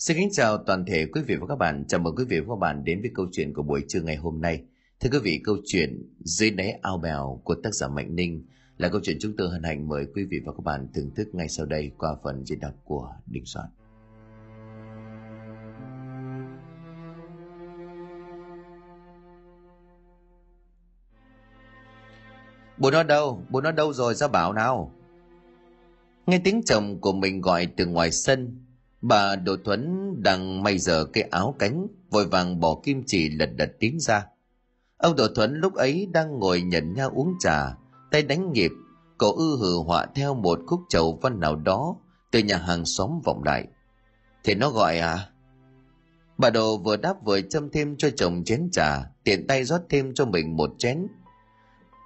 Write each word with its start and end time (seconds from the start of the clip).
Xin 0.00 0.16
kính 0.16 0.28
chào 0.32 0.58
toàn 0.58 0.84
thể 0.84 1.06
quý 1.06 1.22
vị 1.26 1.36
và 1.36 1.46
các 1.46 1.56
bạn. 1.56 1.84
Chào 1.88 2.00
mừng 2.00 2.16
quý 2.16 2.24
vị 2.24 2.40
và 2.40 2.46
các 2.54 2.58
bạn 2.58 2.84
đến 2.84 3.00
với 3.00 3.10
câu 3.14 3.26
chuyện 3.32 3.52
của 3.52 3.62
buổi 3.62 3.84
trưa 3.88 4.00
ngày 4.00 4.16
hôm 4.16 4.40
nay. 4.40 4.62
Thưa 5.00 5.10
quý 5.12 5.18
vị, 5.22 5.40
câu 5.44 5.56
chuyện 5.66 6.02
Dưới 6.18 6.50
đáy 6.50 6.70
ao 6.82 6.98
bèo 6.98 7.40
của 7.44 7.54
tác 7.54 7.74
giả 7.74 7.88
Mạnh 7.88 8.16
Ninh 8.16 8.44
là 8.78 8.88
câu 8.88 9.00
chuyện 9.04 9.16
chúng 9.20 9.36
tôi 9.38 9.48
hân 9.50 9.62
hạnh 9.62 9.88
mời 9.88 10.06
quý 10.14 10.24
vị 10.24 10.40
và 10.46 10.52
các 10.52 10.64
bạn 10.64 10.88
thưởng 10.94 11.10
thức 11.16 11.28
ngay 11.32 11.48
sau 11.48 11.66
đây 11.66 11.90
qua 11.98 12.16
phần 12.24 12.44
diễn 12.44 12.60
đọc 12.60 12.72
của 12.84 13.12
Đình 13.26 13.44
Soạn. 13.46 13.66
Bố 22.78 22.90
nó 22.90 23.02
đâu? 23.02 23.42
Bố 23.50 23.60
nó 23.60 23.72
đâu 23.72 23.92
rồi? 23.92 24.14
Ra 24.14 24.28
bảo 24.28 24.52
nào? 24.52 24.92
Nghe 26.26 26.40
tiếng 26.44 26.62
chồng 26.66 27.00
của 27.00 27.12
mình 27.12 27.40
gọi 27.40 27.66
từ 27.76 27.86
ngoài 27.86 28.10
sân, 28.10 28.60
bà 29.02 29.36
Đỗ 29.36 29.56
Thuấn 29.64 30.12
đang 30.22 30.62
may 30.62 30.78
giờ 30.78 31.04
cái 31.04 31.24
áo 31.30 31.54
cánh, 31.58 31.86
vội 32.10 32.26
vàng 32.26 32.60
bỏ 32.60 32.80
kim 32.82 33.02
chỉ 33.06 33.30
lật 33.30 33.50
đật 33.56 33.70
tiến 33.78 34.00
ra. 34.00 34.26
Ông 34.96 35.16
Đỗ 35.16 35.26
Thuấn 35.34 35.54
lúc 35.54 35.74
ấy 35.74 36.08
đang 36.12 36.38
ngồi 36.38 36.62
nhận 36.62 36.94
nhau 36.94 37.10
uống 37.14 37.34
trà, 37.40 37.76
tay 38.10 38.22
đánh 38.22 38.52
nghiệp 38.52 38.70
cậu 39.18 39.32
ư 39.32 39.56
hử 39.60 39.78
họa 39.78 40.06
theo 40.14 40.34
một 40.34 40.60
khúc 40.66 40.80
chầu 40.88 41.18
văn 41.22 41.40
nào 41.40 41.56
đó 41.56 41.96
từ 42.30 42.38
nhà 42.38 42.56
hàng 42.56 42.84
xóm 42.84 43.20
vọng 43.24 43.44
lại. 43.44 43.66
Thế 44.44 44.54
nó 44.54 44.70
gọi 44.70 44.98
à? 44.98 45.28
Bà 46.38 46.50
Đồ 46.50 46.76
vừa 46.76 46.96
đáp 46.96 47.14
vừa 47.24 47.40
châm 47.40 47.70
thêm 47.70 47.96
cho 47.96 48.10
chồng 48.16 48.44
chén 48.44 48.68
trà, 48.72 49.04
tiện 49.24 49.46
tay 49.46 49.64
rót 49.64 49.80
thêm 49.88 50.14
cho 50.14 50.24
mình 50.24 50.56
một 50.56 50.70
chén. 50.78 51.06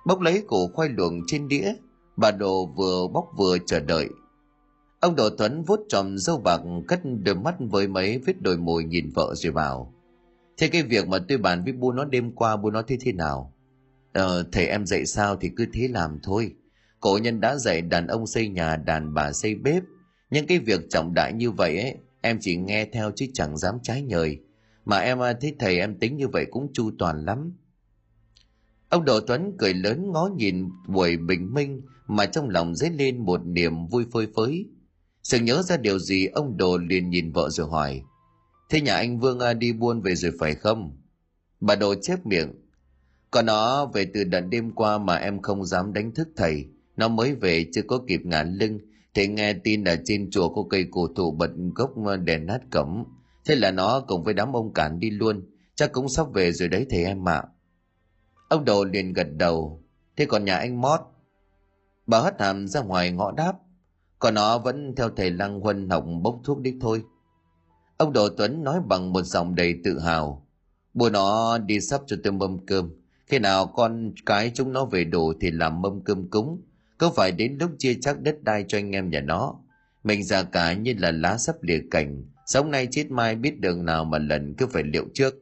Bốc 0.07 0.21
lấy 0.21 0.45
củ 0.47 0.71
khoai 0.75 0.89
luồng 0.89 1.21
trên 1.27 1.49
đĩa, 1.49 1.75
bà 2.17 2.31
Đồ 2.31 2.67
vừa 2.67 3.07
bóc 3.13 3.25
vừa 3.37 3.59
chờ 3.67 3.81
đợi. 3.81 4.09
Ông 5.05 5.17
Đỗ 5.17 5.31
Tuấn 5.31 5.63
vuốt 5.63 5.81
tròm 5.89 6.19
dâu 6.19 6.39
bạc 6.39 6.61
cất 6.89 7.01
đôi 7.25 7.35
mắt 7.35 7.55
với 7.59 7.89
mấy 7.89 8.19
vết 8.19 8.43
đồi 8.43 8.57
mồi 8.57 8.85
nhìn 8.85 9.11
vợ 9.15 9.35
rồi 9.35 9.53
bảo. 9.53 9.95
Thế 10.57 10.69
cái 10.69 10.83
việc 10.83 11.09
mà 11.09 11.19
tôi 11.29 11.39
bàn 11.39 11.65
với 11.65 11.73
bu 11.73 11.93
nó 11.93 12.05
đêm 12.05 12.33
qua 12.33 12.57
bu 12.57 12.71
nó 12.71 12.83
thế 12.83 12.97
thế 13.01 13.13
nào? 13.13 13.53
Ờ, 14.13 14.45
thầy 14.53 14.67
em 14.67 14.87
dạy 14.87 15.07
sao 15.07 15.37
thì 15.37 15.51
cứ 15.57 15.67
thế 15.73 15.89
làm 15.89 16.19
thôi. 16.23 16.53
Cổ 17.01 17.19
nhân 17.23 17.41
đã 17.41 17.57
dạy 17.57 17.81
đàn 17.83 18.07
ông 18.07 18.27
xây 18.27 18.49
nhà, 18.49 18.77
đàn 18.77 19.15
bà 19.15 19.33
xây 19.33 19.55
bếp. 19.55 19.83
Nhưng 20.31 20.47
cái 20.47 20.59
việc 20.59 20.81
trọng 20.91 21.15
đại 21.15 21.33
như 21.33 21.51
vậy 21.51 21.79
ấy, 21.79 21.95
em 22.21 22.39
chỉ 22.41 22.57
nghe 22.57 22.85
theo 22.85 23.11
chứ 23.17 23.27
chẳng 23.35 23.57
dám 23.57 23.79
trái 23.83 24.03
nhời. 24.03 24.39
Mà 24.85 24.99
em 24.99 25.23
à, 25.23 25.33
thấy 25.41 25.57
thầy 25.59 25.79
em 25.79 25.99
tính 25.99 26.17
như 26.17 26.29
vậy 26.29 26.47
cũng 26.51 26.73
chu 26.73 26.91
toàn 26.99 27.25
lắm. 27.25 27.53
Ông 28.89 29.05
Đỗ 29.05 29.21
Tuấn 29.21 29.53
cười 29.59 29.75
lớn 29.75 30.13
ngó 30.13 30.31
nhìn 30.37 30.69
buổi 30.89 31.17
bình 31.17 31.55
minh 31.55 31.81
mà 32.07 32.27
trong 32.27 32.49
lòng 32.49 32.75
dấy 32.75 32.91
lên 32.91 33.25
một 33.25 33.41
niềm 33.47 33.87
vui 33.87 34.05
phơi 34.13 34.27
phới. 34.37 34.67
Sự 35.25 35.39
nhớ 35.39 35.63
ra 35.63 35.77
điều 35.77 35.99
gì, 35.99 36.27
ông 36.27 36.57
Đồ 36.57 36.79
liền 36.79 37.11
nhìn 37.11 37.33
vợ 37.33 37.51
rồi 37.51 37.69
hỏi. 37.71 38.03
Thế 38.71 38.81
nhà 38.81 38.95
anh 38.95 39.19
Vương 39.21 39.39
à, 39.39 39.55
đi 39.55 39.73
buôn 39.73 40.01
về 40.01 40.15
rồi 40.15 40.33
phải 40.41 40.55
không? 40.55 40.97
Bà 41.61 41.75
Đồ 41.75 41.95
chép 42.03 42.27
miệng. 42.27 42.53
Còn 43.31 43.47
nó, 43.47 43.87
về 43.87 44.07
từ 44.15 44.25
đợt 44.25 44.41
đêm 44.41 44.73
qua 44.73 44.99
mà 44.99 45.17
em 45.17 45.43
không 45.43 45.65
dám 45.65 45.93
đánh 45.93 46.15
thức 46.15 46.29
thầy. 46.37 46.67
Nó 46.97 47.09
mới 47.09 47.35
về, 47.35 47.67
chưa 47.73 47.83
có 47.83 48.01
kịp 48.09 48.21
ngả 48.25 48.43
lưng, 48.43 48.79
thì 49.15 49.29
nghe 49.29 49.53
tin 49.53 49.85
là 49.85 49.97
trên 50.05 50.31
chùa 50.31 50.49
có 50.49 50.63
cây 50.71 50.87
cổ 50.91 51.09
thụ 51.17 51.31
bật 51.31 51.51
gốc 51.75 51.91
à, 52.07 52.17
đèn 52.17 52.47
nát 52.47 52.61
cấm. 52.71 53.05
Thế 53.45 53.55
là 53.55 53.71
nó 53.71 54.01
cùng 54.01 54.25
với 54.25 54.35
đám 54.35 54.57
ông 54.57 54.73
cản 54.73 54.99
đi 54.99 55.11
luôn. 55.11 55.43
Chắc 55.75 55.93
cũng 55.93 56.09
sắp 56.09 56.27
về 56.35 56.53
rồi 56.53 56.69
đấy 56.69 56.87
thầy 56.91 57.05
em 57.05 57.29
ạ. 57.29 57.43
Ông 58.49 58.65
Đồ 58.65 58.85
liền 58.85 59.13
gật 59.13 59.27
đầu. 59.37 59.83
Thế 60.17 60.27
còn 60.27 60.45
nhà 60.45 60.57
anh 60.57 60.81
Mót? 60.81 61.01
Bà 62.07 62.21
hất 62.21 62.41
hàm 62.41 62.69
ra 62.69 62.81
ngoài 62.81 63.11
ngõ 63.13 63.33
đáp. 63.33 63.53
Còn 64.25 64.35
nó 64.35 64.59
vẫn 64.59 64.95
theo 64.97 65.11
thầy 65.11 65.31
Lăng 65.31 65.61
Huân 65.61 65.89
học 65.91 66.05
bốc 66.23 66.41
thuốc 66.45 66.61
đích 66.61 66.75
thôi. 66.81 67.05
Ông 67.97 68.13
Đồ 68.13 68.29
Tuấn 68.29 68.65
nói 68.65 68.81
bằng 68.89 69.13
một 69.13 69.23
giọng 69.23 69.55
đầy 69.55 69.75
tự 69.85 69.99
hào. 69.99 70.47
Bố 70.95 71.11
nó 71.11 71.59
đi 71.59 71.81
sắp 71.81 72.01
cho 72.07 72.17
tôi 72.25 72.33
mâm 72.33 72.67
cơm. 72.67 72.91
Khi 73.27 73.39
nào 73.39 73.67
con 73.67 74.13
cái 74.27 74.51
chúng 74.55 74.73
nó 74.73 74.85
về 74.85 75.05
đủ 75.05 75.33
thì 75.41 75.51
làm 75.51 75.83
mâm 75.83 76.01
cơm 76.01 76.31
cúng. 76.31 76.63
Có 76.99 77.11
phải 77.11 77.33
đến 77.33 77.57
lúc 77.61 77.71
chia 77.79 77.95
chắc 78.01 78.23
đất 78.23 78.43
đai 78.43 78.65
cho 78.69 78.79
anh 78.79 78.91
em 78.91 79.11
nhà 79.11 79.21
nó. 79.21 79.55
Mình 80.05 80.25
già 80.25 80.43
cả 80.43 80.73
như 80.73 80.95
là 80.99 81.11
lá 81.11 81.39
sắp 81.39 81.63
lìa 81.63 81.81
cành. 81.91 82.25
Sống 82.47 82.71
nay 82.71 82.89
chết 82.91 83.11
mai 83.11 83.37
biết 83.37 83.61
đường 83.61 83.85
nào 83.85 84.05
mà 84.05 84.19
lần 84.19 84.55
cứ 84.55 84.67
phải 84.67 84.83
liệu 84.83 85.05
trước. 85.15 85.35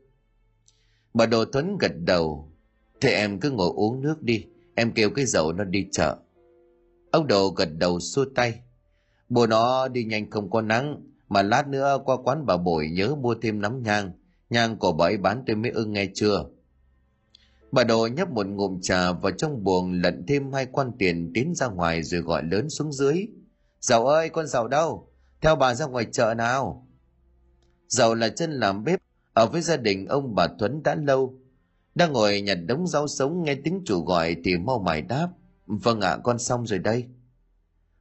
Bà 1.14 1.26
Đồ 1.26 1.44
Tuấn 1.44 1.78
gật 1.78 1.92
đầu. 1.96 2.52
Thế 3.00 3.10
em 3.10 3.40
cứ 3.40 3.50
ngồi 3.50 3.70
uống 3.74 4.02
nước 4.02 4.22
đi. 4.22 4.46
Em 4.74 4.92
kêu 4.92 5.10
cái 5.10 5.26
dậu 5.26 5.52
nó 5.52 5.64
đi 5.64 5.86
chợ. 5.92 6.16
Ông 7.10 7.26
Đồ 7.26 7.48
gật 7.48 7.68
đầu 7.78 8.00
xua 8.00 8.24
tay. 8.34 8.60
Bố 9.32 9.46
nó 9.46 9.88
đi 9.88 10.04
nhanh 10.04 10.30
không 10.30 10.50
có 10.50 10.60
nắng. 10.60 11.02
Mà 11.28 11.42
lát 11.42 11.68
nữa 11.68 11.98
qua 12.04 12.16
quán 12.24 12.46
bà 12.46 12.56
bội 12.56 12.88
nhớ 12.92 13.14
mua 13.14 13.34
thêm 13.42 13.60
nắm 13.60 13.82
nhang. 13.82 14.12
Nhang 14.50 14.76
của 14.76 14.92
bà 14.92 15.06
ấy 15.06 15.16
bán 15.16 15.44
tôi 15.46 15.56
mới 15.56 15.70
ưng 15.70 15.92
nghe 15.92 16.08
chưa. 16.14 16.44
Bà 17.70 17.84
đồ 17.84 18.06
nhấp 18.06 18.30
một 18.30 18.46
ngụm 18.46 18.80
trà 18.80 19.12
vào 19.12 19.32
trong 19.32 19.64
buồng 19.64 19.92
lận 19.92 20.26
thêm 20.26 20.52
hai 20.52 20.66
quan 20.66 20.92
tiền 20.98 21.30
tiến 21.34 21.54
ra 21.54 21.66
ngoài 21.66 22.02
rồi 22.02 22.20
gọi 22.20 22.42
lớn 22.42 22.70
xuống 22.70 22.92
dưới. 22.92 23.26
Giàu 23.80 24.06
ơi, 24.06 24.28
con 24.28 24.46
giàu 24.46 24.68
đâu? 24.68 25.08
Theo 25.40 25.56
bà 25.56 25.74
ra 25.74 25.86
ngoài 25.86 26.06
chợ 26.12 26.34
nào? 26.34 26.88
Giàu 27.88 28.14
là 28.14 28.28
chân 28.28 28.52
làm 28.52 28.84
bếp 28.84 29.00
ở 29.32 29.46
với 29.46 29.60
gia 29.60 29.76
đình 29.76 30.06
ông 30.06 30.34
bà 30.34 30.46
thuấn 30.58 30.82
đã 30.82 30.94
lâu. 30.94 31.34
Đang 31.94 32.12
ngồi 32.12 32.40
nhặt 32.40 32.58
đống 32.66 32.86
rau 32.86 33.08
sống 33.08 33.42
nghe 33.42 33.54
tiếng 33.54 33.82
chủ 33.84 34.04
gọi 34.04 34.36
thì 34.44 34.56
mau 34.58 34.78
mải 34.78 35.02
đáp. 35.02 35.28
Vâng 35.66 36.00
ạ, 36.00 36.18
con 36.22 36.38
xong 36.38 36.66
rồi 36.66 36.78
đây 36.78 37.06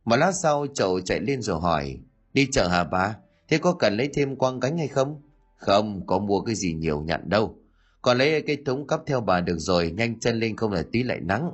mà 0.05 0.17
lát 0.17 0.31
sau 0.31 0.67
chậu 0.73 0.99
chạy 1.01 1.19
lên 1.19 1.41
rồi 1.41 1.59
hỏi. 1.59 1.97
Đi 2.33 2.47
chợ 2.51 2.67
hả 2.67 2.83
bà? 2.83 3.15
Thế 3.47 3.57
có 3.57 3.73
cần 3.73 3.97
lấy 3.97 4.09
thêm 4.13 4.35
quang 4.35 4.59
cánh 4.59 4.77
hay 4.77 4.87
không? 4.87 5.21
Không, 5.57 6.07
có 6.07 6.19
mua 6.19 6.41
cái 6.41 6.55
gì 6.55 6.73
nhiều 6.73 7.01
nhận 7.01 7.29
đâu. 7.29 7.57
Còn 8.01 8.17
lấy 8.17 8.41
cái 8.41 8.57
thúng 8.65 8.87
cắp 8.87 9.01
theo 9.05 9.21
bà 9.21 9.41
được 9.41 9.57
rồi, 9.57 9.91
nhanh 9.91 10.19
chân 10.19 10.39
lên 10.39 10.55
không 10.55 10.71
là 10.71 10.83
tí 10.91 11.03
lại 11.03 11.19
nắng. 11.21 11.51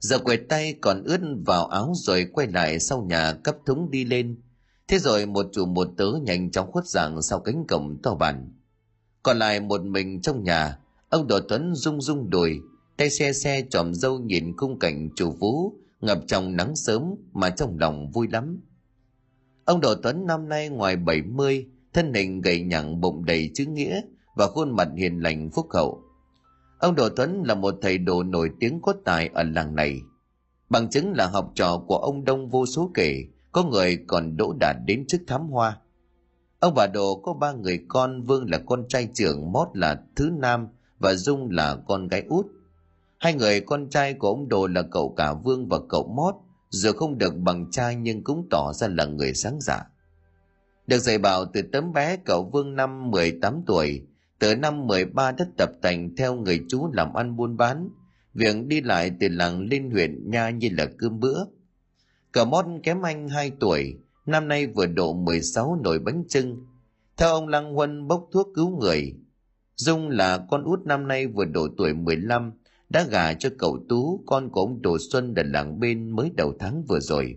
Giờ 0.00 0.18
quẹt 0.18 0.40
tay 0.48 0.74
còn 0.80 1.02
ướt 1.04 1.20
vào 1.46 1.66
áo 1.66 1.92
rồi 1.94 2.26
quay 2.32 2.46
lại 2.46 2.80
sau 2.80 3.02
nhà 3.02 3.32
cấp 3.32 3.56
thúng 3.66 3.90
đi 3.90 4.04
lên. 4.04 4.40
Thế 4.88 4.98
rồi 4.98 5.26
một 5.26 5.46
chủ 5.52 5.66
một 5.66 5.88
tớ 5.96 6.06
nhanh 6.22 6.50
chóng 6.50 6.72
khuất 6.72 6.86
dạng 6.86 7.22
sau 7.22 7.40
cánh 7.40 7.64
cổng 7.68 8.02
to 8.02 8.14
bản. 8.14 8.52
Còn 9.22 9.38
lại 9.38 9.60
một 9.60 9.82
mình 9.82 10.20
trong 10.22 10.44
nhà, 10.44 10.78
ông 11.08 11.26
Đỗ 11.26 11.40
Tuấn 11.48 11.74
rung 11.74 12.00
rung 12.00 12.30
đùi, 12.30 12.60
tay 12.96 13.10
xe 13.10 13.32
xe 13.32 13.62
tròm 13.70 13.94
dâu 13.94 14.18
nhìn 14.18 14.56
khung 14.56 14.78
cảnh 14.78 15.10
chủ 15.16 15.36
phú, 15.40 15.74
ngập 16.00 16.18
trong 16.26 16.56
nắng 16.56 16.76
sớm 16.76 17.14
mà 17.32 17.50
trong 17.50 17.78
lòng 17.78 18.10
vui 18.10 18.28
lắm. 18.32 18.60
Ông 19.64 19.80
Đỗ 19.80 19.94
Tuấn 19.94 20.26
năm 20.26 20.48
nay 20.48 20.68
ngoài 20.68 20.96
70, 20.96 21.66
thân 21.92 22.14
hình 22.14 22.40
gầy 22.40 22.60
nhẳng 22.60 23.00
bụng 23.00 23.24
đầy 23.24 23.50
chữ 23.54 23.64
nghĩa 23.66 24.00
và 24.36 24.46
khuôn 24.46 24.76
mặt 24.76 24.88
hiền 24.96 25.22
lành 25.22 25.50
phúc 25.50 25.66
hậu. 25.70 26.02
Ông 26.78 26.94
Đỗ 26.94 27.08
Tuấn 27.08 27.42
là 27.46 27.54
một 27.54 27.74
thầy 27.82 27.98
đồ 27.98 28.22
nổi 28.22 28.50
tiếng 28.60 28.80
có 28.82 28.94
tài 29.04 29.30
ở 29.34 29.42
làng 29.42 29.74
này. 29.74 30.00
Bằng 30.68 30.90
chứng 30.90 31.12
là 31.12 31.26
học 31.26 31.52
trò 31.54 31.82
của 31.86 31.96
ông 31.96 32.24
Đông 32.24 32.48
vô 32.48 32.66
số 32.66 32.90
kể, 32.94 33.24
có 33.52 33.64
người 33.64 33.98
còn 34.06 34.36
đỗ 34.36 34.52
đạt 34.60 34.76
đến 34.86 35.06
chức 35.06 35.20
thám 35.26 35.48
hoa. 35.48 35.78
Ông 36.60 36.74
bà 36.74 36.86
Đồ 36.86 37.20
có 37.24 37.32
ba 37.32 37.52
người 37.52 37.80
con, 37.88 38.22
Vương 38.22 38.50
là 38.50 38.58
con 38.66 38.88
trai 38.88 39.08
trưởng, 39.14 39.52
Mót 39.52 39.68
là 39.74 40.02
thứ 40.16 40.30
nam 40.38 40.68
và 40.98 41.14
Dung 41.14 41.50
là 41.50 41.76
con 41.86 42.08
gái 42.08 42.22
út. 42.28 42.46
Hai 43.18 43.34
người 43.34 43.60
con 43.60 43.88
trai 43.90 44.14
của 44.14 44.28
ông 44.28 44.48
Đồ 44.48 44.66
là 44.66 44.82
cậu 44.82 45.14
cả 45.16 45.32
Vương 45.32 45.68
và 45.68 45.78
cậu 45.88 46.12
Mót, 46.16 46.34
dù 46.70 46.92
không 46.92 47.18
được 47.18 47.36
bằng 47.36 47.70
trai 47.70 47.96
nhưng 47.96 48.24
cũng 48.24 48.46
tỏ 48.50 48.72
ra 48.72 48.88
là 48.88 49.04
người 49.04 49.34
sáng 49.34 49.60
giả. 49.60 49.84
Được 50.86 50.98
dạy 50.98 51.18
bảo 51.18 51.44
từ 51.52 51.62
tấm 51.72 51.92
bé 51.92 52.16
cậu 52.16 52.50
Vương 52.52 52.76
năm 52.76 53.10
18 53.10 53.62
tuổi, 53.66 54.06
từ 54.38 54.56
năm 54.56 54.86
13 54.86 55.32
đã 55.32 55.46
tập 55.56 55.70
tành 55.82 56.16
theo 56.16 56.34
người 56.34 56.64
chú 56.68 56.92
làm 56.92 57.14
ăn 57.14 57.36
buôn 57.36 57.56
bán, 57.56 57.88
việc 58.34 58.66
đi 58.66 58.80
lại 58.80 59.10
từ 59.20 59.28
làng 59.28 59.60
lên 59.60 59.90
huyện 59.90 60.30
nha 60.30 60.50
như 60.50 60.68
là 60.72 60.86
cơm 60.98 61.20
bữa. 61.20 61.44
Cậu 62.32 62.44
Mót 62.44 62.64
kém 62.82 63.02
anh 63.02 63.28
2 63.28 63.52
tuổi, 63.60 63.96
năm 64.26 64.48
nay 64.48 64.66
vừa 64.66 64.86
độ 64.86 65.12
16 65.12 65.80
nổi 65.84 65.98
bánh 65.98 66.24
trưng. 66.28 66.66
Theo 67.16 67.28
ông 67.28 67.48
Lăng 67.48 67.74
Huân 67.74 68.08
bốc 68.08 68.28
thuốc 68.32 68.48
cứu 68.54 68.78
người. 68.78 69.14
Dung 69.76 70.08
là 70.08 70.46
con 70.50 70.64
út 70.64 70.80
năm 70.86 71.08
nay 71.08 71.26
vừa 71.26 71.44
độ 71.44 71.68
tuổi 71.76 71.94
15, 71.94 72.52
đã 72.88 73.04
gả 73.04 73.34
cho 73.34 73.50
cậu 73.58 73.78
Tú, 73.88 74.24
con 74.26 74.50
của 74.50 74.60
ông 74.60 74.82
Đồ 74.82 74.96
Xuân 75.10 75.34
ở 75.36 75.42
làng 75.42 75.80
bên 75.80 76.10
mới 76.16 76.30
đầu 76.36 76.54
tháng 76.58 76.84
vừa 76.88 77.00
rồi. 77.00 77.36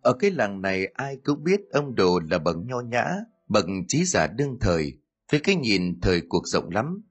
Ở 0.00 0.12
cái 0.12 0.30
làng 0.30 0.62
này 0.62 0.86
ai 0.86 1.16
cũng 1.24 1.44
biết 1.44 1.60
ông 1.72 1.94
Đồ 1.94 2.20
là 2.30 2.38
bậc 2.38 2.56
nho 2.56 2.80
nhã, 2.80 3.04
bậc 3.48 3.66
trí 3.88 4.04
giả 4.04 4.26
đương 4.26 4.56
thời, 4.60 4.92
với 5.30 5.40
cái 5.40 5.54
nhìn 5.54 6.00
thời 6.00 6.20
cuộc 6.28 6.46
rộng 6.46 6.70
lắm. 6.70 7.02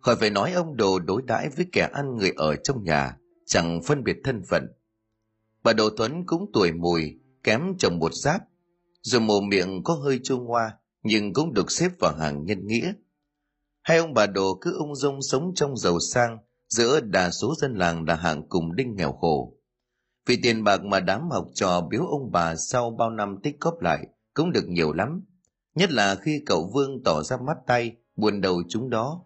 Khỏi 0.00 0.16
phải 0.16 0.30
nói 0.30 0.52
ông 0.52 0.76
Đồ 0.76 0.98
đối 0.98 1.22
đãi 1.22 1.48
với 1.48 1.66
kẻ 1.72 1.88
ăn 1.92 2.16
người 2.16 2.32
ở 2.36 2.56
trong 2.56 2.84
nhà, 2.84 3.16
chẳng 3.46 3.82
phân 3.82 4.04
biệt 4.04 4.16
thân 4.24 4.42
phận. 4.48 4.66
Bà 5.62 5.72
Đồ 5.72 5.90
Tuấn 5.96 6.26
cũng 6.26 6.50
tuổi 6.52 6.72
mùi, 6.72 7.18
kém 7.42 7.62
chồng 7.78 7.98
một 7.98 8.14
giáp, 8.14 8.42
dù 9.02 9.20
mồm 9.20 9.48
miệng 9.48 9.82
có 9.84 9.94
hơi 9.94 10.20
chua 10.24 10.38
ngoa, 10.38 10.76
nhưng 11.02 11.32
cũng 11.32 11.54
được 11.54 11.70
xếp 11.70 11.90
vào 11.98 12.16
hàng 12.16 12.44
nhân 12.44 12.66
nghĩa. 12.66 12.92
Hai 13.82 13.98
ông 13.98 14.14
bà 14.14 14.26
Đồ 14.26 14.58
cứ 14.60 14.76
ung 14.78 14.94
dung 14.94 15.22
sống 15.22 15.52
trong 15.54 15.76
giàu 15.76 16.00
sang, 16.00 16.38
giữa 16.70 17.00
đa 17.00 17.30
số 17.30 17.54
dân 17.54 17.74
làng 17.74 18.04
là 18.08 18.14
hạng 18.14 18.48
cùng 18.48 18.76
đinh 18.76 18.96
nghèo 18.96 19.12
khổ. 19.12 19.56
Vì 20.26 20.38
tiền 20.42 20.64
bạc 20.64 20.84
mà 20.84 21.00
đám 21.00 21.30
học 21.30 21.46
trò 21.54 21.80
biếu 21.90 22.06
ông 22.06 22.30
bà 22.32 22.56
sau 22.56 22.90
bao 22.90 23.10
năm 23.10 23.36
tích 23.42 23.60
góp 23.60 23.80
lại 23.80 24.06
cũng 24.34 24.52
được 24.52 24.68
nhiều 24.68 24.92
lắm, 24.92 25.24
nhất 25.74 25.90
là 25.92 26.14
khi 26.14 26.42
cậu 26.46 26.70
vương 26.74 27.02
tỏ 27.04 27.22
ra 27.22 27.36
mắt 27.36 27.56
tay, 27.66 27.96
buồn 28.16 28.40
đầu 28.40 28.62
chúng 28.68 28.90
đó. 28.90 29.22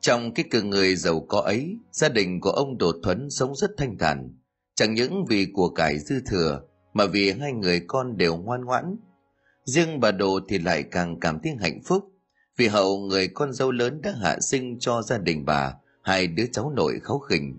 Trong 0.00 0.34
cái 0.34 0.44
cơ 0.50 0.62
người 0.62 0.96
giàu 0.96 1.20
có 1.28 1.40
ấy, 1.40 1.76
gia 1.92 2.08
đình 2.08 2.40
của 2.40 2.50
ông 2.50 2.78
Đỗ 2.78 2.92
thuấn 3.02 3.30
sống 3.30 3.56
rất 3.56 3.70
thanh 3.76 3.98
thản. 3.98 4.38
Chẳng 4.74 4.94
những 4.94 5.24
vì 5.28 5.46
của 5.52 5.68
cải 5.68 5.98
dư 5.98 6.20
thừa, 6.26 6.60
mà 6.92 7.06
vì 7.06 7.32
hai 7.32 7.52
người 7.52 7.80
con 7.86 8.16
đều 8.16 8.36
ngoan 8.36 8.64
ngoãn. 8.64 8.96
Riêng 9.64 10.00
bà 10.00 10.10
đồ 10.10 10.40
thì 10.48 10.58
lại 10.58 10.82
càng 10.82 11.20
cảm 11.20 11.38
thấy 11.42 11.56
hạnh 11.60 11.80
phúc 11.84 12.09
vì 12.60 12.68
hậu 12.68 12.98
người 12.98 13.28
con 13.28 13.52
dâu 13.52 13.70
lớn 13.70 14.02
đã 14.02 14.14
hạ 14.22 14.36
sinh 14.40 14.78
cho 14.78 15.02
gia 15.02 15.18
đình 15.18 15.44
bà, 15.44 15.74
hai 16.02 16.26
đứa 16.26 16.46
cháu 16.52 16.72
nội 16.76 17.00
kháu 17.02 17.18
khỉnh. 17.18 17.58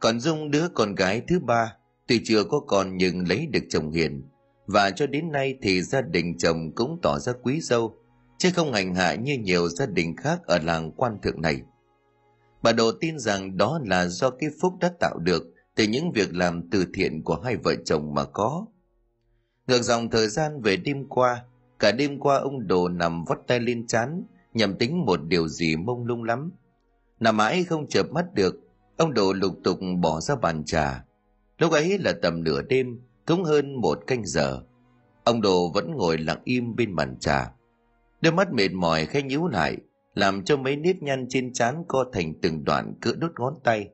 Còn 0.00 0.20
dung, 0.20 0.50
đứa 0.50 0.68
con 0.68 0.94
gái 0.94 1.22
thứ 1.28 1.38
ba, 1.40 1.76
tuy 2.06 2.20
chưa 2.24 2.44
có 2.44 2.60
con 2.60 2.96
nhưng 2.96 3.28
lấy 3.28 3.46
được 3.46 3.60
chồng 3.68 3.92
hiền. 3.92 4.28
Và 4.66 4.90
cho 4.90 5.06
đến 5.06 5.32
nay 5.32 5.58
thì 5.62 5.82
gia 5.82 6.00
đình 6.00 6.38
chồng 6.38 6.72
cũng 6.74 6.98
tỏ 7.02 7.18
ra 7.18 7.32
quý 7.42 7.60
dâu, 7.60 7.96
chứ 8.38 8.50
không 8.54 8.72
hành 8.72 8.94
hạ 8.94 9.14
như 9.14 9.38
nhiều 9.38 9.68
gia 9.68 9.86
đình 9.86 10.16
khác 10.16 10.40
ở 10.46 10.58
làng 10.58 10.92
quan 10.92 11.20
thượng 11.22 11.40
này. 11.42 11.60
Bà 12.62 12.72
đồ 12.72 12.92
tin 13.00 13.18
rằng 13.18 13.56
đó 13.56 13.80
là 13.84 14.06
do 14.06 14.30
cái 14.30 14.50
phúc 14.60 14.72
đã 14.80 14.90
tạo 15.00 15.18
được 15.18 15.42
từ 15.74 15.84
những 15.84 16.12
việc 16.12 16.34
làm 16.34 16.70
từ 16.70 16.86
thiện 16.94 17.22
của 17.24 17.40
hai 17.44 17.56
vợ 17.56 17.74
chồng 17.84 18.14
mà 18.14 18.24
có. 18.24 18.66
Ngược 19.66 19.82
dòng 19.82 20.10
thời 20.10 20.28
gian 20.28 20.62
về 20.62 20.76
đêm 20.76 21.08
qua 21.08 21.44
cả 21.78 21.92
đêm 21.92 22.18
qua 22.18 22.36
ông 22.36 22.66
đồ 22.66 22.88
nằm 22.88 23.24
vắt 23.24 23.38
tay 23.46 23.60
lên 23.60 23.86
chán 23.86 24.22
nhằm 24.54 24.74
tính 24.78 25.04
một 25.04 25.20
điều 25.28 25.48
gì 25.48 25.76
mông 25.76 26.04
lung 26.04 26.24
lắm. 26.24 26.52
Nằm 27.20 27.36
mãi 27.36 27.64
không 27.64 27.88
chợp 27.88 28.06
mắt 28.10 28.34
được, 28.34 28.54
ông 28.96 29.14
đồ 29.14 29.32
lục 29.32 29.54
tục 29.64 29.78
bỏ 30.00 30.20
ra 30.20 30.36
bàn 30.36 30.64
trà. 30.64 31.04
Lúc 31.58 31.72
ấy 31.72 31.98
là 31.98 32.12
tầm 32.22 32.44
nửa 32.44 32.62
đêm, 32.62 33.00
cũng 33.26 33.44
hơn 33.44 33.80
một 33.80 33.98
canh 34.06 34.26
giờ. 34.26 34.62
Ông 35.24 35.40
đồ 35.40 35.70
vẫn 35.74 35.90
ngồi 35.96 36.18
lặng 36.18 36.40
im 36.44 36.76
bên 36.76 36.96
bàn 36.96 37.16
trà. 37.20 37.50
Đôi 38.20 38.32
mắt 38.32 38.52
mệt 38.52 38.72
mỏi 38.72 39.06
khẽ 39.06 39.22
nhíu 39.22 39.46
lại, 39.46 39.76
làm 40.14 40.44
cho 40.44 40.56
mấy 40.56 40.76
nếp 40.76 41.02
nhăn 41.02 41.26
trên 41.28 41.52
trán 41.52 41.84
co 41.88 42.04
thành 42.12 42.34
từng 42.42 42.64
đoạn 42.64 42.94
cỡ 43.00 43.12
đốt 43.18 43.30
ngón 43.38 43.54
tay. 43.64 43.88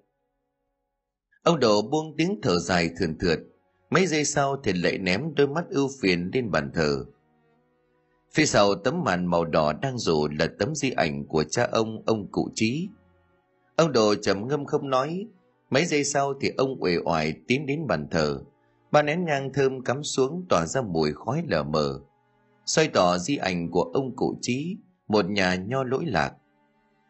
Ông 1.42 1.60
đồ 1.60 1.82
buông 1.82 2.14
tiếng 2.16 2.40
thở 2.42 2.58
dài 2.58 2.90
thườn 2.98 3.18
thượt. 3.18 3.38
Mấy 3.90 4.06
giây 4.06 4.24
sau 4.24 4.56
thì 4.64 4.72
lại 4.72 4.98
ném 4.98 5.34
đôi 5.34 5.48
mắt 5.48 5.64
ưu 5.68 5.88
phiền 6.02 6.30
lên 6.32 6.50
bàn 6.50 6.70
thờ 6.74 7.04
phía 8.32 8.46
sau 8.46 8.74
tấm 8.74 9.04
màn 9.04 9.26
màu 9.26 9.44
đỏ 9.44 9.72
đang 9.72 9.98
rủ 9.98 10.28
là 10.38 10.48
tấm 10.58 10.74
di 10.74 10.90
ảnh 10.90 11.24
của 11.26 11.44
cha 11.44 11.68
ông 11.72 12.02
ông 12.06 12.28
cụ 12.30 12.50
trí 12.54 12.88
ông 13.80 13.92
đồ 13.92 14.14
trầm 14.14 14.48
ngâm 14.48 14.64
không 14.64 14.90
nói. 14.90 15.26
Mấy 15.70 15.84
giây 15.84 16.04
sau 16.04 16.34
thì 16.40 16.50
ông 16.56 16.82
uể 16.82 16.96
oải 17.04 17.34
tiến 17.46 17.66
đến 17.66 17.86
bàn 17.86 18.08
thờ. 18.10 18.40
Ba 18.90 19.02
nén 19.02 19.24
nhang 19.24 19.52
thơm 19.52 19.84
cắm 19.84 20.04
xuống 20.04 20.46
tỏa 20.48 20.66
ra 20.66 20.82
mùi 20.82 21.12
khói 21.12 21.42
lờ 21.48 21.62
mờ. 21.62 22.00
Xoay 22.66 22.88
tỏ 22.88 23.18
di 23.18 23.36
ảnh 23.36 23.70
của 23.70 23.82
ông 23.82 24.16
cụ 24.16 24.38
trí 24.40 24.76
một 25.08 25.30
nhà 25.30 25.54
nho 25.54 25.84
lỗi 25.84 26.04
lạc. 26.06 26.32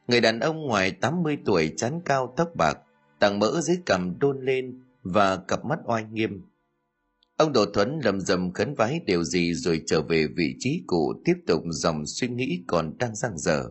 Người 0.08 0.20
đàn 0.20 0.40
ông 0.40 0.67
ngoài 0.67 0.90
80 0.90 1.38
tuổi 1.44 1.75
chán 1.76 2.00
cao 2.05 2.34
tóc 2.37 2.49
bạc 2.55 2.78
tàng 3.19 3.38
mỡ 3.38 3.61
dưới 3.61 3.78
cằm 3.87 4.19
đôn 4.19 4.44
lên 4.44 4.82
và 5.02 5.37
cặp 5.37 5.64
mắt 5.64 5.78
oai 5.87 6.05
nghiêm 6.12 6.43
ông 7.41 7.53
đồ 7.53 7.67
thuấn 7.75 8.01
lầm 8.05 8.21
rầm 8.21 8.53
khấn 8.53 8.75
vái 8.75 9.01
điều 9.07 9.25
gì 9.25 9.55
rồi 9.55 9.83
trở 9.87 10.03
về 10.03 10.27
vị 10.37 10.57
trí 10.59 10.83
cũ, 10.87 11.15
tiếp 11.25 11.35
tục 11.47 11.63
dòng 11.67 12.07
suy 12.07 12.29
nghĩ 12.29 12.65
còn 12.67 12.99
đang 12.99 13.17
giang 13.17 13.39
dở. 13.39 13.71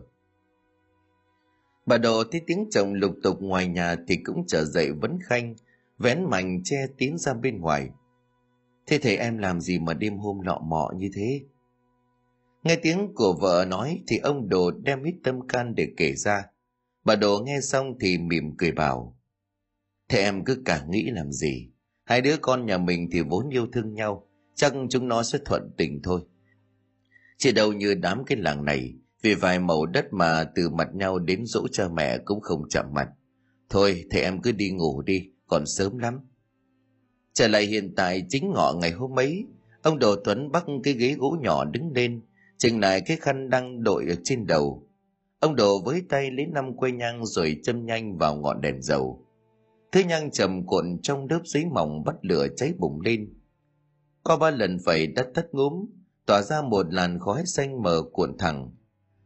Bà 1.86 1.98
đồ 1.98 2.24
thấy 2.32 2.40
tiếng 2.46 2.68
chồng 2.70 2.94
lục 2.94 3.14
tục 3.22 3.36
ngoài 3.40 3.68
nhà 3.68 3.96
thì 4.08 4.16
cũng 4.24 4.44
trở 4.46 4.64
dậy 4.64 4.92
vấn 4.92 5.18
khanh, 5.22 5.54
vén 5.98 6.24
mảnh 6.30 6.60
che 6.64 6.76
tiến 6.98 7.18
ra 7.18 7.34
bên 7.34 7.60
ngoài. 7.60 7.90
Thế 8.86 8.98
thầy 8.98 9.16
em 9.16 9.38
làm 9.38 9.60
gì 9.60 9.78
mà 9.78 9.94
đêm 9.94 10.18
hôm 10.18 10.40
lọ 10.40 10.58
mọ 10.64 10.90
như 10.96 11.10
thế? 11.14 11.40
Nghe 12.62 12.76
tiếng 12.76 13.14
của 13.14 13.36
vợ 13.40 13.64
nói 13.68 14.02
thì 14.06 14.18
ông 14.18 14.48
đồ 14.48 14.70
đem 14.70 15.02
ít 15.02 15.14
tâm 15.24 15.48
can 15.48 15.74
để 15.74 15.88
kể 15.96 16.14
ra. 16.14 16.44
Bà 17.04 17.16
đồ 17.16 17.42
nghe 17.44 17.60
xong 17.60 17.94
thì 18.00 18.18
mỉm 18.18 18.56
cười 18.58 18.72
bảo 18.72 19.16
thế 20.10 20.18
em 20.18 20.44
cứ 20.44 20.62
cả 20.64 20.84
nghĩ 20.88 21.10
làm 21.10 21.32
gì? 21.32 21.69
Hai 22.10 22.20
đứa 22.20 22.36
con 22.36 22.66
nhà 22.66 22.78
mình 22.78 23.08
thì 23.12 23.20
vốn 23.20 23.48
yêu 23.48 23.66
thương 23.72 23.94
nhau, 23.94 24.26
chắc 24.54 24.72
chúng 24.90 25.08
nó 25.08 25.22
sẽ 25.22 25.38
thuận 25.44 25.70
tình 25.76 26.00
thôi. 26.02 26.20
Chỉ 27.38 27.52
đâu 27.52 27.72
như 27.72 27.94
đám 27.94 28.24
cái 28.24 28.38
làng 28.38 28.64
này, 28.64 28.94
vì 29.22 29.34
vài 29.34 29.58
màu 29.58 29.86
đất 29.86 30.12
mà 30.12 30.44
từ 30.54 30.68
mặt 30.70 30.88
nhau 30.94 31.18
đến 31.18 31.46
dỗ 31.46 31.68
cha 31.68 31.88
mẹ 31.88 32.18
cũng 32.18 32.40
không 32.40 32.68
chạm 32.68 32.84
mặt. 32.94 33.08
Thôi, 33.68 34.04
thì 34.10 34.20
em 34.20 34.42
cứ 34.42 34.52
đi 34.52 34.70
ngủ 34.70 35.02
đi, 35.02 35.28
còn 35.46 35.66
sớm 35.66 35.98
lắm. 35.98 36.20
Trở 37.32 37.48
lại 37.48 37.62
hiện 37.62 37.94
tại 37.94 38.26
chính 38.28 38.52
ngọ 38.52 38.74
ngày 38.80 38.90
hôm 38.90 39.18
ấy, 39.18 39.44
ông 39.82 39.98
đồ 39.98 40.16
tuấn 40.24 40.52
bắt 40.52 40.64
cái 40.82 40.94
ghế 40.94 41.14
gỗ 41.18 41.36
nhỏ 41.40 41.64
đứng 41.64 41.92
lên 41.94 42.20
chỉnh 42.58 42.80
lại 42.80 43.00
cái 43.00 43.16
khăn 43.16 43.50
đang 43.50 43.82
đội 43.82 44.04
ở 44.08 44.14
trên 44.24 44.46
đầu. 44.46 44.88
Ông 45.40 45.56
đồ 45.56 45.82
với 45.84 46.02
tay 46.08 46.30
lấy 46.30 46.46
năm 46.46 46.76
que 46.76 46.90
nhang 46.90 47.26
rồi 47.26 47.60
châm 47.62 47.86
nhanh 47.86 48.18
vào 48.18 48.36
ngọn 48.36 48.60
đèn 48.60 48.82
dầu 48.82 49.26
thứ 49.92 50.00
nhang 50.00 50.30
trầm 50.30 50.66
cuộn 50.66 50.98
trong 51.02 51.26
lớp 51.30 51.40
giấy 51.44 51.64
mỏng 51.66 52.04
bắt 52.04 52.16
lửa 52.22 52.46
cháy 52.56 52.74
bùng 52.78 53.00
lên. 53.00 53.34
Qua 54.22 54.36
ba 54.36 54.50
lần 54.50 54.78
phải 54.84 55.06
đất 55.06 55.28
thất 55.34 55.54
ngúm, 55.54 55.86
tỏa 56.26 56.42
ra 56.42 56.62
một 56.62 56.94
làn 56.94 57.18
khói 57.18 57.46
xanh 57.46 57.82
mờ 57.82 58.02
cuộn 58.12 58.38
thẳng. 58.38 58.70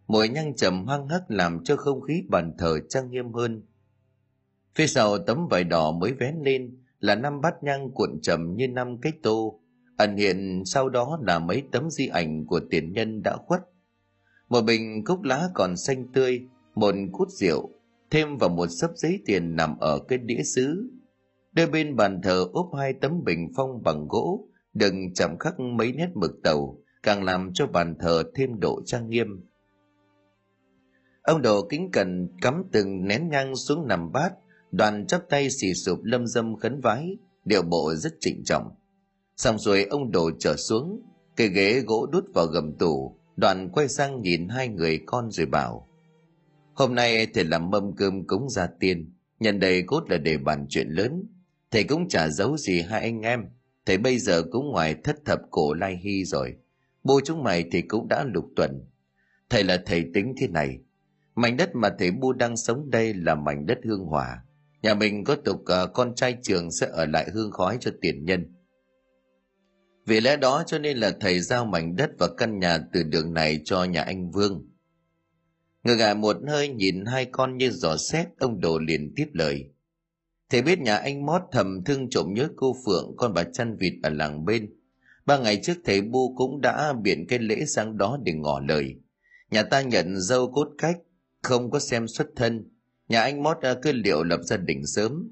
Mùi 0.06 0.28
nhang 0.28 0.56
trầm 0.56 0.87
hăng 0.87 1.08
hắc 1.08 1.22
làm 1.28 1.64
cho 1.64 1.76
không 1.76 2.00
khí 2.00 2.22
bàn 2.28 2.55
thờ 2.58 2.78
trang 2.88 3.11
nghiêm 3.11 3.32
hơn. 3.32 3.62
Phía 4.75 4.87
sau 4.87 5.19
tấm 5.19 5.46
vải 5.50 5.64
đỏ 5.64 5.93
mới 5.93 6.12
vén 6.12 6.34
lên 6.44 6.76
là 7.00 7.14
năm 7.14 7.40
bát 7.40 7.62
nhang 7.62 7.90
cuộn 7.90 8.20
trầm 8.22 8.56
như 8.56 8.69
năm 8.69 9.00
cái 9.00 9.12
tô. 9.22 9.60
Ẩn 9.96 10.17
hiện 10.17 10.62
sau 10.67 10.88
đó 10.88 11.19
là 11.22 11.38
mấy 11.38 11.62
tấm 11.72 11.90
di 11.90 12.06
ảnh 12.06 12.46
của 12.46 12.60
tiền 12.70 12.93
nhân 12.93 13.22
đã 13.22 13.37
khuất. 13.37 13.60
Một 14.49 14.60
bình 14.60 15.05
cốc 15.05 15.22
lá 15.22 15.49
còn 15.55 15.76
xanh 15.76 16.12
tươi, 16.12 16.43
một 16.75 16.94
cút 17.12 17.28
rượu 17.28 17.70
thêm 18.14 18.38
vào 18.38 18.50
một 18.50 18.66
sấp 18.66 18.90
giấy 18.94 19.22
tiền 19.26 19.56
nằm 19.56 19.78
ở 19.78 19.99
cái 20.08 20.19
đĩa 20.19 20.43
sứ 20.43 20.90
đôi 21.52 21.66
bên 21.66 21.96
bàn 21.96 22.20
thờ 22.22 22.46
úp 22.52 22.66
hai 22.78 22.93
tấm 23.00 23.25
bình 23.25 23.52
phong 23.56 23.82
bằng 23.82 24.08
gỗ 24.08 24.49
đừng 24.75 25.14
chạm 25.14 25.38
khắc 25.38 25.61
mấy 25.61 25.93
nét 25.93 26.08
mực 26.14 26.31
tàu, 26.43 26.78
càng 27.02 27.25
làm 27.25 27.50
cho 27.55 27.66
bàn 27.66 27.94
thờ 28.00 28.22
thêm 28.34 28.61
độ 28.61 28.81
trang 28.87 29.11
nghiêm. 29.11 29.26
Ông 31.22 31.43
đồ 31.43 31.66
kính 31.69 31.90
cẩn 31.93 32.28
cắm 32.40 32.62
từng 32.72 33.06
nén 33.06 33.28
nhang 33.28 33.56
xuống 33.56 33.88
nằm 33.88 34.12
bát, 34.12 34.32
đoàn 34.70 35.06
chắp 35.06 35.22
tay 35.28 35.50
xì 35.50 35.75
sụp 35.75 35.99
lâm 36.02 36.26
dâm 36.26 36.56
khấn 36.56 36.81
vái, 36.81 37.17
điệu 37.44 37.62
bộ 37.62 37.94
rất 37.94 38.12
trịnh 38.20 38.44
trọng. 38.44 38.70
Xong 39.37 39.58
rồi 39.58 39.84
ông 39.84 40.10
đồ 40.10 40.31
trở 40.38 40.56
xuống 40.56 41.02
cây 41.37 41.49
ghế 41.49 41.81
gỗ 41.86 42.06
đút 42.12 42.24
vào 42.34 42.46
gầm 42.46 42.72
tủ, 42.79 43.19
đoàn 43.36 43.69
quay 43.72 43.88
sang 43.88 44.20
nhìn 44.20 44.48
hai 44.48 44.69
người 44.69 45.00
con 45.06 45.31
rồi 45.31 45.46
bảo 45.46 45.88
hôm 46.74 46.94
nay 46.94 47.26
thầy 47.34 47.44
làm 47.44 47.70
mâm 47.70 47.96
cơm 47.96 48.26
cúng 48.26 48.50
gia 48.50 48.66
tiên. 48.81 49.12
Nhân 49.40 49.60
đây 49.60 49.82
cốt 49.86 50.10
là 50.10 50.19
để 50.19 50.38
bàn 50.38 50.66
chuyện 50.69 50.88
lớn. 50.88 51.22
Thầy 51.70 51.84
cũng 51.84 52.08
chả 52.08 52.28
giấu 52.28 52.56
gì 52.56 52.81
hai 52.81 53.00
anh 53.00 53.20
em. 53.20 53.40
Thầy 53.86 53.98
bây 53.98 54.19
giờ 54.19 54.43
cũng 54.52 54.70
ngoài 54.70 54.94
thất 55.04 55.16
thập 55.24 55.40
cổ 55.50 55.74
lai 55.74 55.96
hy 56.02 56.24
rồi. 56.24 56.56
Bố 57.04 57.20
chúng 57.24 57.43
mày 57.43 57.64
thì 57.72 57.82
cũng 57.82 58.08
đã 58.08 58.24
lục 58.24 58.44
tuần. 58.56 58.84
Thầy 59.50 59.64
là 59.64 59.82
thầy 59.86 60.04
tính 60.14 60.34
thế 60.38 60.48
này. 60.48 60.78
Mảnh 61.34 61.56
đất 61.56 61.70
mà 61.74 61.90
thầy 61.98 62.10
bu 62.10 62.32
đang 62.32 62.56
sống 62.56 62.90
đây 62.90 63.14
là 63.14 63.34
mảnh 63.34 63.66
đất 63.66 63.78
hương 63.84 64.04
hỏa 64.04 64.44
nhà 64.84 64.94
mình 64.94 65.24
có 65.24 65.36
tục 65.36 65.60
uh, 65.60 65.93
con 65.94 66.14
trai 66.14 66.36
trường 66.43 66.70
sẽ 66.70 66.88
ở 66.93 67.06
lại 67.06 67.31
hương 67.34 67.50
khói 67.50 67.78
cho 67.81 67.90
tiền 68.00 68.24
nhân. 68.24 68.52
Vì 70.06 70.20
lẽ 70.20 70.36
đó 70.36 70.62
cho 70.66 70.78
nên 70.78 70.98
là 70.98 71.12
thầy 71.20 71.40
giao 71.40 71.64
mảnh 71.64 71.96
đất 71.96 72.10
và 72.19 72.28
căn 72.36 72.58
nhà 72.58 72.78
từ 72.93 73.02
đường 73.02 73.34
này 73.34 73.60
cho 73.64 73.84
nhà 73.84 74.02
anh 74.02 74.31
Vương. 74.31 74.69
Ngừng 75.84 75.98
ngại 75.98 76.14
một 76.14 76.36
hơi 76.48 76.69
nhìn 76.69 77.05
hai 77.05 77.24
con 77.24 77.56
như 77.56 77.70
giò 77.70 77.96
xét, 77.96 78.26
ông 78.38 78.60
Đồ 78.60 78.79
liền 78.79 79.12
tiếp 79.17 79.26
lời. 79.32 79.70
Thầy 80.50 80.62
biết 80.62 80.79
nhà 80.79 80.96
anh 80.96 81.26
Mót 81.26 81.43
thầm 81.53 81.84
thương 81.84 82.10
trộm 82.10 82.34
nhớ 82.34 82.48
cô 82.56 82.76
Phượng 82.86 83.14
con 83.17 83.34
bà 83.34 83.44
chăn 83.44 83.76
vịt 83.76 83.93
ở 84.03 84.10
làng 84.10 84.44
bên. 84.44 84.74
Ba 85.26 85.38
ngày 85.38 85.60
trước 85.62 85.74
thầy 85.84 86.00
Bu 86.00 86.34
cũng 86.36 86.60
đã 86.60 86.93
biện 87.03 87.26
cái 87.29 87.38
lễ 87.38 87.64
sang 87.67 87.98
đó 87.98 88.19
để 88.22 88.32
ngỏ 88.32 88.60
lời. 88.69 88.94
Nhà 89.50 89.62
ta 89.62 89.82
nhận 89.82 90.20
dâu 90.20 90.53
cốt 90.53 90.69
cách, 90.79 90.96
không 91.43 91.70
có 91.70 91.79
xem 91.79 92.08
xuất 92.08 92.26
thân. 92.36 92.69
Nhà 93.08 93.20
anh 93.20 93.43
Mót 93.43 93.56
à, 93.60 93.74
cứ 93.82 93.93
liệu 93.93 94.24
lập 94.24 94.41
gia 94.43 94.56
đình 94.56 94.86
sớm, 94.86 95.31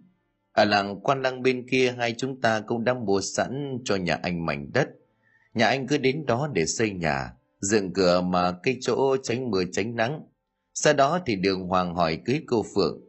ở 0.52 0.64
làng 0.64 1.00
quan 1.00 1.22
lăng 1.22 1.42
bên 1.42 1.68
kia 1.70 1.94
hai 1.98 2.14
chúng 2.18 2.40
ta 2.40 2.60
cũng 2.60 2.84
đang 2.84 3.04
mua 3.06 3.20
sẵn 3.20 3.78
cho 3.84 3.96
nhà 3.96 4.14
anh 4.14 4.46
mảnh 4.46 4.70
đất. 4.72 4.88
Nhà 5.54 5.66
anh 5.66 5.86
cứ 5.86 5.98
đến 5.98 6.26
đó 6.26 6.50
để 6.54 6.66
xây 6.66 6.90
nhà, 6.90 7.32
dựng 7.60 7.92
cửa 7.92 8.20
mà 8.20 8.52
cây 8.62 8.78
chỗ 8.80 9.16
tránh 9.22 9.50
mưa 9.50 9.62
tránh 9.72 9.96
nắng. 9.96 10.22
Sau 10.84 10.92
đó 10.92 11.20
thì 11.26 11.36
đường 11.36 11.66
hoàng 11.66 11.94
hỏi 11.94 12.18
cưới 12.24 12.42
cô 12.46 12.64
Phượng. 12.74 13.00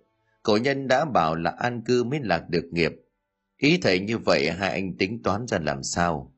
Cổ 0.44 0.58
nhân 0.58 0.88
đã 0.88 1.06
bảo 1.06 1.36
là 1.36 1.50
an 1.50 1.82
cư 1.86 2.04
mới 2.04 2.20
lạc 2.24 2.50
được 2.50 2.66
nghiệp. 2.72 2.92
Ý 3.58 3.78
thầy 3.82 4.00
như 4.00 4.18
vậy 4.18 4.52
hai 4.52 4.72
anh 4.72 4.98
tính 4.98 5.24
toán 5.24 5.48
ra 5.48 5.60
làm 5.60 5.84
sao? 5.84 6.34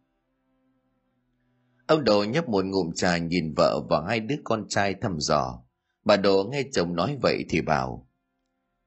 Ông 1.87 2.03
Đồ 2.03 2.23
nhấp 2.23 2.49
một 2.49 2.65
ngụm 2.65 2.91
trà 2.95 3.17
nhìn 3.17 3.53
vợ 3.53 3.81
và 3.89 4.03
hai 4.07 4.19
đứa 4.19 4.35
con 4.43 4.65
trai 4.69 4.93
thăm 4.93 5.19
dò. 5.19 5.63
Bà 6.05 6.17
Đồ 6.17 6.43
nghe 6.51 6.63
chồng 6.71 6.95
nói 6.95 7.17
vậy 7.21 7.45
thì 7.49 7.61
bảo. 7.61 8.09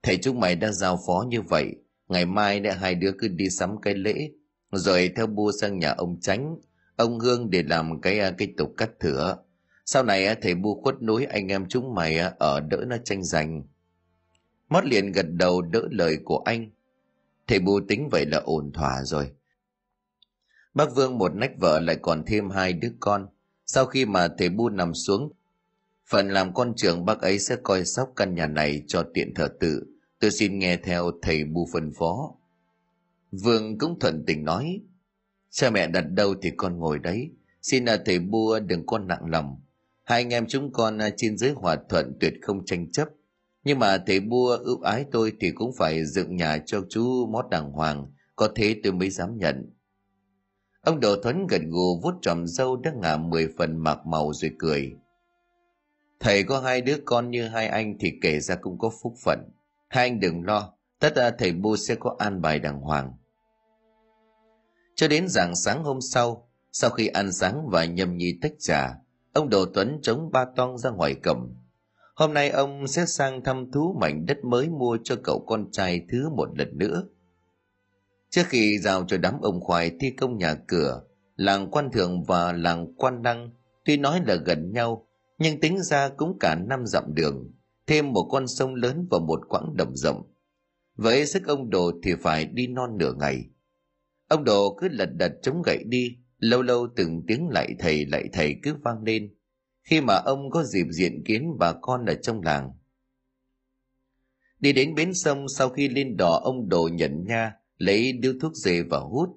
Thầy 0.03 0.17
chúng 0.17 0.41
mày 0.41 0.57
đã 0.57 0.73
giao 0.73 0.99
phó 1.07 1.25
như 1.29 1.43
vậy, 1.43 1.75
ngày 2.09 2.27
mai 2.27 2.61
để 2.61 2.73
hai 2.73 2.95
đứa 2.95 3.13
cứ 3.19 3.29
đi 3.29 3.51
sắm 3.51 3.81
cái 3.83 3.95
lễ 3.95 4.31
rồi 4.73 5.13
theo 5.17 5.27
bu 5.27 5.53
sang 5.61 5.79
nhà 5.79 5.91
ông 5.91 6.21
tránh 6.21 6.57
ông 6.97 7.19
hương 7.19 7.51
để 7.51 7.63
làm 7.63 8.01
cái 8.01 8.19
à, 8.19 8.31
cái 8.39 8.55
tục 8.57 8.75
cắt 8.77 8.91
thửa 9.01 9.37
sau 9.91 10.03
này 10.03 10.27
à, 10.27 10.35
thầy 10.43 10.55
bu 10.55 10.81
khuất 10.83 11.03
núi, 11.03 11.25
anh 11.25 11.49
em 11.49 11.69
chúng 11.69 11.95
mày 11.95 12.19
à, 12.19 12.35
ở 12.39 12.61
đỡ 12.61 12.85
nó 12.87 12.97
tranh 13.05 13.25
giành. 13.25 13.63
Mót 14.69 14.85
liền 14.85 15.13
gật 15.13 15.27
đầu 15.29 15.63
đỡ 15.63 15.83
lời 15.91 16.19
của 16.25 16.39
anh. 16.45 16.71
Thầy 17.47 17.59
bu 17.59 17.81
tính 17.89 18.09
vậy 18.13 18.27
là 18.27 18.39
ổn 18.39 18.73
thỏa 18.73 19.03
rồi. 19.05 19.31
Bác 20.75 20.95
vương 20.97 21.19
một 21.19 21.35
nách 21.35 21.51
vợ 21.61 21.81
lại 21.81 21.97
còn 22.03 22.25
thêm 22.27 22.51
hai 22.51 22.73
đứa 22.73 22.91
con. 23.01 23.29
Sau 23.67 23.87
khi 23.87 24.07
mà 24.07 24.29
thầy 24.39 24.49
bu 24.49 24.69
nằm 24.69 24.95
xuống, 24.95 25.33
phần 26.07 26.29
làm 26.29 26.55
con 26.55 26.75
trưởng 26.77 27.05
bác 27.05 27.21
ấy 27.21 27.39
sẽ 27.39 27.57
coi 27.63 27.85
sóc 27.85 28.13
căn 28.17 28.35
nhà 28.35 28.47
này 28.47 28.83
cho 28.87 29.05
tiện 29.15 29.35
thờ 29.35 29.49
tự. 29.61 29.87
Tôi 30.19 30.31
xin 30.31 30.59
nghe 30.59 30.77
theo 30.77 31.11
thầy 31.23 31.45
bu 31.45 31.69
phân 31.73 31.93
phó. 31.99 32.35
Vương 33.33 33.79
cũng 33.79 33.99
thuận 33.99 34.25
tình 34.27 34.45
nói, 34.45 34.81
cha 35.51 35.71
mẹ 35.71 35.87
đặt 35.87 36.05
đâu 36.11 36.35
thì 36.43 36.51
con 36.57 36.79
ngồi 36.79 36.99
đấy. 36.99 37.31
Xin 37.63 37.85
là 37.85 38.03
thầy 38.07 38.19
bu 38.19 38.51
à, 38.51 38.61
đừng 38.61 38.87
con 38.87 39.07
nặng 39.07 39.25
lòng 39.27 39.61
hai 40.09 40.23
anh 40.23 40.31
em 40.35 40.47
chúng 40.47 40.73
con 40.73 40.99
à, 40.99 41.11
trên 41.17 41.39
dưới 41.39 41.51
hòa 41.51 41.77
thuận 41.89 42.17
tuyệt 42.21 42.35
không 42.43 42.65
tranh 42.65 42.93
chấp. 42.93 43.09
Nhưng 43.65 43.79
mà 43.79 43.99
thầy 44.07 44.21
bua 44.21 44.57
ưu 44.57 44.81
ái 44.81 45.05
tôi 45.13 45.33
thì 45.41 45.51
cũng 45.51 45.73
phải 45.79 46.05
dựng 46.05 46.37
nhà 46.37 46.59
cho 46.67 46.81
chú 46.89 47.27
mót 47.27 47.51
đàng 47.51 47.73
hoàng, 47.73 48.07
có 48.37 48.49
thế 48.55 48.81
tôi 48.83 48.93
mới 48.93 49.11
dám 49.11 49.39
nhận. 49.39 49.73
Ông 50.81 51.01
đồ 51.01 51.17
thuấn 51.23 51.47
gật 51.47 51.61
gù 51.69 52.01
vuốt 52.03 52.15
tròm 52.23 52.47
dâu 52.47 52.77
đã 52.77 52.93
ngả 53.03 53.17
mười 53.17 53.49
phần 53.59 53.77
mạc 53.77 54.07
màu 54.07 54.33
rồi 54.33 54.51
cười. 54.59 54.93
Thầy 56.21 56.43
có 56.43 56.61
hai 56.61 56.81
đứa 56.81 56.97
con 57.05 57.31
như 57.31 57.49
hai 57.49 57.69
anh 57.69 57.97
thì 58.01 58.13
kể 58.23 58.41
ra 58.41 58.55
cũng 58.55 58.79
có 58.79 58.91
phúc 59.03 59.15
phận. 59.25 59.39
Hai 59.89 60.05
anh 60.05 60.21
đừng 60.21 60.45
lo, 60.45 60.73
tất 60.99 61.17
ra 61.17 61.31
thầy 61.31 61.53
bu 61.53 61.77
sẽ 61.77 61.95
có 61.95 62.17
an 62.19 62.43
bài 62.43 62.59
đàng 62.59 62.81
hoàng. 62.81 63.13
Cho 64.95 65.09
đến 65.09 65.29
rạng 65.29 65.57
sáng 65.57 65.85
hôm 65.85 66.01
sau 66.01 66.49
sau 66.73 66.91
khi 66.91 67.07
ăn 67.07 67.33
sáng 67.33 67.69
và 67.71 67.85
nhâm 67.85 68.17
nhi 68.17 68.39
tách 68.43 68.53
trà 68.59 68.95
ông 69.39 69.49
đồ 69.49 69.67
tuấn 69.75 69.99
chống 70.03 70.31
ba 70.33 70.45
toang 70.57 70.79
ra 70.79 70.91
ngoài 70.91 71.15
cầm 71.23 71.55
hôm 72.19 72.35
nay 72.35 72.51
ông 72.51 72.87
sẽ 72.87 73.07
sang 73.07 73.45
thăm 73.45 73.71
thú 73.73 73.97
mảnh 74.01 74.27
đất 74.27 74.45
mới 74.45 74.69
mua 74.69 74.99
cho 75.05 75.17
cậu 75.25 75.45
con 75.47 75.71
trai 75.73 76.01
thứ 76.09 76.29
một 76.31 76.59
lần 76.59 76.79
nữa. 76.79 77.05
Trước 78.31 78.43
khi 78.47 78.79
giao 78.79 79.05
cho 79.09 79.19
đám 79.19 79.41
ông 79.41 79.61
khoai 79.61 79.91
thi 80.01 80.11
công 80.11 80.39
nhà 80.39 80.55
cửa, 80.55 81.03
làng 81.37 81.71
quan 81.71 81.91
thượng 81.91 82.25
và 82.25 82.53
làng 82.53 82.95
quan 82.97 83.23
đăng 83.23 83.51
tuy 83.85 83.97
nói 83.97 84.21
là 84.27 84.35
gần 84.35 84.73
nhau, 84.73 85.07
nhưng 85.39 85.61
tính 85.61 85.83
ra 85.83 86.09
cũng 86.09 86.39
cả 86.41 86.55
năm 86.55 86.87
dặm 86.87 87.15
đường, 87.15 87.53
thêm 87.87 88.13
một 88.13 88.29
con 88.31 88.47
sông 88.47 88.75
lớn 88.75 89.07
và 89.11 89.19
một 89.19 89.41
quãng 89.49 89.77
đồng 89.77 89.97
rộng. 89.97 90.23
Với 90.97 91.27
sức 91.27 91.47
ông 91.47 91.71
đồ 91.71 91.93
thì 92.03 92.15
phải 92.15 92.47
đi 92.47 92.67
non 92.67 92.91
nửa 92.99 93.13
ngày. 93.13 93.45
Ông 94.29 94.45
đồ 94.45 94.77
cứ 94.81 94.89
lật 94.89 95.11
đật 95.17 95.33
chống 95.43 95.63
gậy 95.63 95.85
đi 95.87 96.17
lâu 96.39 96.63
lâu 96.63 96.89
từng 96.97 97.23
tiếng 97.27 97.49
lại 97.49 97.75
thầy 97.79 98.07
lại 98.07 98.29
thầy 98.33 98.57
cứ 98.63 98.75
vang 98.85 99.03
lên. 99.03 99.35
Khi 99.83 100.01
mà 100.01 100.15
ông 100.15 100.51
có 100.51 100.65
dịp 100.65 100.87
diện 100.91 101.25
kiến 101.25 101.53
bà 101.59 101.73
con 101.73 102.05
ở 102.05 102.15
trong 102.15 102.43
làng. 102.43 102.73
Đi 104.61 104.73
đến 104.73 104.95
bến 104.95 105.15
sông, 105.15 105.49
sau 105.49 105.69
khi 105.69 105.89
lên 105.89 106.17
đò, 106.17 106.41
ông 106.45 106.69
đồ 106.69 106.89
nhận 106.93 107.25
nha, 107.25 107.53
lấy 107.77 108.13
điếu 108.13 108.33
thuốc 108.41 108.55
dê 108.55 108.83
và 108.83 108.99
hút. 108.99 109.29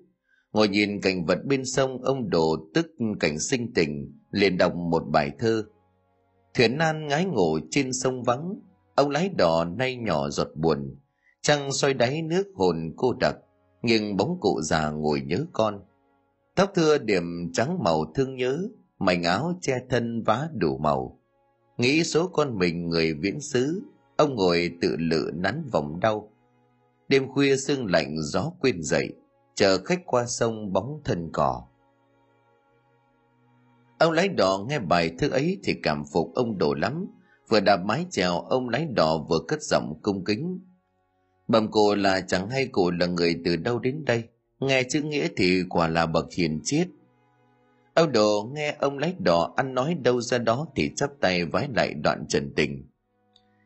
Ngồi 0.51 0.67
nhìn 0.67 1.01
cảnh 1.01 1.25
vật 1.25 1.39
bên 1.46 1.65
sông, 1.65 2.01
ông 2.03 2.29
đồ 2.29 2.70
tức 2.74 2.88
cảnh 3.20 3.39
sinh 3.39 3.74
tình, 3.74 4.20
liền 4.31 4.58
đọc 4.58 4.75
một 4.75 5.03
bài 5.12 5.31
thơ. 5.39 5.63
Thuyền 6.53 6.77
nan 6.77 7.08
ngái 7.08 7.25
ngủ 7.25 7.60
trên 7.72 7.93
sông 7.93 8.24
vắng, 8.24 8.53
ông 8.96 9.10
lái 9.10 9.29
đò 9.38 9.65
nay 9.65 9.96
nhỏ 9.96 10.29
giọt 10.29 10.48
buồn. 10.55 10.96
Trăng 11.41 11.74
soi 11.74 11.93
đáy 11.93 12.22
nước 12.22 12.48
hồn 12.55 12.93
cô 12.98 13.13
đặc, 13.13 13.36
nghiêng 13.81 14.17
bóng 14.17 14.38
cụ 14.39 14.62
già 14.62 14.89
ngồi 14.89 15.22
nhớ 15.22 15.46
con 15.53 15.84
tóc 16.55 16.72
thưa 16.75 16.98
điểm 16.98 17.51
trắng 17.53 17.84
màu 17.84 18.12
thương 18.15 18.36
nhớ, 18.36 18.67
mảnh 19.00 19.24
áo 19.24 19.53
che 19.62 19.79
thân 19.89 20.24
vá 20.24 20.50
đủ 20.53 20.77
màu. 20.77 21.20
Nghĩ 21.77 22.03
số 22.03 22.27
con 22.27 22.58
mình 22.58 22.89
người 22.89 23.13
viễn 23.13 23.41
xứ, 23.41 23.81
ông 24.17 24.36
ngồi 24.36 24.72
tự 24.81 24.96
lự 25.00 25.31
nắn 25.34 25.70
vòng 25.72 26.00
đau. 26.00 26.31
Đêm 27.08 27.27
khuya 27.27 27.58
sương 27.58 27.86
lạnh 27.86 28.15
gió 28.22 28.51
quên 28.60 28.84
dậy, 28.84 29.08
chờ 29.55 29.77
khách 29.86 30.01
qua 30.05 30.25
sông 30.25 30.74
bóng 30.74 31.01
thân 31.03 31.29
cỏ 31.34 31.67
ông 34.01 34.12
lái 34.12 34.27
đò 34.27 34.65
nghe 34.67 34.79
bài 34.79 35.12
thơ 35.20 35.27
ấy 35.27 35.58
thì 35.63 35.74
cảm 35.84 36.03
phục 36.13 36.34
ông 36.36 36.58
đồ 36.58 36.74
lắm. 36.74 37.05
Vừa 37.50 37.60
đạp 37.60 37.77
mái 37.77 38.05
chèo, 38.10 38.39
ông 38.39 38.70
lái 38.70 38.86
đò 38.86 39.17
vừa 39.29 39.39
cất 39.48 39.62
giọng 39.62 40.00
cung 40.01 40.24
kính. 40.25 40.60
Bẩm 41.48 41.67
cô 41.72 41.96
là 41.96 42.22
chẳng 42.22 42.50
hay 42.50 42.67
cô 42.72 42.91
là 42.91 43.05
người 43.05 43.41
từ 43.46 43.55
đâu 43.55 43.79
đến 43.79 44.05
đây 44.05 44.24
nghe 44.61 44.83
chữ 44.83 45.01
nghĩa 45.01 45.27
thì 45.37 45.63
quả 45.69 45.87
là 45.87 46.05
bậc 46.05 46.25
hiền 46.33 46.59
triết. 46.63 46.87
Ông 47.93 48.11
đồ 48.11 48.49
nghe 48.53 48.75
ông 48.79 48.97
lách 48.97 49.19
đỏ 49.19 49.53
ăn 49.57 49.73
nói 49.73 49.95
đâu 50.01 50.21
ra 50.21 50.37
đó 50.37 50.67
thì 50.75 50.91
chắp 50.95 51.09
tay 51.21 51.45
vái 51.45 51.67
lại 51.75 51.93
đoạn 51.93 52.25
trần 52.29 52.53
tình. 52.55 52.87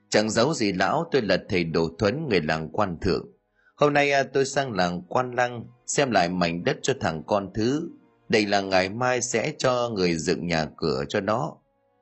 Chẳng 0.09 0.29
giấu 0.29 0.53
gì 0.53 0.71
lão, 0.73 1.05
tôi 1.11 1.21
là 1.21 1.37
thầy 1.49 1.63
đồ 1.63 1.89
thuấn, 1.99 2.27
người 2.29 2.41
làng 2.41 2.69
quan 2.69 2.97
thượng. 3.01 3.27
Hôm 3.75 3.93
nay 3.93 4.11
à, 4.11 4.23
tôi 4.23 4.45
sang 4.45 4.71
làng 4.71 5.01
quan 5.09 5.31
lăng, 5.31 5.65
xem 5.87 6.11
lại 6.11 6.29
mảnh 6.29 6.63
đất 6.63 6.77
cho 6.81 6.93
thằng 6.99 7.23
con 7.27 7.49
thứ. 7.53 7.89
Đây 8.29 8.45
là 8.45 8.61
ngày 8.61 8.89
mai 8.89 9.21
sẽ 9.21 9.53
cho 9.57 9.89
người 9.89 10.15
dựng 10.15 10.47
nhà 10.47 10.67
cửa 10.77 11.03
cho 11.09 11.21
nó. 11.21 11.57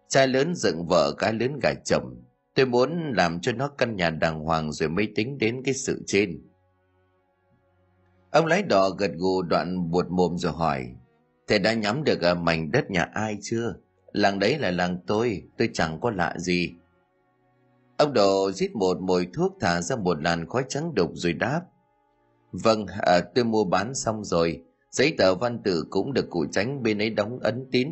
Trai 0.10 0.28
lớn 0.28 0.56
dựng 0.56 0.86
vợ 0.88 1.14
cái 1.18 1.34
lớn 1.34 1.60
gả 1.64 1.74
chồng. 1.86 2.24
Tôi 2.56 2.66
muốn 2.66 3.14
làm 3.16 3.42
cho 3.42 3.52
nó 3.52 3.68
căn 3.68 3.96
nhà 3.96 4.10
đàng 4.10 4.40
hoàng 4.40 4.72
rồi 4.72 4.90
mới 4.90 5.08
tính 5.16 5.38
đến 5.38 5.62
cái 5.66 5.74
sự 5.74 6.04
trên 6.08 6.42
ông 8.34 8.46
lái 8.46 8.64
đò 8.64 8.90
gật 8.90 9.12
gù 9.16 9.42
đoạn 9.42 9.92
buột 9.92 10.06
mồm 10.10 10.38
rồi 10.38 10.52
hỏi 10.52 10.88
thầy 11.48 11.60
đã 11.60 11.74
nhắm 11.74 12.04
được 12.04 12.22
ở 12.22 12.36
mảnh 12.36 12.72
đất 12.72 12.92
nhà 12.92 13.10
ai 13.14 13.38
chưa? 13.42 13.76
Làng 14.12 14.40
đấy 14.40 14.60
là 14.60 14.72
làng 14.72 14.98
tôi 15.08 15.44
tôi 15.58 15.70
chẳng 15.74 16.00
có 16.02 16.12
lạ 16.12 16.36
gì. 16.38 16.74
Ông 17.98 18.14
đồ 18.14 18.52
rít 18.52 18.72
một 18.76 19.02
mồi 19.02 19.28
thuốc 19.34 19.58
thả 19.60 19.82
ra 19.82 19.96
một 19.96 20.22
làn 20.22 20.48
khói 20.48 20.64
trắng 20.70 20.96
đục 20.96 21.12
rồi 21.14 21.34
đáp 21.34 21.62
vâng 22.52 22.86
à, 22.88 23.20
tôi 23.36 23.46
mua 23.46 23.64
bán 23.64 23.96
xong 23.96 24.24
rồi. 24.24 24.62
Giấy 24.92 25.16
tờ 25.18 25.36
văn 25.36 25.64
tử 25.64 25.86
cũng 25.90 26.14
được 26.14 26.30
cụ 26.30 26.46
tránh 26.52 26.84
bên 26.84 27.02
ấy 27.02 27.10
đóng 27.10 27.40
ấn 27.40 27.66
tín. 27.72 27.90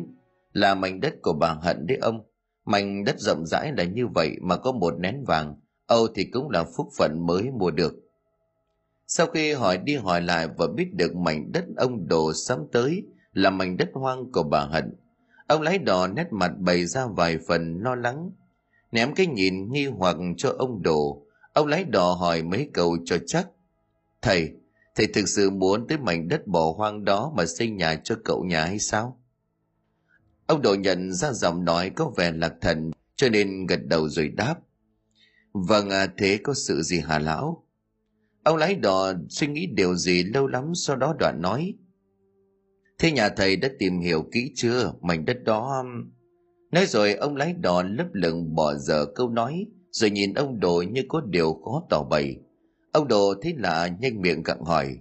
Là 0.52 0.74
mảnh 0.74 1.00
đất 1.00 1.14
của 1.22 1.32
bà 1.32 1.54
hận 1.62 1.86
đấy 1.86 1.98
ông. 2.02 2.20
Mảnh 2.64 3.04
đất 3.04 3.20
rộng 3.20 3.46
rãi 3.46 3.72
là 3.76 3.84
như 3.84 4.06
vậy 4.06 4.36
mà 4.42 4.56
có 4.56 4.72
một 4.72 4.94
nén 4.98 5.24
vàng. 5.24 5.54
Âu 5.86 6.06
thì 6.14 6.24
cũng 6.24 6.50
là 6.50 6.64
phúc 6.64 6.88
phận 6.98 7.26
mới 7.26 7.50
mua 7.50 7.70
được 7.70 7.94
sau 9.14 9.26
khi 9.26 9.52
hỏi 9.52 9.78
đi 9.78 9.96
hỏi 9.96 10.22
lại 10.22 10.48
và 10.56 10.66
biết 10.66 10.94
được 10.94 11.16
mảnh 11.16 11.52
đất 11.52 11.64
ông 11.76 12.08
đồ 12.08 12.32
sắm 12.32 12.58
tới 12.72 13.02
là 13.32 13.50
mảnh 13.50 13.76
đất 13.76 13.88
hoang 13.94 14.32
của 14.32 14.42
bà 14.42 14.60
hận, 14.60 14.94
ông 15.46 15.62
lái 15.62 15.78
đò 15.78 16.06
nét 16.06 16.26
mặt 16.30 16.52
bày 16.58 16.86
ra 16.86 17.06
vài 17.06 17.38
phần 17.48 17.78
lo 17.82 17.94
lắng. 17.94 18.30
Ném 18.92 19.14
cái 19.14 19.26
nhìn 19.26 19.72
nghi 19.72 19.86
hoặc 19.86 20.16
cho 20.36 20.54
ông 20.58 20.82
đồ, 20.82 21.26
ông 21.52 21.66
lái 21.66 21.84
đò 21.84 22.12
hỏi 22.12 22.42
mấy 22.42 22.70
câu 22.74 22.96
cho 23.04 23.16
chắc. 23.26 23.48
Thầy 24.22 24.52
thầy 24.94 25.06
thực 25.06 25.28
sự 25.28 25.50
muốn 25.50 25.86
tới 25.88 25.98
mảnh 25.98 26.28
đất 26.28 26.46
bỏ 26.46 26.72
hoang 26.76 27.04
đó 27.04 27.32
mà 27.36 27.46
xây 27.46 27.70
nhà 27.70 27.94
cho 28.04 28.16
cậu 28.24 28.44
nhà 28.44 28.64
hay 28.64 28.78
sao? 28.78 29.20
Ông 30.46 30.62
đồ 30.62 30.74
nhận 30.74 31.12
ra 31.12 31.32
giọng 31.32 31.64
nói 31.64 31.90
có 31.90 32.12
vẻ 32.16 32.32
lạc 32.32 32.54
thần, 32.60 32.90
cho 33.16 33.28
nên 33.28 33.66
gật 33.66 33.80
đầu 33.84 34.08
rồi 34.08 34.28
đáp. 34.28 34.54
Vâng 35.52 35.90
à, 35.90 36.06
thế 36.18 36.40
có 36.42 36.54
sự 36.54 36.82
gì 36.82 37.00
hả 37.00 37.18
lão? 37.18 37.64
Ông 38.42 38.56
lái 38.56 38.74
đò 38.74 39.12
suy 39.28 39.46
nghĩ 39.46 39.66
điều 39.66 39.94
gì 39.94 40.22
lâu 40.22 40.46
lắm 40.46 40.72
sau 40.74 40.96
đó 40.96 41.14
đoạn 41.18 41.40
nói. 41.42 41.74
Thế 42.98 43.12
nhà 43.12 43.28
thầy 43.28 43.56
đã 43.56 43.68
tìm 43.78 44.00
hiểu 44.00 44.24
kỹ 44.32 44.52
chưa? 44.54 44.92
Mảnh 45.00 45.24
đất 45.24 45.36
đó 45.44 45.82
um, 45.82 46.10
nói 46.70 46.86
rồi 46.86 47.14
ông 47.14 47.36
lái 47.36 47.52
đò 47.52 47.82
lấp 47.82 48.06
lửng 48.12 48.54
bỏ 48.54 48.74
dở 48.74 49.06
câu 49.14 49.28
nói, 49.28 49.66
rồi 49.90 50.10
nhìn 50.10 50.34
ông 50.34 50.60
đồ 50.60 50.84
như 50.90 51.02
có 51.08 51.20
điều 51.20 51.54
khó 51.64 51.82
tỏ 51.90 52.02
bày. 52.10 52.36
Ông 52.92 53.08
đồ 53.08 53.34
thấy 53.42 53.54
lạ, 53.56 53.88
nhanh 54.00 54.20
miệng 54.20 54.42
cặn 54.42 54.58
hỏi. 54.60 54.98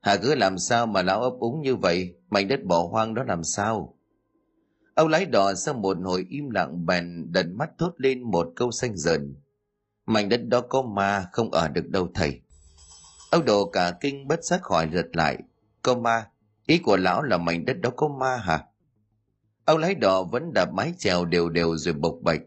Hà 0.00 0.16
cứ 0.16 0.34
làm 0.34 0.58
sao 0.58 0.86
mà 0.86 1.02
lão 1.02 1.22
ấp 1.22 1.32
úng 1.40 1.62
như 1.62 1.76
vậy? 1.76 2.14
Mảnh 2.30 2.48
đất 2.48 2.64
bỏ 2.64 2.88
hoang 2.90 3.14
đó 3.14 3.22
làm 3.24 3.44
sao? 3.44 3.98
Ông 4.94 5.08
lái 5.08 5.26
đò 5.26 5.54
sau 5.54 5.74
một 5.74 5.96
hồi 6.04 6.26
im 6.28 6.50
lặng 6.50 6.86
bèn 6.86 7.32
đần 7.32 7.56
mắt 7.56 7.70
thốt 7.78 7.92
lên 7.96 8.22
một 8.22 8.52
câu 8.56 8.70
xanh 8.70 8.96
dần. 8.96 9.34
Mảnh 10.06 10.28
đất 10.28 10.40
đó 10.48 10.60
có 10.60 10.82
ma 10.82 11.26
không 11.32 11.50
ở 11.50 11.68
được 11.68 11.88
đâu 11.88 12.08
thầy 12.14 12.40
ông 13.30 13.44
đồ 13.44 13.64
cả 13.64 13.92
kinh 14.00 14.28
bất 14.28 14.44
giác 14.44 14.64
hỏi 14.64 14.88
giật 14.92 15.06
lại 15.12 15.38
có 15.82 15.94
ma, 15.94 16.26
ý 16.66 16.78
của 16.78 16.96
lão 16.96 17.22
là 17.22 17.38
mảnh 17.38 17.64
đất 17.64 17.80
đó 17.80 17.90
có 17.96 18.08
ma 18.08 18.36
hả? 18.36 18.64
Ông 19.64 19.78
lái 19.78 19.94
đỏ 19.94 20.22
vẫn 20.22 20.52
đạp 20.54 20.72
mái 20.72 20.92
chèo 20.98 21.24
đều 21.24 21.48
đều 21.48 21.76
rồi 21.76 21.94
bộc 21.94 22.14
bạch. 22.22 22.40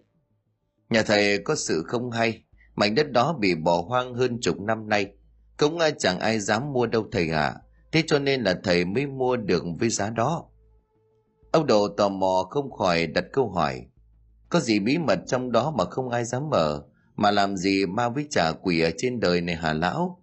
Nhà 0.90 1.04
thầy 1.04 1.38
có 1.38 1.56
sự 1.56 1.84
không 1.88 2.12
hay, 2.12 2.44
mảnh 2.76 2.96
đất 2.96 3.12
đó 3.12 3.38
bị 3.40 3.56
bỏ 3.56 3.82
hoang 3.88 4.14
hơn 4.14 4.38
chục 4.42 4.62
năm 4.62 4.90
nay, 4.90 5.14
cũng 5.58 5.80
chẳng 6.00 6.20
ai 6.20 6.40
dám 6.40 6.74
mua 6.74 6.86
đâu 6.86 7.06
thầy 7.12 7.30
ạ. 7.30 7.44
À. 7.44 7.56
thế 7.92 8.04
cho 8.08 8.20
nên 8.20 8.42
là 8.44 8.60
thầy 8.64 8.86
mới 8.86 9.08
mua 9.08 9.36
được 9.38 9.64
với 9.80 9.90
giá 9.90 10.10
đó. 10.10 10.46
Ông 11.52 11.68
đồ 11.68 11.88
tò 11.88 12.10
mò 12.10 12.48
không 12.50 12.72
khỏi 12.72 13.08
đặt 13.08 13.26
câu 13.34 13.50
hỏi, 13.50 13.86
có 14.50 14.60
gì 14.60 14.80
bí 14.80 14.98
mật 14.98 15.20
trong 15.28 15.52
đó 15.52 15.74
mà 15.78 15.86
không 15.86 16.10
ai 16.10 16.26
dám 16.26 16.50
mở, 16.50 16.84
mà 17.16 17.32
làm 17.32 17.58
gì 17.58 17.86
ma 17.86 18.10
với 18.10 18.28
trả 18.30 18.52
quỷ 18.52 18.82
ở 18.82 18.92
trên 18.98 19.20
đời 19.20 19.42
này 19.42 19.56
hả 19.56 19.74
lão? 19.74 20.21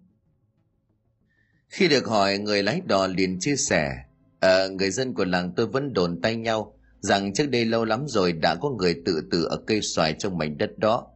Khi 1.69 1.89
được 1.89 2.07
hỏi 2.07 2.39
người 2.39 2.63
lái 2.63 2.81
đò 2.87 3.07
liền 3.07 3.41
chia 3.41 3.57
sẻ 3.57 4.05
à, 4.41 4.67
người 4.67 4.91
dân 4.91 5.15
của 5.15 5.25
làng 5.25 5.53
tôi 5.57 5.67
vẫn 5.67 5.93
đồn 5.93 6.21
tay 6.21 6.37
nhau 6.37 6.75
rằng 7.01 7.33
trước 7.35 7.51
đây 7.51 7.65
lâu 7.65 7.85
lắm 7.85 8.05
rồi 8.09 8.33
đã 8.33 8.55
có 8.55 8.71
người 8.71 9.03
tự 9.05 9.23
tử 9.31 9.45
ở 9.45 9.57
cây 9.67 9.83
xoài 9.83 10.15
trong 10.19 10.39
mảnh 10.39 10.59
đất 10.59 10.79
đó. 10.79 11.07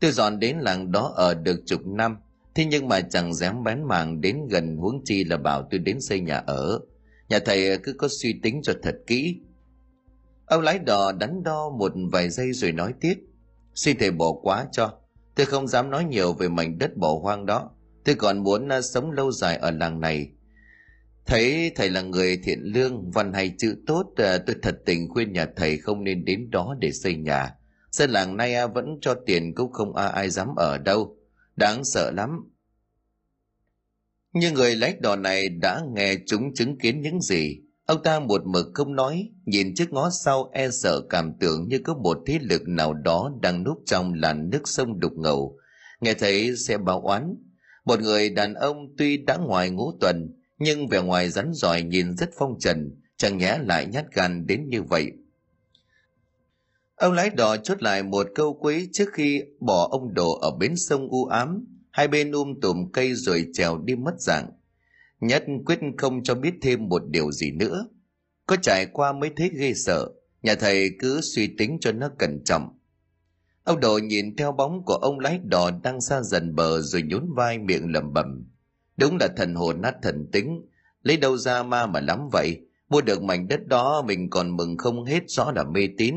Tôi 0.00 0.10
dọn 0.10 0.38
đến 0.38 0.58
làng 0.58 0.92
đó 0.92 1.12
ở 1.16 1.34
được 1.34 1.62
chục 1.66 1.86
năm 1.86 2.16
thế 2.54 2.64
nhưng 2.64 2.88
mà 2.88 3.00
chẳng 3.00 3.34
dám 3.34 3.64
bán 3.64 3.88
màng 3.88 4.20
đến 4.20 4.46
gần 4.50 4.76
huống 4.76 5.04
chi 5.04 5.24
là 5.24 5.36
bảo 5.36 5.68
tôi 5.70 5.80
đến 5.80 6.00
xây 6.00 6.20
nhà 6.20 6.36
ở. 6.36 6.80
Nhà 7.28 7.38
thầy 7.38 7.78
cứ 7.78 7.92
có 7.92 8.08
suy 8.10 8.40
tính 8.42 8.60
cho 8.62 8.72
thật 8.82 8.94
kỹ. 9.06 9.36
Ông 10.46 10.62
lái 10.62 10.78
đò 10.78 11.12
đắn 11.12 11.42
đo 11.42 11.70
một 11.70 11.92
vài 12.12 12.30
giây 12.30 12.52
rồi 12.52 12.72
nói 12.72 12.94
tiếp 13.00 13.14
xin 13.74 13.96
thầy 13.98 14.10
bỏ 14.10 14.32
quá 14.42 14.66
cho 14.72 14.98
tôi 15.34 15.46
không 15.46 15.68
dám 15.68 15.90
nói 15.90 16.04
nhiều 16.04 16.32
về 16.32 16.48
mảnh 16.48 16.78
đất 16.78 16.96
bỏ 16.96 17.18
hoang 17.22 17.46
đó 17.46 17.70
tôi 18.04 18.14
còn 18.14 18.42
muốn 18.42 18.68
à, 18.68 18.80
sống 18.80 19.10
lâu 19.10 19.32
dài 19.32 19.56
ở 19.56 19.70
làng 19.70 20.00
này. 20.00 20.30
Thấy 21.26 21.72
thầy 21.76 21.90
là 21.90 22.00
người 22.00 22.40
thiện 22.44 22.60
lương, 22.62 23.10
văn 23.10 23.32
hay 23.32 23.54
chữ 23.58 23.76
tốt 23.86 24.12
à, 24.16 24.38
tôi 24.38 24.56
thật 24.62 24.76
tình 24.86 25.08
khuyên 25.08 25.32
nhà 25.32 25.46
thầy 25.56 25.78
không 25.78 26.04
nên 26.04 26.24
đến 26.24 26.50
đó 26.50 26.76
để 26.78 26.92
xây 26.92 27.16
nhà. 27.16 27.54
Dân 27.90 28.10
làng 28.10 28.36
nay 28.36 28.54
à, 28.54 28.66
vẫn 28.66 28.98
cho 29.00 29.14
tiền 29.26 29.54
cũng 29.54 29.72
không 29.72 29.94
ai 29.96 30.30
dám 30.30 30.48
ở 30.56 30.78
đâu. 30.78 31.16
Đáng 31.56 31.84
sợ 31.84 32.10
lắm. 32.10 32.30
Nhưng 34.32 34.54
người 34.54 34.76
lách 34.76 35.00
đò 35.00 35.16
này 35.16 35.48
đã 35.48 35.82
nghe 35.94 36.14
chúng 36.26 36.54
chứng 36.54 36.78
kiến 36.78 37.02
những 37.02 37.20
gì? 37.20 37.60
Ông 37.86 38.02
ta 38.02 38.20
một 38.20 38.46
mực 38.46 38.66
không 38.74 38.94
nói, 38.94 39.30
nhìn 39.44 39.74
trước 39.74 39.92
ngó 39.92 40.10
sau 40.10 40.50
e 40.52 40.70
sợ 40.70 41.00
cảm 41.10 41.32
tưởng 41.40 41.68
như 41.68 41.78
có 41.84 41.94
một 41.94 42.18
thế 42.26 42.38
lực 42.42 42.68
nào 42.68 42.94
đó 42.94 43.32
đang 43.42 43.64
núp 43.64 43.78
trong 43.86 44.14
làn 44.14 44.50
nước 44.50 44.68
sông 44.68 45.00
đục 45.00 45.12
ngầu. 45.16 45.58
Nghe 46.00 46.14
thấy 46.14 46.56
sẽ 46.56 46.78
báo 46.78 47.00
oán 47.00 47.34
một 47.84 48.00
người 48.00 48.30
đàn 48.30 48.54
ông 48.54 48.76
tuy 48.98 49.16
đã 49.16 49.36
ngoài 49.36 49.70
ngũ 49.70 49.92
tuần, 50.00 50.32
nhưng 50.58 50.88
vẻ 50.88 51.02
ngoài 51.02 51.30
rắn 51.30 51.52
giỏi 51.52 51.82
nhìn 51.82 52.16
rất 52.16 52.30
phong 52.38 52.58
trần, 52.60 53.00
chẳng 53.16 53.38
nhẽ 53.38 53.58
lại 53.66 53.86
nhát 53.86 54.04
gan 54.12 54.46
đến 54.46 54.68
như 54.68 54.82
vậy. 54.82 55.12
Ông 56.96 57.12
lái 57.12 57.30
đò 57.30 57.56
chốt 57.56 57.82
lại 57.82 58.02
một 58.02 58.26
câu 58.34 58.58
quý 58.60 58.88
trước 58.92 59.08
khi 59.12 59.42
bỏ 59.60 59.88
ông 59.90 60.14
đồ 60.14 60.38
ở 60.38 60.50
bến 60.50 60.76
sông 60.76 61.08
u 61.08 61.24
ám, 61.24 61.66
hai 61.90 62.08
bên 62.08 62.32
um 62.32 62.60
tùm 62.60 62.90
cây 62.92 63.14
rồi 63.14 63.46
trèo 63.52 63.78
đi 63.78 63.94
mất 63.94 64.14
dạng. 64.18 64.50
Nhất 65.20 65.44
quyết 65.66 65.78
không 65.98 66.22
cho 66.22 66.34
biết 66.34 66.52
thêm 66.62 66.88
một 66.88 67.02
điều 67.08 67.32
gì 67.32 67.50
nữa. 67.52 67.88
Có 68.46 68.56
trải 68.62 68.86
qua 68.86 69.12
mới 69.12 69.30
thấy 69.36 69.50
ghê 69.58 69.74
sợ, 69.74 70.08
nhà 70.42 70.54
thầy 70.54 70.90
cứ 70.98 71.20
suy 71.20 71.46
tính 71.58 71.78
cho 71.80 71.92
nó 71.92 72.10
cẩn 72.18 72.44
trọng 72.44 72.73
ông 73.64 73.80
đồ 73.80 73.98
nhìn 73.98 74.36
theo 74.36 74.52
bóng 74.52 74.84
của 74.84 74.94
ông 74.94 75.18
lái 75.18 75.40
đò 75.44 75.70
đang 75.82 76.00
xa 76.00 76.22
dần 76.22 76.54
bờ 76.54 76.80
rồi 76.80 77.02
nhún 77.02 77.34
vai 77.36 77.58
miệng 77.58 77.92
lẩm 77.92 78.12
bẩm. 78.12 78.46
Đúng 78.96 79.16
là 79.20 79.28
thần 79.36 79.54
hồn 79.54 79.80
nát 79.80 79.94
thần 80.02 80.28
tính. 80.32 80.66
Lấy 81.02 81.16
đâu 81.16 81.36
ra 81.36 81.62
ma 81.62 81.86
mà 81.86 82.00
lắm 82.00 82.28
vậy? 82.32 82.60
Mua 82.88 83.00
được 83.00 83.22
mảnh 83.22 83.48
đất 83.48 83.66
đó 83.66 84.02
mình 84.02 84.30
còn 84.30 84.56
mừng 84.56 84.76
không 84.76 85.04
hết 85.04 85.22
rõ 85.26 85.52
là 85.52 85.64
mê 85.64 85.88
tín. 85.98 86.14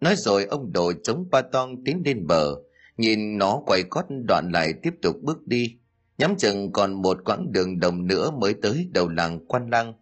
Nói 0.00 0.16
rồi 0.16 0.44
ông 0.44 0.72
đồ 0.72 0.92
chống 1.02 1.28
pa 1.32 1.42
tong 1.42 1.84
tiến 1.84 2.02
lên 2.04 2.26
bờ. 2.26 2.54
Nhìn 2.96 3.38
nó 3.38 3.62
quay 3.66 3.82
cót 3.82 4.04
đoạn 4.28 4.50
lại 4.52 4.72
tiếp 4.82 4.94
tục 5.02 5.16
bước 5.22 5.46
đi. 5.46 5.76
Nhắm 6.18 6.36
chừng 6.36 6.72
còn 6.72 7.02
một 7.02 7.18
quãng 7.24 7.52
đường 7.52 7.80
đồng 7.80 8.06
nữa 8.06 8.30
mới 8.30 8.54
tới 8.62 8.88
đầu 8.92 9.08
làng 9.08 9.46
quan 9.46 9.70
lăng 9.70 9.94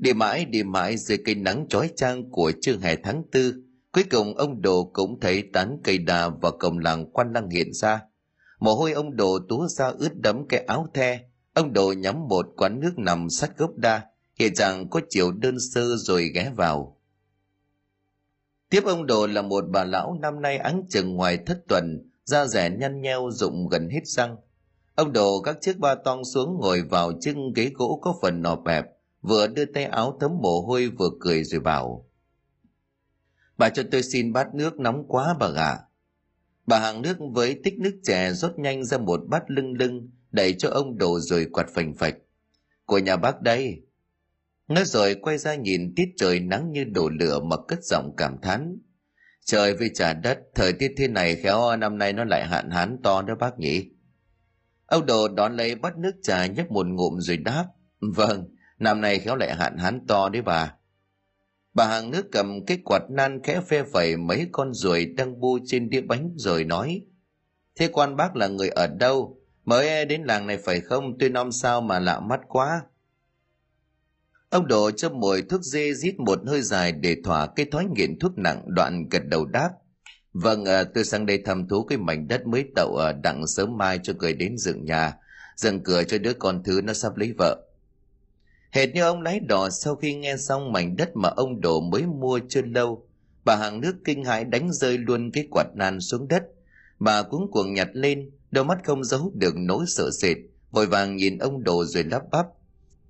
đi 0.00 0.12
mãi 0.12 0.44
đi 0.44 0.62
mãi 0.62 0.96
dưới 0.96 1.18
cây 1.24 1.34
nắng 1.34 1.66
chói 1.68 1.90
chang 1.96 2.30
của 2.30 2.52
trưa 2.60 2.76
hè 2.76 2.96
tháng 2.96 3.22
tư 3.32 3.62
cuối 3.92 4.04
cùng 4.10 4.36
ông 4.36 4.62
đồ 4.62 4.90
cũng 4.92 5.20
thấy 5.20 5.42
tán 5.52 5.78
cây 5.84 5.98
đà 5.98 6.28
và 6.28 6.50
cổng 6.50 6.78
làng 6.78 7.10
quan 7.12 7.32
lăng 7.32 7.50
hiện 7.50 7.72
ra. 7.72 8.02
Mồ 8.60 8.74
hôi 8.74 8.92
ông 8.92 9.16
đồ 9.16 9.38
túa 9.48 9.66
ra 9.66 9.86
ướt 9.86 10.20
đẫm 10.20 10.48
cái 10.48 10.64
áo 10.66 10.86
the. 10.94 11.20
Ông 11.54 11.72
đồ 11.72 11.92
nhắm 11.92 12.28
một 12.28 12.46
quán 12.56 12.80
nước 12.80 12.92
nằm 12.98 13.30
sát 13.30 13.58
gốc 13.58 13.70
đa 13.76 14.06
hiện 14.38 14.54
rằng 14.54 14.88
có 14.90 15.00
chiều 15.08 15.32
đơn 15.32 15.56
sơ 15.60 15.96
rồi 15.96 16.30
ghé 16.34 16.52
vào. 16.56 16.96
Tiếp 18.70 18.84
ông 18.84 19.06
đồ 19.06 19.26
là 19.26 19.42
một 19.42 19.64
bà 19.70 19.84
lão 19.84 20.18
năm 20.20 20.42
nay 20.42 20.56
áng 20.56 20.82
chừng 20.88 21.14
ngoài 21.14 21.38
thất 21.46 21.58
tuần, 21.68 22.10
da 22.24 22.46
rẻ 22.46 22.70
nhăn 22.70 23.00
nheo 23.00 23.30
rụng 23.32 23.68
gần 23.68 23.88
hết 23.88 24.00
răng. 24.04 24.36
Ông 24.94 25.12
đồ 25.12 25.42
các 25.42 25.56
chiếc 25.60 25.78
ba 25.78 25.94
tong 25.94 26.24
xuống 26.24 26.58
ngồi 26.60 26.82
vào 26.82 27.12
chiếc 27.20 27.34
ghế 27.54 27.70
gỗ 27.74 27.98
có 28.02 28.14
phần 28.22 28.42
nọ 28.42 28.56
bẹp, 28.56 28.84
vừa 29.22 29.46
đưa 29.46 29.64
tay 29.64 29.84
áo 29.84 30.16
thấm 30.20 30.30
mồ 30.42 30.60
hôi 30.60 30.88
vừa 30.88 31.10
cười 31.20 31.44
rồi 31.44 31.60
bảo 31.60 32.09
bà 33.60 33.70
cho 33.70 33.82
tôi 33.90 34.02
xin 34.02 34.32
bát 34.32 34.54
nước 34.54 34.78
nóng 34.78 35.04
quá 35.08 35.36
bà 35.40 35.46
ạ. 35.56 35.78
Bà 36.66 36.78
hàng 36.78 37.02
nước 37.02 37.16
với 37.32 37.60
tích 37.64 37.78
nước 37.78 38.00
chè 38.02 38.32
rót 38.32 38.58
nhanh 38.58 38.84
ra 38.84 38.98
một 38.98 39.20
bát 39.28 39.42
lưng 39.50 39.72
lưng, 39.72 40.10
đẩy 40.30 40.54
cho 40.58 40.68
ông 40.68 40.98
đồ 40.98 41.20
rồi 41.20 41.46
quạt 41.52 41.66
phành 41.74 41.94
phạch. 41.94 42.14
Của 42.84 42.98
nhà 42.98 43.16
bác 43.16 43.40
đây. 43.40 43.82
Nói 44.68 44.84
rồi 44.84 45.14
quay 45.14 45.38
ra 45.38 45.54
nhìn 45.54 45.92
tiết 45.96 46.08
trời 46.16 46.40
nắng 46.40 46.72
như 46.72 46.84
đổ 46.84 47.08
lửa 47.08 47.40
mà 47.40 47.56
cất 47.68 47.84
giọng 47.84 48.14
cảm 48.16 48.36
thán. 48.42 48.78
Trời 49.44 49.74
với 49.74 49.90
trả 49.94 50.12
đất, 50.12 50.38
thời 50.54 50.72
tiết 50.72 50.92
thế 50.96 51.08
này 51.08 51.36
khéo, 51.36 51.76
năm 51.76 51.98
nay 51.98 52.12
nó 52.12 52.24
lại 52.24 52.46
hạn 52.46 52.70
hán 52.70 52.96
to 53.02 53.22
đó 53.22 53.34
bác 53.34 53.58
nhỉ. 53.58 53.90
Ông 54.86 55.06
đồ 55.06 55.28
đón 55.28 55.56
lấy 55.56 55.74
bát 55.74 55.98
nước 55.98 56.12
trà 56.22 56.46
nhấp 56.46 56.70
một 56.70 56.86
ngụm 56.86 57.18
rồi 57.18 57.36
đáp. 57.36 57.66
Vâng 58.00 58.48
năm 58.78 59.00
nay 59.00 59.18
khéo 59.18 59.36
lại 59.36 59.54
hạn 59.54 59.78
hán 59.78 60.06
to 60.06 60.28
đấy 60.28 60.42
bà 60.42 60.74
bà 61.74 61.86
hàng 61.86 62.10
nước 62.10 62.26
cầm 62.32 62.64
cái 62.66 62.78
quạt 62.84 63.02
nan 63.10 63.42
khẽ 63.42 63.60
phe 63.68 63.82
phẩy 63.82 64.16
mấy 64.16 64.48
con 64.52 64.74
ruồi 64.74 65.04
đang 65.04 65.40
bu 65.40 65.58
trên 65.66 65.90
đĩa 65.90 66.00
bánh 66.00 66.30
rồi 66.36 66.64
nói 66.64 67.02
thế 67.80 67.88
quan 67.92 68.16
bác 68.16 68.36
là 68.36 68.48
người 68.48 68.68
ở 68.68 68.86
đâu? 68.86 69.36
Mới 69.64 69.88
e 69.88 70.04
đến 70.04 70.22
làng 70.22 70.46
này 70.46 70.58
phải 70.58 70.80
không? 70.80 71.18
Tôi 71.18 71.28
nom 71.30 71.52
sao 71.52 71.80
mà 71.80 71.98
lạ 71.98 72.20
mắt 72.20 72.40
quá. 72.48 72.82
Ông 74.50 74.66
đổ 74.66 74.90
cho 74.90 75.08
mồi 75.10 75.42
thuốc 75.42 75.62
dê 75.62 75.94
rít 75.94 76.14
một 76.18 76.38
hơi 76.46 76.62
dài 76.62 76.92
để 76.92 77.16
thỏa 77.24 77.46
cái 77.46 77.66
thói 77.72 77.84
nghiện 77.84 78.18
thuốc 78.18 78.38
nặng 78.38 78.62
đoạn 78.66 79.08
gật 79.10 79.22
đầu 79.26 79.44
đáp 79.44 79.70
vâng 80.32 80.64
à, 80.64 80.84
tôi 80.84 81.04
sang 81.04 81.26
đây 81.26 81.42
thăm 81.44 81.68
thú 81.68 81.84
cái 81.84 81.98
mảnh 81.98 82.28
đất 82.28 82.46
mới 82.46 82.64
tậu 82.76 82.96
à, 82.96 83.12
đặng 83.12 83.46
sớm 83.46 83.76
mai 83.78 84.00
cho 84.02 84.12
người 84.18 84.32
đến 84.32 84.58
dựng 84.58 84.84
nhà. 84.84 85.12
Dần 85.56 85.84
cửa 85.84 86.04
cho 86.04 86.18
đứa 86.18 86.32
con 86.32 86.62
thứ 86.64 86.80
nó 86.84 86.92
sắp 86.92 87.16
lấy 87.16 87.32
vợ 87.38 87.66
hệt 88.70 88.94
như 88.94 89.02
ông 89.02 89.22
lái 89.22 89.40
đò 89.40 89.70
sau 89.70 89.96
khi 89.96 90.14
nghe 90.14 90.36
xong 90.36 90.72
mảnh 90.72 90.96
đất 90.96 91.16
mà 91.16 91.28
ông 91.28 91.60
đổ 91.60 91.80
mới 91.80 92.06
mua 92.06 92.40
chưa 92.48 92.62
lâu 92.62 93.06
bà 93.44 93.56
hàng 93.56 93.80
nước 93.80 93.96
kinh 94.04 94.24
hãi 94.24 94.44
đánh 94.44 94.72
rơi 94.72 94.98
luôn 94.98 95.30
cái 95.30 95.48
quạt 95.50 95.66
nan 95.74 96.00
xuống 96.00 96.28
đất. 96.28 96.42
Bà 96.98 97.22
cuống 97.22 97.50
cuồng 97.50 97.74
nhặt 97.74 97.88
lên 97.92 98.30
đôi 98.50 98.64
mắt 98.64 98.78
không 98.84 99.04
giấu 99.04 99.32
được 99.34 99.54
nỗi 99.56 99.84
sợ 99.88 100.10
sệt 100.10 100.36
vội 100.70 100.86
vàng 100.86 101.16
nhìn 101.16 101.38
ông 101.38 101.64
đồ 101.64 101.84
rồi 101.84 102.04
lắp 102.04 102.22
bắp. 102.30 102.46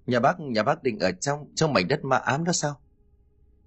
Nhà 0.07 0.21
bác 0.21 0.41
nhà 0.41 0.63
bác 0.63 0.83
định 0.83 0.99
ở 0.99 1.13
trong 1.13 1.47
trong 1.55 1.73
mảnh 1.73 1.89
đất 1.89 2.05
ma 2.05 2.17
ám 2.17 2.45
đó 2.45 2.53
sao? 2.53 2.81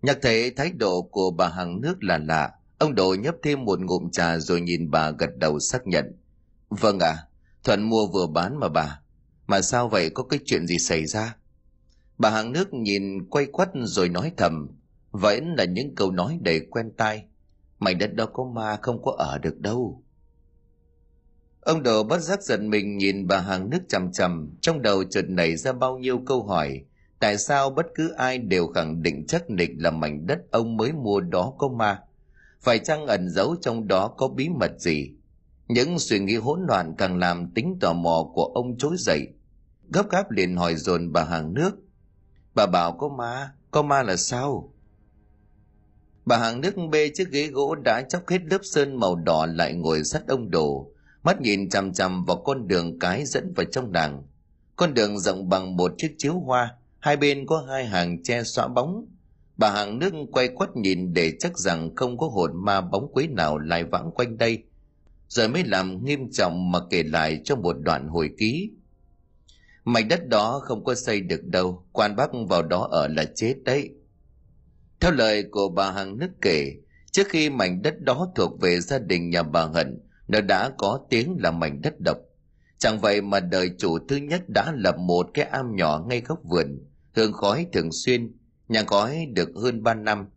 Nhạc 0.02 0.18
thấy 0.22 0.52
thái 0.52 0.72
độ 0.72 1.02
của 1.02 1.32
bà 1.32 1.50
hàng 1.50 1.82
nước 1.82 2.04
là 2.04 2.18
lạ. 2.18 2.52
Ông 2.78 2.96
đồ 2.96 3.16
nhấp 3.20 3.36
thêm 3.44 3.66
một 3.66 3.80
ngụm 3.80 4.10
trà 4.10 4.38
rồi 4.38 4.62
nhìn 4.62 4.92
bà 4.92 5.12
gật 5.12 5.38
đầu 5.38 5.60
xác 5.60 5.88
nhận. 5.88 6.18
Vâng 6.70 7.00
ạ 7.00 7.10
à, 7.10 7.26
thuận 7.64 7.82
mua 7.90 8.08
vừa 8.08 8.28
bán 8.28 8.60
mà 8.60 8.70
bà. 8.70 9.00
Mà 9.48 9.62
sao 9.62 9.90
vậy? 9.90 10.10
Có 10.10 10.24
cái 10.24 10.40
chuyện 10.46 10.68
gì 10.68 10.78
xảy 10.80 11.06
ra? 11.06 11.36
Bà 12.24 12.30
hàng 12.30 12.52
nước 12.52 12.74
nhìn 12.74 13.30
quay 13.30 13.46
quắt 13.46 13.70
rồi 13.74 14.10
nói 14.10 14.32
thầm 14.38 14.68
vẫn 15.12 15.56
là 15.58 15.66
những 15.66 15.96
câu 15.96 16.12
nói 16.12 16.40
đầy 16.42 16.60
quen 16.60 16.92
tai 16.98 17.26
mảnh 17.80 17.98
đất 17.98 18.14
đó 18.14 18.26
có 18.26 18.44
ma 18.44 18.78
không 18.82 19.04
có 19.04 19.16
ở 19.18 19.38
được 19.38 19.60
đâu 19.60 20.04
Ông 21.62 21.84
đồ 21.84 22.04
bất 22.04 22.20
giác 22.22 22.44
giận 22.44 22.70
mình 22.70 22.98
nhìn 22.98 23.28
bà 23.28 23.40
hàng 23.40 23.70
nước 23.70 23.80
chằm 23.90 24.12
chằm, 24.12 24.58
trong 24.62 24.82
đầu 24.82 25.04
chợt 25.04 25.26
nảy 25.30 25.56
ra 25.56 25.74
bao 25.74 25.98
nhiêu 25.98 26.20
câu 26.26 26.44
hỏi. 26.44 26.82
Tại 27.20 27.38
sao 27.38 27.70
bất 27.70 27.86
cứ 27.96 28.12
ai 28.12 28.38
đều 28.38 28.68
khẳng 28.68 29.02
định 29.02 29.26
chắc 29.28 29.50
nịch 29.50 29.72
là 29.78 29.92
mảnh 29.92 30.28
đất 30.28 30.40
ông 30.52 30.78
mới 30.78 30.92
mua 30.92 31.20
đó 31.20 31.54
có 31.58 31.68
ma? 31.68 32.00
Phải 32.62 32.80
chăng 32.80 33.06
ẩn 33.06 33.30
giấu 33.30 33.56
trong 33.62 33.88
đó 33.88 34.08
có 34.08 34.28
bí 34.28 34.50
mật 34.50 34.72
gì? 34.80 35.12
Những 35.68 36.00
suy 36.00 36.20
nghĩ 36.20 36.36
hỗn 36.36 36.60
loạn 36.68 36.96
càng 36.98 37.18
làm 37.18 37.52
tính 37.56 37.78
tò 37.82 37.94
mò 37.94 38.32
của 38.34 38.46
ông 38.46 38.78
trỗi 38.78 38.96
dậy. 38.98 39.28
Gấp 39.94 40.10
gáp 40.10 40.32
liền 40.32 40.56
hỏi 40.58 40.76
dồn 40.76 41.12
bà 41.12 41.24
hàng 41.24 41.54
nước. 41.54 41.83
Bà 42.56 42.66
bảo 42.66 42.92
có 42.92 43.10
ma, 43.10 43.52
có 43.72 43.82
ma 43.82 44.04
là 44.04 44.16
sao? 44.16 44.74
Bà 46.26 46.38
hàng 46.38 46.62
nước 46.62 46.74
bê 46.92 47.10
chiếc 47.14 47.30
ghế 47.32 47.48
gỗ 47.48 47.76
đã 47.76 48.02
chóc 48.10 48.28
hết 48.28 48.40
lớp 48.46 48.60
sơn 48.64 49.00
màu 49.00 49.16
đỏ 49.16 49.46
lại 49.46 49.74
ngồi 49.74 50.04
sát 50.04 50.28
ông 50.28 50.52
đồ 50.52 50.92
mắt 51.24 51.42
nhìn 51.42 51.70
chằm 51.70 51.94
chằm 51.94 52.26
vào 52.26 52.38
con 52.38 52.68
đường 52.68 53.00
cái 53.00 53.26
dẫn 53.26 53.54
vào 53.56 53.66
trong 53.72 53.94
làng 53.94 54.24
con 54.76 54.94
đường 54.94 55.20
rộng 55.20 55.50
bằng 55.50 55.78
một 55.78 55.94
chiếc 55.98 56.16
chiếu 56.18 56.40
hoa 56.40 56.76
hai 57.00 57.18
bên 57.18 57.46
có 57.46 57.66
hai 57.68 57.86
hàng 57.86 58.24
che 58.24 58.44
xóa 58.44 58.68
bóng. 58.68 59.06
Bà 59.58 59.70
hàng 59.70 60.00
nước 60.00 60.14
quay 60.32 60.48
quắt 60.48 60.76
nhìn 60.76 61.14
để 61.14 61.34
chắc 61.40 61.58
rằng 61.58 61.96
không 61.96 62.18
có 62.18 62.28
hồn 62.28 62.52
ma 62.66 62.82
bóng 62.82 63.12
quấy 63.14 63.28
nào 63.28 63.58
lại 63.58 63.84
vãng 63.84 64.12
quanh 64.12 64.38
đây 64.38 64.64
rồi 65.28 65.48
mới 65.48 65.64
làm 65.64 66.06
nghiêm 66.06 66.32
trọng 66.32 66.72
mà 66.72 66.80
kể 66.90 67.04
lại 67.04 67.42
trong 67.44 67.62
một 67.62 67.74
đoạn 67.80 68.08
hồi 68.08 68.30
ký 68.38 68.72
mảnh 69.86 70.08
đất 70.08 70.28
đó 70.28 70.60
không 70.64 70.84
có 70.84 70.96
xây 70.96 71.22
được 71.22 71.44
đâu, 71.44 71.86
quan 71.92 72.16
bác 72.16 72.30
vào 72.50 72.62
đó 72.62 72.88
ở 72.92 73.08
là 73.08 73.26
chết 73.36 73.56
đấy. 73.66 73.90
Theo 75.00 75.12
lời 75.12 75.44
của 75.52 75.70
bà 75.70 75.92
hàng 75.92 76.18
nước 76.18 76.30
kể, 76.42 76.74
trước 77.12 77.28
khi 77.30 77.50
mảnh 77.50 77.82
đất 77.82 78.02
đó 78.02 78.32
thuộc 78.36 78.62
về 78.62 78.80
gia 78.80 79.00
đình 79.00 79.30
nhà 79.30 79.44
bà 79.44 79.66
hận, 79.66 80.00
nó 80.28 80.42
đã 80.42 80.72
có 80.78 81.00
tiếng 81.10 81.38
là 81.40 81.52
mảnh 81.52 81.82
đất 81.82 82.00
độc. 82.00 82.18
Chẳng 82.78 83.00
vậy 83.00 83.22
mà 83.22 83.40
đời 83.40 83.72
chủ 83.78 83.98
thứ 84.10 84.16
nhất 84.16 84.50
đã 84.50 84.74
lập 84.76 84.98
một 84.98 85.30
cái 85.34 85.46
am 85.46 85.76
nhỏ 85.76 86.06
ngay 86.10 86.22
góc 86.22 86.40
vườn, 86.44 86.80
hương 87.16 87.34
khói 87.34 87.68
thường 87.74 87.90
xuyên, 87.92 88.38
nhà 88.68 88.84
khói 88.84 89.28
được 89.34 89.50
hơn 89.56 89.84
ba 89.84 89.94
năm. 89.94 90.28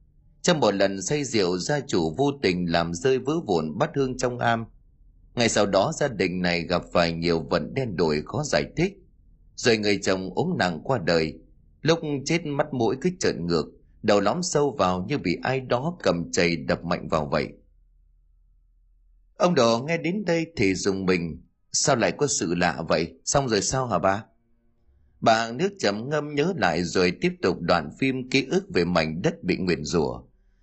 Trong 0.43 0.61
một 0.61 0.75
lần 0.75 1.03
say 1.03 1.25
rượu, 1.25 1.59
gia 1.59 1.81
chủ 1.81 2.15
vô 2.17 2.33
tình 2.43 2.73
làm 2.73 2.95
rơi 2.95 3.19
vỡ 3.19 3.33
vụn 3.47 3.79
bắt 3.79 3.91
hương 3.95 4.19
trong 4.19 4.39
am. 4.39 4.65
Ngay 5.35 5.49
sau 5.49 5.67
đó, 5.67 5.93
gia 6.01 6.09
đình 6.09 6.43
này 6.43 6.63
gặp 6.63 6.83
phải 6.93 7.13
nhiều 7.13 7.47
vận 7.51 7.75
đen 7.75 7.97
đổi 7.97 8.23
khó 8.27 8.43
giải 8.45 8.65
thích 8.77 8.93
rồi 9.57 9.77
người 9.77 9.99
chồng 10.03 10.31
ốm 10.35 10.59
nặng 10.59 10.81
qua 10.85 10.99
đời. 11.05 11.39
Lúc 11.83 12.01
chết 12.25 12.47
mắt 12.47 12.67
mũi 12.73 12.97
cứ 13.01 13.11
trợn 13.21 13.47
ngược, 13.47 13.67
đầu 14.03 14.21
lõm 14.21 14.43
sâu 14.43 14.77
vào 14.79 15.05
như 15.09 15.19
bị 15.19 15.39
ai 15.43 15.61
đó 15.61 15.97
cầm 16.03 16.33
chày 16.33 16.57
đập 16.57 16.85
mạnh 16.85 17.09
vào 17.09 17.27
vậy. 17.27 17.49
Ông 19.37 19.55
đồ 19.55 19.83
nghe 19.83 19.99
đến 19.99 20.25
đây 20.25 20.47
thì 20.57 20.75
dùng 20.75 21.07
mình. 21.07 21.43
Sao 21.73 21.97
lại 21.97 22.13
có 22.13 22.27
sự 22.27 22.55
lạ 22.55 22.83
vậy? 22.89 23.15
Xong 23.25 23.49
rồi 23.49 23.63
sao 23.63 23.87
hả 23.87 23.99
ba? 23.99 24.25
Bà 25.21 25.53
nước 25.53 25.73
chấm 25.79 26.09
ngâm 26.09 26.35
nhớ 26.35 26.53
lại 26.57 26.85
rồi 26.85 27.13
tiếp 27.21 27.33
tục 27.43 27.61
đoạn 27.61 27.91
phim 27.99 28.31
ký 28.31 28.47
ức 28.51 28.65
về 28.75 28.85
mảnh 28.85 29.23
đất 29.23 29.43
bị 29.43 29.57
nguyền 29.57 29.85
rủa. 29.85 30.23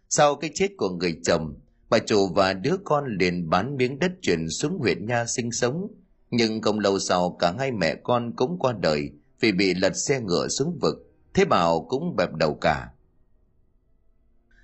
Sau 0.09 0.35
cái 0.35 0.51
chết 0.53 0.67
của 0.77 0.89
người 0.89 1.19
chồng, 1.23 1.59
bà 1.89 1.99
chủ 1.99 2.27
và 2.27 2.53
đứa 2.53 2.75
con 2.83 3.17
liền 3.19 3.49
bán 3.49 3.77
miếng 3.77 3.99
đất 3.99 4.11
chuyển 4.21 4.49
xuống 4.49 4.77
huyện 4.79 5.05
nha 5.05 5.25
sinh 5.25 5.51
sống 5.51 5.87
nhưng 6.35 6.61
không 6.61 6.79
lâu 6.79 6.99
sau 6.99 7.35
cả 7.39 7.53
hai 7.59 7.71
mẹ 7.71 7.95
con 8.03 8.33
cũng 8.35 8.59
qua 8.59 8.73
đời 8.79 9.11
vì 9.39 9.51
bị 9.51 9.73
lật 9.73 9.93
xe 9.95 10.19
ngựa 10.19 10.47
xuống 10.47 10.77
vực, 10.81 10.95
thế 11.33 11.45
bảo 11.45 11.85
cũng 11.89 12.15
bẹp 12.15 12.33
đầu 12.33 12.57
cả. 12.61 12.89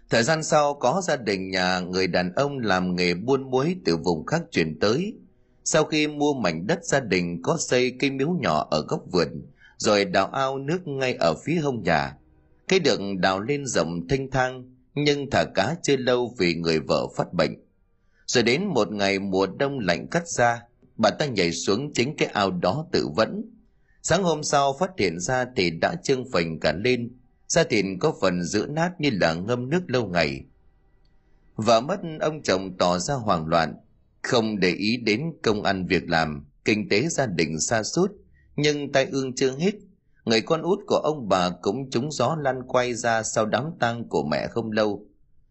Thời 0.09 0.23
gian 0.23 0.43
sau 0.43 0.73
có 0.73 1.01
gia 1.07 1.15
đình 1.15 1.49
nhà 1.49 1.79
người 1.79 2.07
đàn 2.07 2.33
ông 2.35 2.59
làm 2.59 2.95
nghề 2.95 3.13
buôn 3.13 3.51
muối 3.51 3.75
từ 3.85 3.97
vùng 3.97 4.25
khác 4.25 4.41
chuyển 4.51 4.79
tới. 4.79 5.13
Sau 5.63 5.85
khi 5.85 6.07
mua 6.07 6.33
mảnh 6.33 6.67
đất 6.67 6.79
gia 6.83 6.99
đình 6.99 7.41
có 7.41 7.57
xây 7.59 7.95
cây 7.99 8.11
miếu 8.11 8.29
nhỏ 8.29 8.67
ở 8.71 8.85
góc 8.87 9.01
vườn, 9.11 9.27
rồi 9.77 10.05
đào 10.05 10.27
ao 10.27 10.57
nước 10.57 10.87
ngay 10.87 11.13
ở 11.13 11.35
phía 11.45 11.55
hông 11.55 11.83
nhà. 11.83 12.17
Cái 12.67 12.79
được 12.79 12.99
đào 13.19 13.39
lên 13.39 13.65
rộng 13.65 14.07
thanh 14.07 14.31
thang, 14.31 14.75
nhưng 14.95 15.29
thả 15.29 15.43
cá 15.55 15.75
chưa 15.83 15.97
lâu 15.97 16.35
vì 16.37 16.55
người 16.55 16.79
vợ 16.79 17.07
phát 17.15 17.33
bệnh. 17.33 17.55
Rồi 18.25 18.43
đến 18.43 18.65
một 18.65 18.91
ngày 18.91 19.19
mùa 19.19 19.47
đông 19.47 19.79
lạnh 19.79 20.07
cắt 20.07 20.27
ra 20.27 20.63
bà 20.99 21.09
ta 21.09 21.25
nhảy 21.25 21.51
xuống 21.51 21.93
chính 21.93 22.15
cái 22.17 22.27
ao 22.27 22.51
đó 22.51 22.85
tự 22.91 23.07
vẫn. 23.15 23.43
Sáng 24.01 24.23
hôm 24.23 24.43
sau 24.43 24.75
phát 24.79 24.89
hiện 24.97 25.19
ra 25.19 25.45
thì 25.55 25.71
đã 25.71 25.95
trương 26.03 26.31
phình 26.31 26.59
cả 26.59 26.73
lên. 26.73 27.11
Da 27.47 27.63
thịt 27.63 27.85
có 27.99 28.13
phần 28.21 28.43
giữ 28.43 28.67
nát 28.69 28.91
như 28.99 29.09
là 29.13 29.33
ngâm 29.33 29.69
nước 29.69 29.81
lâu 29.87 30.07
ngày. 30.07 30.45
Vợ 31.55 31.81
mất, 31.81 31.99
ông 32.19 32.43
chồng 32.43 32.77
tỏ 32.77 32.99
ra 32.99 33.13
hoảng 33.13 33.47
loạn, 33.47 33.75
không 34.21 34.59
để 34.59 34.69
ý 34.69 34.97
đến 34.97 35.21
công 35.43 35.63
ăn 35.63 35.85
việc 35.85 36.09
làm, 36.09 36.45
kinh 36.65 36.89
tế 36.89 37.07
gia 37.07 37.25
đình 37.25 37.59
xa 37.59 37.83
sút, 37.83 38.11
nhưng 38.55 38.91
tay 38.91 39.05
ương 39.05 39.35
chưa 39.35 39.51
hết. 39.57 39.73
Người 40.25 40.41
con 40.41 40.61
út 40.61 40.79
của 40.87 41.01
ông 41.03 41.29
bà 41.29 41.49
cũng 41.61 41.89
trúng 41.89 42.11
gió 42.11 42.37
lăn 42.41 42.63
quay 42.67 42.93
ra 42.93 43.23
sau 43.23 43.45
đám 43.45 43.63
tang 43.79 44.07
của 44.09 44.23
mẹ 44.23 44.47
không 44.47 44.71
lâu. 44.71 45.05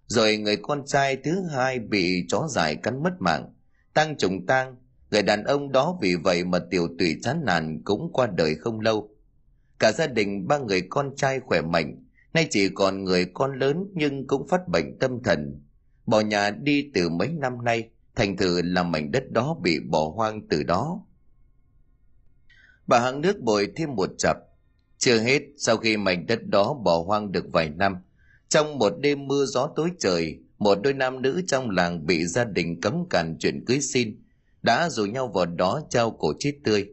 Rồi 0.06 0.36
người 0.36 0.56
con 0.56 0.86
trai 0.86 1.16
thứ 1.16 1.42
hai 1.54 1.78
bị 1.78 2.24
chó 2.28 2.46
dài 2.50 2.76
cắn 2.76 3.02
mất 3.02 3.12
mạng, 3.18 3.54
tang 3.94 4.16
trùng 4.18 4.46
tang 4.46 4.76
người 5.10 5.22
đàn 5.22 5.44
ông 5.44 5.72
đó 5.72 5.98
vì 6.02 6.14
vậy 6.14 6.44
mà 6.44 6.58
tiểu 6.70 6.88
tụy 6.98 7.16
chán 7.22 7.42
nản 7.44 7.82
cũng 7.84 8.12
qua 8.12 8.26
đời 8.36 8.54
không 8.54 8.80
lâu. 8.80 9.10
Cả 9.78 9.92
gia 9.92 10.06
đình, 10.06 10.48
ba 10.48 10.58
người 10.58 10.82
con 10.90 11.16
trai 11.16 11.40
khỏe 11.40 11.62
mạnh, 11.62 12.04
nay 12.34 12.46
chỉ 12.50 12.68
còn 12.68 13.04
người 13.04 13.26
con 13.34 13.58
lớn 13.58 13.86
nhưng 13.94 14.26
cũng 14.26 14.48
phát 14.48 14.68
bệnh 14.68 14.98
tâm 14.98 15.22
thần. 15.22 15.62
Bỏ 16.06 16.20
nhà 16.20 16.50
đi 16.50 16.90
từ 16.94 17.08
mấy 17.08 17.28
năm 17.28 17.64
nay, 17.64 17.90
thành 18.14 18.36
thử 18.36 18.62
là 18.62 18.82
mảnh 18.82 19.12
đất 19.12 19.30
đó 19.30 19.56
bị 19.62 19.80
bỏ 19.80 20.12
hoang 20.14 20.48
từ 20.48 20.62
đó. 20.62 21.00
Bà 22.86 23.00
hạng 23.00 23.20
nước 23.20 23.40
bồi 23.40 23.72
thêm 23.76 23.94
một 23.94 24.10
chập. 24.18 24.36
Chưa 24.98 25.18
hết, 25.18 25.42
sau 25.56 25.76
khi 25.76 25.96
mảnh 25.96 26.26
đất 26.26 26.46
đó 26.46 26.74
bỏ 26.84 27.02
hoang 27.06 27.32
được 27.32 27.44
vài 27.52 27.70
năm, 27.70 27.96
trong 28.48 28.78
một 28.78 28.92
đêm 29.00 29.26
mưa 29.26 29.44
gió 29.44 29.72
tối 29.76 29.90
trời, 29.98 30.38
một 30.58 30.78
đôi 30.82 30.92
nam 30.92 31.22
nữ 31.22 31.42
trong 31.46 31.70
làng 31.70 32.06
bị 32.06 32.26
gia 32.26 32.44
đình 32.44 32.80
cấm 32.80 33.08
cản 33.10 33.36
chuyện 33.38 33.64
cưới 33.64 33.80
xin 33.80 34.22
đã 34.62 34.90
rủ 34.90 35.04
nhau 35.04 35.28
vào 35.28 35.46
đó 35.46 35.80
trao 35.90 36.10
cổ 36.10 36.32
chết 36.38 36.52
tươi 36.64 36.88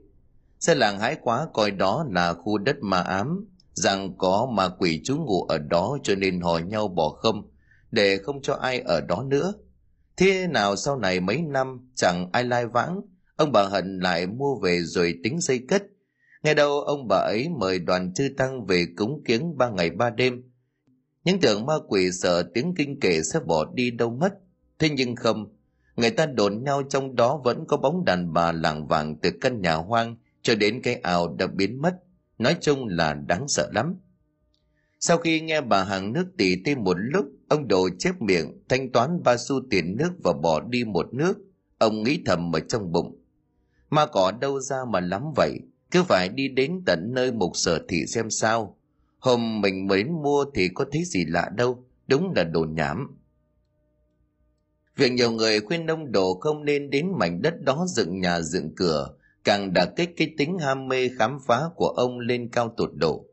xe 0.66 0.76
làng 0.76 1.00
hái 1.00 1.18
quá 1.22 1.48
coi 1.54 1.72
đó 1.72 2.06
là 2.12 2.34
khu 2.34 2.58
đất 2.58 2.76
ma 2.82 3.02
ám, 3.02 3.46
rằng 3.74 4.18
có 4.18 4.48
ma 4.54 4.70
quỷ 4.70 5.02
trú 5.04 5.18
ngụ 5.18 5.44
ở 5.44 5.58
đó 5.58 5.98
cho 6.04 6.16
nên 6.16 6.42
hỏi 6.42 6.62
nhau 6.62 6.88
bỏ 6.88 7.10
không, 7.10 7.50
để 7.92 8.18
không 8.18 8.42
cho 8.42 8.54
ai 8.54 8.80
ở 8.80 9.02
đó 9.02 9.24
nữa. 9.28 9.54
Thế 10.18 10.48
nào 10.48 10.76
sau 10.76 10.98
này 11.00 11.20
mấy 11.20 11.42
năm 11.42 11.92
chẳng 11.96 12.30
ai 12.34 12.44
lai 12.44 12.66
vãng, 12.66 13.02
ông 13.36 13.52
bà 13.52 13.64
Hận 13.64 14.00
lại 14.00 14.28
mua 14.28 14.60
về 14.60 14.82
rồi 14.82 15.16
tính 15.24 15.42
xây 15.42 15.60
cất. 15.68 15.84
Nghe 16.44 16.54
đâu 16.54 16.82
ông 16.82 17.08
bà 17.08 17.18
ấy 17.18 17.50
mời 17.60 17.80
đoàn 17.80 18.14
chư 18.14 18.30
tăng 18.38 18.66
về 18.66 18.86
cúng 18.98 19.22
kiếng 19.26 19.58
ba 19.58 19.70
ngày 19.70 19.90
ba 19.90 20.10
đêm. 20.10 20.44
Những 21.24 21.40
tưởng 21.40 21.66
ma 21.66 21.74
quỷ 21.88 22.12
sợ 22.12 22.44
tiếng 22.54 22.74
kinh 22.78 23.00
kệ 23.00 23.22
sẽ 23.24 23.40
bỏ 23.40 23.66
đi 23.74 23.92
đâu 23.92 24.10
mất. 24.10 24.34
Thế 24.80 24.90
nhưng 24.90 25.16
không, 25.16 25.55
người 25.96 26.10
ta 26.10 26.26
đồn 26.26 26.64
nhau 26.64 26.84
trong 26.90 27.16
đó 27.16 27.42
vẫn 27.44 27.66
có 27.68 27.78
bóng 27.78 28.06
đàn 28.06 28.34
bà 28.34 28.52
làng 28.52 28.88
vàng 28.88 29.16
từ 29.22 29.32
căn 29.42 29.62
nhà 29.62 29.76
hoang 29.76 30.16
cho 30.42 30.56
đến 30.56 30.82
cái 30.82 30.96
ao 30.96 31.36
đã 31.36 31.48
biến 31.48 31.82
mất. 31.82 31.96
Nói 32.38 32.56
chung 32.62 32.88
là 32.88 33.14
đáng 33.14 33.48
sợ 33.48 33.70
lắm. 33.74 33.96
Sau 35.00 35.18
khi 35.18 35.42
nghe 35.42 35.62
bà 35.62 35.84
hàng 35.84 36.14
nước 36.14 36.26
tỉ 36.38 36.64
thêm 36.66 36.84
một 36.84 36.98
lúc, 37.00 37.26
ông 37.48 37.68
đồ 37.68 37.90
chép 38.00 38.22
miệng, 38.22 38.62
thanh 38.70 38.92
toán 38.92 39.24
ba 39.24 39.38
xu 39.38 39.62
tiền 39.70 39.96
nước 39.98 40.12
và 40.24 40.34
bỏ 40.34 40.60
đi 40.60 40.84
một 40.84 41.14
nước. 41.14 41.34
Ông 41.78 42.04
nghĩ 42.04 42.20
thầm 42.26 42.56
ở 42.56 42.60
trong 42.60 42.92
bụng. 42.92 43.22
Mà 43.90 44.06
cỏ 44.06 44.32
đâu 44.42 44.60
ra 44.60 44.78
mà 44.90 45.00
lắm 45.00 45.24
vậy? 45.36 45.60
Cứ 45.92 46.04
phải 46.04 46.30
đi 46.30 46.48
đến 46.48 46.82
tận 46.86 47.14
nơi 47.14 47.32
mục 47.32 47.52
sở 47.54 47.80
thị 47.88 48.06
xem 48.08 48.30
sao. 48.30 48.78
Hôm 49.20 49.62
mình 49.62 49.88
mới 49.88 50.04
mua 50.04 50.46
thì 50.54 50.70
có 50.74 50.86
thấy 50.92 51.04
gì 51.06 51.26
lạ 51.26 51.50
đâu. 51.56 51.86
Đúng 52.08 52.34
là 52.36 52.44
đồ 52.44 52.66
nhảm 52.70 53.18
việc 54.96 55.12
nhiều 55.12 55.32
người 55.32 55.60
khuyên 55.60 55.88
ông 55.88 56.12
đồ 56.12 56.34
không 56.40 56.66
nên 56.66 56.90
đến 56.90 57.12
mảnh 57.20 57.42
đất 57.42 57.62
đó 57.62 57.86
dựng 57.90 58.20
nhà 58.20 58.42
dựng 58.42 58.76
cửa 58.76 59.10
càng 59.46 59.74
đả 59.74 59.86
kích 59.86 60.10
cái 60.18 60.34
tính 60.38 60.58
ham 60.60 60.88
mê 60.88 61.10
khám 61.20 61.40
phá 61.48 61.62
của 61.76 61.88
ông 61.88 62.20
lên 62.20 62.50
cao 62.52 62.74
tột 62.78 62.92
độ. 62.96 63.26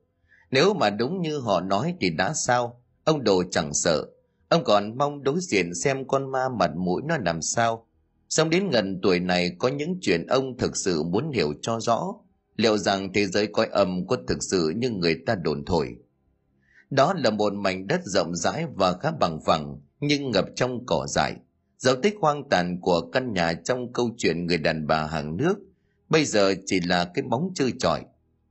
Nếu 0.50 0.74
mà 0.74 0.90
đúng 0.90 1.20
như 1.20 1.38
họ 1.38 1.60
nói 1.60 1.94
thì 2.00 2.10
đã 2.10 2.32
sao, 2.34 2.82
ông 3.04 3.24
đồ 3.24 3.42
chẳng 3.50 3.74
sợ, 3.74 4.06
ông 4.48 4.64
còn 4.64 4.98
mong 4.98 5.22
đối 5.22 5.40
diện 5.40 5.74
xem 5.74 6.06
con 6.08 6.32
ma 6.32 6.48
mặt 6.58 6.70
mũi 6.76 7.02
nó 7.04 7.16
làm 7.24 7.42
sao. 7.42 7.86
Xong 8.28 8.50
đến 8.50 8.70
gần 8.70 9.00
tuổi 9.02 9.20
này 9.20 9.56
có 9.58 9.68
những 9.68 9.98
chuyện 10.00 10.26
ông 10.26 10.58
thực 10.58 10.76
sự 10.76 11.02
muốn 11.02 11.30
hiểu 11.30 11.54
cho 11.62 11.80
rõ, 11.80 12.14
liệu 12.56 12.78
rằng 12.78 13.12
thế 13.12 13.26
giới 13.26 13.46
coi 13.46 13.66
âm 13.66 14.06
có 14.06 14.16
thực 14.28 14.42
sự 14.42 14.72
như 14.76 14.90
người 14.90 15.16
ta 15.26 15.34
đồn 15.34 15.64
thổi. 15.64 15.96
Đó 16.90 17.14
là 17.16 17.30
một 17.30 17.52
mảnh 17.52 17.86
đất 17.86 18.00
rộng 18.04 18.34
rãi 18.34 18.66
và 18.74 18.92
khá 18.92 19.10
bằng 19.20 19.40
phẳng, 19.46 19.80
nhưng 20.00 20.30
ngập 20.30 20.44
trong 20.56 20.86
cỏ 20.86 21.06
dại. 21.08 21.36
Dấu 21.82 21.96
tích 22.02 22.14
hoang 22.20 22.48
tàn 22.48 22.80
của 22.80 23.00
căn 23.12 23.32
nhà 23.32 23.52
trong 23.52 23.92
câu 23.92 24.10
chuyện 24.18 24.46
người 24.46 24.58
đàn 24.58 24.86
bà 24.86 25.06
hàng 25.06 25.36
nước– 25.36 25.58
bây 26.12 26.24
giờ 26.24 26.54
chỉ 26.66 26.80
là 26.80 27.10
cái 27.14 27.22
bóng 27.22 27.50
trơ 27.54 27.64
trọi 27.78 28.04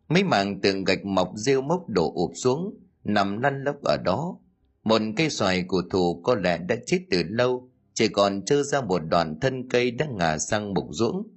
mấy 0.10 0.24
mảng 0.24 0.62
tường 0.62 0.84
gạch 0.84 1.06
mọc 1.06 1.32
rêu 1.36 1.62
mốc 1.62 1.90
đổ 1.90 2.12
ụp 2.16 2.32
xuống, 2.36 2.78
nằm 3.04 3.42
lăn 3.42 3.64
lóc 3.64 3.76
ở 3.84 3.98
đó. 3.98 4.38
Một 4.84 5.02
cây 5.18 5.30
xoài 5.30 5.64
của 5.68 5.84
thù 5.92 6.22
có 6.24 6.36
lẽ 6.36 6.58
đã 6.58 6.76
chết 6.86 7.00
từ 7.12 7.24
lâu, 7.30 7.70
chỉ 7.94 8.08
còn 8.08 8.46
trơ 8.46 8.64
ra 8.64 8.82
một 8.82 9.00
đoạn 9.00 9.40
thân 9.40 9.70
cây 9.70 9.92
đã 9.92 10.06
ngả 10.18 10.38
sang 10.38 10.74
mục 10.74 10.86
ruỗng 10.90 11.28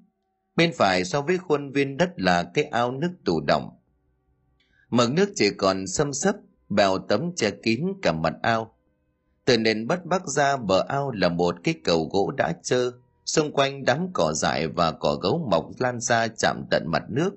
bên 0.57 0.73
phải 0.75 1.05
so 1.05 1.23
với 1.23 1.39
khuôn 1.39 1.73
viên 1.73 1.97
đất 1.97 2.11
là 2.17 2.51
cái 2.55 2.65
ao 2.65 2.93
nước 2.93 3.11
tù 3.25 3.41
động. 3.41 3.71
Mực 4.91 5.13
nước 5.13 5.33
chỉ 5.35 5.51
còn 5.51 5.87
xâm 5.87 6.13
xấp 6.13 6.37
bèo 6.69 6.99
tấm 6.99 7.33
che 7.37 7.51
kín 7.51 7.87
cả 8.03 8.13
mặt 8.13 8.35
ao 8.43 8.74
từ 9.45 9.59
nền 9.59 9.87
bắt 9.87 10.07
bắc 10.07 10.27
ra 10.27 10.57
bờ 10.57 10.85
ao 10.89 11.11
là 11.11 11.29
một 11.29 11.57
cái 11.65 11.75
cầu 11.85 12.09
gỗ 12.13 12.31
đã 12.37 12.53
trơ. 12.63 12.91
Xung 13.25 13.53
quanh 13.53 13.85
đám 13.85 14.09
cỏ 14.13 14.33
dại 14.33 14.69
và 14.69 14.93
cỏ 14.93 15.15
gấu 15.15 15.47
mọc 15.51 15.71
lan 15.79 16.01
ra 16.01 16.29
chạm 16.29 16.65
tận 16.71 16.85
mặt 16.87 17.03
nước. 17.09 17.31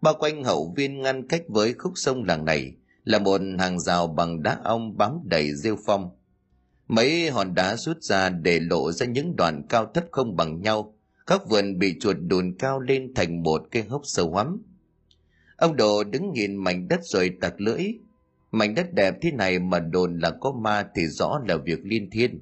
Bao 0.00 0.14
quanh 0.14 0.44
hậu 0.44 0.74
viên 0.76 1.02
ngăn 1.02 1.28
cách 1.28 1.42
với 1.48 1.74
khúc 1.74 1.92
sông 1.96 2.24
làng 2.24 2.44
này 2.44 2.72
là 3.04 3.18
một 3.18 3.40
hàng 3.58 3.80
rào 3.80 4.06
bằng 4.06 4.42
đá 4.42 4.58
ong 4.64 4.96
bám 4.96 5.20
đầy 5.24 5.54
rêu 5.54 5.76
phong. 5.86 6.10
Mấy 6.88 7.30
hòn 7.30 7.54
đá 7.54 7.76
rút 7.76 8.02
ra 8.02 8.28
để 8.28 8.60
lộ 8.60 8.92
ra 8.92 9.06
những 9.06 9.36
đoạn 9.36 9.62
cao 9.68 9.90
thấp 9.94 10.04
không 10.10 10.36
bằng 10.36 10.60
nhau. 10.60 10.94
Các 11.26 11.48
vườn 11.48 11.78
bị 11.78 11.98
chuột 12.00 12.16
đùn 12.20 12.54
cao 12.58 12.80
lên 12.80 13.14
thành 13.14 13.42
một 13.42 13.62
cái 13.70 13.82
hốc 13.82 14.02
sâu 14.04 14.30
hoắm. 14.30 14.62
Ông 15.56 15.76
đồ 15.76 16.04
đứng 16.04 16.32
nhìn 16.32 16.56
mảnh 16.56 16.88
đất 16.88 17.00
rồi 17.02 17.30
tặc 17.40 17.60
lưỡi 17.60 17.84
mảnh 18.50 18.74
đất 18.74 18.94
đẹp 18.94 19.14
thế 19.20 19.32
này 19.32 19.58
mà 19.58 19.78
đồn 19.78 20.18
là 20.18 20.30
có 20.30 20.52
ma 20.52 20.86
thì 20.94 21.06
rõ 21.06 21.40
là 21.48 21.56
việc 21.56 21.78
liên 21.84 22.10
thiên 22.10 22.40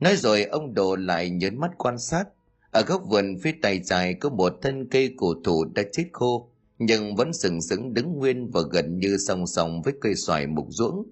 Nói 0.00 0.16
rồi 0.16 0.44
ông 0.44 0.74
Đồ 0.74 0.96
lại 0.96 1.30
nhấn 1.30 1.60
mắt 1.60 1.70
quan 1.78 1.98
sát. 1.98 2.24
Ở 2.70 2.82
góc 2.82 3.02
vườn 3.06 3.38
phía 3.42 3.54
tay 3.62 3.80
trái 3.84 4.14
có 4.14 4.30
một 4.30 4.58
thân 4.62 4.88
cây 4.90 5.14
cổ 5.16 5.34
thụ 5.44 5.64
đã 5.64 5.82
chết 5.92 6.04
khô, 6.12 6.50
nhưng 6.78 7.16
vẫn 7.16 7.32
sừng 7.32 7.62
sững 7.62 7.94
đứng 7.94 8.12
nguyên 8.12 8.50
và 8.50 8.60
gần 8.70 8.98
như 8.98 9.16
song 9.16 9.46
song 9.46 9.82
với 9.82 9.94
cây 10.00 10.14
xoài 10.14 10.46
mục 10.46 10.66
ruỗng. 10.68 11.02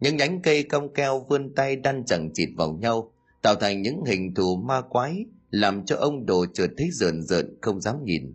Những 0.00 0.16
nhánh 0.16 0.42
cây 0.42 0.62
cong 0.62 0.94
keo 0.94 1.26
vươn 1.28 1.54
tay 1.54 1.76
đan 1.76 2.04
chẳng 2.04 2.30
chịt 2.34 2.48
vào 2.56 2.72
nhau, 2.72 3.12
tạo 3.42 3.54
thành 3.54 3.82
những 3.82 4.04
hình 4.04 4.34
thù 4.34 4.56
ma 4.56 4.80
quái, 4.80 5.24
làm 5.50 5.84
cho 5.84 5.96
ông 5.96 6.26
Đồ 6.26 6.46
chợt 6.54 6.70
thấy 6.76 6.88
rợn 6.92 7.22
rợn 7.22 7.58
không 7.60 7.80
dám 7.80 8.04
nhìn 8.04 8.34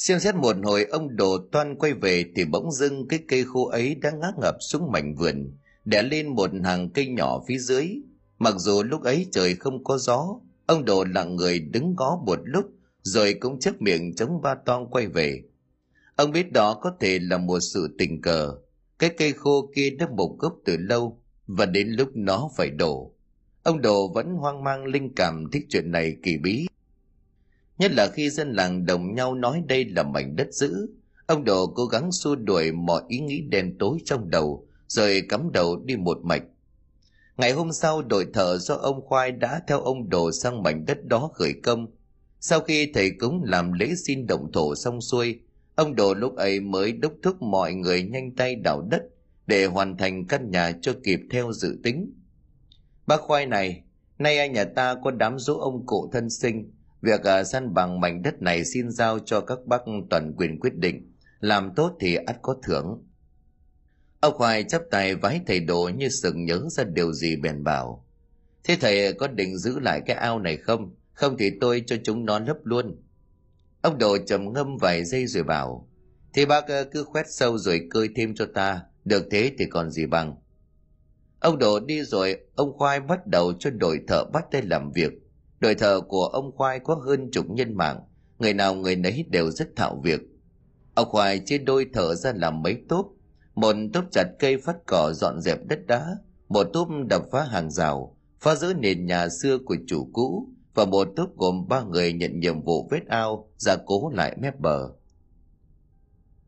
xem 0.00 0.20
xét 0.20 0.34
một 0.34 0.56
hồi, 0.62 0.84
ông 0.84 1.16
đồ 1.16 1.38
toan 1.52 1.76
quay 1.78 1.92
về 1.92 2.24
thì 2.36 2.44
bỗng 2.44 2.72
dưng 2.72 3.08
cái 3.08 3.20
cây 3.28 3.44
khô 3.44 3.68
ấy 3.68 3.94
đã 3.94 4.10
ngã 4.10 4.32
ngập 4.40 4.54
xuống 4.60 4.92
mảnh 4.92 5.14
vườn, 5.14 5.52
đè 5.84 6.02
lên 6.02 6.28
một 6.28 6.50
hàng 6.64 6.90
cây 6.90 7.06
nhỏ 7.08 7.42
phía 7.48 7.58
dưới. 7.58 7.88
Mặc 8.38 8.54
dù 8.58 8.82
lúc 8.82 9.02
ấy 9.02 9.26
trời 9.32 9.54
không 9.54 9.84
có 9.84 9.98
gió, 9.98 10.40
ông 10.66 10.84
đồ 10.84 11.04
lặng 11.04 11.36
người 11.36 11.58
đứng 11.58 11.94
ngó 11.98 12.22
một 12.26 12.38
lúc, 12.44 12.64
rồi 13.02 13.34
cũng 13.34 13.58
chấp 13.58 13.82
miệng 13.82 14.14
chống 14.14 14.40
ba 14.42 14.54
toan 14.54 14.86
quay 14.86 15.06
về. 15.06 15.42
Ông 16.16 16.32
biết 16.32 16.52
đó 16.52 16.74
có 16.74 16.92
thể 17.00 17.18
là 17.22 17.38
một 17.38 17.60
sự 17.60 17.94
tình 17.98 18.22
cờ. 18.22 18.54
Cái 18.98 19.10
cây 19.10 19.32
khô 19.32 19.70
kia 19.74 19.90
đã 19.90 20.06
mục 20.16 20.38
gốc 20.38 20.56
từ 20.64 20.76
lâu, 20.76 21.20
và 21.46 21.66
đến 21.66 21.88
lúc 21.88 22.08
nó 22.14 22.50
phải 22.56 22.70
đổ. 22.70 23.12
Ông 23.62 23.80
đồ 23.80 24.12
vẫn 24.14 24.34
hoang 24.34 24.64
mang 24.64 24.84
linh 24.84 25.14
cảm 25.14 25.50
thích 25.52 25.66
chuyện 25.68 25.90
này 25.90 26.16
kỳ 26.22 26.36
bí 26.36 26.66
nhất 27.80 27.92
là 27.92 28.08
khi 28.08 28.30
dân 28.30 28.52
làng 28.52 28.86
đồng 28.86 29.14
nhau 29.14 29.34
nói 29.34 29.62
đây 29.66 29.84
là 29.84 30.02
mảnh 30.02 30.36
đất 30.36 30.54
giữ 30.54 30.86
ông 31.30 31.44
đồ 31.44 31.66
cố 31.66 31.86
gắng 31.86 32.12
xua 32.12 32.36
đuổi 32.36 32.72
mọi 32.72 33.02
ý 33.08 33.18
nghĩ 33.18 33.40
đen 33.40 33.78
tối 33.78 33.98
trong 34.04 34.30
đầu, 34.30 34.66
rồi 34.88 35.22
cắm 35.28 35.52
đầu 35.52 35.76
đi 35.84 35.96
một 35.96 36.18
mạch. 36.22 36.42
Ngày 37.36 37.52
hôm 37.52 37.72
sau, 37.72 38.02
đội 38.02 38.26
thợ 38.32 38.58
do 38.58 38.74
ông 38.74 39.00
khoai 39.06 39.32
đã 39.32 39.62
theo 39.68 39.80
ông 39.80 40.08
đồ 40.08 40.32
sang 40.32 40.62
mảnh 40.62 40.84
đất 40.86 41.04
đó 41.04 41.30
khởi 41.34 41.52
công. 41.62 41.86
Sau 42.40 42.60
khi 42.60 42.92
thầy 42.94 43.10
cúng 43.10 43.42
làm 43.44 43.72
lễ 43.72 43.94
xin 44.06 44.26
động 44.26 44.52
thổ 44.52 44.74
xong 44.74 45.00
xuôi, 45.00 45.40
ông 45.74 45.94
đồ 45.94 46.14
lúc 46.14 46.36
ấy 46.36 46.60
mới 46.60 46.92
đốc 46.92 47.12
thúc 47.22 47.42
mọi 47.42 47.74
người 47.74 48.02
nhanh 48.02 48.34
tay 48.36 48.54
đào 48.54 48.80
đất 48.90 49.02
để 49.46 49.66
hoàn 49.66 49.96
thành 49.96 50.26
căn 50.26 50.50
nhà 50.50 50.72
cho 50.82 50.92
kịp 51.04 51.20
theo 51.30 51.52
dự 51.52 51.78
tính. 51.82 52.12
Bác 53.06 53.20
khoai 53.20 53.46
này, 53.46 53.82
nay 54.18 54.38
anh 54.38 54.52
nhà 54.52 54.64
ta 54.64 54.94
có 55.04 55.10
đám 55.10 55.38
dỗ 55.38 55.58
ông 55.58 55.86
cụ 55.86 56.10
thân 56.12 56.30
sinh 56.30 56.70
Việc 57.02 57.20
uh, 57.20 57.46
săn 57.46 57.74
bằng 57.74 58.00
mảnh 58.00 58.22
đất 58.22 58.42
này 58.42 58.64
xin 58.64 58.90
giao 58.90 59.18
cho 59.18 59.40
các 59.40 59.58
bác 59.66 59.82
toàn 60.10 60.32
quyền 60.36 60.60
quyết 60.60 60.74
định. 60.74 61.12
Làm 61.40 61.74
tốt 61.74 61.96
thì 62.00 62.14
ắt 62.14 62.36
có 62.42 62.56
thưởng. 62.62 63.04
Ông 64.20 64.34
Khoai 64.34 64.64
chắp 64.64 64.82
tay 64.90 65.14
vái 65.14 65.40
thầy 65.46 65.60
đồ 65.60 65.90
như 65.96 66.08
sừng 66.08 66.44
nhớ 66.44 66.60
ra 66.70 66.84
điều 66.84 67.12
gì 67.12 67.36
bèn 67.36 67.64
bảo. 67.64 68.06
Thế 68.64 68.76
thầy 68.80 69.12
có 69.12 69.28
định 69.28 69.58
giữ 69.58 69.78
lại 69.78 70.00
cái 70.06 70.16
ao 70.16 70.38
này 70.38 70.56
không? 70.56 70.94
Không 71.12 71.36
thì 71.38 71.50
tôi 71.60 71.82
cho 71.86 71.96
chúng 72.04 72.24
nó 72.24 72.38
lấp 72.38 72.56
luôn. 72.64 72.96
Ông 73.80 73.98
đồ 73.98 74.18
trầm 74.26 74.52
ngâm 74.52 74.76
vài 74.76 75.04
giây 75.04 75.26
rồi 75.26 75.44
bảo. 75.44 75.88
Thì 76.34 76.46
bác 76.46 76.68
à, 76.68 76.82
cứ 76.92 77.04
khoét 77.04 77.26
sâu 77.30 77.58
rồi 77.58 77.88
cơi 77.90 78.08
thêm 78.16 78.34
cho 78.34 78.46
ta. 78.54 78.82
Được 79.04 79.26
thế 79.30 79.52
thì 79.58 79.66
còn 79.66 79.90
gì 79.90 80.06
bằng. 80.06 80.36
Ông 81.40 81.58
đồ 81.58 81.80
đi 81.80 82.02
rồi, 82.02 82.36
ông 82.54 82.78
Khoai 82.78 83.00
bắt 83.00 83.26
đầu 83.26 83.52
cho 83.58 83.70
đội 83.70 84.00
thợ 84.08 84.24
bắt 84.24 84.44
tay 84.50 84.62
làm 84.62 84.92
việc 84.92 85.12
Đội 85.60 85.74
thợ 85.74 86.00
của 86.00 86.24
ông 86.26 86.52
Khoai 86.56 86.80
có 86.80 86.94
hơn 86.94 87.30
chục 87.30 87.50
nhân 87.50 87.74
mạng, 87.74 88.00
người 88.38 88.54
nào 88.54 88.74
người 88.74 88.96
nấy 88.96 89.24
đều 89.28 89.50
rất 89.50 89.76
thạo 89.76 90.00
việc. 90.04 90.20
Ông 90.94 91.08
Khoai 91.08 91.38
chia 91.38 91.58
đôi 91.58 91.86
thợ 91.92 92.14
ra 92.14 92.32
làm 92.36 92.62
mấy 92.62 92.76
tốp, 92.88 93.06
một 93.54 93.76
tốp 93.92 94.04
chặt 94.12 94.24
cây 94.38 94.56
phát 94.56 94.76
cỏ 94.86 95.12
dọn 95.14 95.40
dẹp 95.40 95.58
đất 95.66 95.86
đá, 95.86 96.16
một 96.48 96.64
tốp 96.72 96.88
đập 97.08 97.22
phá 97.32 97.42
hàng 97.44 97.70
rào, 97.70 98.16
phá 98.40 98.54
giữ 98.54 98.74
nền 98.74 99.06
nhà 99.06 99.28
xưa 99.28 99.58
của 99.58 99.76
chủ 99.86 100.10
cũ, 100.12 100.48
và 100.74 100.84
một 100.84 101.08
tốp 101.16 101.36
gồm 101.36 101.68
ba 101.68 101.82
người 101.82 102.12
nhận 102.12 102.40
nhiệm 102.40 102.62
vụ 102.62 102.88
vết 102.90 103.06
ao, 103.08 103.50
gia 103.56 103.76
cố 103.86 104.10
lại 104.14 104.36
mép 104.40 104.60
bờ. 104.60 104.88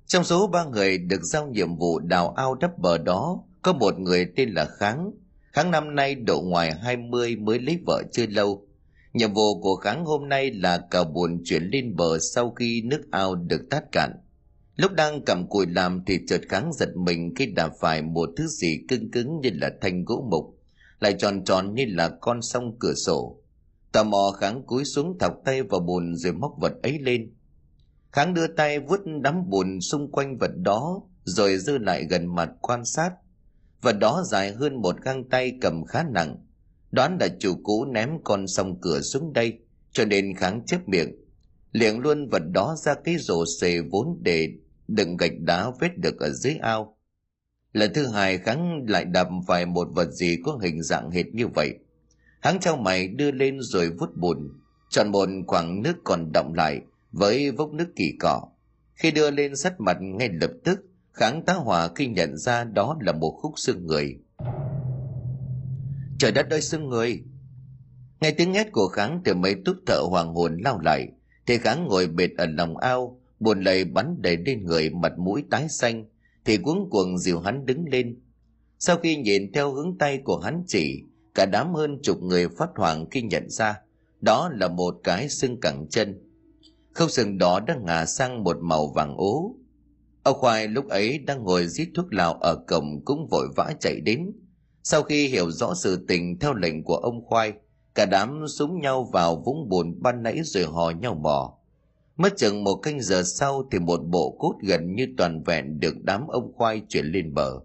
Trong 0.07 0.25
số 0.25 0.47
ba 0.47 0.65
người 0.65 0.99
được 0.99 1.23
giao 1.23 1.47
nhiệm 1.47 1.77
vụ 1.77 1.99
đào 1.99 2.31
ao 2.31 2.55
đắp 2.55 2.79
bờ 2.79 2.99
đó, 2.99 3.43
có 3.63 3.73
một 3.73 3.99
người 3.99 4.33
tên 4.37 4.51
là 4.51 4.65
Kháng. 4.65 5.11
Kháng 5.53 5.71
năm 5.71 5.95
nay 5.95 6.15
độ 6.15 6.41
ngoài 6.41 6.73
20 6.73 7.37
mới 7.37 7.59
lấy 7.59 7.79
vợ 7.87 8.03
chưa 8.13 8.27
lâu, 8.27 8.67
Nhiệm 9.13 9.35
vụ 9.35 9.61
của 9.61 9.77
Kháng 9.77 10.05
hôm 10.05 10.29
nay 10.29 10.51
là 10.51 10.79
cào 10.91 11.05
buồn 11.05 11.43
chuyển 11.45 11.63
lên 11.63 11.97
bờ 11.97 12.19
sau 12.19 12.51
khi 12.51 12.83
nước 12.83 13.03
ao 13.11 13.35
được 13.35 13.61
tát 13.71 13.93
cạn. 13.93 14.13
Lúc 14.77 14.93
đang 14.93 15.25
cầm 15.25 15.49
cùi 15.49 15.67
làm 15.67 16.03
thì 16.07 16.19
chợt 16.29 16.41
Kháng 16.49 16.73
giật 16.73 16.89
mình 16.97 17.35
khi 17.37 17.47
đạp 17.47 17.71
phải 17.81 18.03
một 18.03 18.29
thứ 18.37 18.47
gì 18.47 18.81
cứng 18.89 19.11
cứng 19.11 19.41
như 19.41 19.51
là 19.53 19.71
thanh 19.81 20.05
gỗ 20.05 20.29
mục, 20.31 20.59
lại 21.01 21.15
tròn 21.19 21.45
tròn 21.45 21.75
như 21.75 21.85
là 21.89 22.09
con 22.21 22.43
sông 22.43 22.77
cửa 22.79 22.95
sổ. 22.95 23.39
Tò 23.93 24.05
mò 24.05 24.33
Kháng 24.41 24.63
cúi 24.67 24.85
xuống 24.85 25.19
thọc 25.19 25.35
tay 25.45 25.63
vào 25.63 25.81
bùn 25.81 26.15
rồi 26.15 26.33
móc 26.33 26.53
vật 26.61 26.73
ấy 26.83 26.99
lên. 26.99 27.35
Kháng 28.13 28.35
đưa 28.35 28.47
tay 28.47 28.79
vuốt 28.81 29.01
đám 29.23 29.51
bùn 29.51 29.81
xung 29.81 30.11
quanh 30.13 30.39
vật 30.39 30.51
đó 30.57 31.03
rồi 31.25 31.57
dư 31.57 31.79
lại 31.79 32.05
gần 32.11 32.35
mặt 32.35 32.51
quan 32.61 32.85
sát. 32.85 33.11
Vật 33.83 33.93
đó 33.93 34.23
dài 34.31 34.53
hơn 34.53 34.83
một 34.83 34.97
găng 35.03 35.29
tay 35.29 35.53
cầm 35.61 35.85
khá 35.85 36.05
nặng, 36.11 36.37
đoán 36.93 37.19
là 37.21 37.29
chủ 37.39 37.55
cũ 37.63 37.85
ném 37.85 38.11
con 38.25 38.47
sông 38.47 38.81
cửa 38.81 39.01
xuống 39.01 39.33
đây, 39.33 39.59
cho 39.93 40.05
nên 40.05 40.35
kháng 40.37 40.63
chép 40.67 40.89
miệng. 40.89 41.17
Liền 41.73 41.99
luôn 41.99 42.29
vật 42.29 42.43
đó 42.53 42.77
ra 42.79 42.95
cái 43.05 43.17
rổ 43.19 43.45
xề 43.61 43.81
vốn 43.81 44.19
để 44.23 44.49
đựng 44.89 45.17
gạch 45.17 45.41
đá 45.41 45.71
vết 45.81 45.99
được 45.99 46.21
ở 46.21 46.31
dưới 46.31 46.57
ao. 46.61 46.97
Lần 47.73 47.93
thứ 47.95 48.07
hai 48.07 48.39
kháng 48.39 48.85
lại 48.89 49.05
đập 49.05 49.29
phải 49.47 49.67
một 49.67 49.89
vật 49.95 50.11
gì 50.11 50.39
có 50.45 50.59
hình 50.63 50.83
dạng 50.83 51.11
hệt 51.11 51.27
như 51.27 51.47
vậy. 51.47 51.75
Hắn 52.41 52.61
trao 52.61 52.77
mày 52.77 53.09
đưa 53.09 53.31
lên 53.31 53.59
rồi 53.61 53.91
vút 53.91 54.17
bùn, 54.17 54.61
chọn 54.91 55.13
một 55.13 55.29
khoảng 55.47 55.83
nước 55.83 55.97
còn 56.05 56.33
động 56.33 56.55
lại 56.55 56.81
với 57.13 57.51
vốc 57.51 57.73
nước 57.73 57.89
kỳ 57.97 58.17
cỏ 58.21 58.49
khi 58.95 59.11
đưa 59.11 59.31
lên 59.31 59.57
sắt 59.57 59.81
mặt 59.81 59.97
ngay 60.01 60.29
lập 60.33 60.51
tức, 60.65 60.81
kháng 61.13 61.43
tá 61.47 61.55
hỏa 61.55 61.89
khi 61.95 62.07
nhận 62.07 62.37
ra 62.37 62.65
đó 62.65 62.97
là 63.01 63.13
một 63.13 63.39
khúc 63.43 63.53
xương 63.57 63.87
người 63.87 64.19
trời 66.23 66.33
đất 66.33 66.51
ơi 66.51 66.61
sưng 66.61 66.89
người. 66.89 67.23
Nghe 68.21 68.31
tiếng 68.31 68.55
hét 68.55 68.73
của 68.73 68.89
kháng 68.89 69.21
từ 69.25 69.35
mấy 69.35 69.55
túp 69.65 69.77
thợ 69.87 70.01
hoàng 70.11 70.35
hồn 70.35 70.59
lao 70.65 70.81
lại. 70.81 71.09
Thì 71.47 71.59
kháng 71.59 71.87
ngồi 71.87 72.07
bệt 72.07 72.31
ở 72.39 72.47
lòng 72.47 72.77
ao, 72.77 73.21
buồn 73.41 73.61
lầy 73.61 73.85
bắn 73.85 74.17
đầy 74.19 74.37
lên 74.37 74.65
người 74.65 74.91
mặt 74.91 75.13
mũi 75.19 75.45
tái 75.51 75.69
xanh. 75.69 76.05
Thì 76.45 76.57
cuống 76.57 76.91
cuồng 76.91 77.19
dìu 77.19 77.41
hắn 77.41 77.67
đứng 77.67 77.85
lên. 77.89 78.21
Sau 78.79 78.97
khi 78.97 79.17
nhìn 79.17 79.53
theo 79.53 79.73
hướng 79.73 79.99
tay 79.99 80.19
của 80.25 80.39
hắn 80.39 80.65
chỉ, 80.67 81.03
cả 81.35 81.47
đám 81.47 81.75
hơn 81.75 81.99
chục 82.03 82.23
người 82.23 82.49
phát 82.49 82.71
hoảng 82.77 83.07
khi 83.11 83.23
nhận 83.23 83.51
ra, 83.51 83.81
đó 84.21 84.51
là 84.55 84.69
một 84.69 84.95
cái 85.05 85.29
xương 85.29 85.61
cẳng 85.61 85.87
chân. 85.91 86.23
Khâu 86.93 87.09
sừng 87.09 87.39
đó 87.39 87.61
đang 87.61 87.85
ngả 87.85 88.07
sang 88.07 88.45
một 88.45 88.57
màu 88.61 88.87
vàng 88.87 89.17
ố. 89.17 89.55
Ông 90.23 90.39
khoai 90.39 90.69
lúc 90.69 90.89
ấy 90.89 91.19
đang 91.19 91.43
ngồi 91.43 91.67
giết 91.67 91.89
thuốc 91.95 92.13
lào 92.13 92.35
ở 92.35 92.65
cổng 92.69 93.05
cũng 93.05 93.27
vội 93.31 93.49
vã 93.57 93.73
chạy 93.81 94.01
đến 94.01 94.33
sau 94.83 95.03
khi 95.03 95.29
hiểu 95.29 95.51
rõ 95.51 95.75
sự 95.75 96.05
tình 96.09 96.39
theo 96.39 96.55
lệnh 96.55 96.85
của 96.85 96.97
ông 96.97 97.25
Khoai, 97.25 97.53
cả 97.95 98.07
đám 98.07 98.45
súng 98.49 98.81
nhau 98.81 99.09
vào 99.13 99.37
vũng 99.37 99.69
bùn 99.69 100.03
ban 100.03 100.23
nãy 100.23 100.41
rồi 100.45 100.65
hò 100.65 100.91
nhau 100.91 101.15
bỏ. 101.15 101.59
Mất 102.17 102.37
chừng 102.37 102.65
một 102.65 102.75
canh 102.75 103.01
giờ 103.01 103.23
sau 103.23 103.69
thì 103.73 103.79
một 103.79 104.01
bộ 104.07 104.37
cốt 104.39 104.55
gần 104.63 104.95
như 104.95 105.07
toàn 105.17 105.43
vẹn 105.43 105.81
được 105.81 105.95
đám 106.03 106.27
ông 106.29 106.53
Khoai 106.53 106.83
chuyển 106.89 107.07
lên 107.07 107.35
bờ. 107.35 107.61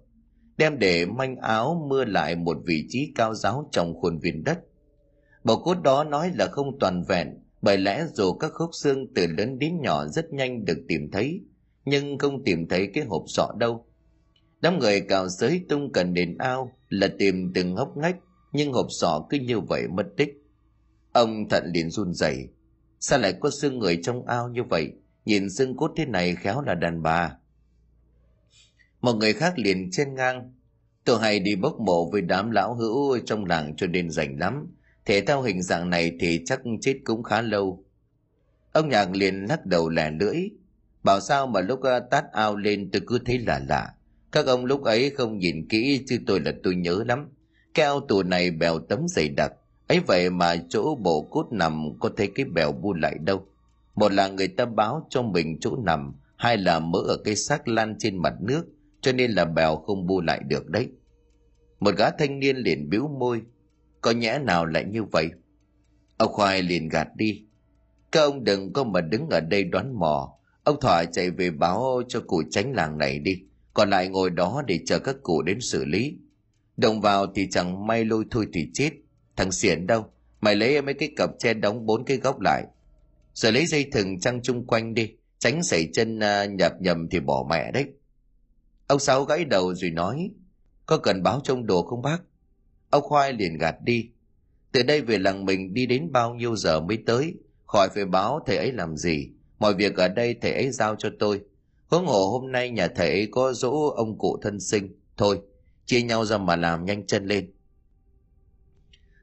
Đem 0.58 0.80
để 0.80 1.06
manh 1.06 1.36
áo 1.36 1.86
mưa 1.90 2.06
lại 2.06 2.36
một 2.36 2.58
vị 2.66 2.86
trí 2.90 3.12
cao 3.16 3.34
giáo 3.36 3.70
trong 3.72 3.94
khuôn 4.02 4.20
viên 4.20 4.44
đất. 4.44 4.60
Bộ 5.44 5.56
cốt 5.60 5.82
đó 5.84 6.04
nói 6.04 6.32
là 6.36 6.48
không 6.52 6.80
toàn 6.80 7.04
vẹn, 7.04 7.28
bởi 7.62 7.78
lẽ 7.78 8.06
dù 8.14 8.34
các 8.34 8.52
khúc 8.54 8.70
xương 8.74 9.14
từ 9.16 9.28
lớn 9.38 9.60
đến 9.60 9.82
nhỏ 9.82 10.06
rất 10.08 10.34
nhanh 10.34 10.66
được 10.66 10.78
tìm 10.88 11.12
thấy, 11.12 11.42
nhưng 11.86 12.18
không 12.18 12.44
tìm 12.44 12.68
thấy 12.68 12.88
cái 12.94 13.04
hộp 13.04 13.24
sọ 13.28 13.52
đâu 13.58 13.87
đám 14.62 14.80
người 14.80 15.02
cào 15.02 15.30
sới 15.30 15.66
tung 15.70 15.92
cần 15.92 16.14
đến 16.14 16.38
ao 16.38 16.72
là 16.90 17.08
tìm 17.20 17.52
từng 17.54 17.76
hốc 17.76 17.98
ngách, 17.98 18.16
nhưng 18.52 18.74
hộp 18.74 18.88
sọ 18.90 19.26
cứ 19.30 19.38
như 19.38 19.60
vậy 19.60 19.88
mất 19.88 20.06
tích. 20.18 20.44
Ông 21.12 21.50
thận 21.50 21.72
liền 21.74 21.90
run 21.90 22.14
rẩy. 22.14 22.48
Sao 23.00 23.20
lại 23.20 23.34
có 23.40 23.50
xương 23.50 23.80
người 23.80 24.00
trong 24.04 24.26
ao 24.26 24.50
như 24.50 24.64
vậy? 24.64 24.92
Nhìn 25.26 25.50
xương 25.50 25.78
cốt 25.78 25.92
thế 25.96 26.06
này 26.06 26.36
khéo 26.36 26.62
là 26.62 26.76
đàn 26.76 27.04
bà. 27.04 27.36
Một 29.02 29.14
người 29.14 29.34
khác 29.34 29.54
liền 29.60 29.90
trên 29.92 30.16
ngang. 30.16 30.54
Tôi 31.04 31.20
hay 31.22 31.40
đi 31.40 31.56
bốc 31.56 31.80
mộ 31.80 32.12
với 32.12 32.22
đám 32.22 32.52
lão 32.52 32.76
hữu 32.76 33.20
trong 33.26 33.46
làng 33.46 33.76
cho 33.76 33.88
nên 33.88 34.10
rảnh 34.10 34.40
lắm. 34.40 34.68
Thể 35.06 35.22
theo 35.22 35.42
hình 35.42 35.62
dạng 35.62 35.90
này 35.90 36.12
thì 36.20 36.42
chắc 36.46 36.62
chết 36.82 37.00
cũng 37.04 37.24
khá 37.24 37.42
lâu. 37.42 37.84
Ông 38.72 38.90
nhạc 38.90 39.16
liền 39.16 39.46
lắc 39.46 39.66
đầu 39.66 39.90
lẻ 39.90 40.12
lưỡi. 40.12 40.38
Bảo 41.04 41.20
sao 41.20 41.48
mà 41.48 41.62
lúc 41.62 41.84
à, 41.84 42.00
tát 42.00 42.26
ao 42.32 42.56
lên 42.56 42.90
tôi 42.92 43.02
cứ 43.08 43.20
thấy 43.26 43.38
lạ 43.38 43.62
lạ 43.70 43.94
các 44.32 44.46
ông 44.46 44.66
lúc 44.66 44.84
ấy 44.84 45.10
không 45.10 45.38
nhìn 45.38 45.68
kỹ 45.68 46.04
chứ 46.08 46.20
tôi 46.28 46.40
là 46.40 46.54
tôi 46.64 46.76
nhớ 46.76 47.04
lắm. 47.08 47.30
Cái 47.74 47.86
ao 47.86 48.00
tù 48.00 48.24
này 48.24 48.52
bèo 48.52 48.80
tấm 48.80 49.08
dày 49.08 49.30
đặc. 49.30 49.52
ấy 49.88 50.00
vậy 50.00 50.30
mà 50.30 50.56
chỗ 50.70 50.96
bộ 50.96 51.22
cốt 51.22 51.48
nằm 51.52 52.00
có 52.00 52.10
thấy 52.18 52.32
cái 52.36 52.46
bèo 52.46 52.72
bu 52.72 52.94
lại 52.94 53.18
đâu. 53.22 53.46
Một 53.96 54.12
là 54.12 54.28
người 54.28 54.48
ta 54.48 54.66
báo 54.66 55.08
cho 55.10 55.22
mình 55.22 55.58
chỗ 55.60 55.78
nằm, 55.86 56.14
hai 56.38 56.58
là 56.58 56.80
mỡ 56.80 57.00
ở 57.00 57.18
cái 57.24 57.36
xác 57.36 57.68
lan 57.68 57.96
trên 58.00 58.18
mặt 58.18 58.34
nước, 58.42 58.66
cho 59.02 59.12
nên 59.12 59.32
là 59.32 59.46
bèo 59.46 59.76
không 59.76 60.08
bu 60.08 60.22
lại 60.22 60.42
được 60.48 60.70
đấy. 60.70 60.88
Một 61.80 61.96
gã 61.98 62.10
thanh 62.12 62.40
niên 62.40 62.58
liền 62.58 62.90
bĩu 62.90 63.08
môi, 63.08 63.42
có 64.02 64.12
nhẽ 64.12 64.40
nào 64.44 64.66
lại 64.66 64.84
như 64.84 65.04
vậy? 65.04 65.30
Ông 66.18 66.34
Khoai 66.34 66.62
liền 66.62 66.90
gạt 66.90 67.08
đi. 67.16 67.46
Các 68.12 68.22
ông 68.22 68.44
đừng 68.44 68.74
có 68.74 68.84
mà 68.84 69.02
đứng 69.02 69.30
ở 69.30 69.40
đây 69.40 69.64
đoán 69.64 70.00
mò. 70.00 70.34
Ông 70.64 70.80
Thỏa 70.82 71.06
chạy 71.06 71.30
về 71.30 71.52
báo 71.52 72.02
cho 72.08 72.22
cụ 72.28 72.44
tránh 72.52 72.74
làng 72.74 72.98
này 72.98 73.20
đi 73.20 73.47
còn 73.78 73.90
lại 73.90 74.08
ngồi 74.08 74.30
đó 74.30 74.64
để 74.68 74.80
chờ 74.86 75.00
các 75.00 75.16
cụ 75.24 75.42
đến 75.42 75.62
xử 75.62 75.86
lý. 75.86 76.18
Đồng 76.78 77.02
vào 77.02 77.28
thì 77.36 77.48
chẳng 77.52 77.88
may 77.88 78.06
lôi 78.06 78.26
thôi 78.32 78.48
thì 78.54 78.70
chết. 78.74 78.90
Thằng 79.36 79.52
xiển 79.52 79.88
đâu? 79.88 80.06
Mày 80.42 80.56
lấy 80.56 80.82
mấy 80.82 80.94
cái 80.94 81.12
cặp 81.16 81.30
che 81.40 81.54
đóng 81.54 81.86
bốn 81.86 82.06
cái 82.06 82.18
góc 82.18 82.40
lại. 82.40 82.64
Rồi 83.34 83.52
lấy 83.52 83.66
dây 83.66 83.90
thừng 83.92 84.20
trăng 84.20 84.42
chung 84.42 84.68
quanh 84.68 84.94
đi, 84.94 85.12
tránh 85.40 85.64
xảy 85.64 85.90
chân 85.94 86.20
à, 86.20 86.46
nhập 86.46 86.72
nhầm 86.80 87.10
thì 87.10 87.20
bỏ 87.20 87.48
mẹ 87.50 87.72
đấy. 87.72 87.86
Ông 88.88 89.00
sáu 89.00 89.24
gãy 89.24 89.46
đầu 89.46 89.74
rồi 89.74 89.92
nói, 89.92 90.32
có 90.86 90.98
cần 90.98 91.24
báo 91.24 91.42
trông 91.44 91.66
đồ 91.66 91.84
không 91.84 92.02
bác? 92.02 92.20
Ông 92.90 93.04
khoai 93.04 93.34
liền 93.34 93.58
gạt 93.58 93.76
đi, 93.84 94.10
từ 94.72 94.84
đây 94.84 95.02
về 95.02 95.18
làng 95.18 95.46
mình 95.46 95.74
đi 95.74 95.86
đến 95.86 96.12
bao 96.12 96.36
nhiêu 96.36 96.56
giờ 96.56 96.80
mới 96.80 96.98
tới? 97.06 97.34
Khỏi 97.66 97.90
phải 97.96 98.06
báo 98.06 98.40
thầy 98.46 98.58
ấy 98.58 98.72
làm 98.72 98.98
gì. 98.98 99.30
Mọi 99.60 99.74
việc 99.74 99.96
ở 99.96 100.08
đây 100.08 100.36
thầy 100.42 100.54
ấy 100.54 100.72
giao 100.72 100.96
cho 100.96 101.10
tôi 101.20 101.42
huống 101.88 102.06
hồ 102.06 102.30
hôm 102.30 102.52
nay 102.52 102.70
nhà 102.70 102.88
thầy 102.88 103.10
ấy 103.10 103.28
có 103.32 103.54
dỗ 103.54 103.88
ông 103.90 104.18
cụ 104.18 104.38
thân 104.42 104.60
sinh. 104.60 105.00
Thôi, 105.18 105.42
chia 105.86 106.02
nhau 106.02 106.26
ra 106.26 106.38
mà 106.38 106.56
làm 106.56 106.86
nhanh 106.86 107.08
chân 107.08 107.26
lên. 107.26 107.52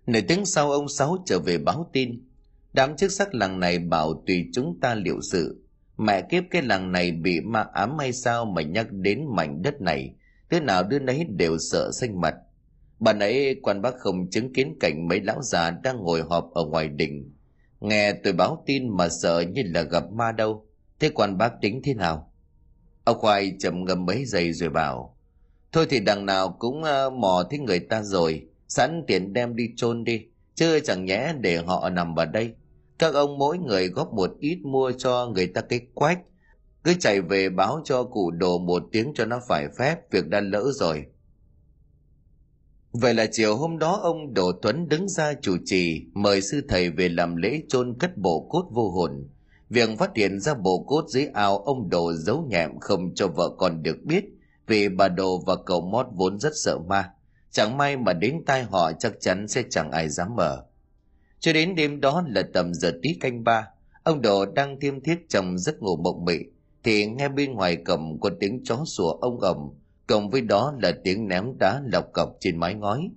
Nửa 0.07 0.21
tiếng 0.29 0.47
sau 0.47 0.71
ông 0.73 0.89
sáu 0.89 1.17
trở 1.27 1.39
về 1.39 1.59
báo 1.59 1.91
tin. 1.93 2.25
Đám 2.73 2.97
chức 2.97 3.13
sắc 3.13 3.35
làng 3.35 3.61
này 3.61 3.79
bảo 3.79 4.23
tùy 4.27 4.47
chúng 4.53 4.79
ta 4.81 4.95
liệu 4.95 5.21
sự. 5.21 5.65
Mẹ 5.97 6.23
kiếp 6.31 6.45
cái 6.51 6.63
làng 6.63 6.93
này 6.93 7.13
bị 7.13 7.41
ma 7.41 7.67
ám 7.73 7.99
hay 7.99 8.13
sao 8.13 8.45
mà 8.45 8.63
nhắc 8.63 8.87
đến 8.93 9.25
mảnh 9.37 9.63
đất 9.63 9.81
này, 9.81 10.15
thế 10.51 10.61
nào 10.61 10.83
đứa 10.83 10.99
nấy 10.99 11.25
đều 11.25 11.59
sợ 11.59 11.91
xanh 11.93 12.21
mặt. 12.21 12.35
Bà 12.99 13.13
nãy 13.13 13.57
quan 13.63 13.83
bác 13.83 13.95
không 13.99 14.31
chứng 14.31 14.53
kiến 14.53 14.77
cảnh 14.81 15.09
mấy 15.09 15.21
lão 15.21 15.43
già 15.43 15.71
đang 15.71 15.97
ngồi 15.97 16.23
họp 16.23 16.51
ở 16.55 16.65
ngoài 16.65 16.89
đình 16.89 17.35
nghe 17.85 18.13
tôi 18.13 18.33
báo 18.33 18.63
tin 18.67 18.97
mà 18.97 19.09
sợ 19.09 19.41
như 19.41 19.63
là 19.65 19.83
gặp 19.83 20.05
ma 20.13 20.33
đâu. 20.33 20.67
Thế 21.01 21.11
quan 21.15 21.39
bác 21.39 21.53
tính 21.61 21.81
thế 21.85 21.95
nào? 21.95 22.33
Ông 23.05 23.19
khoai 23.19 23.53
chậm 23.59 23.85
ngâm 23.85 24.07
mấy 24.07 24.25
giây 24.25 24.53
rồi 24.53 24.71
bảo, 24.71 25.17
thôi 25.73 25.87
thì 25.91 26.01
đằng 26.01 26.27
nào 26.27 26.57
cũng 26.59 26.83
ờ, 26.83 27.11
mò 27.11 27.45
thấy 27.51 27.59
người 27.59 27.79
ta 27.79 28.03
rồi, 28.03 28.47
sẵn 28.69 29.05
tiền 29.07 29.33
đem 29.33 29.57
đi 29.57 29.71
chôn 29.77 30.05
đi, 30.05 30.27
chứ 30.55 30.81
chẳng 30.85 31.05
nhẽ 31.05 31.35
để 31.41 31.57
họ 31.57 31.91
nằm 31.91 32.17
ở 32.19 32.25
đây. 32.25 32.55
Các 32.99 33.15
ông 33.15 33.39
mỗi 33.39 33.59
người 33.59 33.89
góp 33.89 34.13
một 34.13 34.31
ít 34.41 34.59
mua 34.65 34.93
cho 34.93 35.27
người 35.35 35.47
ta 35.47 35.61
cái 35.61 35.81
quách, 35.95 36.19
cứ 36.85 36.95
chạy 37.01 37.21
về 37.21 37.49
báo 37.49 37.81
cho 37.85 38.03
cụ 38.03 38.31
đồ 38.31 38.59
một 38.59 38.83
tiếng 38.93 39.13
cho 39.15 39.25
nó 39.25 39.41
phải 39.49 39.67
phép, 39.79 40.11
việc 40.11 40.29
đã 40.29 40.41
lỡ 40.41 40.65
rồi. 40.75 41.07
Vậy 42.93 43.15
là 43.15 43.27
chiều 43.33 43.57
hôm 43.57 43.79
đó 43.79 44.01
ông 44.03 44.35
Đỗ 44.35 44.53
tuấn 44.63 44.89
đứng 44.89 45.09
ra 45.09 45.35
chủ 45.41 45.57
trì, 45.65 46.03
mời 46.15 46.41
sư 46.41 46.63
thầy 46.69 46.91
về 46.91 47.09
làm 47.09 47.37
lễ 47.37 47.63
chôn 47.69 47.99
cất 47.99 48.17
bộ 48.17 48.49
cốt 48.51 48.69
vô 48.73 48.91
hồn 48.91 49.29
việc 49.75 49.99
phát 49.99 50.11
hiện 50.17 50.41
ra 50.41 50.55
bộ 50.55 50.85
cốt 50.87 51.05
dưới 51.09 51.27
ao, 51.35 51.59
ông 51.59 51.91
đồ 51.91 52.13
giấu 52.13 52.47
nhẹm 52.51 52.79
không 52.81 53.15
cho 53.15 53.29
vợ 53.29 53.51
con 53.59 53.83
được 53.83 53.97
biết, 54.05 54.25
vì 54.67 54.89
bà 54.89 55.09
đồ 55.09 55.39
và 55.47 55.57
cậu 55.67 55.81
mót 55.81 56.07
vốn 56.13 56.41
rất 56.41 56.53
sợ 56.55 56.79
ma. 56.79 57.11
Chẳng 57.51 57.77
may 57.77 57.97
mà 57.97 58.13
đến 58.13 58.43
tai 58.47 58.63
họ 58.63 58.93
chắc 58.93 59.13
chắn 59.21 59.49
sẽ 59.49 59.63
chẳng 59.71 59.91
ai 59.91 60.09
dám 60.09 60.37
mở. 60.37 60.65
Cho 61.41 61.53
đến 61.53 61.75
đêm 61.75 62.01
đó 62.01 62.25
là 62.29 62.43
tầm 62.55 62.75
giờ 62.75 62.93
tí 63.03 63.15
canh 63.21 63.45
ba, 63.45 63.69
ông 64.03 64.23
đồ 64.23 64.47
đang 64.47 64.81
thiêm 64.81 65.01
thiết 65.01 65.29
trong 65.29 65.59
giấc 65.59 65.83
ngủ 65.83 65.97
mộng 65.97 66.25
mị, 66.25 66.39
thì 66.85 67.07
nghe 67.07 67.29
bên 67.29 67.53
ngoài 67.53 67.77
cầm 67.85 68.21
có 68.21 68.31
tiếng 68.41 68.65
chó 68.65 68.85
sủa 68.87 69.11
ông 69.11 69.41
ầm, 69.41 69.57
cộng 70.07 70.31
với 70.31 70.41
đó 70.41 70.75
là 70.83 70.93
tiếng 71.05 71.29
ném 71.29 71.59
đá 71.59 71.83
lọc 71.93 72.13
cọc 72.13 72.29
trên 72.41 72.57
mái 72.57 72.75
ngói. 72.75 73.11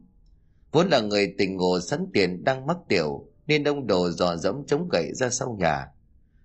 Vốn 0.72 0.90
là 0.90 1.02
người 1.02 1.34
tình 1.38 1.58
ngộ 1.58 1.80
sẵn 1.80 2.06
tiền 2.14 2.44
đang 2.44 2.66
mắc 2.66 2.78
tiểu, 2.90 3.28
nên 3.48 3.64
ông 3.64 3.88
đồ 3.88 4.10
dò 4.10 4.36
dẫm 4.36 4.56
chống 4.68 4.90
gậy 4.90 5.14
ra 5.14 5.30
sau 5.30 5.58
nhà 5.60 5.88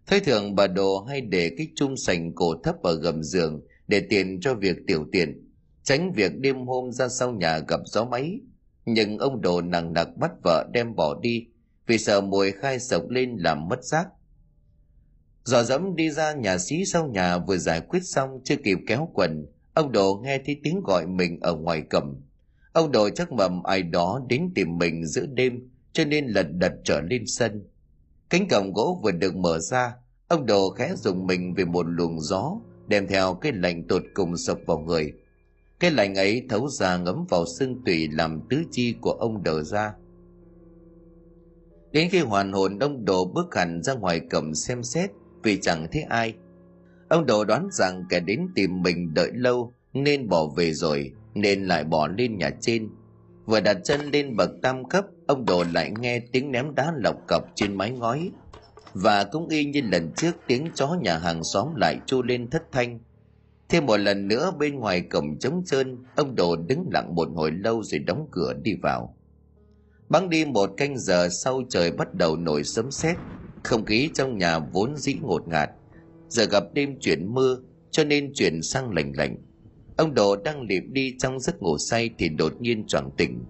thấy 0.06 0.20
thường 0.20 0.54
bà 0.54 0.66
đồ 0.66 1.04
hay 1.04 1.20
để 1.20 1.50
cái 1.58 1.68
chung 1.76 1.96
sành 1.96 2.34
cổ 2.34 2.54
thấp 2.64 2.82
ở 2.82 2.94
gầm 2.94 3.22
giường 3.22 3.60
để 3.88 4.06
tiền 4.10 4.40
cho 4.40 4.54
việc 4.54 4.76
tiểu 4.86 5.06
tiện, 5.12 5.50
tránh 5.82 6.12
việc 6.12 6.32
đêm 6.38 6.66
hôm 6.66 6.92
ra 6.92 7.08
sau 7.08 7.32
nhà 7.32 7.58
gặp 7.58 7.80
gió 7.84 8.04
máy. 8.04 8.40
Nhưng 8.84 9.18
ông 9.18 9.40
đồ 9.40 9.60
nặng 9.60 9.92
nặc 9.92 10.08
bắt 10.16 10.30
vợ 10.44 10.66
đem 10.72 10.94
bỏ 10.94 11.20
đi 11.22 11.46
vì 11.86 11.98
sợ 11.98 12.20
mùi 12.20 12.52
khai 12.52 12.78
sộc 12.80 13.08
lên 13.08 13.36
làm 13.38 13.68
mất 13.68 13.84
xác. 13.84 14.06
Dò 15.44 15.62
dẫm 15.62 15.96
đi 15.96 16.10
ra 16.10 16.32
nhà 16.32 16.58
xí 16.58 16.84
sau 16.84 17.08
nhà 17.08 17.38
vừa 17.38 17.56
giải 17.56 17.80
quyết 17.80 18.00
xong 18.02 18.40
chưa 18.44 18.56
kịp 18.56 18.78
kéo 18.86 19.08
quần, 19.14 19.46
ông 19.74 19.92
đồ 19.92 20.20
nghe 20.24 20.38
thấy 20.46 20.60
tiếng 20.62 20.80
gọi 20.80 21.06
mình 21.06 21.38
ở 21.40 21.54
ngoài 21.54 21.82
cầm 21.90 22.22
ông 22.72 22.92
đồ 22.92 23.10
chắc 23.10 23.32
mầm 23.32 23.62
ai 23.62 23.82
đó 23.82 24.20
đến 24.28 24.50
tìm 24.54 24.78
mình 24.78 25.06
giữa 25.06 25.26
đêm 25.26 25.68
cho 25.92 26.04
nên 26.04 26.26
lật 26.26 26.46
đật 26.52 26.72
trở 26.84 27.00
lên 27.00 27.24
sân 27.26 27.64
cánh 28.32 28.48
cổng 28.48 28.72
gỗ 28.72 29.00
vừa 29.02 29.10
được 29.10 29.36
mở 29.36 29.58
ra, 29.58 29.94
ông 30.28 30.46
đồ 30.46 30.70
khẽ 30.70 30.94
dùng 30.96 31.26
mình 31.26 31.54
về 31.54 31.64
một 31.64 31.86
luồng 31.88 32.20
gió, 32.20 32.52
đem 32.86 33.06
theo 33.06 33.34
cái 33.34 33.52
lạnh 33.52 33.86
tột 33.88 34.02
cùng 34.14 34.36
sập 34.36 34.58
vào 34.66 34.78
người. 34.78 35.12
Cái 35.80 35.90
lạnh 35.90 36.14
ấy 36.14 36.46
thấu 36.48 36.68
ra 36.68 36.96
ngấm 36.96 37.24
vào 37.28 37.44
xương 37.46 37.84
tủy 37.84 38.08
làm 38.12 38.40
tứ 38.50 38.62
chi 38.70 38.94
của 39.00 39.10
ông 39.10 39.42
đờ 39.42 39.62
ra. 39.62 39.92
Đến 41.92 42.08
khi 42.10 42.20
hoàn 42.20 42.52
hồn, 42.52 42.78
ông 42.78 43.04
đồ 43.04 43.24
bước 43.24 43.54
hẳn 43.54 43.82
ra 43.82 43.94
ngoài 43.94 44.20
cổng 44.30 44.54
xem 44.54 44.82
xét, 44.82 45.10
vì 45.42 45.58
chẳng 45.60 45.86
thấy 45.92 46.02
ai. 46.02 46.34
Ông 47.08 47.26
đồ 47.26 47.44
đoán 47.44 47.68
rằng 47.72 48.04
kẻ 48.08 48.20
đến 48.20 48.48
tìm 48.54 48.82
mình 48.82 49.14
đợi 49.14 49.30
lâu, 49.34 49.74
nên 49.92 50.28
bỏ 50.28 50.46
về 50.56 50.72
rồi, 50.72 51.12
nên 51.34 51.64
lại 51.64 51.84
bỏ 51.84 52.06
lên 52.06 52.38
nhà 52.38 52.50
trên 52.60 52.88
vừa 53.46 53.60
đặt 53.60 53.76
chân 53.84 54.00
lên 54.12 54.36
bậc 54.36 54.50
tam 54.62 54.84
cấp, 54.84 55.04
ông 55.26 55.44
đồ 55.44 55.64
lại 55.72 55.92
nghe 56.00 56.20
tiếng 56.32 56.50
ném 56.52 56.74
đá 56.74 56.92
lọc 56.96 57.16
cọc 57.28 57.42
trên 57.54 57.74
mái 57.74 57.90
ngói. 57.90 58.30
Và 58.94 59.24
cũng 59.24 59.48
y 59.48 59.64
như 59.64 59.80
lần 59.92 60.12
trước, 60.16 60.32
tiếng 60.46 60.68
chó 60.74 60.96
nhà 61.02 61.18
hàng 61.18 61.44
xóm 61.44 61.74
lại 61.74 61.98
chu 62.06 62.22
lên 62.22 62.50
thất 62.50 62.62
thanh. 62.72 62.98
Thêm 63.68 63.86
một 63.86 63.96
lần 63.96 64.28
nữa, 64.28 64.52
bên 64.58 64.74
ngoài 64.74 65.00
cổng 65.00 65.38
trống 65.38 65.62
trơn, 65.66 65.98
ông 66.16 66.34
đồ 66.34 66.56
đứng 66.56 66.88
lặng 66.92 67.14
một 67.14 67.28
hồi 67.34 67.50
lâu 67.50 67.82
rồi 67.82 67.98
đóng 67.98 68.28
cửa 68.30 68.52
đi 68.62 68.74
vào. 68.82 69.16
Bắn 70.08 70.30
đi 70.30 70.44
một 70.44 70.70
canh 70.76 70.98
giờ 70.98 71.28
sau 71.28 71.62
trời 71.68 71.92
bắt 71.92 72.14
đầu 72.14 72.36
nổi 72.36 72.64
sấm 72.64 72.90
sét, 72.90 73.16
không 73.62 73.84
khí 73.84 74.10
trong 74.14 74.38
nhà 74.38 74.58
vốn 74.58 74.96
dĩ 74.96 75.14
ngột 75.22 75.48
ngạt. 75.48 75.70
Giờ 76.28 76.44
gặp 76.44 76.64
đêm 76.74 76.98
chuyển 77.00 77.34
mưa, 77.34 77.58
cho 77.90 78.04
nên 78.04 78.32
chuyển 78.34 78.62
sang 78.62 78.90
lạnh 78.90 79.12
lạnh 79.16 79.36
ông 79.96 80.14
đồ 80.14 80.36
đang 80.36 80.62
liệp 80.62 80.82
đi 80.92 81.14
trong 81.18 81.40
giấc 81.40 81.62
ngủ 81.62 81.78
say 81.78 82.10
thì 82.18 82.28
đột 82.28 82.52
nhiên 82.60 82.86
choàng 82.86 83.10
tỉnh. 83.16 83.44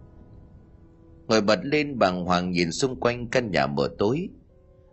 Ngồi 1.28 1.40
bật 1.40 1.58
lên 1.62 1.98
bàng 1.98 2.24
hoàng 2.24 2.50
nhìn 2.50 2.72
xung 2.72 3.00
quanh 3.00 3.28
căn 3.28 3.50
nhà 3.50 3.66
mở 3.66 3.88
tối. 3.98 4.28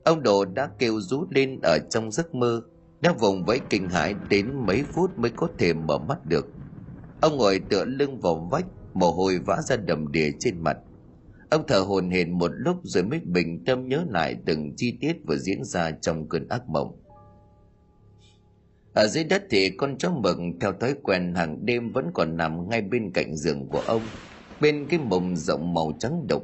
Ông 0.04 0.24
đồ 0.24 0.46
đã 0.46 0.70
kêu 0.80 1.02
rú 1.02 1.26
lên 1.30 1.60
ở 1.64 1.80
trong 1.90 2.12
giấc 2.12 2.36
mơ, 2.36 2.62
đã 3.02 3.14
vùng 3.20 3.46
vẫy 3.46 3.60
kinh 3.70 3.90
hãi 3.90 4.16
đến 4.30 4.66
mấy 4.66 4.84
phút 4.84 5.18
mới 5.18 5.32
có 5.36 5.48
thể 5.58 5.74
mở 5.74 5.98
mắt 5.98 6.26
được. 6.26 6.48
Ông 7.22 7.38
ngồi 7.38 7.60
tựa 7.70 7.86
lưng 7.86 8.20
vào 8.20 8.48
vách, 8.52 8.66
mồ 8.94 9.12
hôi 9.12 9.40
vã 9.46 9.62
ra 9.62 9.76
đầm 9.76 10.12
đìa 10.12 10.32
trên 10.40 10.64
mặt. 10.64 10.78
Ông 11.50 11.64
thở 11.68 11.80
hồn 11.80 12.10
hển 12.10 12.38
một 12.38 12.52
lúc 12.54 12.78
rồi 12.84 13.04
mới 13.04 13.20
bình 13.20 13.64
tâm 13.66 13.88
nhớ 13.88 14.06
lại 14.10 14.36
từng 14.46 14.74
chi 14.78 14.98
tiết 15.02 15.14
vừa 15.28 15.38
diễn 15.38 15.64
ra 15.64 15.92
trong 15.92 16.30
cơn 16.30 16.48
ác 16.48 16.70
mộng 16.70 16.99
ở 18.94 19.08
dưới 19.08 19.24
đất 19.24 19.44
thì 19.50 19.70
con 19.70 19.98
chó 19.98 20.12
mực 20.12 20.38
theo 20.62 20.74
thói 20.74 20.96
quen 21.04 21.34
hàng 21.36 21.66
đêm 21.66 21.92
vẫn 21.92 22.12
còn 22.14 22.38
nằm 22.38 22.70
ngay 22.70 22.82
bên 22.82 23.12
cạnh 23.14 23.36
giường 23.36 23.68
của 23.68 23.82
ông, 23.88 24.02
bên 24.62 24.86
cái 24.90 25.00
mồm 25.00 25.36
rộng 25.36 25.74
màu 25.74 25.92
trắng 26.00 26.28
đục. 26.28 26.44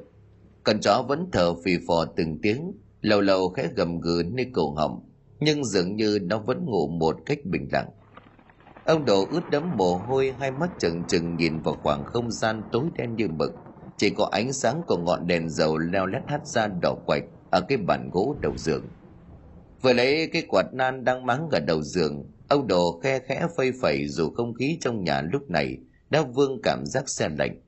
Con 0.63 0.79
chó 0.81 1.03
vẫn 1.07 1.29
thở 1.31 1.53
phì 1.63 1.71
phò 1.87 2.05
từng 2.05 2.39
tiếng, 2.41 2.71
lâu 3.01 3.21
lâu 3.21 3.49
khẽ 3.49 3.67
gầm 3.75 3.99
gừ 3.99 4.23
nơi 4.31 4.45
cổ 4.53 4.71
họng, 4.71 5.09
nhưng 5.39 5.65
dường 5.65 5.95
như 5.95 6.19
nó 6.21 6.39
vẫn 6.39 6.65
ngủ 6.65 6.87
một 6.87 7.17
cách 7.25 7.39
bình 7.45 7.67
lặng. 7.71 7.89
Ông 8.85 9.05
đồ 9.05 9.25
ướt 9.31 9.49
đẫm 9.51 9.77
mồ 9.77 9.97
hôi, 9.97 10.33
hai 10.39 10.51
mắt 10.51 10.69
trừng 10.79 11.03
trừng 11.07 11.35
nhìn 11.35 11.59
vào 11.59 11.75
khoảng 11.83 12.05
không 12.05 12.31
gian 12.31 12.61
tối 12.71 12.83
đen 12.97 13.15
như 13.15 13.27
mực. 13.27 13.53
Chỉ 13.97 14.09
có 14.09 14.29
ánh 14.31 14.53
sáng 14.53 14.81
của 14.87 14.97
ngọn 14.97 15.27
đèn 15.27 15.49
dầu 15.49 15.77
leo 15.77 16.05
lét 16.05 16.21
hắt 16.27 16.47
ra 16.47 16.67
đỏ 16.81 16.95
quạch 17.05 17.23
ở 17.51 17.61
cái 17.61 17.77
bàn 17.77 18.09
gỗ 18.13 18.35
đầu 18.41 18.57
giường. 18.57 18.85
Vừa 19.81 19.93
lấy 19.93 20.27
cái 20.33 20.43
quạt 20.47 20.65
nan 20.73 21.03
đang 21.03 21.25
mắng 21.25 21.49
ở 21.51 21.59
đầu 21.59 21.81
giường 21.81 22.34
ông 22.47 22.67
đồ 22.67 22.99
khe 23.03 23.19
khẽ 23.19 23.47
phây 23.57 23.71
phẩy 23.81 24.07
dù 24.07 24.29
không 24.29 24.53
khí 24.53 24.77
trong 24.81 25.03
nhà 25.03 25.21
lúc 25.21 25.49
này 25.49 25.77
đã 26.09 26.21
vương 26.21 26.61
cảm 26.63 26.85
giác 26.85 27.09
xe 27.09 27.29
lạnh. 27.29 27.61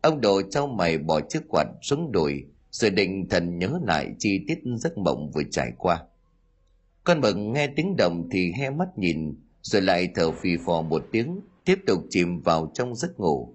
Ông 0.00 0.20
đồ 0.20 0.42
trao 0.50 0.66
mày 0.66 0.98
bỏ 0.98 1.20
chiếc 1.20 1.42
quạt 1.48 1.66
xuống 1.82 2.12
đùi, 2.12 2.44
rồi 2.70 2.90
định 2.90 3.28
thần 3.28 3.58
nhớ 3.58 3.78
lại 3.82 4.14
chi 4.18 4.44
tiết 4.48 4.58
giấc 4.76 4.98
mộng 4.98 5.30
vừa 5.34 5.42
trải 5.50 5.72
qua. 5.78 6.02
Con 7.04 7.20
mực 7.20 7.36
nghe 7.36 7.66
tiếng 7.66 7.96
động 7.96 8.28
thì 8.32 8.52
he 8.52 8.70
mắt 8.70 8.88
nhìn, 8.98 9.34
rồi 9.62 9.82
lại 9.82 10.08
thở 10.14 10.30
phì 10.30 10.56
phò 10.66 10.82
một 10.82 11.04
tiếng, 11.12 11.40
tiếp 11.64 11.78
tục 11.86 12.00
chìm 12.10 12.40
vào 12.40 12.70
trong 12.74 12.94
giấc 12.94 13.20
ngủ. 13.20 13.54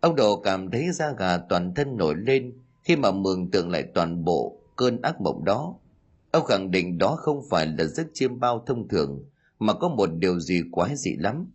Ông 0.00 0.16
đồ 0.16 0.40
cảm 0.40 0.70
thấy 0.70 0.92
da 0.92 1.12
gà 1.18 1.38
toàn 1.38 1.74
thân 1.74 1.96
nổi 1.96 2.14
lên 2.16 2.52
khi 2.84 2.96
mà 2.96 3.10
mường 3.10 3.50
tượng 3.50 3.70
lại 3.70 3.84
toàn 3.94 4.24
bộ 4.24 4.58
cơn 4.76 5.02
ác 5.02 5.20
mộng 5.20 5.44
đó. 5.44 5.74
Ông 6.30 6.44
khẳng 6.44 6.70
định 6.70 6.98
đó 6.98 7.16
không 7.20 7.42
phải 7.50 7.66
là 7.66 7.84
giấc 7.84 8.06
chiêm 8.14 8.40
bao 8.40 8.64
thông 8.66 8.88
thường 8.88 9.24
mà 9.58 9.74
có 9.74 9.88
một 9.88 10.06
điều 10.18 10.40
gì 10.40 10.62
quái 10.70 10.96
dị 10.96 11.16
lắm. 11.16 11.52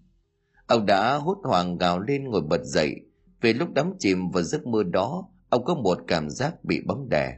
Ông 0.67 0.85
đã 0.85 1.15
hốt 1.15 1.37
hoảng 1.43 1.77
gào 1.77 1.99
lên 1.99 2.23
ngồi 2.23 2.41
bật 2.41 2.61
dậy. 2.63 2.95
Về 3.41 3.53
lúc 3.53 3.73
đắm 3.73 3.93
chìm 3.99 4.29
vào 4.29 4.43
giấc 4.43 4.67
mơ 4.67 4.83
đó, 4.83 5.29
ông 5.49 5.65
có 5.65 5.75
một 5.75 5.97
cảm 6.07 6.29
giác 6.29 6.63
bị 6.63 6.81
bóng 6.85 7.09
đè. 7.09 7.37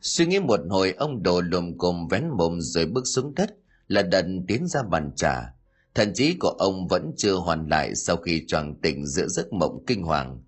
Suy 0.00 0.26
nghĩ 0.26 0.40
một 0.40 0.60
hồi, 0.68 0.92
ông 0.92 1.22
đồ 1.22 1.40
lùm 1.40 1.78
cồm 1.78 2.08
vén 2.08 2.28
mồm 2.28 2.60
rồi 2.60 2.86
bước 2.86 3.06
xuống 3.06 3.34
đất, 3.34 3.56
là 3.88 4.02
đần 4.02 4.44
tiến 4.48 4.66
ra 4.66 4.82
bàn 4.82 5.10
trà. 5.16 5.52
Thần 5.94 6.12
trí 6.14 6.36
của 6.40 6.48
ông 6.58 6.88
vẫn 6.88 7.12
chưa 7.16 7.34
hoàn 7.34 7.68
lại 7.68 7.94
sau 7.94 8.16
khi 8.16 8.44
choàng 8.46 8.74
tỉnh 8.74 9.06
giữa 9.06 9.26
giấc 9.28 9.52
mộng 9.52 9.84
kinh 9.86 10.02
hoàng. 10.02 10.42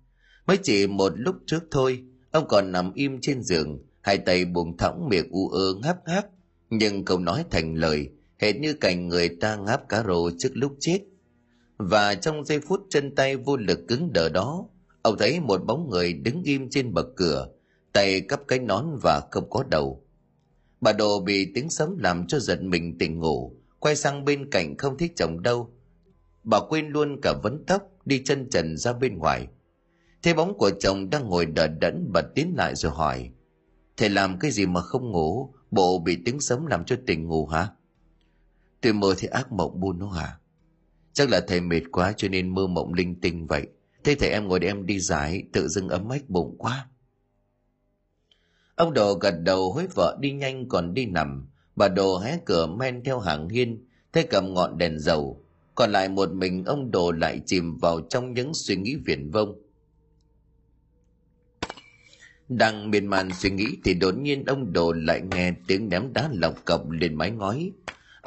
Mới 0.47 0.57
chỉ 0.63 0.87
một 0.87 1.13
lúc 1.15 1.35
trước 1.45 1.63
thôi, 1.71 2.03
ông 2.31 2.45
còn 2.49 2.71
nằm 2.71 2.93
im 2.93 3.21
trên 3.21 3.43
giường, 3.43 3.79
hai 4.01 4.17
tay 4.17 4.45
buông 4.45 4.77
thõng 4.77 5.09
miệng 5.09 5.31
u 5.31 5.49
ơ 5.49 5.73
ngáp 5.83 5.97
ngáp, 6.07 6.25
nhưng 6.69 7.05
câu 7.05 7.19
nói 7.19 7.45
thành 7.51 7.75
lời 7.75 8.09
hệt 8.39 8.55
như 8.55 8.73
cảnh 8.73 9.07
người 9.07 9.29
ta 9.29 9.55
ngáp 9.55 9.89
cá 9.89 10.03
rô 10.03 10.29
trước 10.37 10.49
lúc 10.53 10.75
chết. 10.79 10.99
Và 11.77 12.15
trong 12.15 12.45
giây 12.45 12.59
phút 12.59 12.81
chân 12.89 13.15
tay 13.15 13.35
vô 13.35 13.57
lực 13.57 13.79
cứng 13.87 14.13
đờ 14.13 14.29
đó, 14.29 14.65
ông 15.01 15.17
thấy 15.17 15.39
một 15.39 15.65
bóng 15.65 15.89
người 15.89 16.13
đứng 16.13 16.43
im 16.43 16.69
trên 16.69 16.93
bậc 16.93 17.07
cửa, 17.15 17.47
tay 17.93 18.21
cắp 18.21 18.47
cái 18.47 18.59
nón 18.59 18.85
và 19.03 19.21
không 19.31 19.49
có 19.49 19.63
đầu. 19.63 20.03
Bà 20.81 20.93
đồ 20.93 21.19
bị 21.19 21.51
tiếng 21.55 21.69
sấm 21.69 21.97
làm 21.97 22.27
cho 22.27 22.39
giật 22.39 22.63
mình 22.63 22.97
tỉnh 22.97 23.19
ngủ, 23.19 23.55
quay 23.79 23.95
sang 23.95 24.25
bên 24.25 24.49
cạnh 24.49 24.77
không 24.77 24.97
thích 24.97 25.11
chồng 25.15 25.41
đâu. 25.41 25.73
Bà 26.43 26.59
quên 26.69 26.87
luôn 26.87 27.21
cả 27.21 27.33
vấn 27.43 27.63
tóc, 27.67 27.81
đi 28.05 28.21
chân 28.25 28.49
trần 28.49 28.77
ra 28.77 28.93
bên 28.93 29.17
ngoài. 29.17 29.47
Thấy 30.23 30.33
bóng 30.33 30.57
của 30.57 30.71
chồng 30.79 31.09
đang 31.09 31.29
ngồi 31.29 31.45
đờ 31.45 31.67
đẫn 31.67 32.11
bật 32.13 32.25
tiến 32.35 32.53
lại 32.57 32.75
rồi 32.75 32.91
hỏi, 32.91 33.29
thầy 33.97 34.09
làm 34.09 34.39
cái 34.39 34.51
gì 34.51 34.65
mà 34.65 34.81
không 34.81 35.11
ngủ? 35.11 35.53
Bộ 35.71 35.99
bị 35.99 36.17
tiếng 36.25 36.39
sấm 36.39 36.65
làm 36.65 36.85
cho 36.85 36.95
tỉnh 37.05 37.27
ngủ 37.27 37.47
hả? 37.47 37.67
Tôi 38.81 38.93
mơ 38.93 39.15
thì 39.17 39.27
ác 39.27 39.51
mộng 39.51 39.79
buôn 39.79 39.99
nó 39.99 40.09
hả? 40.09 40.37
Chắc 41.13 41.29
là 41.29 41.41
thầy 41.47 41.61
mệt 41.61 41.81
quá 41.91 42.13
cho 42.17 42.27
nên 42.27 42.49
mơ 42.49 42.67
mộng 42.67 42.93
linh 42.93 43.21
tinh 43.21 43.47
vậy. 43.47 43.67
Thế 44.03 44.15
thầy 44.15 44.29
em 44.29 44.47
ngồi 44.47 44.59
để 44.59 44.67
em 44.67 44.85
đi 44.85 44.99
giải, 44.99 45.43
tự 45.53 45.67
dưng 45.67 45.89
ấm 45.89 46.09
ách 46.09 46.29
bụng 46.29 46.55
quá. 46.57 46.87
Ông 48.75 48.93
đồ 48.93 49.13
gật 49.13 49.31
đầu 49.31 49.71
hối 49.73 49.87
vợ 49.95 50.17
đi 50.19 50.31
nhanh 50.31 50.69
còn 50.69 50.93
đi 50.93 51.05
nằm. 51.05 51.47
Bà 51.75 51.87
đồ 51.87 52.19
hé 52.19 52.39
cửa 52.45 52.67
men 52.67 53.03
theo 53.03 53.19
hàng 53.19 53.49
hiên, 53.49 53.87
thấy 54.13 54.23
cầm 54.23 54.53
ngọn 54.53 54.77
đèn 54.77 54.99
dầu. 54.99 55.45
Còn 55.75 55.91
lại 55.91 56.09
một 56.09 56.33
mình 56.33 56.65
ông 56.65 56.91
đồ 56.91 57.11
lại 57.11 57.41
chìm 57.45 57.77
vào 57.77 58.01
trong 58.09 58.33
những 58.33 58.53
suy 58.53 58.75
nghĩ 58.75 58.95
viển 58.95 59.31
vông. 59.31 59.61
Đang 62.49 62.91
miên 62.91 63.07
man 63.07 63.29
suy 63.33 63.49
nghĩ 63.49 63.65
thì 63.83 63.93
đột 63.93 64.17
nhiên 64.17 64.45
ông 64.45 64.73
đồ 64.73 64.91
lại 64.93 65.21
nghe 65.31 65.53
tiếng 65.67 65.89
ném 65.89 66.13
đá 66.13 66.29
lọc 66.33 66.65
cọc 66.65 66.89
lên 66.89 67.15
mái 67.15 67.31
ngói 67.31 67.71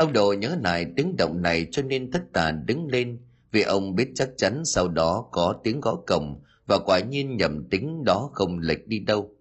ông 0.03 0.13
đồ 0.13 0.33
nhớ 0.33 0.57
lại 0.63 0.87
tiếng 0.97 1.17
động 1.17 1.43
này 1.43 1.67
cho 1.71 1.83
nên 1.83 2.11
thất 2.11 2.23
tàn 2.33 2.67
đứng 2.67 2.87
lên, 2.87 3.19
vì 3.53 3.63
ông 3.63 3.95
biết 3.95 4.09
chắc 4.15 4.31
chắn 4.37 4.63
sau 4.65 4.89
đó 4.89 5.29
có 5.33 5.55
tiếng 5.65 5.81
gõ 5.81 5.97
cổng 6.07 6.41
và 6.67 6.79
quả 6.79 7.01
nhiên 7.01 7.37
nhầm 7.37 7.69
tính 7.71 8.05
đó 8.05 8.31
không 8.33 8.59
lệch 8.59 8.87
đi 8.87 8.99
đâu. 8.99 9.35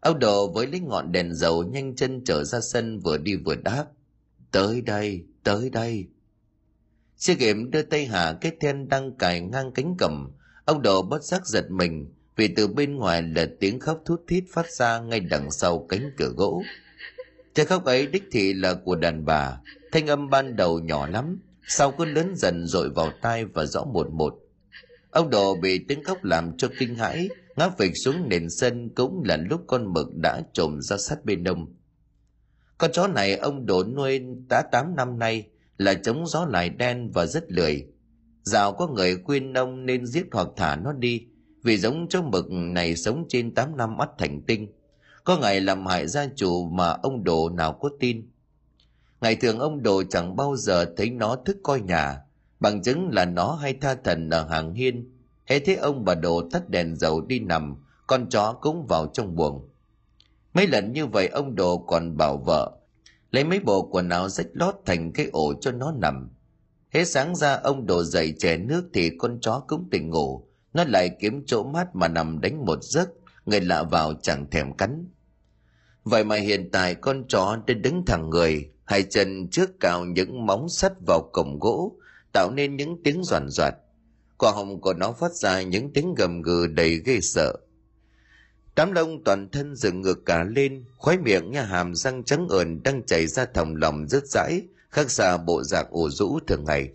Ông 0.00 0.18
đồ 0.18 0.52
với 0.52 0.66
lấy 0.66 0.80
ngọn 0.80 1.12
đèn 1.12 1.34
dầu 1.34 1.62
nhanh 1.62 1.96
chân 1.96 2.24
trở 2.24 2.44
ra 2.44 2.60
sân 2.60 2.98
vừa 2.98 3.18
đi 3.18 3.36
vừa 3.36 3.54
đáp, 3.54 3.86
tới 4.50 4.82
đây 4.82 5.24
tới 5.42 5.70
đây. 5.70 6.06
Chưa 7.16 7.34
kịp 7.34 7.56
đưa 7.70 7.82
tay 7.82 8.06
hạ 8.06 8.38
cái 8.40 8.52
then 8.60 8.88
đang 8.88 9.16
cài 9.16 9.40
ngang 9.40 9.72
cánh 9.72 9.94
cầm 9.98 10.30
ông 10.64 10.82
đồ 10.82 11.02
bất 11.02 11.24
giác 11.24 11.46
giật 11.46 11.70
mình 11.70 12.12
vì 12.36 12.48
từ 12.48 12.68
bên 12.68 12.96
ngoài 12.96 13.22
là 13.22 13.46
tiếng 13.60 13.80
khóc 13.80 14.02
thút 14.04 14.22
thít 14.28 14.44
phát 14.52 14.70
ra 14.70 15.00
ngay 15.00 15.20
đằng 15.20 15.50
sau 15.50 15.86
cánh 15.88 16.10
cửa 16.16 16.32
gỗ 16.36 16.62
tiếng 17.54 17.66
khóc 17.66 17.84
ấy 17.84 18.06
đích 18.06 18.24
thị 18.32 18.52
là 18.52 18.74
của 18.74 18.96
đàn 18.96 19.24
bà. 19.24 19.60
Thanh 19.92 20.06
âm 20.06 20.30
ban 20.30 20.56
đầu 20.56 20.78
nhỏ 20.78 21.06
lắm, 21.06 21.38
sau 21.66 21.92
cứ 21.92 22.04
lớn 22.04 22.34
dần 22.36 22.66
dội 22.66 22.90
vào 22.90 23.10
tai 23.22 23.44
và 23.44 23.66
rõ 23.66 23.84
một 23.84 24.10
một. 24.10 24.34
Ông 25.10 25.30
đồ 25.30 25.54
bị 25.54 25.78
tiếng 25.88 26.04
khóc 26.04 26.24
làm 26.24 26.56
cho 26.56 26.68
kinh 26.78 26.94
hãi, 26.94 27.28
ngã 27.56 27.68
phịch 27.78 27.92
xuống 27.96 28.28
nền 28.28 28.50
sân 28.50 28.88
cũng 28.88 29.22
là 29.24 29.36
lúc 29.36 29.60
con 29.66 29.92
mực 29.92 30.16
đã 30.16 30.42
trồm 30.52 30.80
ra 30.80 30.96
sát 30.96 31.24
bên 31.24 31.44
đông. 31.44 31.74
Con 32.78 32.92
chó 32.92 33.06
này 33.06 33.36
ông 33.36 33.66
đồ 33.66 33.84
nuôi 33.84 34.20
đã 34.48 34.62
tám 34.72 34.96
năm 34.96 35.18
nay, 35.18 35.46
là 35.78 35.94
chống 35.94 36.26
gió 36.26 36.46
lại 36.50 36.68
đen 36.68 37.10
và 37.10 37.26
rất 37.26 37.52
lười. 37.52 37.86
Dạo 38.42 38.72
có 38.72 38.86
người 38.86 39.16
khuyên 39.24 39.52
ông 39.52 39.86
nên 39.86 40.06
giết 40.06 40.26
hoặc 40.32 40.48
thả 40.56 40.76
nó 40.76 40.92
đi, 40.92 41.26
vì 41.62 41.76
giống 41.76 42.08
chó 42.08 42.22
mực 42.22 42.50
này 42.50 42.96
sống 42.96 43.24
trên 43.28 43.54
8 43.54 43.76
năm 43.76 43.96
mắt 43.96 44.08
thành 44.18 44.42
tinh 44.46 44.72
có 45.24 45.38
ngày 45.38 45.60
làm 45.60 45.86
hại 45.86 46.08
gia 46.08 46.26
chủ 46.36 46.68
mà 46.68 46.90
ông 46.90 47.24
đồ 47.24 47.48
nào 47.48 47.72
có 47.72 47.90
tin. 48.00 48.30
Ngày 49.20 49.36
thường 49.36 49.58
ông 49.58 49.82
đồ 49.82 50.02
chẳng 50.10 50.36
bao 50.36 50.56
giờ 50.56 50.94
thấy 50.96 51.10
nó 51.10 51.36
thức 51.44 51.56
coi 51.62 51.80
nhà. 51.80 52.20
Bằng 52.60 52.82
chứng 52.82 53.08
là 53.12 53.24
nó 53.24 53.52
hay 53.52 53.74
tha 53.80 53.94
thần 54.04 54.30
ở 54.30 54.46
hàng 54.48 54.74
hiên. 54.74 55.10
Hễ 55.44 55.58
thấy 55.58 55.76
ông 55.76 56.04
bà 56.04 56.14
đồ 56.14 56.48
tắt 56.52 56.68
đèn 56.68 56.96
dầu 56.96 57.20
đi 57.20 57.38
nằm, 57.38 57.76
con 58.06 58.28
chó 58.28 58.52
cũng 58.60 58.86
vào 58.86 59.06
trong 59.06 59.36
buồng. 59.36 59.68
Mấy 60.54 60.66
lần 60.66 60.92
như 60.92 61.06
vậy 61.06 61.28
ông 61.28 61.54
đồ 61.54 61.78
còn 61.78 62.16
bảo 62.16 62.36
vợ, 62.36 62.72
lấy 63.30 63.44
mấy 63.44 63.60
bộ 63.60 63.82
quần 63.82 64.08
áo 64.08 64.28
rách 64.28 64.46
lót 64.52 64.74
thành 64.86 65.12
cái 65.12 65.26
ổ 65.32 65.54
cho 65.60 65.72
nó 65.72 65.92
nằm. 65.92 66.30
Hễ 66.90 67.04
sáng 67.04 67.36
ra 67.36 67.54
ông 67.54 67.86
đồ 67.86 68.02
dậy 68.04 68.34
chè 68.38 68.56
nước 68.56 68.84
thì 68.94 69.10
con 69.18 69.38
chó 69.40 69.62
cũng 69.68 69.88
tỉnh 69.90 70.10
ngủ. 70.10 70.46
Nó 70.74 70.84
lại 70.84 71.10
kiếm 71.20 71.42
chỗ 71.46 71.64
mát 71.64 71.96
mà 71.96 72.08
nằm 72.08 72.40
đánh 72.40 72.64
một 72.66 72.78
giấc, 72.82 73.08
người 73.46 73.60
lạ 73.60 73.82
vào 73.82 74.14
chẳng 74.22 74.50
thèm 74.50 74.76
cắn 74.76 75.08
vậy 76.04 76.24
mà 76.24 76.36
hiện 76.36 76.70
tại 76.72 76.94
con 76.94 77.24
chó 77.28 77.58
đã 77.66 77.74
đứng 77.74 78.04
thẳng 78.06 78.30
người, 78.30 78.70
hai 78.84 79.02
chân 79.02 79.48
trước 79.50 79.80
cào 79.80 80.04
những 80.04 80.46
móng 80.46 80.68
sắt 80.68 80.92
vào 81.06 81.30
cổng 81.32 81.58
gỗ, 81.58 81.96
tạo 82.32 82.50
nên 82.50 82.76
những 82.76 83.02
tiếng 83.04 83.24
giòn 83.24 83.48
giọt. 83.48 83.74
Quả 84.38 84.50
hồng 84.50 84.80
của 84.80 84.94
nó 84.94 85.12
phát 85.12 85.32
ra 85.32 85.62
những 85.62 85.92
tiếng 85.92 86.14
gầm 86.14 86.42
gừ 86.42 86.66
đầy 86.66 87.02
ghê 87.04 87.20
sợ. 87.20 87.54
Đám 88.76 88.92
lông 88.92 89.24
toàn 89.24 89.48
thân 89.52 89.76
dựng 89.76 90.00
ngược 90.00 90.26
cả 90.26 90.44
lên 90.44 90.84
khói 90.98 91.18
miệng 91.18 91.50
nhà 91.50 91.62
hàm 91.62 91.94
răng 91.94 92.24
trắng 92.24 92.46
ờn 92.50 92.82
đang 92.82 93.02
chảy 93.06 93.26
ra 93.26 93.46
thòng 93.54 93.76
lòng 93.76 94.08
rớt 94.08 94.26
rãi 94.26 94.62
khác 94.90 95.10
xa 95.10 95.36
bộ 95.36 95.62
dạng 95.62 95.86
ủ 95.90 96.10
rũ 96.10 96.38
thường 96.46 96.64
ngày. 96.64 96.92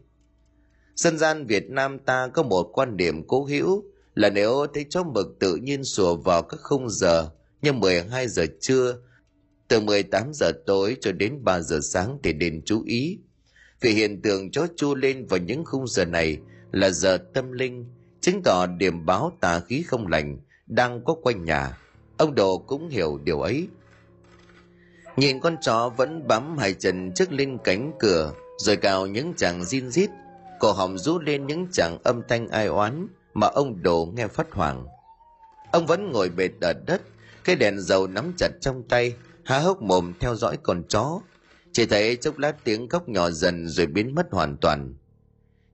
Dân 0.96 1.18
gian 1.18 1.46
việt 1.46 1.70
nam 1.70 2.00
ta 2.00 2.28
có 2.34 2.44
một 2.44 2.64
quan 2.74 2.98
điểm 2.98 3.28
cố 3.28 3.46
hữu 3.46 3.84
là 4.16 4.30
nếu 4.30 4.68
thấy 4.74 4.86
chó 4.90 5.04
mực 5.04 5.28
tự 5.40 5.56
nhiên 5.56 5.84
sủa 5.84 6.16
vào 6.16 6.42
các 6.42 6.60
khung 6.64 6.90
giờ 6.90 7.30
nhưng 7.62 7.80
12 7.80 8.28
giờ 8.28 8.46
trưa, 8.62 8.98
từ 9.68 9.80
18 9.80 10.32
giờ 10.34 10.52
tối 10.66 10.98
cho 11.02 11.12
đến 11.12 11.44
3 11.44 11.60
giờ 11.60 11.80
sáng 11.84 12.18
thì 12.24 12.34
nên 12.34 12.62
chú 12.66 12.84
ý. 12.86 13.20
Vì 13.82 13.92
hiện 13.92 14.22
tượng 14.22 14.52
chó 14.52 14.68
chu 14.76 14.96
lên 14.96 15.26
vào 15.26 15.40
những 15.40 15.66
khung 15.66 15.88
giờ 15.88 16.06
này 16.06 16.38
là 16.72 16.90
giờ 16.90 17.18
tâm 17.34 17.52
linh, 17.52 17.86
chứng 18.22 18.42
tỏ 18.44 18.66
điểm 18.66 19.06
báo 19.06 19.32
tà 19.42 19.60
khí 19.60 19.84
không 19.88 20.08
lành 20.08 20.38
đang 20.68 21.04
có 21.04 21.16
quanh 21.24 21.44
nhà. 21.44 21.78
Ông 22.18 22.36
Đồ 22.36 22.58
cũng 22.58 22.90
hiểu 22.90 23.20
điều 23.24 23.42
ấy. 23.42 23.68
Nhìn 25.18 25.40
con 25.40 25.56
chó 25.62 25.90
vẫn 25.90 26.28
bám 26.28 26.58
hai 26.58 26.74
chân 26.74 27.12
trước 27.16 27.32
lên 27.32 27.58
cánh 27.64 27.92
cửa, 28.00 28.34
rồi 28.58 28.76
cào 28.76 29.08
những 29.08 29.34
chàng 29.38 29.62
zin 29.62 29.90
rít, 29.90 30.10
cổ 30.60 30.72
họng 30.72 30.98
rú 30.98 31.20
lên 31.20 31.48
những 31.48 31.68
chàng 31.72 31.98
âm 32.04 32.22
thanh 32.28 32.48
ai 32.48 32.68
oán 32.68 33.08
mà 33.34 33.48
ông 33.48 33.84
Đồ 33.84 34.06
nghe 34.16 34.28
phát 34.28 34.52
hoảng. 34.52 34.86
Ông 35.72 35.86
vẫn 35.86 36.12
ngồi 36.12 36.30
bệt 36.30 36.52
ở 36.62 36.74
đất, 36.74 37.02
cái 37.50 37.56
đèn 37.56 37.80
dầu 37.80 38.08
nắm 38.08 38.34
chặt 38.38 38.50
trong 38.62 38.84
tay, 38.90 39.16
há 39.44 39.60
hốc 39.60 39.82
mồm 39.82 40.14
theo 40.20 40.36
dõi 40.36 40.58
con 40.64 40.84
chó. 40.90 41.20
Chỉ 41.72 41.86
thấy 41.86 42.16
chốc 42.16 42.38
lát 42.38 42.64
tiếng 42.64 42.90
khóc 42.90 43.10
nhỏ 43.10 43.30
dần 43.30 43.68
rồi 43.68 43.86
biến 43.86 44.16
mất 44.16 44.28
hoàn 44.32 44.58
toàn. 44.58 44.94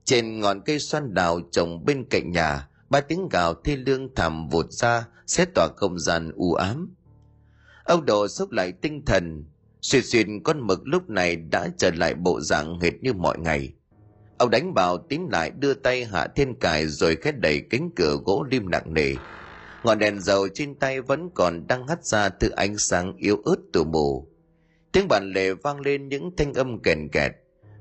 Trên 0.06 0.40
ngọn 0.40 0.62
cây 0.62 0.80
xoan 0.80 1.14
đào 1.14 1.40
trồng 1.52 1.86
bên 1.86 2.06
cạnh 2.10 2.32
nhà, 2.32 2.68
ba 2.90 3.02
tiếng 3.02 3.30
gào 3.30 3.54
thi 3.54 3.76
lương 3.76 4.16
thảm 4.16 4.50
vụt 4.50 4.72
ra, 4.72 5.08
xét 5.28 5.50
tỏa 5.56 5.68
không 5.76 6.00
gian 6.00 6.32
u 6.36 6.54
ám. 6.54 6.96
Ông 7.84 8.06
Đồ 8.06 8.28
sốc 8.28 8.52
lại 8.52 8.72
tinh 8.72 9.06
thần, 9.06 9.46
xuyên 9.82 10.04
xuyên 10.04 10.44
con 10.44 10.68
mực 10.68 10.80
lúc 10.84 11.10
này 11.10 11.36
đã 11.36 11.68
trở 11.78 11.92
lại 11.92 12.14
bộ 12.14 12.42
dạng 12.42 12.80
hệt 12.80 12.94
như 13.02 13.14
mọi 13.14 13.38
ngày. 13.40 13.74
Ông 14.38 14.50
đánh 14.50 14.74
bảo 14.74 14.98
tím 14.98 15.30
lại 15.30 15.52
đưa 15.60 15.74
tay 15.74 16.06
hạ 16.06 16.28
thiên 16.36 16.60
cài 16.60 16.88
rồi 16.88 17.16
khét 17.16 17.40
đẩy 17.40 17.62
cánh 17.70 17.90
cửa 17.96 18.18
gỗ 18.26 18.46
lim 18.52 18.70
nặng 18.70 18.94
nề. 18.94 19.14
Ngọn 19.86 20.00
đèn 20.00 20.20
dầu 20.20 20.48
trên 20.54 20.76
tay 20.76 21.02
vẫn 21.02 21.30
còn 21.34 21.68
đang 21.68 21.88
hắt 21.88 22.06
ra 22.06 22.30
từ 22.30 22.50
ánh 22.50 22.78
sáng 22.78 23.16
yếu 23.18 23.42
ớt 23.46 23.56
từ 23.74 23.84
mù. 23.84 24.28
Tiếng 24.92 25.08
bàn 25.08 25.32
lề 25.32 25.54
vang 25.54 25.80
lên 25.80 26.08
những 26.08 26.32
thanh 26.38 26.54
âm 26.54 26.82
kèn 26.82 27.10
kẹt. 27.12 27.32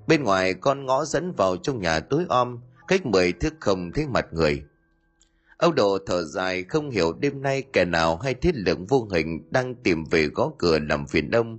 Bên 0.07 0.23
ngoài 0.23 0.55
con 0.55 0.87
ngõ 0.87 1.05
dẫn 1.05 1.33
vào 1.33 1.57
trong 1.57 1.81
nhà 1.81 2.01
tối 2.01 2.25
om, 2.29 2.61
cách 2.89 3.07
mười 3.07 3.33
thước 3.33 3.55
không 3.61 3.93
thấy 3.93 4.07
mặt 4.07 4.27
người. 4.33 4.63
Âu 5.57 5.73
Đồ 5.73 5.99
thở 6.07 6.25
dài 6.25 6.63
không 6.63 6.91
hiểu 6.91 7.13
đêm 7.13 7.43
nay 7.43 7.63
kẻ 7.73 7.85
nào 7.85 8.17
hay 8.17 8.35
thiết 8.35 8.55
lượng 8.55 8.87
vô 8.87 9.09
hình 9.13 9.49
đang 9.51 9.75
tìm 9.75 10.05
về 10.05 10.27
gõ 10.27 10.53
cửa 10.59 10.79
làm 10.79 11.07
phiền 11.07 11.31
ông. 11.31 11.59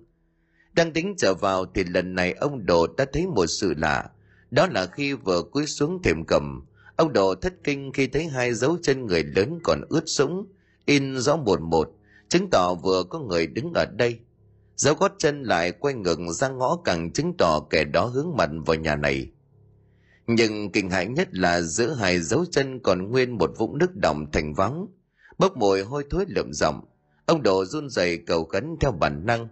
Đang 0.74 0.94
tính 0.94 1.14
trở 1.18 1.34
vào 1.34 1.66
thì 1.66 1.84
lần 1.84 2.16
này 2.16 2.34
ông 2.34 2.66
Đồ 2.66 2.88
đã 2.98 3.06
thấy 3.14 3.28
một 3.28 3.46
sự 3.46 3.74
lạ. 3.78 4.10
Đó 4.52 4.68
là 4.68 4.86
khi 4.86 5.14
vừa 5.14 5.42
cúi 5.42 5.66
xuống 5.66 6.02
thềm 6.04 6.26
cầm, 6.28 6.66
ông 6.96 7.14
Đồ 7.14 7.36
thất 7.36 7.54
kinh 7.64 7.92
khi 7.94 8.08
thấy 8.08 8.28
hai 8.28 8.54
dấu 8.54 8.78
chân 8.82 9.06
người 9.06 9.24
lớn 9.24 9.60
còn 9.64 9.82
ướt 9.90 10.04
sũng, 10.06 10.48
in 10.86 11.18
rõ 11.18 11.36
một 11.36 11.62
một, 11.62 11.92
chứng 12.30 12.50
tỏ 12.52 12.74
vừa 12.74 13.04
có 13.04 13.20
người 13.20 13.48
đứng 13.48 13.74
ở 13.74 13.86
đây. 13.86 14.20
Dấu 14.76 14.96
gót 14.96 15.12
chân 15.18 15.44
lại 15.44 15.72
quay 15.72 15.94
ngược 15.94 16.20
ra 16.32 16.50
ngõ 16.50 16.78
càng 16.86 17.12
chứng 17.12 17.34
tỏ 17.38 17.60
kẻ 17.70 17.84
đó 17.84 18.06
hướng 18.06 18.38
mặt 18.38 18.50
vào 18.66 18.76
nhà 18.76 18.96
này. 18.96 19.32
Nhưng 20.28 20.72
kinh 20.72 20.90
hãi 20.90 21.08
nhất 21.08 21.28
là 21.32 21.62
giữa 21.62 21.94
hai 21.94 22.20
dấu 22.20 22.46
chân 22.52 22.80
còn 22.80 23.12
nguyên 23.12 23.38
một 23.38 23.52
vũng 23.58 23.78
nước 23.78 23.96
đọng 23.96 24.32
thành 24.32 24.54
vắng, 24.54 24.88
bốc 25.38 25.58
mùi 25.58 25.82
hôi 25.82 26.06
thối 26.10 26.26
lượm 26.28 26.54
rộng. 26.54 26.82
Ông 27.26 27.44
Đồ 27.44 27.66
run 27.66 27.90
rẩy 27.90 28.18
cầu 28.18 28.46
khấn 28.46 28.76
theo 28.80 28.92
bản 28.92 29.26
năng. 29.26 29.48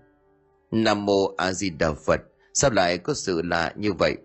Nam 0.71 1.05
mô 1.05 1.35
A 1.37 1.53
Di 1.53 1.69
Đà 1.69 1.93
Phật, 1.93 2.21
sao 2.53 2.71
lại 2.71 2.97
có 2.97 3.13
sự 3.13 3.41
lạ 3.41 3.73
như 3.77 3.93
vậy? 3.93 4.17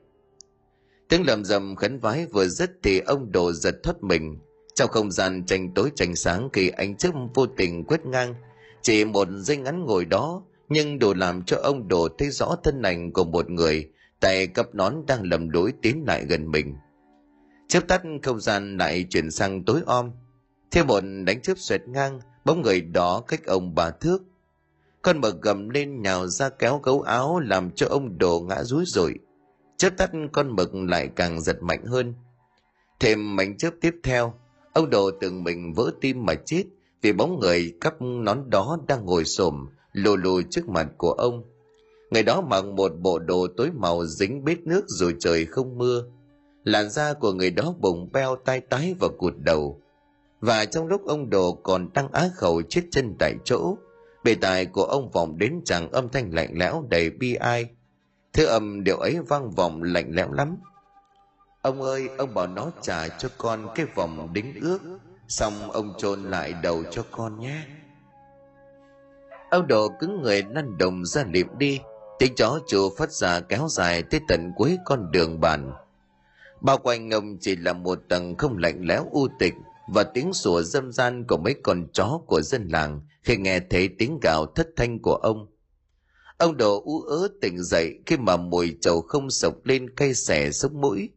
Tiếng 1.08 1.26
lầm 1.26 1.44
rầm 1.44 1.76
khấn 1.76 1.98
vái 1.98 2.26
vừa 2.26 2.46
dứt 2.46 2.70
thì 2.82 3.00
ông 3.00 3.32
đồ 3.32 3.52
giật 3.52 3.74
thoát 3.82 4.02
mình. 4.02 4.38
Trong 4.74 4.90
không 4.90 5.10
gian 5.10 5.46
tranh 5.46 5.74
tối 5.74 5.92
tranh 5.94 6.16
sáng 6.16 6.48
khi 6.52 6.68
ánh 6.68 6.96
chớp 6.96 7.10
vô 7.34 7.46
tình 7.46 7.84
quét 7.84 8.06
ngang, 8.06 8.34
chỉ 8.82 9.04
một 9.04 9.28
giây 9.36 9.56
ngắn 9.56 9.84
ngồi 9.84 10.04
đó, 10.04 10.42
nhưng 10.68 10.98
đủ 10.98 11.14
làm 11.14 11.42
cho 11.42 11.56
ông 11.62 11.88
đồ 11.88 12.08
thấy 12.18 12.30
rõ 12.30 12.56
thân 12.64 12.82
ảnh 12.82 13.12
của 13.12 13.24
một 13.24 13.50
người 13.50 13.90
tay 14.20 14.46
cặp 14.46 14.74
nón 14.74 14.94
đang 15.06 15.22
lầm 15.22 15.48
lũi 15.48 15.72
tiến 15.82 16.04
lại 16.06 16.24
gần 16.28 16.50
mình. 16.50 16.76
Chớp 17.68 17.88
tắt 17.88 18.02
không 18.22 18.40
gian 18.40 18.76
lại 18.76 19.06
chuyển 19.10 19.30
sang 19.30 19.64
tối 19.64 19.80
om. 19.86 20.10
Thêm 20.70 20.86
một 20.86 21.00
đánh 21.26 21.42
chớp 21.42 21.58
xoẹt 21.58 21.80
ngang 21.88 22.20
bóng 22.44 22.62
người 22.62 22.80
đó 22.80 23.22
cách 23.28 23.46
ông 23.46 23.74
bà 23.74 23.90
thước. 23.90 24.18
Con 25.02 25.20
mực 25.20 25.42
gầm 25.42 25.68
lên 25.68 26.02
nhào 26.02 26.26
ra 26.26 26.48
kéo 26.48 26.80
gấu 26.82 27.00
áo 27.00 27.40
làm 27.40 27.70
cho 27.70 27.86
ông 27.90 28.18
đồ 28.18 28.40
ngã 28.40 28.64
rúi 28.64 28.84
rồi 28.86 29.14
chớp 29.78 29.90
tắt 29.96 30.10
con 30.32 30.56
mực 30.56 30.74
lại 30.74 31.08
càng 31.16 31.40
giật 31.40 31.62
mạnh 31.62 31.84
hơn. 31.86 32.14
Thêm 33.00 33.36
mảnh 33.36 33.56
chớp 33.56 33.70
tiếp 33.80 33.94
theo 34.02 34.34
ông 34.72 34.90
đồ 34.90 35.10
tưởng 35.20 35.44
mình 35.44 35.72
vỡ 35.74 35.90
tim 36.00 36.26
mà 36.26 36.34
chết 36.34 36.64
vì 37.02 37.12
bóng 37.12 37.40
người 37.40 37.74
cắp 37.80 38.02
nón 38.02 38.50
đó 38.50 38.78
đang 38.88 39.06
ngồi 39.06 39.24
xổm, 39.24 39.68
lù 39.92 40.16
lù 40.16 40.42
trước 40.50 40.68
mặt 40.68 40.88
của 40.96 41.12
ông. 41.12 41.42
Người 42.10 42.22
đó 42.22 42.40
mặc 42.40 42.64
một 42.64 42.92
bộ 43.00 43.18
đồ 43.18 43.46
tối 43.56 43.70
màu 43.74 44.06
dính 44.06 44.44
bết 44.44 44.60
nước 44.60 44.84
rồi 44.86 45.14
trời 45.18 45.44
không 45.44 45.78
mưa. 45.78 46.04
Làn 46.64 46.90
da 46.90 47.12
của 47.14 47.32
người 47.32 47.50
đó 47.50 47.74
bùng 47.80 48.12
beo 48.12 48.36
tai 48.44 48.60
tái 48.60 48.94
và 49.00 49.08
cụt 49.18 49.34
đầu. 49.38 49.80
Và 50.40 50.64
trong 50.64 50.86
lúc 50.86 51.06
ông 51.06 51.30
đồ 51.30 51.52
còn 51.52 51.88
đang 51.94 52.12
á 52.12 52.28
khẩu 52.34 52.62
chết 52.62 52.82
chân 52.90 53.14
tại 53.18 53.34
chỗ, 53.44 53.76
bề 54.24 54.34
tài 54.34 54.66
của 54.66 54.84
ông 54.84 55.10
vọng 55.10 55.38
đến 55.38 55.60
chàng 55.64 55.90
âm 55.90 56.08
thanh 56.08 56.34
lạnh 56.34 56.50
lẽo 56.54 56.84
đầy 56.90 57.10
bi 57.10 57.34
ai 57.34 57.66
thứ 58.32 58.44
âm 58.44 58.84
điệu 58.84 58.96
ấy 58.96 59.18
vang 59.28 59.50
vọng 59.50 59.82
lạnh 59.82 60.10
lẽo 60.10 60.32
lắm. 60.32 60.56
Ông 61.62 61.82
ơi, 61.82 62.08
ông 62.18 62.34
bảo 62.34 62.46
nó 62.46 62.70
trả 62.80 63.08
cho 63.08 63.28
con 63.38 63.68
cái 63.74 63.86
vòng 63.94 64.32
đính 64.32 64.54
ước, 64.60 64.78
xong 65.28 65.70
ông 65.70 65.94
chôn 65.98 66.22
lại 66.22 66.54
đầu 66.62 66.84
cho 66.90 67.04
con 67.10 67.40
nhé. 67.40 67.66
Ông 69.50 69.66
đồ 69.66 69.88
cứng 70.00 70.22
người 70.22 70.42
lăn 70.42 70.78
đồng 70.78 71.04
ra 71.04 71.24
liệm 71.32 71.58
đi, 71.58 71.80
tiếng 72.18 72.34
chó 72.34 72.58
chùa 72.66 72.90
phát 72.98 73.12
ra 73.12 73.40
kéo 73.40 73.66
dài 73.70 74.02
tới 74.02 74.20
tận 74.28 74.52
cuối 74.56 74.78
con 74.84 75.10
đường 75.12 75.40
bàn. 75.40 75.72
Bao 76.60 76.78
quanh 76.78 77.10
ông 77.10 77.36
chỉ 77.40 77.56
là 77.56 77.72
một 77.72 77.98
tầng 78.08 78.36
không 78.36 78.58
lạnh 78.58 78.80
lẽo 78.82 79.06
u 79.10 79.28
tịch 79.38 79.54
và 79.88 80.04
tiếng 80.04 80.32
sủa 80.32 80.62
dâm 80.62 80.92
gian 80.92 81.24
của 81.28 81.36
mấy 81.36 81.54
con 81.62 81.86
chó 81.92 82.20
của 82.26 82.40
dân 82.40 82.68
làng 82.68 83.00
khi 83.22 83.36
nghe 83.36 83.60
thấy 83.60 83.88
tiếng 83.98 84.18
gào 84.22 84.46
thất 84.46 84.68
thanh 84.76 84.98
của 85.02 85.14
ông 85.14 85.46
ông 86.38 86.56
đồ 86.56 86.82
ú 86.84 87.00
ớ 87.00 87.28
tỉnh 87.40 87.62
dậy 87.62 87.98
khi 88.06 88.16
mà 88.16 88.36
mùi 88.36 88.76
trầu 88.80 89.00
không 89.00 89.30
sộc 89.30 89.54
lên 89.64 89.94
cay 89.94 90.14
xẻ 90.14 90.50
sống 90.50 90.80
mũi. 90.80 91.10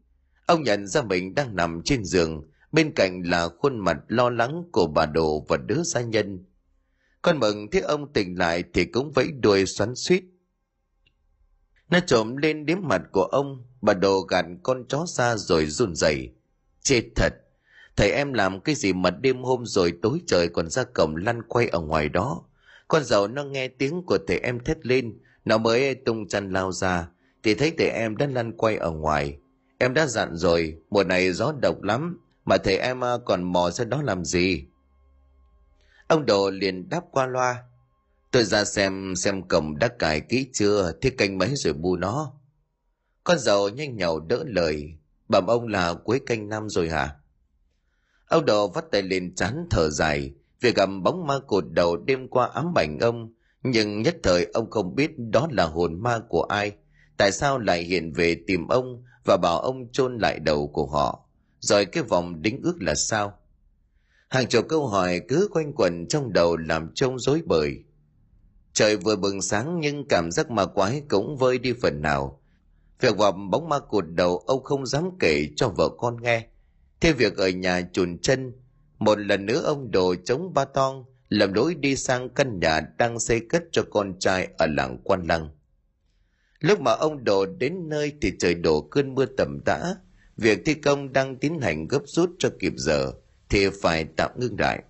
Ông 0.45 0.63
nhận 0.63 0.87
ra 0.87 1.01
mình 1.01 1.35
đang 1.35 1.55
nằm 1.55 1.81
trên 1.85 2.05
giường, 2.05 2.49
bên 2.71 2.93
cạnh 2.95 3.21
là 3.25 3.49
khuôn 3.59 3.79
mặt 3.79 3.97
lo 4.07 4.29
lắng 4.29 4.63
của 4.71 4.87
bà 4.87 5.05
đồ 5.05 5.45
và 5.49 5.57
đứa 5.57 5.83
gia 5.83 6.01
nhân. 6.01 6.45
Con 7.21 7.39
mừng 7.39 7.71
thấy 7.71 7.81
ông 7.81 8.13
tỉnh 8.13 8.37
lại 8.37 8.63
thì 8.73 8.85
cũng 8.85 9.11
vẫy 9.11 9.27
đuôi 9.31 9.65
xoắn 9.65 9.95
suýt 9.95 10.23
nó 11.91 11.99
trộm 11.99 12.35
lên 12.35 12.65
đếm 12.65 12.77
mặt 12.81 13.01
của 13.11 13.23
ông, 13.23 13.65
bà 13.81 13.93
đồ 13.93 14.19
gạt 14.21 14.45
con 14.63 14.85
chó 14.87 15.05
ra 15.07 15.35
rồi 15.37 15.65
run 15.65 15.95
rẩy. 15.95 16.29
Chết 16.81 17.03
thật, 17.15 17.33
thầy 17.95 18.11
em 18.11 18.33
làm 18.33 18.61
cái 18.61 18.75
gì 18.75 18.93
mà 18.93 19.09
đêm 19.09 19.43
hôm 19.43 19.65
rồi 19.65 19.93
tối 20.01 20.21
trời 20.27 20.47
còn 20.47 20.69
ra 20.69 20.83
cổng 20.83 21.15
lăn 21.15 21.41
quay 21.43 21.67
ở 21.67 21.79
ngoài 21.79 22.09
đó? 22.09 22.43
Con 22.91 23.03
dậu 23.03 23.27
nó 23.27 23.43
nghe 23.43 23.67
tiếng 23.67 24.03
của 24.05 24.17
thầy 24.27 24.39
em 24.39 24.59
thét 24.59 24.85
lên. 24.85 25.19
Nó 25.45 25.57
mới 25.57 25.95
tung 25.95 26.27
chăn 26.27 26.51
lao 26.51 26.71
ra, 26.71 27.07
thì 27.43 27.53
thấy 27.53 27.73
thầy 27.77 27.87
em 27.87 28.17
đã 28.17 28.27
lăn 28.27 28.57
quay 28.57 28.77
ở 28.77 28.91
ngoài. 28.91 29.37
Em 29.77 29.93
đã 29.93 30.05
dặn 30.07 30.35
rồi, 30.35 30.77
mùa 30.89 31.03
này 31.03 31.31
gió 31.31 31.53
độc 31.61 31.83
lắm, 31.83 32.19
mà 32.45 32.57
thầy 32.57 32.77
em 32.77 33.03
à, 33.03 33.13
còn 33.25 33.43
mò 33.43 33.69
ra 33.69 33.85
đó 33.85 34.01
làm 34.01 34.25
gì? 34.25 34.65
Ông 36.07 36.25
đồ 36.25 36.49
liền 36.49 36.89
đáp 36.89 37.03
qua 37.11 37.25
loa. 37.25 37.63
Tôi 38.31 38.43
ra 38.43 38.63
xem 38.63 39.15
xem 39.15 39.47
cổng 39.47 39.79
đã 39.79 39.87
cài 39.87 40.21
kỹ 40.21 40.47
chưa 40.53 40.91
thế 41.01 41.09
canh 41.09 41.37
mấy 41.37 41.55
rồi 41.55 41.73
bu 41.73 41.95
nó. 41.95 42.33
Con 43.23 43.39
dâu 43.39 43.69
nhanh 43.69 43.95
nhậu 43.95 44.19
đỡ 44.19 44.43
lời. 44.47 44.93
Bẩm 45.29 45.47
ông 45.47 45.67
là 45.67 45.93
cuối 45.93 46.21
canh 46.25 46.49
năm 46.49 46.69
rồi 46.69 46.89
hả? 46.89 47.15
Ông 48.27 48.45
đồ 48.45 48.67
vắt 48.67 48.85
tay 48.91 49.01
lên 49.01 49.35
chán 49.35 49.67
thở 49.69 49.89
dài 49.89 50.33
việc 50.61 50.75
gặp 50.75 50.89
bóng 51.03 51.27
ma 51.27 51.39
cột 51.47 51.63
đầu 51.71 51.97
đêm 51.97 52.27
qua 52.27 52.49
ám 52.53 52.73
ảnh 52.77 52.99
ông, 52.99 53.33
nhưng 53.63 54.01
nhất 54.01 54.15
thời 54.23 54.45
ông 54.53 54.69
không 54.69 54.95
biết 54.95 55.11
đó 55.17 55.47
là 55.51 55.65
hồn 55.65 56.03
ma 56.03 56.19
của 56.29 56.43
ai. 56.43 56.71
Tại 57.17 57.31
sao 57.31 57.59
lại 57.59 57.83
hiện 57.83 58.13
về 58.13 58.35
tìm 58.47 58.67
ông 58.67 59.03
và 59.25 59.37
bảo 59.37 59.59
ông 59.59 59.91
chôn 59.91 60.17
lại 60.17 60.39
đầu 60.39 60.67
của 60.67 60.85
họ? 60.85 61.25
Rồi 61.59 61.85
cái 61.85 62.03
vòng 62.03 62.41
đính 62.41 62.61
ước 62.63 62.75
là 62.79 62.95
sao? 62.95 63.33
Hàng 64.29 64.47
chục 64.47 64.65
câu 64.69 64.87
hỏi 64.87 65.21
cứ 65.27 65.47
quanh 65.51 65.73
quẩn 65.73 66.07
trong 66.07 66.33
đầu 66.33 66.57
làm 66.57 66.89
trông 66.95 67.19
rối 67.19 67.41
bời. 67.45 67.83
Trời 68.73 68.97
vừa 68.97 69.15
bừng 69.15 69.41
sáng 69.41 69.79
nhưng 69.79 70.07
cảm 70.07 70.31
giác 70.31 70.51
ma 70.51 70.65
quái 70.65 71.03
cũng 71.09 71.37
vơi 71.37 71.59
đi 71.59 71.73
phần 71.81 72.01
nào. 72.01 72.41
Việc 72.99 73.17
gặp 73.17 73.35
bóng 73.51 73.69
ma 73.69 73.79
cụt 73.79 74.05
đầu 74.07 74.37
ông 74.37 74.63
không 74.63 74.85
dám 74.85 75.09
kể 75.19 75.47
cho 75.55 75.69
vợ 75.69 75.89
con 75.97 76.21
nghe. 76.21 76.47
Thêm 77.01 77.17
việc 77.17 77.37
ở 77.37 77.49
nhà 77.49 77.81
chùn 77.93 78.17
chân 78.21 78.53
một 79.01 79.19
lần 79.19 79.45
nữa 79.45 79.61
ông 79.61 79.91
đồ 79.91 80.15
chống 80.25 80.53
ba 80.53 80.65
tong, 80.65 81.05
lầm 81.29 81.53
lối 81.53 81.75
đi 81.75 81.95
sang 81.95 82.29
căn 82.29 82.59
nhà 82.59 82.81
đang 82.97 83.19
xây 83.19 83.39
cất 83.49 83.63
cho 83.71 83.83
con 83.91 84.19
trai 84.19 84.47
ở 84.57 84.65
làng 84.65 84.97
quan 85.03 85.27
lăng. 85.27 85.49
Lúc 86.59 86.81
mà 86.81 86.91
ông 86.91 87.23
đồ 87.23 87.45
đến 87.45 87.89
nơi 87.89 88.13
thì 88.21 88.31
trời 88.39 88.53
đổ 88.53 88.81
cơn 88.81 89.15
mưa 89.15 89.25
tầm 89.37 89.59
tã. 89.65 89.95
Việc 90.37 90.61
thi 90.65 90.73
công 90.73 91.13
đang 91.13 91.35
tiến 91.35 91.59
hành 91.59 91.87
gấp 91.87 92.01
rút 92.05 92.31
cho 92.39 92.49
kịp 92.59 92.73
giờ 92.75 93.11
thì 93.49 93.69
phải 93.81 94.05
tạm 94.17 94.31
ngưng 94.39 94.59
lại. 94.59 94.83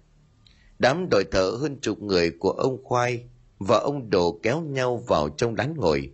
Đám 0.80 1.10
đội 1.12 1.24
thợ 1.32 1.52
hơn 1.62 1.80
chục 1.82 2.02
người 2.02 2.32
của 2.40 2.52
ông 2.52 2.84
khoai 2.84 3.24
và 3.60 3.78
ông 3.78 4.10
đồ 4.10 4.40
kéo 4.44 4.62
nhau 4.62 5.04
vào 5.08 5.30
trong 5.30 5.56
đán 5.56 5.74
ngồi. 5.78 6.12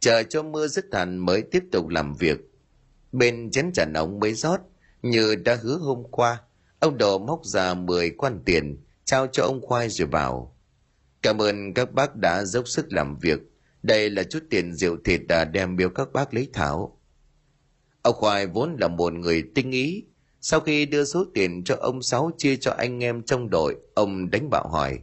Chờ 0.00 0.22
cho 0.22 0.42
mưa 0.42 0.68
dứt 0.68 0.84
hẳn 0.92 1.18
mới 1.18 1.42
tiếp 1.42 1.64
tục 1.72 1.88
làm 1.88 2.14
việc. 2.14 2.38
Bên 3.12 3.50
chén 3.50 3.72
trà 3.72 3.84
nóng 3.84 4.20
mới 4.20 4.34
rót, 4.34 4.60
như 5.02 5.34
đã 5.34 5.58
hứa 5.62 5.76
hôm 5.76 6.02
qua 6.10 6.40
ông 6.84 6.98
đồ 6.98 7.18
móc 7.18 7.44
ra 7.44 7.74
10 7.74 8.10
quan 8.10 8.42
tiền, 8.44 8.84
trao 9.04 9.26
cho 9.26 9.42
ông 9.42 9.60
khoai 9.62 9.88
rồi 9.88 10.08
bảo, 10.08 10.56
cảm 11.22 11.42
ơn 11.42 11.74
các 11.74 11.92
bác 11.92 12.16
đã 12.16 12.44
dốc 12.44 12.68
sức 12.68 12.92
làm 12.92 13.18
việc. 13.18 13.38
Đây 13.82 14.10
là 14.10 14.22
chút 14.22 14.44
tiền 14.50 14.74
rượu 14.74 14.96
thịt 15.04 15.20
đã 15.28 15.44
đem 15.44 15.76
biếu 15.76 15.90
các 15.90 16.12
bác 16.12 16.34
lấy 16.34 16.48
thảo 16.52 17.00
ông 18.04 18.14
khoai 18.14 18.46
vốn 18.46 18.76
là 18.80 18.88
một 18.88 19.12
người 19.12 19.44
tinh 19.54 19.70
ý. 19.70 20.04
Sau 20.40 20.60
khi 20.60 20.86
đưa 20.86 21.04
số 21.04 21.24
tiền 21.34 21.64
cho 21.64 21.76
ông 21.80 22.02
sáu 22.02 22.30
chia 22.38 22.56
cho 22.56 22.70
anh 22.70 23.04
em 23.04 23.22
trong 23.22 23.50
đội, 23.50 23.76
ông 23.94 24.30
đánh 24.30 24.50
bạo 24.50 24.68
hỏi, 24.68 24.98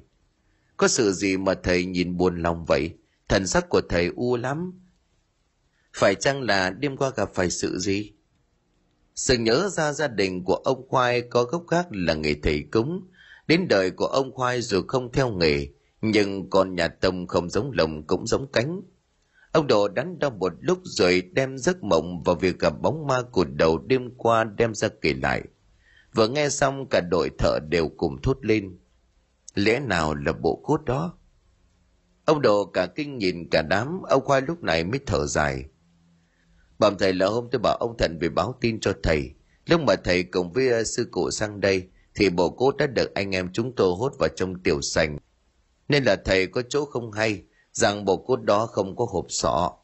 có 0.78 0.88
sự 0.88 1.12
gì 1.12 1.38
mà 1.38 1.54
thầy 1.64 1.86
nhìn 1.86 2.18
buồn 2.18 2.42
lòng 2.42 2.66
vậy? 2.66 2.94
Thần 3.28 3.48
sắc 3.48 3.70
của 3.70 3.82
thầy 3.90 4.12
u 4.16 4.38
lắm. 4.38 4.82
Phải 5.94 6.16
chăng 6.16 6.42
là 6.42 6.70
đêm 6.70 6.98
qua 6.98 7.12
gặp 7.16 7.30
phải 7.34 7.50
sự 7.50 7.80
gì? 7.80 8.14
Sự 9.16 9.38
nhớ 9.38 9.70
ra 9.70 9.94
gia 9.94 10.08
đình 10.08 10.44
của 10.44 10.56
ông 10.56 10.88
khoai 10.88 11.22
có 11.22 11.44
gốc 11.44 11.64
gác 11.68 11.88
là 11.92 12.14
nghề 12.14 12.36
thầy 12.44 12.64
cúng. 12.72 13.08
Đến 13.48 13.68
đời 13.68 13.92
của 13.92 14.06
ông 14.06 14.32
khoai 14.34 14.62
dù 14.62 14.82
không 14.88 15.12
theo 15.12 15.30
nghề, 15.30 15.68
nhưng 16.02 16.50
con 16.50 16.76
nhà 16.76 16.88
tông 16.88 17.28
không 17.28 17.50
giống 17.50 17.72
lồng 17.72 18.08
cũng 18.08 18.28
giống 18.28 18.52
cánh. 18.52 18.82
Ông 19.52 19.68
đồ 19.68 19.88
đắn 19.88 20.20
đo 20.20 20.30
một 20.30 20.54
lúc 20.60 20.80
rồi 20.84 21.22
đem 21.32 21.58
giấc 21.58 21.84
mộng 21.84 22.24
và 22.24 22.34
việc 22.34 22.60
gặp 22.60 22.74
bóng 22.82 23.08
ma 23.08 23.22
của 23.32 23.46
đầu 23.46 23.78
đêm 23.78 24.10
qua 24.18 24.44
đem 24.44 24.76
ra 24.76 24.88
kể 25.02 25.14
lại. 25.14 25.42
Vừa 26.14 26.28
nghe 26.28 26.50
xong, 26.50 26.86
cả 26.90 27.02
đội 27.12 27.30
thợ 27.40 27.60
đều 27.70 27.90
cùng 27.98 28.22
thốt 28.22 28.38
lên. 28.42 28.80
Lẽ 29.56 29.80
nào 29.80 30.16
là 30.16 30.34
bộ 30.34 30.62
cốt 30.64 30.86
đó? 30.86 31.18
Ông 32.26 32.42
đồ 32.42 32.66
cả 32.66 32.86
kinh 32.86 33.18
nhìn 33.18 33.50
cả 33.52 33.62
đám, 33.62 34.02
ông 34.02 34.26
khoai 34.26 34.42
lúc 34.42 34.64
này 34.64 34.84
mới 34.84 35.00
thở 35.06 35.26
dài 35.26 35.66
bẩm 36.82 36.98
thầy 37.00 37.14
là 37.14 37.28
hôm 37.28 37.48
tôi 37.52 37.60
bảo 37.60 37.76
ông 37.76 37.98
thần 37.98 38.20
về 38.20 38.30
báo 38.30 38.56
tin 38.62 38.80
cho 38.80 38.94
thầy. 39.04 39.32
Lúc 39.66 39.82
mà 39.82 39.96
thầy 39.96 40.24
cùng 40.24 40.52
với 40.52 40.82
uh, 40.82 40.88
sư 40.88 41.08
cụ 41.12 41.32
sang 41.32 41.62
đây 41.62 41.88
thì 42.16 42.30
bộ 42.30 42.50
cốt 42.50 42.78
đã 42.78 42.88
được 42.88 43.14
anh 43.14 43.36
em 43.36 43.54
chúng 43.54 43.76
tôi 43.76 43.96
hốt 44.00 44.14
vào 44.20 44.30
trong 44.36 44.64
tiểu 44.64 44.82
sành. 44.82 45.18
Nên 45.88 46.04
là 46.04 46.16
thầy 46.26 46.48
có 46.48 46.62
chỗ 46.70 46.86
không 46.86 47.12
hay 47.12 47.44
rằng 47.72 48.06
bộ 48.06 48.18
cốt 48.18 48.36
đó 48.36 48.66
không 48.66 48.96
có 48.96 49.06
hộp 49.10 49.26
sọ. 49.30 49.78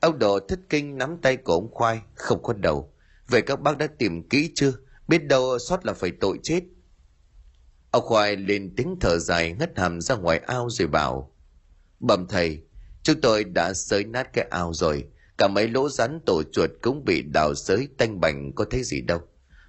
Ông 0.00 0.18
đồ 0.18 0.38
thất 0.48 0.58
kinh 0.68 0.98
nắm 0.98 1.16
tay 1.22 1.36
của 1.36 1.52
ông 1.52 1.70
khoai 1.70 2.00
không 2.14 2.42
có 2.42 2.52
đầu. 2.52 2.92
Vậy 3.28 3.42
các 3.42 3.60
bác 3.60 3.78
đã 3.78 3.86
tìm 3.86 4.28
kỹ 4.28 4.52
chưa? 4.54 4.72
Biết 5.08 5.18
đâu 5.18 5.58
sót 5.58 5.86
là 5.86 5.92
phải 5.92 6.12
tội 6.20 6.38
chết. 6.42 6.60
Ông 7.90 8.04
khoai 8.04 8.36
lên 8.36 8.74
tiếng 8.76 8.96
thở 9.00 9.18
dài 9.18 9.52
ngất 9.52 9.78
hàm 9.78 10.00
ra 10.00 10.14
ngoài 10.14 10.40
ao 10.46 10.70
rồi 10.70 10.88
bảo 10.88 11.32
bẩm 12.00 12.26
thầy 12.28 12.62
chúng 13.02 13.20
tôi 13.20 13.44
đã 13.44 13.72
sới 13.74 14.04
nát 14.04 14.32
cái 14.32 14.46
ao 14.50 14.72
rồi 14.74 15.06
cả 15.38 15.48
mấy 15.48 15.68
lỗ 15.68 15.88
rắn 15.88 16.20
tổ 16.26 16.42
chuột 16.52 16.70
cũng 16.82 17.04
bị 17.04 17.22
đào 17.22 17.54
sới 17.54 17.88
tanh 17.98 18.20
bành, 18.20 18.52
có 18.52 18.64
thấy 18.70 18.82
gì 18.82 19.00
đâu. 19.00 19.20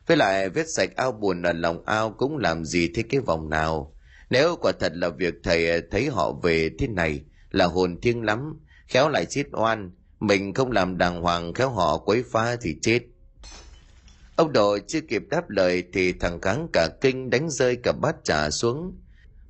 Với 0.08 0.18
lại 0.18 0.50
vết 0.50 0.70
sạch 0.70 0.90
ao 0.96 1.12
buồn 1.12 1.42
ở 1.42 1.54
lòng 1.54 1.86
ao 1.86 2.12
cũng 2.12 2.38
làm 2.38 2.66
gì 2.66 2.92
thế 2.96 3.04
cái 3.10 3.22
vòng 3.22 3.50
nào. 3.50 3.94
Nếu 4.30 4.56
quả 4.62 4.72
thật 4.80 4.92
là 4.96 5.10
việc 5.10 5.34
thầy 5.44 5.82
thấy 5.92 6.10
họ 6.10 6.32
về 6.32 6.70
thế 6.80 6.88
này 6.88 7.24
là 7.52 7.66
hồn 7.66 8.02
thiêng 8.02 8.24
lắm, 8.24 8.60
khéo 8.88 9.10
lại 9.10 9.26
chết 9.26 9.44
oan. 9.52 9.92
Mình 10.20 10.54
không 10.54 10.72
làm 10.72 10.98
đàng 10.98 11.22
hoàng 11.22 11.54
khéo 11.54 11.70
họ 11.70 11.98
quấy 11.98 12.24
phá 12.32 12.56
thì 12.62 12.76
chết. 12.82 13.00
Ông 14.36 14.54
đội 14.54 14.82
chưa 14.88 15.02
kịp 15.02 15.24
đáp 15.30 15.50
lời 15.50 15.84
thì 15.94 16.14
thằng 16.14 16.40
cáng 16.40 16.68
cả 16.74 16.90
kinh 17.02 17.30
đánh 17.30 17.50
rơi 17.50 17.76
cả 17.76 17.92
bát 17.92 18.16
trà 18.24 18.50
xuống. 18.50 18.98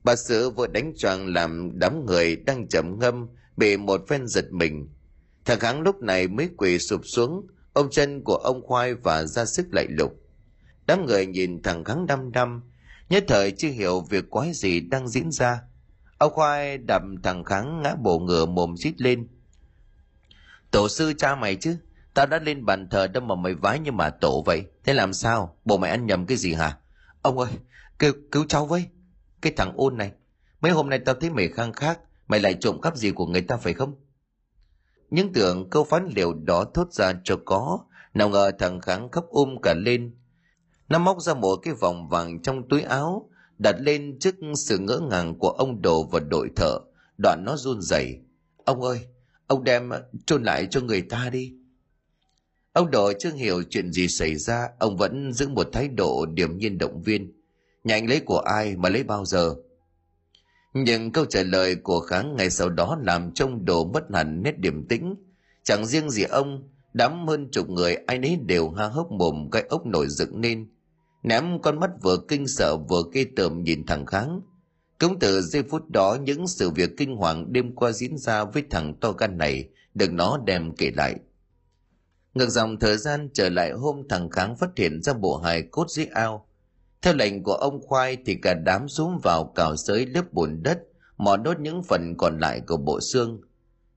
Bà 0.03 0.15
sữa 0.15 0.49
vừa 0.49 0.67
đánh 0.67 0.93
choàng 0.97 1.33
làm 1.33 1.71
đám 1.79 2.05
người 2.05 2.35
đang 2.35 2.67
chậm 2.67 2.99
ngâm, 2.99 3.27
bị 3.57 3.77
một 3.77 4.01
phen 4.07 4.27
giật 4.27 4.45
mình 4.51 4.89
thằng 5.47 5.59
kháng 5.59 5.81
lúc 5.81 6.01
này 6.01 6.27
mới 6.27 6.49
quỳ 6.57 6.79
sụp 6.79 7.01
xuống 7.03 7.47
ông 7.73 7.89
chân 7.91 8.23
của 8.23 8.35
ông 8.35 8.61
khoai 8.61 8.93
và 8.93 9.23
ra 9.23 9.45
sức 9.45 9.67
lạy 9.71 9.87
lục. 9.89 10.13
Đám 10.85 11.05
người 11.05 11.25
nhìn 11.25 11.61
thằng 11.63 11.83
kháng 11.83 12.05
đăm 12.07 12.31
đăm 12.31 12.61
nhất 13.09 13.23
thời 13.27 13.51
chưa 13.51 13.69
hiểu 13.69 14.01
việc 14.01 14.29
quái 14.29 14.53
gì 14.53 14.79
đang 14.79 15.07
diễn 15.07 15.31
ra. 15.31 15.61
Ông 16.17 16.33
khoai 16.33 16.77
đập 16.77 17.01
thằng 17.23 17.43
kháng 17.43 17.81
ngã 17.81 17.95
bổ 17.95 18.19
ngửa 18.19 18.45
mồm 18.45 18.77
rít 18.77 19.01
lên. 19.01 19.27
Tổ 20.71 20.89
sư 20.89 21.13
cha 21.17 21.35
mày 21.35 21.55
chứ 21.55 21.77
tao 22.13 22.25
đã 22.25 22.39
lên 22.39 22.65
bàn 22.65 22.89
thờ 22.89 23.07
đâu 23.07 23.23
mà 23.23 23.35
mày 23.35 23.53
vái 23.53 23.79
như 23.79 23.91
mà 23.91 24.09
tổ 24.09 24.43
vậy 24.45 24.65
thế 24.83 24.93
làm 24.93 25.13
sao? 25.13 25.57
Bộ 25.65 25.77
mày 25.77 25.91
ăn 25.91 26.05
nhầm 26.05 26.25
cái 26.25 26.37
gì 26.37 26.53
hả? 26.53 26.77
Ông 27.21 27.39
ơi 27.39 27.49
cứu, 27.99 28.13
cứu 28.31 28.45
cháu 28.49 28.65
với 28.65 28.85
cái 29.41 29.53
thằng 29.57 29.73
ôn 29.75 29.97
này. 29.97 30.11
Mấy 30.61 30.71
hôm 30.71 30.89
nay 30.89 30.99
tao 30.99 31.15
thấy 31.15 31.29
mày 31.29 31.47
khang 31.47 31.73
khác 31.73 31.99
mày 32.27 32.39
lại 32.39 32.53
trộm 32.53 32.81
cắp 32.81 32.97
gì 32.97 33.11
của 33.11 33.25
người 33.25 33.41
ta 33.41 33.57
phải 33.57 33.73
không? 33.73 33.95
Những 35.09 35.33
tưởng 35.33 35.69
câu 35.69 35.83
phán 35.83 36.09
liệu 36.15 36.33
đó 36.33 36.65
thốt 36.73 36.93
ra 36.93 37.13
cho 37.23 37.35
có. 37.45 37.79
Nào 38.13 38.29
ngờ 38.29 38.51
thằng 38.59 38.81
kháng 38.81 39.11
khóc 39.11 39.27
um 39.29 39.57
cả 39.63 39.73
lên. 39.73 40.15
Nó 40.89 40.99
móc 40.99 41.21
ra 41.21 41.33
một 41.33 41.55
cái 41.55 41.73
vòng 41.73 42.09
vàng 42.09 42.41
trong 42.41 42.69
túi 42.69 42.81
áo, 42.81 43.29
đặt 43.57 43.75
lên 43.79 44.19
trước 44.19 44.35
sự 44.55 44.77
ngỡ 44.77 44.99
ngàng 44.99 45.39
của 45.39 45.49
ông 45.49 45.81
đồ 45.81 46.03
và 46.03 46.19
đội 46.19 46.49
thợ. 46.55 46.79
Đoạn 47.17 47.43
nó 47.45 47.57
run 47.57 47.81
rẩy. 47.81 48.19
Ông 48.65 48.81
ơi, 48.81 48.99
ông 49.47 49.63
đem 49.63 49.91
chôn 50.25 50.43
lại 50.43 50.67
cho 50.71 50.81
người 50.81 51.01
ta 51.01 51.29
đi. 51.29 51.53
Ông 52.73 52.91
đồ 52.91 53.13
chưa 53.19 53.31
hiểu 53.31 53.63
chuyện 53.69 53.91
gì 53.91 54.07
xảy 54.07 54.35
ra, 54.35 54.69
ông 54.79 54.97
vẫn 54.97 55.33
giữ 55.33 55.47
một 55.47 55.69
thái 55.73 55.87
độ 55.87 56.25
điềm 56.25 56.57
nhiên 56.57 56.77
động 56.77 57.01
viên. 57.01 57.41
Nhà 57.83 57.95
anh 57.95 58.09
lấy 58.09 58.19
của 58.19 58.39
ai 58.39 58.75
mà 58.75 58.89
lấy 58.89 59.03
bao 59.03 59.25
giờ? 59.25 59.55
Nhưng 60.83 61.11
câu 61.11 61.25
trả 61.25 61.43
lời 61.43 61.75
của 61.75 61.99
kháng 61.99 62.35
ngày 62.35 62.49
sau 62.49 62.69
đó 62.69 62.97
làm 63.03 63.31
trông 63.31 63.65
đồ 63.65 63.85
mất 63.85 64.03
hẳn 64.13 64.43
nét 64.43 64.59
điềm 64.59 64.87
tĩnh. 64.87 65.15
Chẳng 65.63 65.85
riêng 65.85 66.09
gì 66.09 66.23
ông, 66.23 66.69
đám 66.93 67.27
hơn 67.27 67.49
chục 67.51 67.69
người 67.69 67.95
ai 67.95 68.19
nấy 68.19 68.39
đều 68.45 68.69
ha 68.69 68.85
hốc 68.87 69.11
mồm 69.11 69.49
cái 69.51 69.63
ốc 69.69 69.85
nổi 69.85 70.07
dựng 70.09 70.41
nên 70.41 70.69
ném 71.23 71.61
con 71.61 71.79
mắt 71.79 71.89
vừa 72.01 72.17
kinh 72.27 72.47
sợ 72.47 72.77
vừa 72.77 73.03
kê 73.13 73.25
tởm 73.35 73.63
nhìn 73.63 73.85
thằng 73.85 74.05
kháng. 74.05 74.41
Cũng 74.99 75.19
từ 75.19 75.41
giây 75.41 75.63
phút 75.63 75.89
đó, 75.89 76.17
những 76.21 76.47
sự 76.47 76.69
việc 76.69 76.97
kinh 76.97 77.15
hoàng 77.15 77.53
đêm 77.53 77.75
qua 77.75 77.91
diễn 77.91 78.17
ra 78.17 78.43
với 78.43 78.63
thằng 78.69 78.93
to 78.93 79.11
gan 79.11 79.37
này 79.37 79.69
được 79.93 80.11
nó 80.11 80.39
đem 80.45 80.75
kể 80.75 80.91
lại. 80.95 81.15
Ngược 82.33 82.49
dòng 82.49 82.79
thời 82.79 82.97
gian 82.97 83.29
trở 83.33 83.49
lại 83.49 83.71
hôm 83.71 84.07
thằng 84.09 84.29
kháng 84.29 84.55
phát 84.55 84.69
hiện 84.75 85.03
ra 85.03 85.13
bộ 85.13 85.37
hài 85.37 85.61
cốt 85.61 85.89
dưới 85.89 86.05
ao 86.05 86.46
theo 87.01 87.13
lệnh 87.13 87.43
của 87.43 87.53
ông 87.53 87.81
khoai 87.81 88.17
thì 88.25 88.35
cả 88.35 88.53
đám 88.53 88.87
xuống 88.87 89.19
vào 89.23 89.51
cào 89.55 89.75
sới 89.75 90.05
lớp 90.05 90.33
bùn 90.33 90.63
đất, 90.63 90.79
mò 91.17 91.37
đốt 91.37 91.59
những 91.59 91.83
phần 91.83 92.15
còn 92.17 92.39
lại 92.39 92.61
của 92.67 92.77
bộ 92.77 92.99
xương. 93.01 93.41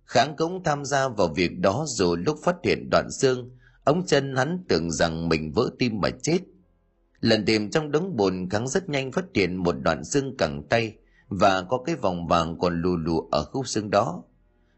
Kháng 0.06 0.34
cũng 0.36 0.64
tham 0.64 0.84
gia 0.84 1.08
vào 1.08 1.28
việc 1.28 1.58
đó 1.58 1.84
dù 1.88 2.16
lúc 2.16 2.38
phát 2.44 2.56
hiện 2.64 2.88
đoạn 2.90 3.10
xương 3.10 3.50
ông 3.84 4.06
chân 4.06 4.36
hắn 4.36 4.64
tưởng 4.68 4.90
rằng 4.90 5.28
mình 5.28 5.52
vỡ 5.52 5.70
tim 5.78 6.00
mà 6.00 6.10
chết. 6.22 6.38
Lần 7.20 7.44
tìm 7.44 7.70
trong 7.70 7.90
đống 7.90 8.16
bùn 8.16 8.48
kháng 8.50 8.68
rất 8.68 8.88
nhanh 8.88 9.12
phát 9.12 9.24
hiện 9.34 9.56
một 9.56 9.74
đoạn 9.82 10.04
xương 10.04 10.36
cẳng 10.36 10.62
tay 10.68 10.94
và 11.28 11.62
có 11.62 11.82
cái 11.86 11.96
vòng 11.96 12.26
vàng 12.26 12.58
còn 12.58 12.82
lù 12.82 12.96
lù 12.96 13.28
ở 13.30 13.44
khúc 13.44 13.68
xương 13.68 13.90
đó. 13.90 14.22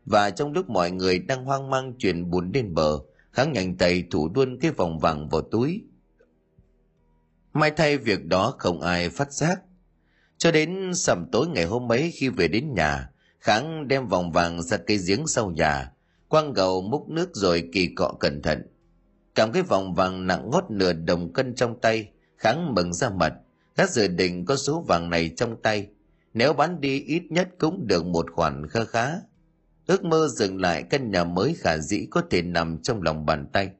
Và 0.05 0.31
trong 0.31 0.53
lúc 0.53 0.71
mọi 0.71 0.91
người 0.91 1.19
đang 1.19 1.45
hoang 1.45 1.71
mang 1.71 1.95
chuyển 1.99 2.31
bùn 2.31 2.51
lên 2.55 2.75
bờ, 2.75 2.99
kháng 3.33 3.53
nhanh 3.53 3.77
tay 3.77 4.05
thủ 4.11 4.31
luôn 4.35 4.59
cái 4.61 4.71
vòng 4.71 4.99
vàng 4.99 5.29
vào 5.29 5.43
túi. 5.43 5.83
May 7.53 7.71
thay 7.71 7.99
việc 7.99 8.27
đó 8.27 8.55
không 8.59 8.81
ai 8.81 9.11
phát 9.11 9.33
giác. 9.33 9.61
Cho 10.39 10.51
đến 10.51 10.95
sầm 10.95 11.27
tối 11.33 11.47
ngày 11.49 11.65
hôm 11.65 11.93
ấy 11.93 12.11
khi 12.11 12.29
về 12.29 12.49
đến 12.49 12.75
nhà, 12.75 13.09
Kháng 13.41 13.89
đem 13.89 14.09
vòng 14.09 14.33
vàng 14.33 14.63
ra 14.63 14.77
cây 14.77 14.99
giếng 15.07 15.27
sau 15.27 15.51
nhà, 15.51 15.93
quăng 16.29 16.53
gầu 16.53 16.83
múc 16.83 17.09
nước 17.09 17.31
rồi 17.33 17.69
kỳ 17.73 17.95
cọ 17.95 18.13
cẩn 18.21 18.43
thận. 18.43 18.63
Cảm 19.35 19.53
cái 19.53 19.63
vòng 19.63 19.95
vàng 19.95 20.27
nặng 20.27 20.51
ngót 20.51 20.65
nửa 20.71 20.93
đồng 20.93 21.33
cân 21.33 21.55
trong 21.55 21.81
tay, 21.81 22.09
Kháng 22.37 22.75
mừng 22.75 22.95
ra 22.95 23.11
mặt, 23.11 23.33
các 23.77 23.91
dự 23.91 24.09
định 24.09 24.45
có 24.45 24.57
số 24.57 24.85
vàng 24.89 25.11
này 25.11 25.31
trong 25.37 25.63
tay, 25.63 25.89
nếu 26.35 26.53
bán 26.53 26.81
đi 26.81 27.01
ít 27.01 27.23
nhất 27.31 27.49
cũng 27.59 27.87
được 27.87 28.07
một 28.07 28.27
khoản 28.33 28.69
khá 28.69 28.85
khá. 28.85 29.13
Ước 29.87 30.05
mơ 30.05 30.29
dừng 30.29 30.61
lại 30.61 30.83
căn 30.83 31.11
nhà 31.11 31.25
mới 31.25 31.55
khả 31.59 31.79
dĩ 31.79 32.07
có 32.11 32.23
thể 32.31 32.43
nằm 32.43 32.79
trong 32.83 33.03
lòng 33.03 33.27
bàn 33.27 33.47
tay. 33.53 33.71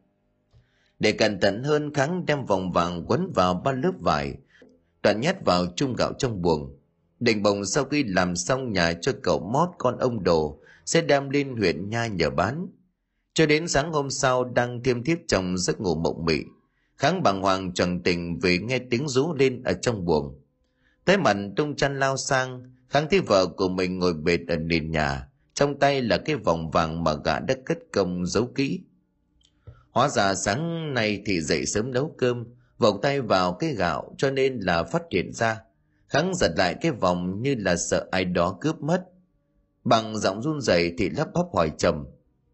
Để 1.03 1.13
cẩn 1.13 1.41
thận 1.41 1.63
hơn 1.63 1.95
Kháng 1.95 2.27
đem 2.27 2.45
vòng 2.45 2.73
vàng 2.73 3.05
quấn 3.07 3.33
vào 3.35 3.55
ba 3.65 3.73
lớp 3.73 3.93
vải, 4.01 4.35
đoạn 5.03 5.21
nhét 5.21 5.37
vào 5.45 5.67
chung 5.77 5.95
gạo 5.97 6.13
trong 6.19 6.43
buồng. 6.43 6.79
Định 7.21 7.43
bồng 7.43 7.65
sau 7.65 7.85
khi 7.85 8.05
làm 8.05 8.37
xong 8.37 8.73
nhà 8.73 8.93
cho 8.93 9.13
cậu 9.23 9.41
mót 9.53 9.69
con 9.79 9.99
ông 9.99 10.25
đồ 10.25 10.61
sẽ 10.85 11.01
đem 11.03 11.31
lên 11.31 11.57
huyện 11.57 11.91
nha 11.91 12.07
nhờ 12.07 12.31
bán. 12.31 12.67
Cho 13.35 13.47
đến 13.47 13.69
sáng 13.69 13.93
hôm 13.93 14.11
sau 14.11 14.45
đang 14.45 14.83
thiêm 14.83 15.05
thiếp 15.05 15.19
trong 15.29 15.59
giấc 15.59 15.81
ngủ 15.81 15.95
mộng 15.95 16.25
mị, 16.25 16.39
Kháng 16.97 17.23
bàng 17.23 17.43
hoàng 17.43 17.75
trần 17.75 18.03
tình 18.03 18.39
vì 18.39 18.59
nghe 18.59 18.79
tiếng 18.79 19.09
rú 19.09 19.35
lên 19.35 19.63
ở 19.63 19.73
trong 19.73 20.05
buồng. 20.05 20.41
Tới 21.05 21.17
mặt 21.17 21.37
tung 21.57 21.77
chăn 21.77 21.99
lao 21.99 22.17
sang, 22.17 22.63
Kháng 22.89 23.07
thấy 23.11 23.21
vợ 23.21 23.47
của 23.47 23.69
mình 23.69 23.99
ngồi 23.99 24.15
bệt 24.15 24.41
ở 24.49 24.57
nền 24.57 24.91
nhà, 24.91 25.29
trong 25.55 25.79
tay 25.79 26.03
là 26.03 26.19
cái 26.19 26.37
vòng 26.37 26.71
vàng 26.71 27.05
mà 27.05 27.15
gã 27.25 27.39
đã 27.39 27.55
cất 27.65 27.79
công 27.93 28.27
giấu 28.27 28.47
kỹ. 28.47 28.81
Hóa 29.93 30.09
ra 30.09 30.35
sáng 30.35 30.95
nay 30.95 31.23
thì 31.27 31.41
dậy 31.41 31.67
sớm 31.67 31.93
nấu 31.93 32.15
cơm, 32.19 32.45
vòng 32.79 33.01
tay 33.03 33.21
vào 33.21 33.53
cái 33.53 33.75
gạo 33.75 34.15
cho 34.19 34.31
nên 34.31 34.59
là 34.61 34.83
phát 34.83 35.03
hiện 35.11 35.33
ra. 35.33 35.61
Kháng 36.09 36.35
giật 36.35 36.53
lại 36.57 36.75
cái 36.81 36.93
vòng 36.93 37.43
như 37.43 37.55
là 37.59 37.77
sợ 37.77 38.09
ai 38.11 38.25
đó 38.25 38.59
cướp 38.61 38.81
mất. 38.81 39.05
Bằng 39.85 40.19
giọng 40.19 40.43
run 40.43 40.61
rẩy 40.61 40.95
thì 40.99 41.11
lắp 41.11 41.29
bắp 41.35 41.47
hỏi 41.55 41.73
trầm. 41.79 42.07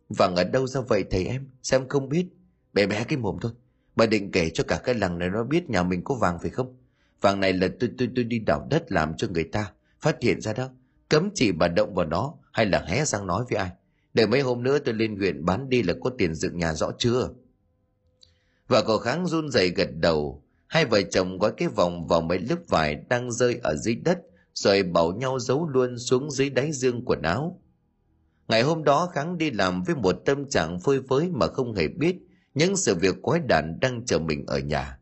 Vàng 0.08 0.36
ở 0.36 0.44
đâu 0.44 0.66
ra 0.66 0.80
vậy 0.80 1.04
thầy 1.10 1.26
em? 1.26 1.50
Xem 1.62 1.88
không 1.88 2.08
biết. 2.08 2.26
Bé 2.72 2.86
bé 2.86 3.04
cái 3.04 3.18
mồm 3.18 3.38
thôi. 3.40 3.52
Bà 3.96 4.06
định 4.06 4.30
kể 4.32 4.50
cho 4.54 4.64
cả 4.68 4.80
cái 4.84 4.94
làng 4.94 5.18
này 5.18 5.28
nó 5.28 5.44
biết 5.44 5.70
nhà 5.70 5.82
mình 5.82 6.04
có 6.04 6.14
vàng 6.14 6.38
phải 6.38 6.50
không? 6.50 6.76
Vàng 7.20 7.40
này 7.40 7.52
là 7.52 7.68
tôi 7.80 7.90
tôi 7.98 8.08
tôi 8.16 8.24
đi 8.24 8.38
đào 8.38 8.66
đất 8.70 8.92
làm 8.92 9.16
cho 9.16 9.28
người 9.28 9.44
ta. 9.44 9.72
Phát 10.00 10.16
hiện 10.22 10.40
ra 10.40 10.52
đó. 10.52 10.68
Cấm 11.08 11.30
chỉ 11.34 11.52
bà 11.52 11.68
động 11.68 11.94
vào 11.94 12.06
nó 12.06 12.34
hay 12.52 12.66
là 12.66 12.84
hé 12.86 13.04
răng 13.04 13.26
nói 13.26 13.44
với 13.50 13.58
ai 13.58 13.70
để 14.18 14.26
mấy 14.26 14.40
hôm 14.40 14.62
nữa 14.62 14.78
tôi 14.78 14.94
lên 14.94 15.16
huyện 15.16 15.44
bán 15.44 15.68
đi 15.68 15.82
là 15.82 15.94
có 16.00 16.10
tiền 16.18 16.34
dựng 16.34 16.58
nhà 16.58 16.74
rõ 16.74 16.90
chưa? 16.98 17.28
Và 18.68 18.82
cậu 18.82 18.98
kháng 18.98 19.26
run 19.26 19.50
rẩy 19.50 19.68
gật 19.70 19.88
đầu. 19.94 20.44
Hai 20.66 20.84
vợ 20.84 21.02
chồng 21.02 21.38
gói 21.38 21.52
cái 21.56 21.68
vòng 21.68 22.06
vào 22.06 22.20
mấy 22.20 22.38
lớp 22.38 22.56
vải 22.68 22.96
đang 23.08 23.32
rơi 23.32 23.60
ở 23.62 23.76
dưới 23.76 23.94
đất, 23.94 24.18
rồi 24.54 24.82
bảo 24.82 25.12
nhau 25.12 25.38
giấu 25.38 25.68
luôn 25.68 25.98
xuống 25.98 26.30
dưới 26.30 26.50
đáy 26.50 26.72
dương 26.72 27.04
quần 27.04 27.22
áo. 27.22 27.62
Ngày 28.48 28.62
hôm 28.62 28.84
đó 28.84 29.10
kháng 29.14 29.38
đi 29.38 29.50
làm 29.50 29.82
với 29.82 29.94
một 29.94 30.16
tâm 30.24 30.48
trạng 30.48 30.80
phơi 30.80 31.00
phới 31.08 31.28
mà 31.28 31.46
không 31.46 31.74
hề 31.74 31.88
biết 31.88 32.16
những 32.54 32.76
sự 32.76 32.94
việc 32.94 33.16
quái 33.22 33.40
đản 33.48 33.78
đang 33.80 34.04
chờ 34.06 34.18
mình 34.18 34.46
ở 34.46 34.58
nhà. 34.58 34.98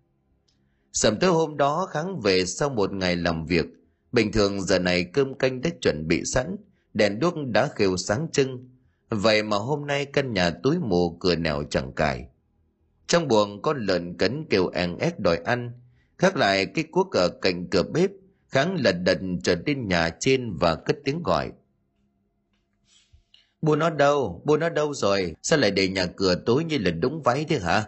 Sầm 0.92 1.18
tới 1.18 1.30
hôm 1.30 1.56
đó, 1.56 1.88
kháng 1.90 2.20
về 2.20 2.46
sau 2.46 2.68
một 2.68 2.92
ngày 2.92 3.16
làm 3.16 3.46
việc. 3.46 3.66
Bình 4.12 4.32
thường 4.32 4.62
giờ 4.62 4.78
này 4.78 5.04
cơm 5.04 5.34
canh 5.34 5.60
đã 5.60 5.70
chuẩn 5.80 6.08
bị 6.08 6.24
sẵn, 6.24 6.56
đèn 6.94 7.18
đuốc 7.18 7.34
đã 7.46 7.68
khều 7.74 7.96
sáng 7.96 8.28
trưng. 8.32 8.76
Vậy 9.18 9.42
mà 9.42 9.56
hôm 9.56 9.86
nay 9.86 10.04
căn 10.04 10.32
nhà 10.34 10.50
túi 10.50 10.78
mù 10.78 11.16
cửa 11.20 11.36
nẻo 11.36 11.62
chẳng 11.70 11.92
cài. 11.92 12.26
Trong 13.06 13.28
buồng 13.28 13.62
con 13.62 13.78
lợn 13.86 14.16
cấn 14.18 14.44
kêu 14.50 14.68
en 14.68 14.98
ép 14.98 15.20
đòi 15.20 15.36
ăn, 15.36 15.72
khác 16.18 16.36
lại 16.36 16.66
cái 16.66 16.84
cuốc 16.90 17.10
ở 17.16 17.28
cạnh 17.28 17.66
cửa 17.70 17.82
bếp, 17.82 18.10
kháng 18.48 18.76
lật 18.80 18.92
đật 18.92 19.18
trở 19.42 19.56
lên 19.66 19.88
nhà 19.88 20.10
trên 20.20 20.56
và 20.56 20.74
cất 20.74 20.96
tiếng 21.04 21.22
gọi. 21.22 21.52
Bố 23.62 23.76
nó 23.76 23.90
đâu? 23.90 24.42
Bố 24.44 24.56
nó 24.56 24.68
đâu 24.68 24.94
rồi? 24.94 25.34
Sao 25.42 25.58
lại 25.58 25.70
để 25.70 25.88
nhà 25.88 26.06
cửa 26.06 26.34
tối 26.46 26.64
như 26.64 26.78
là 26.78 26.90
đúng 26.90 27.22
váy 27.22 27.44
thế 27.48 27.58
hả? 27.58 27.84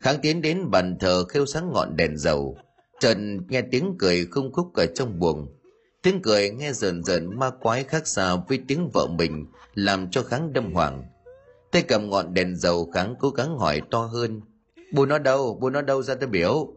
Kháng 0.00 0.16
tiến 0.22 0.42
đến 0.42 0.70
bàn 0.70 0.96
thờ 1.00 1.24
khêu 1.24 1.46
sáng 1.46 1.72
ngọn 1.72 1.96
đèn 1.96 2.16
dầu. 2.16 2.56
Trần 3.00 3.46
nghe 3.48 3.62
tiếng 3.62 3.94
cười 3.98 4.26
không 4.30 4.52
khúc 4.52 4.74
ở 4.74 4.86
trong 4.86 5.18
buồng. 5.18 5.48
Tiếng 6.04 6.22
cười 6.22 6.50
nghe 6.50 6.72
rờn 6.72 7.04
rợn 7.04 7.38
ma 7.38 7.50
quái 7.50 7.84
khác 7.84 8.06
xa 8.06 8.36
với 8.48 8.58
tiếng 8.68 8.90
vợ 8.92 9.06
mình, 9.06 9.46
làm 9.74 10.10
cho 10.10 10.22
kháng 10.22 10.52
đâm 10.52 10.72
hoàng 10.72 11.04
tay 11.74 11.82
cầm 11.82 12.10
ngọn 12.10 12.34
đèn 12.34 12.56
dầu 12.56 12.90
kháng 12.90 13.14
cố 13.18 13.30
gắng 13.30 13.58
hỏi 13.58 13.82
to 13.90 13.98
hơn, 13.98 14.40
bố 14.92 15.06
nó 15.06 15.18
đâu? 15.18 15.58
Bố 15.60 15.70
nó 15.70 15.82
đâu 15.82 16.02
ra 16.02 16.14
tôi 16.14 16.28
biểu? 16.28 16.74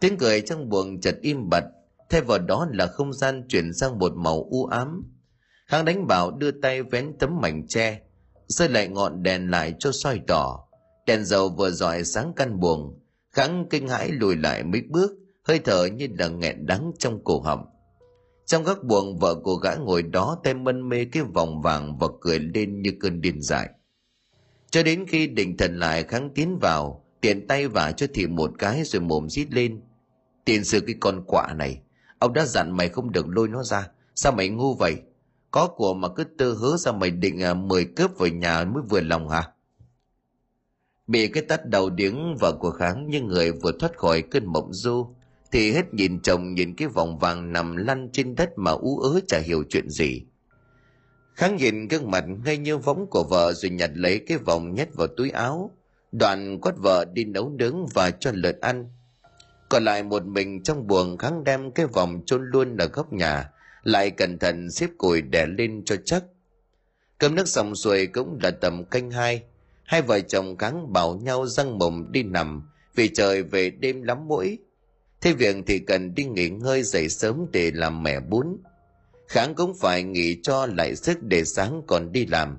Tiếng 0.00 0.16
cười 0.18 0.40
trong 0.40 0.68
buồng 0.68 1.00
chợt 1.00 1.16
im 1.22 1.48
bặt, 1.50 1.64
thay 2.10 2.20
vào 2.20 2.38
đó 2.38 2.66
là 2.72 2.86
không 2.86 3.12
gian 3.12 3.44
chuyển 3.48 3.72
sang 3.72 3.98
một 3.98 4.12
màu 4.16 4.46
u 4.50 4.66
ám. 4.66 5.02
Kháng 5.66 5.84
đánh 5.84 6.06
bảo 6.06 6.30
đưa 6.30 6.50
tay 6.50 6.82
vén 6.82 7.18
tấm 7.18 7.40
mảnh 7.40 7.66
tre, 7.68 8.00
rơi 8.46 8.68
lại 8.68 8.88
ngọn 8.88 9.22
đèn 9.22 9.50
lại 9.50 9.74
cho 9.78 9.92
soi 9.92 10.20
tỏ. 10.26 10.64
Đèn 11.06 11.24
dầu 11.24 11.48
vừa 11.48 11.70
dọi 11.70 12.04
sáng 12.04 12.32
căn 12.36 12.60
buồng, 12.60 12.98
kháng 13.32 13.66
kinh 13.70 13.88
hãi 13.88 14.10
lùi 14.12 14.36
lại 14.36 14.62
mấy 14.62 14.82
bước, 14.90 15.10
hơi 15.42 15.58
thở 15.58 15.86
như 15.86 16.08
là 16.18 16.28
nghẹn 16.28 16.66
đắng 16.66 16.92
trong 16.98 17.24
cổ 17.24 17.40
họng 17.40 17.73
trong 18.46 18.64
góc 18.64 18.78
buồng 18.84 19.18
vợ 19.18 19.34
của 19.34 19.54
gã 19.54 19.74
ngồi 19.74 20.02
đó 20.02 20.40
tay 20.44 20.54
mân 20.54 20.88
mê 20.88 21.04
cái 21.04 21.22
vòng 21.22 21.62
vàng 21.62 21.98
và 21.98 22.06
cười 22.20 22.38
lên 22.38 22.82
như 22.82 22.92
cơn 23.00 23.20
điên 23.20 23.42
dại 23.42 23.68
cho 24.70 24.82
đến 24.82 25.04
khi 25.08 25.26
định 25.26 25.56
thần 25.56 25.78
lại 25.78 26.04
kháng 26.04 26.30
tiến 26.34 26.58
vào 26.58 27.04
tiện 27.20 27.46
tay 27.46 27.68
vả 27.68 27.92
cho 27.92 28.06
thị 28.14 28.26
một 28.26 28.50
cái 28.58 28.84
rồi 28.84 29.02
mồm 29.02 29.28
rít 29.28 29.46
lên 29.50 29.80
tiền 30.44 30.64
sư 30.64 30.80
cái 30.80 30.94
con 31.00 31.24
quạ 31.26 31.54
này 31.54 31.80
Ông 32.24 32.32
đã 32.32 32.44
dặn 32.44 32.76
mày 32.76 32.88
không 32.88 33.12
được 33.12 33.28
lôi 33.28 33.48
nó 33.48 33.62
ra. 33.62 33.88
Sao 34.14 34.32
mày 34.32 34.48
ngu 34.48 34.74
vậy? 34.74 34.96
Có 35.50 35.66
của 35.66 35.94
mà 35.94 36.08
cứ 36.08 36.24
tư 36.24 36.56
hứa 36.60 36.76
sao 36.76 36.92
mày 36.92 37.10
định 37.10 37.42
à, 37.42 37.54
cướp 37.96 38.18
về 38.18 38.30
nhà 38.30 38.64
mới 38.64 38.82
vừa 38.90 39.00
lòng 39.00 39.28
hả? 39.28 39.42
Bị 41.06 41.28
cái 41.28 41.42
tắt 41.42 41.66
đầu 41.66 41.90
điếng 41.90 42.36
vợ 42.40 42.52
của 42.60 42.70
Kháng 42.70 43.10
như 43.10 43.20
người 43.20 43.52
vừa 43.52 43.72
thoát 43.80 43.96
khỏi 43.96 44.22
cơn 44.22 44.46
mộng 44.46 44.72
du, 44.72 45.14
thì 45.54 45.72
hết 45.72 45.94
nhìn 45.94 46.20
chồng 46.20 46.54
nhìn 46.54 46.74
cái 46.76 46.88
vòng 46.88 47.18
vàng 47.18 47.52
nằm 47.52 47.76
lăn 47.76 48.08
trên 48.12 48.34
đất 48.34 48.50
mà 48.56 48.70
ú 48.70 48.98
ớ 48.98 49.20
chả 49.28 49.38
hiểu 49.38 49.64
chuyện 49.68 49.90
gì. 49.90 50.22
Kháng 51.34 51.56
nhìn 51.56 51.88
gương 51.88 52.10
mặt 52.10 52.24
ngay 52.44 52.58
như 52.58 52.78
võng 52.78 53.06
của 53.10 53.24
vợ 53.30 53.52
rồi 53.52 53.70
nhặt 53.70 53.90
lấy 53.94 54.18
cái 54.26 54.38
vòng 54.38 54.74
nhét 54.74 54.94
vào 54.94 55.06
túi 55.06 55.30
áo, 55.30 55.70
đoạn 56.12 56.60
quát 56.60 56.72
vợ 56.76 57.04
đi 57.12 57.24
nấu 57.24 57.50
nướng 57.50 57.86
và 57.94 58.10
cho 58.10 58.30
lợn 58.34 58.60
ăn. 58.60 58.90
Còn 59.68 59.84
lại 59.84 60.02
một 60.02 60.26
mình 60.26 60.62
trong 60.62 60.86
buồng 60.86 61.18
Kháng 61.18 61.44
đem 61.44 61.70
cái 61.70 61.86
vòng 61.86 62.22
chôn 62.26 62.44
luôn 62.44 62.76
ở 62.76 62.86
góc 62.86 63.12
nhà, 63.12 63.50
lại 63.82 64.10
cẩn 64.10 64.38
thận 64.38 64.70
xếp 64.70 64.90
củi 64.98 65.22
đè 65.22 65.46
lên 65.46 65.82
cho 65.84 65.96
chắc. 66.04 66.24
Cơm 67.18 67.34
nước 67.34 67.48
xong 67.48 67.74
xuôi 67.74 68.06
cũng 68.06 68.38
là 68.42 68.50
tầm 68.50 68.84
canh 68.84 69.10
hai, 69.10 69.42
hai 69.84 70.02
vợ 70.02 70.20
chồng 70.20 70.56
Kháng 70.56 70.92
bảo 70.92 71.16
nhau 71.16 71.46
răng 71.46 71.78
mồm 71.78 72.06
đi 72.10 72.22
nằm 72.22 72.68
vì 72.94 73.08
trời 73.08 73.42
về 73.42 73.70
đêm 73.70 74.02
lắm 74.02 74.28
mũi 74.28 74.58
Thế 75.24 75.32
việc 75.32 75.56
thì 75.66 75.78
cần 75.78 76.14
đi 76.14 76.24
nghỉ 76.24 76.48
ngơi 76.48 76.82
dậy 76.82 77.08
sớm 77.08 77.46
để 77.52 77.70
làm 77.74 78.02
mẻ 78.02 78.20
bún. 78.20 78.56
Kháng 79.28 79.54
cũng 79.54 79.74
phải 79.74 80.02
nghỉ 80.02 80.40
cho 80.42 80.66
lại 80.66 80.96
sức 80.96 81.22
để 81.22 81.44
sáng 81.44 81.82
còn 81.86 82.12
đi 82.12 82.26
làm. 82.26 82.58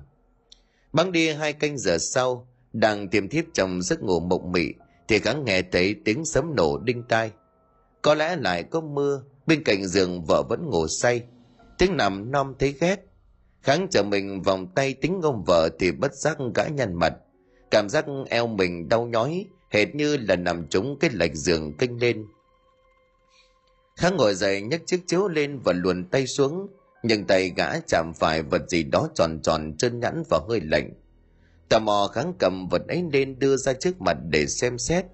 Băng 0.92 1.12
đi 1.12 1.28
hai 1.28 1.52
canh 1.52 1.78
giờ 1.78 1.98
sau, 1.98 2.48
đang 2.72 3.08
tiềm 3.08 3.28
thiếp 3.28 3.44
trong 3.54 3.82
giấc 3.82 4.02
ngủ 4.02 4.20
mộng 4.20 4.52
mị, 4.52 4.68
thì 5.08 5.18
Kháng 5.18 5.44
nghe 5.44 5.62
thấy 5.62 5.96
tiếng 6.04 6.24
sấm 6.24 6.54
nổ 6.54 6.78
đinh 6.78 7.02
tai. 7.08 7.30
Có 8.02 8.14
lẽ 8.14 8.36
lại 8.36 8.62
có 8.62 8.80
mưa, 8.80 9.22
bên 9.46 9.64
cạnh 9.64 9.86
giường 9.86 10.24
vợ 10.24 10.42
vẫn 10.48 10.70
ngủ 10.70 10.86
say. 10.88 11.22
Tiếng 11.78 11.96
nằm 11.96 12.30
non 12.30 12.54
thấy 12.58 12.74
ghét. 12.80 12.96
Kháng 13.62 13.86
chờ 13.90 14.02
mình 14.02 14.42
vòng 14.42 14.66
tay 14.74 14.94
tính 14.94 15.20
ông 15.22 15.44
vợ 15.46 15.68
thì 15.78 15.92
bất 15.92 16.14
giác 16.14 16.38
gã 16.54 16.64
nhăn 16.64 16.94
mặt. 16.94 17.12
Cảm 17.70 17.88
giác 17.88 18.06
eo 18.28 18.46
mình 18.46 18.88
đau 18.88 19.06
nhói, 19.06 19.46
hệt 19.70 19.94
như 19.94 20.16
là 20.16 20.36
nằm 20.36 20.66
trúng 20.68 20.96
cái 21.00 21.10
lệch 21.14 21.34
giường 21.34 21.72
kinh 21.78 21.98
lên 22.00 22.26
kháng 23.96 24.16
ngồi 24.16 24.34
dậy 24.34 24.62
nhấc 24.62 24.80
chiếc 24.86 25.06
chiếu 25.06 25.28
lên 25.28 25.60
và 25.64 25.72
luồn 25.72 26.04
tay 26.04 26.26
xuống, 26.26 26.68
nhưng 27.02 27.24
tay 27.24 27.52
gã 27.56 27.80
chạm 27.80 28.12
phải 28.14 28.42
vật 28.42 28.62
gì 28.68 28.82
đó 28.82 29.08
tròn 29.14 29.40
tròn 29.42 29.76
trơn 29.78 30.00
nhẵn 30.00 30.22
và 30.30 30.40
hơi 30.48 30.60
lạnh. 30.60 30.90
Tò 31.68 31.78
mò 31.78 32.10
kháng 32.14 32.32
cầm 32.38 32.68
vật 32.68 32.82
ấy 32.88 33.04
lên 33.12 33.38
đưa 33.38 33.56
ra 33.56 33.72
trước 33.72 34.00
mặt 34.00 34.16
để 34.30 34.46
xem 34.46 34.78
xét. 34.78 35.04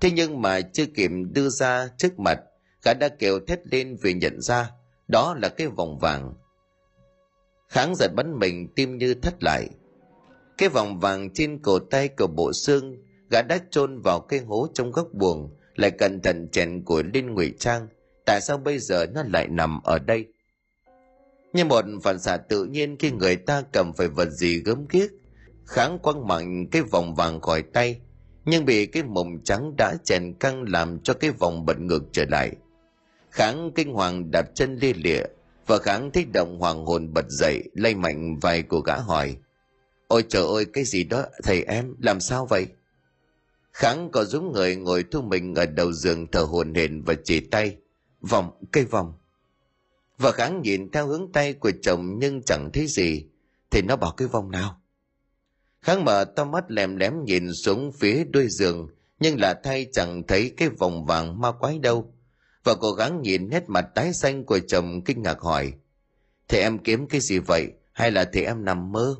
Thế 0.00 0.10
nhưng 0.10 0.42
mà 0.42 0.60
chưa 0.60 0.86
kịp 0.86 1.10
đưa 1.32 1.48
ra 1.48 1.88
trước 1.96 2.18
mặt, 2.18 2.38
gã 2.84 2.94
đã 2.94 3.08
kêu 3.08 3.40
thét 3.46 3.66
lên 3.66 3.96
vì 4.02 4.14
nhận 4.14 4.40
ra 4.40 4.70
đó 5.08 5.36
là 5.42 5.48
cái 5.48 5.66
vòng 5.66 5.98
vàng. 5.98 6.34
Kháng 7.68 7.94
giật 7.96 8.10
bắn 8.16 8.38
mình 8.38 8.68
tim 8.74 8.98
như 8.98 9.14
thất 9.14 9.42
lại. 9.42 9.68
Cái 10.58 10.68
vòng 10.68 11.00
vàng 11.00 11.30
trên 11.34 11.58
cổ 11.62 11.78
tay 11.78 12.08
của 12.08 12.26
bộ 12.26 12.52
xương, 12.52 12.96
gã 13.30 13.42
đã 13.42 13.58
chôn 13.70 14.00
vào 14.00 14.20
cái 14.20 14.40
hố 14.40 14.68
trong 14.74 14.92
góc 14.92 15.08
buồng, 15.12 15.50
lại 15.76 15.90
cẩn 15.90 16.20
thận 16.20 16.48
chèn 16.52 16.84
của 16.84 17.02
lên 17.14 17.34
ngụy 17.34 17.54
trang, 17.58 17.88
tại 18.28 18.40
sao 18.40 18.58
bây 18.58 18.78
giờ 18.78 19.06
nó 19.06 19.22
lại 19.32 19.48
nằm 19.48 19.80
ở 19.82 19.98
đây? 19.98 20.26
Như 21.52 21.64
một 21.64 21.84
phản 22.02 22.18
xạ 22.18 22.36
tự 22.36 22.64
nhiên 22.64 22.96
khi 22.98 23.10
người 23.10 23.36
ta 23.36 23.62
cầm 23.72 23.92
phải 23.92 24.08
vật 24.08 24.30
gì 24.30 24.62
gớm 24.62 24.86
ghiếc, 24.90 25.10
kháng 25.66 25.98
quăng 25.98 26.26
mạnh 26.26 26.66
cái 26.70 26.82
vòng 26.82 27.14
vàng 27.14 27.40
khỏi 27.40 27.62
tay, 27.62 28.00
nhưng 28.44 28.64
bị 28.64 28.86
cái 28.86 29.02
mồm 29.02 29.40
trắng 29.44 29.76
đã 29.78 29.94
chèn 30.04 30.34
căng 30.40 30.62
làm 30.62 31.00
cho 31.00 31.14
cái 31.14 31.30
vòng 31.30 31.66
bật 31.66 31.80
ngược 31.80 32.02
trở 32.12 32.24
lại. 32.28 32.52
Kháng 33.30 33.70
kinh 33.74 33.92
hoàng 33.92 34.30
đạp 34.30 34.54
chân 34.54 34.76
lia 34.76 34.92
lịa 34.92 35.22
và 35.66 35.78
kháng 35.78 36.10
thích 36.10 36.28
động 36.32 36.58
hoàng 36.58 36.84
hồn 36.84 37.12
bật 37.14 37.24
dậy, 37.28 37.62
lay 37.74 37.94
mạnh 37.94 38.38
vai 38.38 38.62
của 38.62 38.80
gã 38.80 38.96
hỏi, 38.96 39.36
ôi 40.08 40.24
trời 40.28 40.42
ơi, 40.42 40.66
cái 40.72 40.84
gì 40.84 41.04
đó, 41.04 41.24
thầy 41.42 41.62
em, 41.62 41.94
làm 42.02 42.20
sao 42.20 42.46
vậy? 42.46 42.66
Kháng 43.72 44.10
có 44.10 44.24
giống 44.24 44.52
người 44.52 44.76
ngồi 44.76 45.04
thu 45.10 45.22
mình 45.22 45.54
ở 45.54 45.66
đầu 45.66 45.92
giường 45.92 46.26
thở 46.26 46.40
hồn 46.40 46.74
hển 46.74 47.02
và 47.02 47.14
chỉ 47.24 47.40
tay 47.40 47.76
vòng, 48.20 48.50
cây 48.72 48.84
vòng. 48.84 49.12
Vợ 50.18 50.32
kháng 50.32 50.62
nhìn 50.62 50.90
theo 50.90 51.06
hướng 51.06 51.32
tay 51.32 51.52
của 51.52 51.70
chồng 51.82 52.18
nhưng 52.18 52.42
chẳng 52.42 52.70
thấy 52.72 52.86
gì, 52.86 53.26
thì 53.70 53.82
nó 53.82 53.96
bảo 53.96 54.12
cái 54.12 54.28
vòng 54.28 54.50
nào? 54.50 54.80
Kháng 55.80 56.04
mở 56.04 56.24
to 56.24 56.44
mắt 56.44 56.64
lèm 56.70 56.96
lém 56.96 57.24
nhìn 57.24 57.52
xuống 57.54 57.92
phía 57.92 58.24
đuôi 58.24 58.46
giường, 58.48 58.88
nhưng 59.20 59.40
là 59.40 59.60
thay 59.64 59.86
chẳng 59.92 60.22
thấy 60.28 60.54
cái 60.56 60.68
vòng 60.68 61.06
vàng 61.06 61.40
ma 61.40 61.52
quái 61.52 61.78
đâu. 61.78 62.14
Và 62.64 62.74
cố 62.74 62.92
gắng 62.92 63.22
nhìn 63.22 63.48
nét 63.48 63.64
mặt 63.66 63.86
tái 63.94 64.12
xanh 64.12 64.44
của 64.44 64.58
chồng 64.58 65.04
kinh 65.04 65.22
ngạc 65.22 65.40
hỏi, 65.40 65.72
thì 66.48 66.58
em 66.58 66.78
kiếm 66.78 67.06
cái 67.06 67.20
gì 67.20 67.38
vậy? 67.38 67.72
Hay 67.92 68.10
là 68.10 68.24
thì 68.32 68.42
em 68.42 68.64
nằm 68.64 68.92
mơ? 68.92 69.16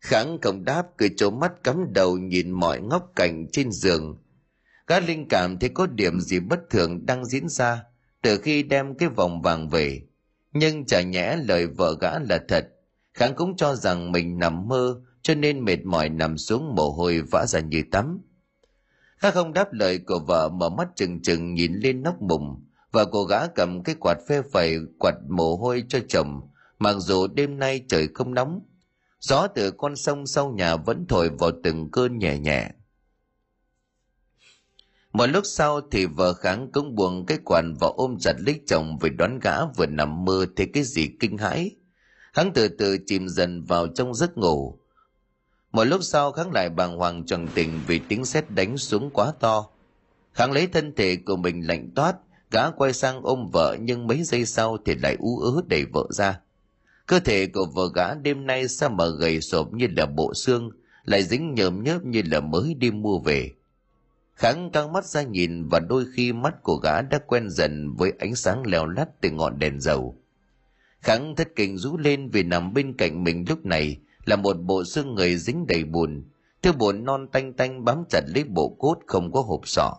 Kháng 0.00 0.38
không 0.42 0.64
đáp 0.64 0.86
cười 0.96 1.10
trố 1.16 1.30
mắt 1.30 1.52
cắm 1.64 1.92
đầu 1.92 2.18
nhìn 2.18 2.50
mọi 2.50 2.80
ngóc 2.80 3.12
cạnh 3.16 3.46
trên 3.52 3.72
giường. 3.72 4.18
Gã 4.86 5.00
linh 5.00 5.28
cảm 5.28 5.58
thấy 5.58 5.68
có 5.68 5.86
điểm 5.86 6.20
gì 6.20 6.40
bất 6.40 6.60
thường 6.70 7.06
đang 7.06 7.24
diễn 7.24 7.48
ra 7.48 7.82
từ 8.22 8.38
khi 8.38 8.62
đem 8.62 8.94
cái 8.94 9.08
vòng 9.08 9.42
vàng 9.42 9.68
về. 9.68 10.02
Nhưng 10.52 10.86
chả 10.86 11.00
nhẽ 11.00 11.36
lời 11.36 11.66
vợ 11.66 11.96
gã 12.00 12.18
là 12.18 12.38
thật. 12.48 12.68
Kháng 13.14 13.34
cũng 13.34 13.56
cho 13.56 13.74
rằng 13.74 14.12
mình 14.12 14.38
nằm 14.38 14.68
mơ, 14.68 15.00
cho 15.22 15.34
nên 15.34 15.64
mệt 15.64 15.84
mỏi 15.84 16.08
nằm 16.08 16.38
xuống 16.38 16.74
mồ 16.74 16.90
hôi 16.90 17.20
vã 17.20 17.46
ra 17.46 17.60
như 17.60 17.82
tắm. 17.90 18.20
Gã 19.20 19.30
không 19.30 19.52
đáp 19.52 19.72
lời 19.72 19.98
của 19.98 20.18
vợ 20.18 20.48
mở 20.48 20.68
mắt 20.68 20.88
trừng 20.96 21.22
trừng 21.22 21.54
nhìn 21.54 21.72
lên 21.72 22.02
nóc 22.02 22.22
mùng 22.22 22.64
và 22.92 23.04
cô 23.04 23.24
gã 23.24 23.46
cầm 23.46 23.82
cái 23.82 23.94
quạt 24.00 24.18
phe 24.28 24.42
phẩy, 24.52 24.78
quạt 24.98 25.14
mồ 25.28 25.56
hôi 25.56 25.84
cho 25.88 25.98
chồng, 26.08 26.40
mặc 26.78 26.96
dù 26.98 27.26
đêm 27.26 27.58
nay 27.58 27.84
trời 27.88 28.08
không 28.14 28.34
nóng. 28.34 28.60
Gió 29.20 29.46
từ 29.46 29.70
con 29.70 29.96
sông 29.96 30.26
sau 30.26 30.50
nhà 30.50 30.76
vẫn 30.76 31.06
thổi 31.08 31.28
vào 31.38 31.50
từng 31.62 31.90
cơn 31.90 32.18
nhẹ 32.18 32.38
nhẹ. 32.38 32.70
Một 35.16 35.26
lúc 35.26 35.46
sau 35.46 35.80
thì 35.90 36.06
vợ 36.06 36.32
kháng 36.32 36.70
cũng 36.72 36.94
buồn 36.94 37.26
cái 37.26 37.38
quản 37.44 37.74
và 37.80 37.88
ôm 37.96 38.16
chặt 38.20 38.32
lấy 38.38 38.60
chồng 38.66 38.98
vì 39.00 39.10
đoán 39.10 39.38
gã 39.38 39.64
vừa 39.76 39.86
nằm 39.86 40.24
mơ 40.24 40.46
thấy 40.56 40.66
cái 40.66 40.82
gì 40.82 41.08
kinh 41.20 41.38
hãi. 41.38 41.70
Hắn 42.32 42.52
từ 42.54 42.68
từ 42.68 42.98
chìm 43.06 43.28
dần 43.28 43.62
vào 43.62 43.88
trong 43.88 44.14
giấc 44.14 44.38
ngủ. 44.38 44.78
Một 45.72 45.84
lúc 45.84 46.02
sau 46.02 46.32
kháng 46.32 46.52
lại 46.52 46.70
bàng 46.70 46.96
hoàng 46.96 47.26
trần 47.26 47.48
tình 47.54 47.80
vì 47.86 48.00
tiếng 48.08 48.24
sét 48.24 48.50
đánh 48.50 48.78
xuống 48.78 49.10
quá 49.10 49.32
to. 49.40 49.66
Kháng 50.32 50.52
lấy 50.52 50.66
thân 50.66 50.94
thể 50.94 51.16
của 51.16 51.36
mình 51.36 51.66
lạnh 51.66 51.90
toát, 51.94 52.16
gã 52.50 52.70
quay 52.70 52.92
sang 52.92 53.20
ôm 53.22 53.50
vợ 53.52 53.76
nhưng 53.80 54.06
mấy 54.06 54.22
giây 54.22 54.44
sau 54.46 54.78
thì 54.84 54.94
lại 54.94 55.16
ú 55.18 55.38
ớ 55.38 55.62
đẩy 55.68 55.84
vợ 55.84 56.06
ra. 56.10 56.40
Cơ 57.06 57.20
thể 57.20 57.46
của 57.46 57.66
vợ 57.74 57.90
gã 57.94 58.14
đêm 58.14 58.46
nay 58.46 58.68
sao 58.68 58.90
mà 58.90 59.06
gầy 59.06 59.40
sộp 59.40 59.72
như 59.72 59.86
là 59.96 60.06
bộ 60.06 60.34
xương, 60.34 60.70
lại 61.04 61.22
dính 61.22 61.54
nhờm 61.54 61.84
nhớp 61.84 62.04
như 62.04 62.22
là 62.30 62.40
mới 62.40 62.74
đi 62.74 62.90
mua 62.90 63.18
về 63.18 63.55
Kháng 64.36 64.70
căng 64.70 64.92
mắt 64.92 65.04
ra 65.04 65.22
nhìn 65.22 65.68
và 65.68 65.80
đôi 65.80 66.04
khi 66.14 66.32
mắt 66.32 66.62
của 66.62 66.76
gã 66.76 67.02
đã 67.02 67.18
quen 67.26 67.50
dần 67.50 67.94
với 67.96 68.12
ánh 68.18 68.34
sáng 68.34 68.66
leo 68.66 68.86
lắt 68.86 69.20
từ 69.20 69.30
ngọn 69.30 69.58
đèn 69.58 69.80
dầu. 69.80 70.16
Kháng 71.00 71.36
thất 71.36 71.48
kinh 71.56 71.76
rú 71.76 71.96
lên 71.96 72.30
vì 72.30 72.42
nằm 72.42 72.74
bên 72.74 72.96
cạnh 72.96 73.24
mình 73.24 73.44
lúc 73.48 73.64
này 73.64 73.96
là 74.24 74.36
một 74.36 74.56
bộ 74.60 74.84
xương 74.84 75.14
người 75.14 75.36
dính 75.36 75.66
đầy 75.66 75.84
bùn, 75.84 76.24
thứ 76.62 76.72
bùn 76.72 77.04
non 77.04 77.28
tanh 77.32 77.52
tanh 77.52 77.84
bám 77.84 78.04
chặt 78.08 78.20
lấy 78.34 78.44
bộ 78.44 78.76
cốt 78.78 78.98
không 79.06 79.32
có 79.32 79.40
hộp 79.40 79.68
sọ. 79.68 79.94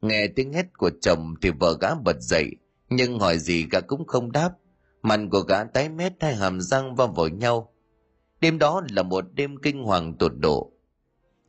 Nghe 0.00 0.26
tiếng 0.36 0.52
hét 0.52 0.66
của 0.78 0.90
chồng 1.00 1.34
thì 1.42 1.50
vợ 1.50 1.76
gã 1.80 1.94
bật 1.94 2.16
dậy, 2.20 2.50
nhưng 2.88 3.18
hỏi 3.18 3.38
gì 3.38 3.66
gã 3.70 3.80
cũng 3.80 4.06
không 4.06 4.32
đáp. 4.32 4.50
Mặt 5.02 5.20
của 5.30 5.40
gã 5.40 5.64
tái 5.64 5.88
mét 5.88 6.12
hai 6.20 6.36
hàm 6.36 6.60
răng 6.60 6.94
va 6.94 7.06
vào 7.06 7.28
nhau. 7.28 7.72
Đêm 8.40 8.58
đó 8.58 8.82
là 8.90 9.02
một 9.02 9.24
đêm 9.34 9.56
kinh 9.62 9.82
hoàng 9.82 10.14
tột 10.18 10.32
độ 10.38 10.71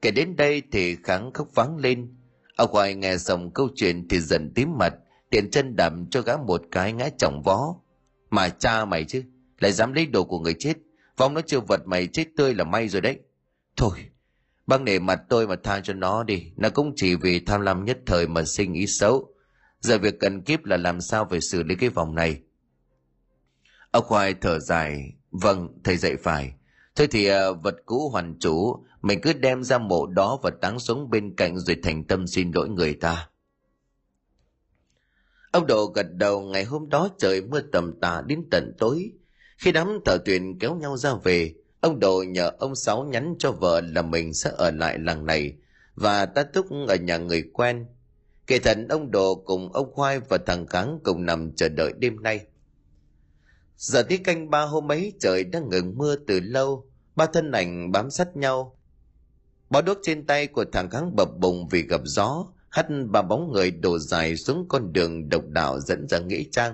Kể 0.03 0.11
đến 0.11 0.35
đây 0.35 0.63
thì 0.71 0.95
kháng 1.03 1.33
khóc 1.33 1.47
vắng 1.55 1.77
lên. 1.77 2.15
Ông 2.55 2.71
ngoài 2.71 2.95
nghe 2.95 3.17
xong 3.17 3.51
câu 3.53 3.69
chuyện 3.75 4.07
thì 4.07 4.19
dần 4.19 4.53
tím 4.55 4.77
mặt, 4.77 4.93
tiện 5.29 5.51
chân 5.51 5.75
đầm 5.75 6.09
cho 6.09 6.21
gã 6.21 6.37
một 6.37 6.61
cái 6.71 6.93
ngã 6.93 7.09
chồng 7.17 7.41
vó. 7.45 7.75
Mà 8.29 8.49
cha 8.49 8.85
mày 8.85 9.05
chứ, 9.05 9.23
lại 9.59 9.71
dám 9.71 9.93
lấy 9.93 10.05
đồ 10.05 10.23
của 10.23 10.39
người 10.39 10.55
chết. 10.59 10.73
Vong 11.17 11.33
nó 11.33 11.41
chưa 11.41 11.59
vật 11.59 11.81
mày 11.85 12.07
chết 12.07 12.27
tươi 12.37 12.53
là 12.53 12.63
may 12.63 12.87
rồi 12.89 13.01
đấy. 13.01 13.19
Thôi, 13.77 13.91
băng 14.67 14.85
nể 14.85 14.99
mặt 14.99 15.21
tôi 15.29 15.47
mà 15.47 15.55
tha 15.63 15.79
cho 15.79 15.93
nó 15.93 16.23
đi. 16.23 16.51
Nó 16.55 16.69
cũng 16.69 16.93
chỉ 16.95 17.15
vì 17.15 17.39
tham 17.39 17.61
lam 17.61 17.85
nhất 17.85 17.97
thời 18.05 18.27
mà 18.27 18.43
sinh 18.45 18.73
ý 18.73 18.87
xấu. 18.87 19.33
Giờ 19.79 19.97
việc 19.97 20.19
cần 20.19 20.41
kiếp 20.41 20.65
là 20.65 20.77
làm 20.77 21.01
sao 21.01 21.27
phải 21.29 21.41
xử 21.41 21.63
lý 21.63 21.75
cái 21.75 21.89
vòng 21.89 22.15
này. 22.15 22.41
Ông 23.91 24.03
Khoai 24.03 24.33
thở 24.33 24.59
dài. 24.59 25.13
Vâng, 25.31 25.67
thầy 25.83 25.97
dạy 25.97 26.15
phải. 26.23 26.53
Thôi 26.95 27.07
thì 27.11 27.31
uh, 27.31 27.37
vật 27.63 27.75
cũ 27.85 28.09
hoàn 28.09 28.35
chủ, 28.39 28.83
mình 29.03 29.19
cứ 29.21 29.33
đem 29.33 29.63
ra 29.63 29.77
mộ 29.77 30.05
đó 30.05 30.39
và 30.43 30.51
táng 30.61 30.79
xuống 30.79 31.09
bên 31.09 31.35
cạnh 31.35 31.59
rồi 31.59 31.77
thành 31.83 32.03
tâm 32.03 32.27
xin 32.27 32.51
lỗi 32.51 32.69
người 32.69 32.93
ta. 32.93 33.29
Ông 35.51 35.67
Độ 35.67 35.85
gật 35.85 36.07
đầu 36.13 36.41
ngày 36.41 36.63
hôm 36.63 36.89
đó 36.89 37.09
trời 37.17 37.41
mưa 37.41 37.61
tầm 37.61 37.99
tà 37.99 38.21
đến 38.27 38.43
tận 38.51 38.73
tối. 38.77 39.11
Khi 39.57 39.71
đám 39.71 39.99
thợ 40.05 40.17
tuyển 40.25 40.59
kéo 40.59 40.75
nhau 40.75 40.97
ra 40.97 41.13
về, 41.23 41.53
ông 41.81 41.99
Độ 41.99 42.23
nhờ 42.27 42.51
ông 42.59 42.75
Sáu 42.75 43.03
nhắn 43.03 43.35
cho 43.39 43.51
vợ 43.51 43.81
là 43.81 44.01
mình 44.01 44.33
sẽ 44.33 44.51
ở 44.57 44.71
lại 44.71 44.99
làng 44.99 45.25
này 45.25 45.53
và 45.95 46.25
ta 46.25 46.43
túc 46.43 46.65
ở 46.87 46.95
nhà 46.95 47.17
người 47.17 47.43
quen. 47.53 47.85
kể 48.47 48.59
thần 48.59 48.87
ông 48.87 49.11
đồ 49.11 49.35
cùng 49.35 49.73
ông 49.73 49.93
khoai 49.93 50.19
và 50.19 50.37
thằng 50.45 50.67
kháng 50.67 50.99
cùng 51.03 51.25
nằm 51.25 51.55
chờ 51.55 51.69
đợi 51.69 51.93
đêm 51.97 52.23
nay 52.23 52.45
giờ 53.77 54.03
tí 54.03 54.17
canh 54.17 54.49
ba 54.49 54.61
hôm 54.61 54.91
ấy 54.91 55.13
trời 55.19 55.43
đã 55.43 55.59
ngừng 55.59 55.97
mưa 55.97 56.15
từ 56.15 56.39
lâu 56.39 56.87
ba 57.15 57.25
thân 57.25 57.51
ảnh 57.51 57.91
bám 57.91 58.09
sát 58.09 58.37
nhau 58.37 58.77
bó 59.73 59.81
đuốc 59.81 59.97
trên 60.01 60.25
tay 60.25 60.47
của 60.47 60.65
thằng 60.71 60.89
kháng 60.89 61.15
bập 61.15 61.37
bùng 61.37 61.67
vì 61.67 61.81
gặp 61.81 62.01
gió, 62.03 62.45
hắt 62.69 62.85
ba 63.09 63.21
bóng 63.21 63.51
người 63.51 63.71
đổ 63.71 63.99
dài 63.99 64.35
xuống 64.35 64.65
con 64.69 64.93
đường 64.93 65.29
độc 65.29 65.43
đạo 65.47 65.79
dẫn 65.79 66.07
ra 66.09 66.19
nghĩa 66.19 66.43
trang. 66.51 66.73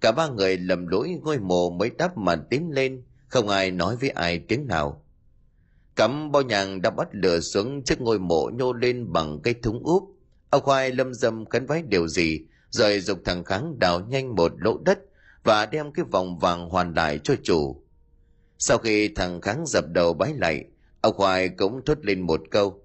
Cả 0.00 0.12
ba 0.12 0.28
người 0.28 0.56
lầm 0.56 0.86
lỗi 0.86 1.20
ngôi 1.22 1.38
mộ 1.38 1.70
mới 1.70 1.90
đắp 1.98 2.16
mà 2.16 2.36
tiến 2.50 2.70
lên, 2.72 3.02
không 3.28 3.48
ai 3.48 3.70
nói 3.70 3.96
với 3.96 4.10
ai 4.10 4.38
tiếng 4.38 4.66
nào. 4.66 5.04
Cắm 5.96 6.32
bao 6.32 6.42
nhàng 6.42 6.82
đã 6.82 6.90
bắt 6.90 7.08
lửa 7.12 7.40
xuống 7.40 7.82
trước 7.82 8.00
ngôi 8.00 8.18
mộ 8.18 8.50
nhô 8.54 8.72
lên 8.72 9.12
bằng 9.12 9.40
cây 9.42 9.54
thúng 9.54 9.82
úp. 9.84 10.02
Ông 10.50 10.62
khoai 10.62 10.92
lâm 10.92 11.14
dâm 11.14 11.44
khấn 11.46 11.66
vái 11.66 11.82
điều 11.82 12.08
gì 12.08 12.40
rồi 12.70 13.00
dục 13.00 13.18
thằng 13.24 13.44
kháng 13.44 13.78
đào 13.78 14.00
nhanh 14.00 14.34
một 14.34 14.52
lỗ 14.58 14.78
đất 14.84 14.98
và 15.44 15.66
đem 15.66 15.92
cái 15.92 16.04
vòng 16.10 16.38
vàng 16.38 16.68
hoàn 16.68 16.94
lại 16.94 17.20
cho 17.24 17.34
chủ. 17.42 17.82
Sau 18.58 18.78
khi 18.78 19.08
thằng 19.08 19.40
kháng 19.40 19.64
dập 19.66 19.84
đầu 19.88 20.12
bái 20.14 20.34
lại 20.34 20.64
ông 21.00 21.14
khoai 21.14 21.48
cũng 21.48 21.84
thốt 21.86 21.98
lên 22.02 22.20
một 22.20 22.40
câu. 22.50 22.82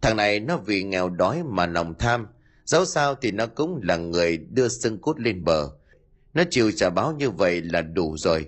Thằng 0.00 0.16
này 0.16 0.40
nó 0.40 0.56
vì 0.56 0.82
nghèo 0.82 1.08
đói 1.08 1.42
mà 1.42 1.66
lòng 1.66 1.94
tham, 1.98 2.26
dẫu 2.64 2.84
sao 2.84 3.14
thì 3.14 3.30
nó 3.30 3.46
cũng 3.46 3.80
là 3.82 3.96
người 3.96 4.36
đưa 4.36 4.68
xương 4.68 4.98
cốt 4.98 5.20
lên 5.20 5.44
bờ. 5.44 5.70
Nó 6.34 6.42
chịu 6.50 6.70
trả 6.76 6.90
báo 6.90 7.12
như 7.12 7.30
vậy 7.30 7.62
là 7.62 7.82
đủ 7.82 8.16
rồi. 8.16 8.46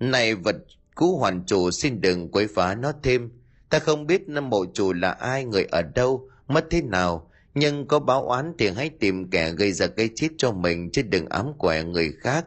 Này 0.00 0.34
vật 0.34 0.56
cũ 0.94 1.18
hoàn 1.18 1.46
chủ 1.46 1.70
xin 1.70 2.00
đừng 2.00 2.30
quấy 2.30 2.46
phá 2.46 2.74
nó 2.74 2.92
thêm. 3.02 3.30
Ta 3.70 3.78
không 3.78 4.06
biết 4.06 4.28
năm 4.28 4.50
mộ 4.50 4.64
chủ 4.74 4.92
là 4.92 5.10
ai, 5.10 5.44
người 5.44 5.64
ở 5.64 5.82
đâu, 5.82 6.28
mất 6.48 6.66
thế 6.70 6.82
nào. 6.82 7.30
Nhưng 7.54 7.86
có 7.86 7.98
báo 7.98 8.28
oán 8.28 8.52
thì 8.58 8.68
hãy 8.68 8.90
tìm 8.90 9.30
kẻ 9.30 9.52
gây 9.52 9.72
ra 9.72 9.86
cái 9.86 10.10
chết 10.14 10.28
cho 10.38 10.52
mình, 10.52 10.90
chứ 10.92 11.02
đừng 11.02 11.26
ám 11.26 11.52
quẻ 11.58 11.84
người 11.84 12.12
khác. 12.20 12.46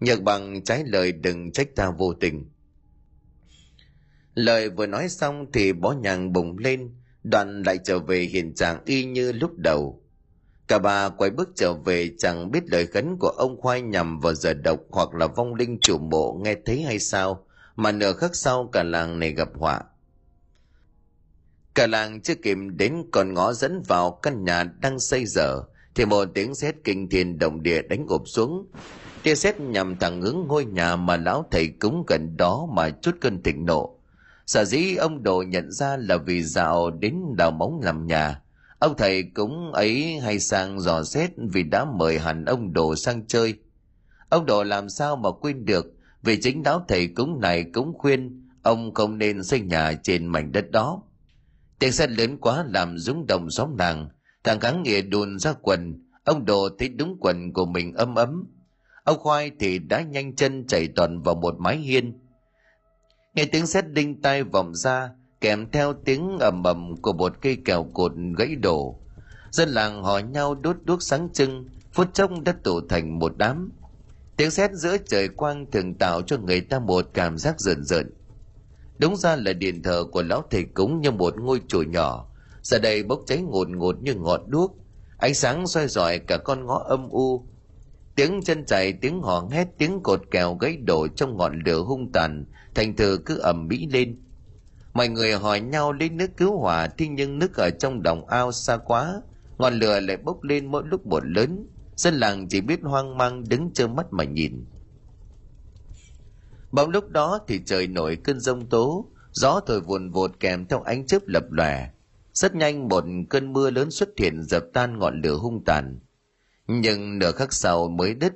Nhược 0.00 0.22
bằng 0.22 0.64
trái 0.64 0.84
lời 0.86 1.12
đừng 1.12 1.52
trách 1.52 1.68
ta 1.76 1.90
vô 1.90 2.12
tình 2.12 2.44
lời 4.38 4.70
vừa 4.70 4.86
nói 4.86 5.08
xong 5.08 5.46
thì 5.52 5.72
bó 5.72 5.92
nhàng 5.92 6.32
bùng 6.32 6.58
lên, 6.58 6.90
đoạn 7.22 7.62
lại 7.62 7.78
trở 7.84 7.98
về 7.98 8.20
hiện 8.20 8.54
trạng 8.54 8.80
y 8.84 9.04
như 9.04 9.32
lúc 9.32 9.50
đầu. 9.56 10.02
Cả 10.68 10.78
ba 10.78 11.08
quay 11.08 11.30
bước 11.30 11.48
trở 11.54 11.72
về 11.72 12.10
chẳng 12.18 12.50
biết 12.50 12.60
lời 12.66 12.86
khấn 12.86 13.16
của 13.20 13.28
ông 13.28 13.60
khoai 13.60 13.82
nhằm 13.82 14.20
vào 14.20 14.34
giờ 14.34 14.54
độc 14.54 14.80
hoặc 14.90 15.14
là 15.14 15.26
vong 15.26 15.54
linh 15.54 15.78
chủ 15.80 15.98
mộ 15.98 16.40
nghe 16.44 16.56
thấy 16.66 16.82
hay 16.82 16.98
sao, 16.98 17.46
mà 17.76 17.92
nửa 17.92 18.12
khắc 18.12 18.36
sau 18.36 18.68
cả 18.72 18.82
làng 18.82 19.18
này 19.18 19.32
gặp 19.32 19.48
họa. 19.54 19.80
Cả 21.74 21.86
làng 21.86 22.20
chưa 22.20 22.34
kịp 22.34 22.56
đến 22.76 23.04
còn 23.12 23.34
ngõ 23.34 23.52
dẫn 23.52 23.82
vào 23.88 24.10
căn 24.22 24.44
nhà 24.44 24.64
đang 24.64 25.00
xây 25.00 25.24
dở, 25.26 25.62
thì 25.94 26.04
một 26.04 26.28
tiếng 26.34 26.54
sét 26.54 26.74
kinh 26.84 27.08
thiên 27.08 27.38
động 27.38 27.62
địa 27.62 27.82
đánh 27.82 28.06
ụp 28.08 28.22
xuống. 28.26 28.66
Tia 29.22 29.34
sét 29.34 29.60
nhằm 29.60 29.96
thẳng 29.96 30.22
hướng 30.22 30.44
ngôi 30.48 30.64
nhà 30.64 30.96
mà 30.96 31.16
lão 31.16 31.48
thầy 31.50 31.68
cúng 31.68 32.04
gần 32.06 32.36
đó 32.36 32.68
mà 32.72 32.90
chút 32.90 33.16
cơn 33.20 33.42
thịnh 33.42 33.66
nộ 33.66 33.97
sở 34.48 34.64
dĩ 34.64 34.94
ông 34.94 35.22
đồ 35.22 35.42
nhận 35.42 35.72
ra 35.72 35.96
là 35.96 36.16
vì 36.16 36.42
dạo 36.42 36.90
đến 36.90 37.22
đào 37.36 37.50
móng 37.50 37.80
làm 37.82 38.06
nhà. 38.06 38.40
Ông 38.78 38.94
thầy 38.98 39.22
cúng 39.22 39.72
ấy 39.72 40.18
hay 40.22 40.40
sang 40.40 40.80
dò 40.80 41.04
xét 41.04 41.30
vì 41.52 41.62
đã 41.62 41.84
mời 41.84 42.18
hẳn 42.18 42.44
ông 42.44 42.72
đồ 42.72 42.96
sang 42.96 43.26
chơi. 43.26 43.54
Ông 44.28 44.46
đồ 44.46 44.62
làm 44.62 44.88
sao 44.88 45.16
mà 45.16 45.30
quên 45.40 45.64
được, 45.64 45.86
vì 46.22 46.40
chính 46.40 46.62
đáo 46.62 46.84
thầy 46.88 47.08
cúng 47.08 47.40
này 47.40 47.64
cũng 47.74 47.98
khuyên 47.98 48.48
ông 48.62 48.94
không 48.94 49.18
nên 49.18 49.44
xây 49.44 49.60
nhà 49.60 49.92
trên 50.02 50.26
mảnh 50.26 50.52
đất 50.52 50.70
đó. 50.70 51.02
Tiếng 51.78 51.92
sét 51.92 52.10
lớn 52.10 52.38
quá 52.40 52.64
làm 52.68 52.98
rúng 52.98 53.26
động 53.26 53.50
xóm 53.50 53.76
làng. 53.78 54.08
Thằng 54.44 54.58
gắng 54.58 54.82
nghĩa 54.82 55.02
đùn 55.02 55.38
ra 55.38 55.52
quần. 55.62 56.04
Ông 56.24 56.44
đồ 56.44 56.68
thấy 56.78 56.88
đúng 56.88 57.16
quần 57.20 57.52
của 57.52 57.66
mình 57.66 57.94
ấm 57.94 58.14
ấm. 58.14 58.44
Ông 59.04 59.18
khoai 59.18 59.50
thì 59.60 59.78
đã 59.78 60.02
nhanh 60.02 60.36
chân 60.36 60.66
chạy 60.66 60.88
toàn 60.96 61.22
vào 61.22 61.34
một 61.34 61.54
mái 61.58 61.76
hiên 61.76 62.27
nghe 63.34 63.44
tiếng 63.44 63.66
sét 63.66 63.84
đinh 63.88 64.22
tai 64.22 64.42
vọng 64.42 64.74
ra, 64.74 65.10
kèm 65.40 65.70
theo 65.70 65.92
tiếng 66.04 66.38
ầm 66.38 66.62
ầm 66.62 66.96
của 67.02 67.12
một 67.12 67.32
cây 67.42 67.58
kèo 67.64 67.86
cột 67.94 68.12
gãy 68.38 68.56
đổ. 68.56 68.98
Dân 69.50 69.68
làng 69.68 70.02
hỏi 70.02 70.22
nhau 70.22 70.54
đốt 70.54 70.76
đuốc 70.84 71.02
sáng 71.02 71.28
trưng, 71.32 71.68
phút 71.92 72.14
chốc 72.14 72.30
đã 72.44 72.54
tụ 72.62 72.80
thành 72.88 73.18
một 73.18 73.32
đám. 73.36 73.72
Tiếng 74.36 74.50
sét 74.50 74.72
giữa 74.72 74.96
trời 75.06 75.28
quang 75.28 75.70
thường 75.70 75.94
tạo 75.94 76.22
cho 76.22 76.38
người 76.38 76.60
ta 76.60 76.78
một 76.78 77.06
cảm 77.14 77.38
giác 77.38 77.60
rợn 77.60 77.84
rợn. 77.84 78.10
Đúng 78.98 79.16
ra 79.16 79.36
là 79.36 79.52
điện 79.52 79.82
thờ 79.82 80.04
của 80.12 80.22
lão 80.22 80.42
thầy 80.50 80.64
cúng 80.64 81.00
như 81.00 81.10
một 81.10 81.34
ngôi 81.40 81.60
chùa 81.68 81.82
nhỏ. 81.82 82.28
Giờ 82.62 82.78
đây 82.78 83.02
bốc 83.02 83.20
cháy 83.26 83.38
ngột 83.38 83.68
ngột 83.68 84.02
như 84.02 84.14
ngọn 84.14 84.50
đuốc, 84.50 84.76
ánh 85.18 85.34
sáng 85.34 85.66
soi 85.66 85.88
rọi 85.88 86.18
cả 86.18 86.36
con 86.36 86.66
ngõ 86.66 86.84
âm 86.88 87.08
u. 87.08 87.46
Tiếng 88.16 88.40
chân 88.44 88.66
chạy 88.66 88.92
tiếng 88.92 89.22
hò 89.22 89.48
hét, 89.50 89.68
tiếng 89.78 90.00
cột 90.02 90.22
kèo 90.30 90.54
gãy 90.54 90.76
đổ 90.76 91.08
trong 91.08 91.36
ngọn 91.36 91.62
lửa 91.66 91.78
hung 91.78 92.12
tàn 92.12 92.44
thành 92.78 92.96
thử 92.96 93.18
cứ 93.26 93.38
ẩm 93.38 93.68
mỹ 93.68 93.88
lên. 93.92 94.16
Mọi 94.94 95.08
người 95.08 95.32
hỏi 95.32 95.60
nhau 95.60 95.92
lấy 95.92 96.08
nước 96.08 96.36
cứu 96.36 96.58
hỏa, 96.58 96.86
thế 96.86 97.08
nhưng 97.08 97.38
nước 97.38 97.56
ở 97.56 97.70
trong 97.70 98.02
đồng 98.02 98.26
ao 98.26 98.52
xa 98.52 98.76
quá. 98.76 99.22
Ngọn 99.58 99.74
lửa 99.74 100.00
lại 100.00 100.16
bốc 100.16 100.42
lên 100.42 100.66
mỗi 100.66 100.82
lúc 100.86 101.06
một 101.06 101.26
lớn. 101.26 101.66
Dân 101.96 102.14
làng 102.14 102.48
chỉ 102.48 102.60
biết 102.60 102.80
hoang 102.82 103.18
mang 103.18 103.48
đứng 103.48 103.70
trơ 103.72 103.88
mắt 103.88 104.06
mà 104.10 104.24
nhìn. 104.24 104.64
Bỗng 106.72 106.90
lúc 106.90 107.10
đó 107.10 107.38
thì 107.48 107.60
trời 107.66 107.86
nổi 107.86 108.16
cơn 108.16 108.40
rông 108.40 108.68
tố. 108.68 109.06
Gió 109.32 109.60
thổi 109.66 109.80
vùn 109.80 110.10
vụt 110.10 110.30
kèm 110.40 110.66
theo 110.66 110.82
ánh 110.82 111.06
chớp 111.06 111.22
lập 111.26 111.44
lòe. 111.50 111.88
Rất 112.32 112.54
nhanh 112.54 112.88
một 112.88 113.04
cơn 113.30 113.52
mưa 113.52 113.70
lớn 113.70 113.90
xuất 113.90 114.08
hiện 114.18 114.42
dập 114.42 114.64
tan 114.72 114.98
ngọn 114.98 115.20
lửa 115.22 115.34
hung 115.34 115.64
tàn. 115.64 115.98
Nhưng 116.66 117.18
nửa 117.18 117.32
khắc 117.32 117.52
sau 117.52 117.88
mới 117.88 118.14
đứt, 118.14 118.32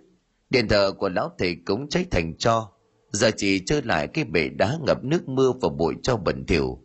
điện 0.50 0.68
thờ 0.68 0.92
của 0.98 1.08
lão 1.08 1.30
thầy 1.38 1.56
cũng 1.66 1.88
cháy 1.88 2.06
thành 2.10 2.36
cho 2.38 2.71
giờ 3.12 3.30
chỉ 3.36 3.64
trơ 3.66 3.80
lại 3.84 4.08
cái 4.08 4.24
bể 4.24 4.48
đá 4.48 4.78
ngập 4.86 5.04
nước 5.04 5.28
mưa 5.28 5.52
và 5.60 5.68
bụi 5.68 5.94
cho 6.02 6.16
bẩn 6.16 6.46
thỉu. 6.46 6.78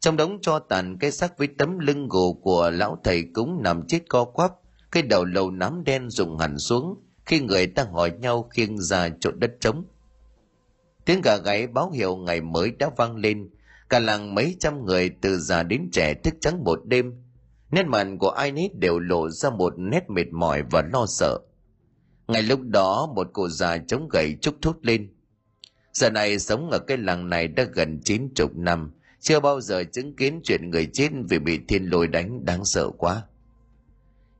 Trong 0.00 0.16
đống 0.16 0.38
cho 0.42 0.58
tàn 0.58 0.98
cái 0.98 1.10
xác 1.10 1.38
với 1.38 1.48
tấm 1.58 1.78
lưng 1.78 2.08
gồ 2.08 2.32
của 2.32 2.70
lão 2.70 2.98
thầy 3.04 3.24
cúng 3.34 3.62
nằm 3.62 3.86
chết 3.86 4.00
co 4.08 4.24
quắp, 4.24 4.52
cái 4.92 5.02
đầu 5.02 5.24
lầu 5.24 5.50
nám 5.50 5.84
đen 5.84 6.10
rụng 6.10 6.38
hẳn 6.38 6.58
xuống, 6.58 6.94
khi 7.26 7.40
người 7.40 7.66
ta 7.66 7.84
hỏi 7.92 8.12
nhau 8.20 8.48
khiêng 8.50 8.78
ra 8.78 9.08
chỗ 9.20 9.30
đất 9.30 9.50
trống. 9.60 9.84
Tiếng 11.04 11.20
gà 11.20 11.36
gáy 11.36 11.66
báo 11.66 11.90
hiệu 11.90 12.16
ngày 12.16 12.40
mới 12.40 12.70
đã 12.78 12.90
vang 12.96 13.16
lên, 13.16 13.50
cả 13.88 13.98
làng 13.98 14.34
mấy 14.34 14.56
trăm 14.60 14.84
người 14.84 15.10
từ 15.20 15.38
già 15.38 15.62
đến 15.62 15.88
trẻ 15.92 16.14
thức 16.14 16.34
trắng 16.40 16.64
một 16.64 16.80
đêm. 16.84 17.12
Nét 17.70 17.86
mặt 17.86 18.06
của 18.20 18.30
ai 18.30 18.52
nấy 18.52 18.70
đều 18.74 18.98
lộ 18.98 19.28
ra 19.28 19.50
một 19.50 19.74
nét 19.76 20.10
mệt 20.10 20.26
mỏi 20.32 20.62
và 20.70 20.82
lo 20.92 21.06
sợ. 21.08 21.38
Ngay 22.28 22.42
lúc 22.42 22.60
đó, 22.60 23.12
một 23.16 23.28
cụ 23.32 23.48
già 23.48 23.78
chống 23.78 24.08
gậy 24.08 24.36
trúc 24.40 24.54
thút 24.62 24.76
lên 24.82 25.14
giờ 25.92 26.10
này 26.10 26.38
sống 26.38 26.70
ở 26.70 26.78
cái 26.78 26.96
làng 26.96 27.30
này 27.30 27.48
đã 27.48 27.64
gần 27.72 28.00
chín 28.04 28.28
chục 28.34 28.56
năm, 28.56 28.92
chưa 29.20 29.40
bao 29.40 29.60
giờ 29.60 29.84
chứng 29.84 30.16
kiến 30.16 30.40
chuyện 30.44 30.70
người 30.70 30.86
chết 30.92 31.08
vì 31.28 31.38
bị 31.38 31.60
thiên 31.68 31.84
lôi 31.84 32.06
đánh 32.06 32.44
đáng 32.44 32.64
sợ 32.64 32.90
quá. 32.98 33.22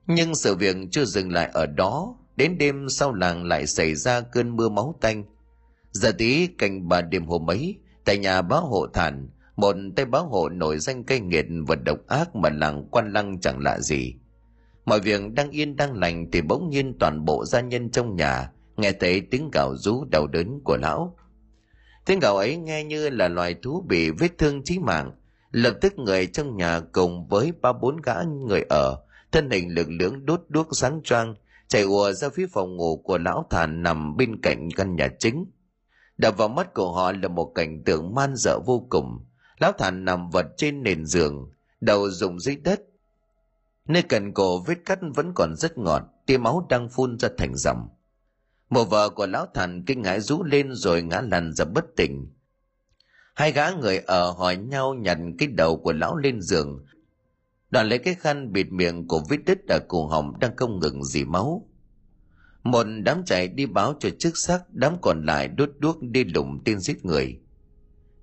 Nhưng 0.07 0.35
sự 0.35 0.55
việc 0.55 0.77
chưa 0.91 1.05
dừng 1.05 1.33
lại 1.33 1.51
ở 1.53 1.67
đó, 1.67 2.17
đến 2.37 2.59
đêm 2.59 2.89
sau 2.89 3.15
làng 3.15 3.45
lại 3.45 3.67
xảy 3.67 3.95
ra 3.95 4.21
cơn 4.21 4.57
mưa 4.57 4.69
máu 4.69 4.99
tanh. 5.01 5.25
Giờ 5.93 6.13
tí 6.19 6.47
canh 6.47 6.89
bà 6.89 7.01
đêm 7.01 7.27
hôm 7.27 7.51
ấy, 7.51 7.79
tại 8.05 8.19
nhà 8.19 8.43
báo 8.43 8.67
hộ 8.67 8.87
thản, 8.87 9.29
một 9.57 9.77
tay 9.97 10.05
báo 10.05 10.29
hộ 10.29 10.49
nổi 10.49 10.79
danh 10.79 11.05
cây 11.05 11.21
nghiệt 11.21 11.47
và 11.67 11.75
độc 11.75 11.99
ác 12.09 12.37
mà 12.37 12.49
làng 12.51 12.89
quan 12.91 13.13
lăng 13.13 13.41
chẳng 13.41 13.59
lạ 13.59 13.81
gì. 13.81 14.15
Mọi 14.85 15.01
việc 15.01 15.21
đang 15.33 15.51
yên 15.51 15.77
đang 15.77 15.93
lành 15.93 16.31
thì 16.33 16.41
bỗng 16.43 16.71
nhiên 16.71 16.95
toàn 17.01 17.25
bộ 17.25 17.45
gia 17.45 17.61
nhân 17.61 17.91
trong 17.91 18.17
nhà 18.17 18.51
nghe 18.77 18.93
thấy 18.93 19.21
tiếng 19.21 19.51
gào 19.51 19.77
rú 19.77 20.05
đau 20.11 20.27
đớn 20.27 20.61
của 20.65 20.77
lão 20.77 21.17
tiếng 22.05 22.21
gào 22.21 22.37
ấy 22.37 22.57
nghe 22.57 22.85
như 22.85 23.11
là 23.11 23.29
loài 23.29 23.55
thú 23.63 23.85
bị 23.89 24.11
vết 24.11 24.39
thương 24.39 24.63
chí 24.65 24.79
mạng. 24.79 25.13
Lập 25.51 25.75
tức 25.81 25.99
người 25.99 26.27
trong 26.27 26.57
nhà 26.57 26.81
cùng 26.93 27.29
với 27.29 27.53
ba 27.63 27.73
bốn 27.73 27.97
gã 27.97 28.15
người 28.47 28.63
ở, 28.69 28.97
thân 29.33 29.51
hình 29.51 29.75
lực 29.75 29.87
lưỡng 29.91 30.27
đốt 30.27 30.43
đuốc 30.49 30.69
sáng 30.73 31.01
choang, 31.05 31.35
chạy 31.69 31.83
ùa 31.83 32.13
ra 32.13 32.29
phía 32.29 32.47
phòng 32.53 32.77
ngủ 32.77 32.97
của 33.05 33.19
lão 33.19 33.47
thản 33.51 33.83
nằm 33.83 34.17
bên 34.17 34.41
cạnh 34.41 34.69
căn 34.77 34.97
nhà 34.97 35.09
chính. 35.19 35.45
Đập 36.19 36.37
vào 36.37 36.49
mắt 36.49 36.75
của 36.75 36.93
họ 36.93 37.13
là 37.13 37.29
một 37.29 37.53
cảnh 37.55 37.85
tượng 37.85 38.15
man 38.15 38.37
dợ 38.37 38.59
vô 38.67 38.87
cùng. 38.91 39.25
Lão 39.59 39.73
thản 39.73 40.05
nằm 40.05 40.31
vật 40.31 40.47
trên 40.57 40.83
nền 40.83 41.07
giường, 41.07 41.51
đầu 41.81 42.11
rụng 42.11 42.41
dưới 42.41 42.57
đất. 42.57 42.81
Nơi 43.89 44.03
cần 44.03 44.33
cổ 44.33 44.59
vết 44.59 44.79
cắt 44.85 44.99
vẫn 45.15 45.33
còn 45.35 45.57
rất 45.57 45.79
ngọt, 45.79 46.03
tia 46.27 46.39
máu 46.39 46.67
đang 46.69 46.89
phun 46.89 47.19
ra 47.19 47.29
thành 47.39 47.55
dòng. 47.55 47.89
Mộ 48.73 48.85
vợ 48.85 49.09
của 49.09 49.27
lão 49.27 49.47
thần 49.55 49.85
kinh 49.85 50.03
ngãi 50.03 50.20
rú 50.20 50.43
lên 50.43 50.75
rồi 50.75 51.03
ngã 51.03 51.20
lăn 51.31 51.53
ra 51.53 51.64
bất 51.64 51.85
tỉnh. 51.97 52.27
Hai 53.35 53.53
gã 53.53 53.70
người 53.70 53.99
ở 53.99 54.31
hỏi 54.31 54.57
nhau 54.57 54.95
nhặt 54.95 55.18
cái 55.39 55.49
đầu 55.49 55.77
của 55.77 55.93
lão 55.93 56.16
lên 56.16 56.41
giường. 56.41 56.85
Đoàn 57.70 57.89
lấy 57.89 57.99
cái 57.99 58.14
khăn 58.14 58.53
bịt 58.53 58.66
miệng 58.73 59.09
của 59.09 59.23
vết 59.29 59.37
đứt 59.47 59.59
ở 59.68 59.79
cổ 59.89 60.07
họng 60.07 60.39
đang 60.41 60.57
không 60.57 60.81
ngừng 60.81 61.05
dì 61.05 61.25
máu. 61.25 61.68
Một 62.62 62.87
đám 63.05 63.25
chạy 63.25 63.49
đi 63.49 63.66
báo 63.66 63.95
cho 64.01 64.09
chức 64.18 64.37
sắc, 64.37 64.62
đám 64.70 64.97
còn 65.03 65.27
lại 65.27 65.49
đốt 65.49 65.70
đuốc 65.79 66.03
đi 66.03 66.25
lùng 66.25 66.62
tên 66.64 66.81
giết 66.81 67.05
người. 67.05 67.41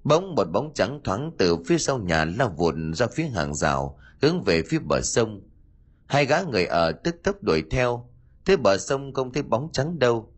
Bỗng 0.03 0.35
một 0.35 0.47
bóng 0.51 0.71
trắng 0.75 1.01
thoáng 1.03 1.31
từ 1.37 1.57
phía 1.67 1.77
sau 1.77 1.97
nhà 1.97 2.25
lao 2.25 2.53
vụn 2.57 2.93
ra 2.93 3.07
phía 3.07 3.25
hàng 3.25 3.55
rào, 3.55 3.99
hướng 4.21 4.43
về 4.43 4.63
phía 4.63 4.79
bờ 4.79 5.01
sông. 5.01 5.41
Hai 6.05 6.25
gã 6.25 6.41
người 6.41 6.65
ở 6.65 6.91
tức 6.91 7.15
tốc 7.23 7.43
đuổi 7.43 7.63
theo. 7.71 8.09
Thế 8.45 8.57
bờ 8.57 8.77
sông 8.77 9.13
không 9.13 9.33
thấy 9.33 9.43
bóng 9.43 9.69
trắng 9.73 9.99
đâu 9.99 10.33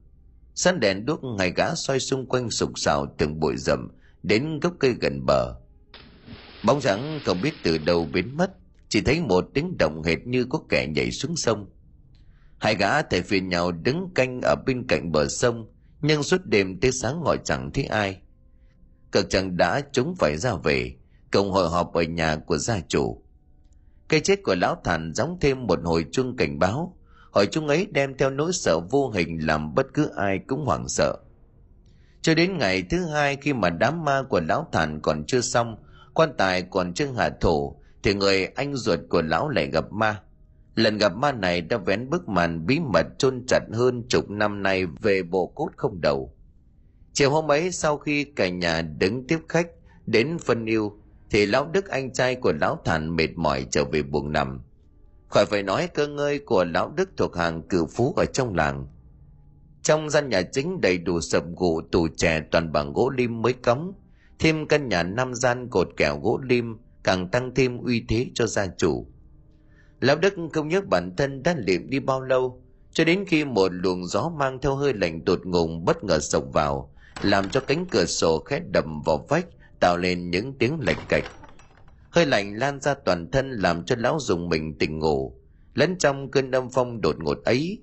săn 0.56 0.80
đèn 0.80 1.06
đuốc 1.06 1.24
ngày 1.24 1.54
gã 1.56 1.76
xoay 1.76 1.99
xung 1.99 2.26
quanh 2.26 2.49
sục 2.49 2.80
sạo 2.80 3.16
từng 3.18 3.39
bụi 3.39 3.56
rậm 3.58 3.88
đến 4.24 4.60
gốc 4.60 4.74
cây 4.80 4.95
gần 5.02 5.26
bờ. 5.26 5.56
Bóng 6.66 6.82
trắng 6.82 7.20
không 7.26 7.41
biết 7.41 7.54
từ 7.64 7.78
đâu 7.78 8.08
biến 8.14 8.38
mất 8.38 8.52
chỉ 8.89 9.02
thấy 9.02 9.22
một 9.22 9.45
tiếng 9.54 9.78
động 9.80 10.04
hệt 10.04 10.28
như 10.28 10.45
có 10.49 10.60
kẻ 10.70 10.88
nhảy 10.95 11.12
xuống 11.12 11.36
sông. 11.36 11.70
Hai 12.58 12.76
gã 12.76 13.02
thầy 13.02 13.22
phiền 13.22 13.49
nhau 13.49 13.72
đứng 13.72 14.10
canh 14.16 14.41
ở 14.43 14.56
bên 14.66 14.88
cạnh 14.88 15.12
bờ 15.12 15.28
sông 15.28 15.68
nhưng 16.02 16.24
suốt 16.24 16.45
đêm 16.45 16.80
tới 16.80 16.91
sáng 16.91 17.22
gọi 17.24 17.38
chẳng 17.43 17.72
thấy 17.74 17.84
ai. 17.84 18.22
Cực 19.12 19.30
chẳng 19.30 19.58
đã 19.58 19.82
chúng 19.91 20.16
phải 20.20 20.38
ra 20.38 20.54
về 20.64 20.95
cộng 21.32 21.52
hội 21.52 21.70
họp 21.70 21.93
ở 21.93 22.02
nhà 22.02 22.36
của 22.36 22.58
gia 22.58 22.80
chủ. 22.80 23.24
Cái 24.10 24.20
chết 24.20 24.43
của 24.43 24.56
lão 24.56 24.82
thản 24.84 25.14
giống 25.14 25.38
thêm 25.41 25.68
một 25.68 25.80
hồi 25.84 26.06
chuông 26.12 26.36
cảnh 26.36 26.60
báo 26.60 26.97
hỏi 27.32 27.47
chúng 27.51 27.67
ấy 27.67 27.88
đem 27.91 28.17
theo 28.17 28.29
nỗi 28.29 28.53
sợ 28.53 28.79
vô 28.79 29.09
hình 29.09 29.47
làm 29.47 29.75
bất 29.75 29.88
cứ 29.93 30.09
ai 30.15 30.39
cũng 30.47 30.65
hoảng 30.65 30.88
sợ. 30.88 31.17
Cho 32.21 32.34
đến 32.34 32.57
ngày 32.57 32.84
thứ 32.89 33.05
hai 33.05 33.36
khi 33.36 33.53
mà 33.53 33.69
đám 33.69 34.05
ma 34.05 34.23
của 34.29 34.41
lão 34.47 34.67
thản 34.71 34.99
còn 35.01 35.23
chưa 35.27 35.41
xong, 35.41 35.77
quan 36.13 36.29
tài 36.38 36.61
còn 36.61 36.93
chưa 36.93 37.07
hạ 37.17 37.29
thổ, 37.41 37.75
thì 38.03 38.13
người 38.13 38.45
anh 38.45 38.75
ruột 38.75 38.99
của 39.09 39.21
lão 39.21 39.49
lại 39.49 39.69
gặp 39.71 39.91
ma. 39.91 40.21
Lần 40.75 40.97
gặp 40.97 41.15
ma 41.15 41.32
này 41.32 41.61
đã 41.61 41.77
vén 41.77 42.09
bức 42.09 42.29
màn 42.29 42.65
bí 42.65 42.79
mật 42.79 43.05
chôn 43.17 43.43
chặt 43.47 43.59
hơn 43.73 44.03
chục 44.09 44.29
năm 44.29 44.63
nay 44.63 44.86
về 44.86 45.23
bộ 45.23 45.47
cốt 45.47 45.69
không 45.75 46.01
đầu. 46.01 46.34
Chiều 47.13 47.29
hôm 47.29 47.51
ấy, 47.51 47.71
sau 47.71 47.97
khi 47.97 48.23
cả 48.23 48.49
nhà 48.49 48.82
đứng 48.82 49.27
tiếp 49.27 49.39
khách 49.49 49.67
đến 50.05 50.38
phân 50.38 50.65
yêu, 50.65 50.97
thì 51.29 51.45
lão 51.45 51.65
đức 51.73 51.89
anh 51.89 52.13
trai 52.13 52.36
của 52.36 52.53
lão 52.61 52.82
thản 52.86 53.15
mệt 53.15 53.29
mỏi 53.36 53.65
trở 53.71 53.86
về 53.86 54.03
buồng 54.03 54.32
nằm 54.32 54.61
khỏi 55.32 55.45
phải 55.45 55.63
nói 55.63 55.88
cơ 55.93 56.07
ngơi 56.07 56.39
của 56.39 56.63
lão 56.63 56.93
đức 56.95 57.09
thuộc 57.17 57.36
hàng 57.36 57.61
cử 57.69 57.86
phú 57.86 58.13
ở 58.17 58.25
trong 58.25 58.55
làng. 58.55 58.88
Trong 59.84 60.09
gian 60.09 60.29
nhà 60.29 60.41
chính 60.41 60.82
đầy 60.82 60.97
đủ 60.97 61.21
sập 61.21 61.43
gỗ, 61.55 61.82
tủ 61.91 62.07
trẻ 62.17 62.41
toàn 62.51 62.71
bằng 62.71 62.93
gỗ 62.93 63.09
lim 63.09 63.41
mới 63.41 63.53
cống. 63.53 63.93
Thêm 64.39 64.67
căn 64.67 64.89
nhà 64.89 65.03
năm 65.03 65.34
gian 65.34 65.67
cột 65.69 65.89
kẹo 65.97 66.19
gỗ 66.19 66.39
lim, 66.43 66.77
càng 67.03 67.27
tăng 67.27 67.55
thêm 67.55 67.77
uy 67.77 68.05
thế 68.07 68.27
cho 68.34 68.47
gia 68.47 68.67
chủ. 68.67 69.07
Lão 69.99 70.15
đức 70.15 70.34
không 70.53 70.67
nhớ 70.67 70.82
bản 70.82 71.15
thân 71.15 71.43
đã 71.43 71.55
liệm 71.57 71.89
đi 71.89 71.99
bao 71.99 72.21
lâu, 72.21 72.63
cho 72.91 73.03
đến 73.03 73.25
khi 73.27 73.45
một 73.45 73.71
luồng 73.71 74.07
gió 74.07 74.32
mang 74.38 74.59
theo 74.61 74.75
hơi 74.75 74.93
lạnh 74.93 75.21
tột 75.25 75.45
ngùng 75.45 75.86
bất 75.86 76.03
ngờ 76.03 76.19
sộc 76.19 76.43
vào, 76.53 76.93
làm 77.21 77.49
cho 77.49 77.59
cánh 77.59 77.86
cửa 77.86 78.05
sổ 78.05 78.39
khét 78.39 78.61
đầm 78.71 79.01
vào 79.05 79.25
vách, 79.29 79.45
tạo 79.79 79.97
lên 79.97 80.32
những 80.32 80.53
tiếng 80.53 80.79
lạch 80.79 81.09
cạch 81.09 81.23
hơi 82.12 82.26
lạnh 82.26 82.57
lan 82.57 82.82
ra 82.82 82.93
toàn 82.93 83.32
thân 83.32 83.51
làm 83.51 83.86
cho 83.86 83.95
lão 83.99 84.18
dùng 84.20 84.49
mình 84.49 84.78
tỉnh 84.78 84.99
ngủ. 84.99 85.38
Lẫn 85.74 85.97
trong 85.97 86.32
cơn 86.32 86.51
âm 86.51 86.70
phong 86.74 87.01
đột 87.01 87.16
ngột 87.20 87.43
ấy, 87.43 87.80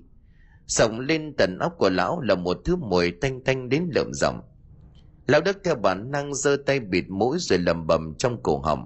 sổng 0.67 0.99
lên 0.99 1.33
tận 1.37 1.57
óc 1.59 1.73
của 1.77 1.89
lão 1.89 2.21
là 2.21 2.35
một 2.35 2.57
thứ 2.65 2.75
mùi 2.75 3.11
tanh 3.11 3.43
tanh 3.43 3.69
đến 3.69 3.89
lợm 3.95 4.13
rậm 4.13 4.41
lão 5.29 5.41
đức 5.41 5.57
theo 5.63 5.75
bản 5.75 6.11
năng 6.11 6.35
giơ 6.35 6.57
tay 6.65 6.79
bịt 6.79 7.05
mũi 7.09 7.37
rồi 7.39 7.59
lầm 7.59 7.87
bầm 7.87 8.13
trong 8.17 8.43
cổ 8.43 8.59
họng. 8.59 8.85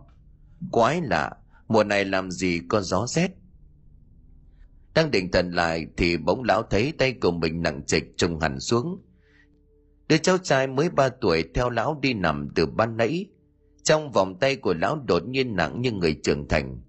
Quái 0.71 1.01
lạ, 1.01 1.31
mùa 1.67 1.83
này 1.83 2.05
làm 2.05 2.31
gì 2.31 2.61
có 2.69 2.81
gió 2.81 3.07
rét? 3.07 3.31
Đang 4.95 5.11
định 5.11 5.31
thần 5.31 5.51
lại 5.51 5.87
thì 5.97 6.17
bỗng 6.17 6.43
lão 6.43 6.63
thấy 6.63 6.93
tay 6.97 7.13
của 7.13 7.31
mình 7.31 7.61
nặng 7.61 7.81
trịch 7.87 8.17
trùng 8.17 8.39
hẳn 8.39 8.59
xuống. 8.59 9.01
Đứa 10.07 10.17
cháu 10.17 10.37
trai 10.37 10.67
mới 10.67 10.89
ba 10.89 11.09
tuổi 11.09 11.43
theo 11.53 11.69
lão 11.69 11.99
đi 12.01 12.13
nằm 12.13 12.49
từ 12.55 12.65
ban 12.65 12.97
nãy 12.97 13.25
trong 13.83 14.11
vòng 14.11 14.39
tay 14.39 14.55
của 14.55 14.73
lão 14.73 14.99
đột 15.07 15.27
nhiên 15.27 15.55
nặng 15.55 15.81
như 15.81 15.91
người 15.91 16.19
trưởng 16.23 16.47
thành. 16.47 16.81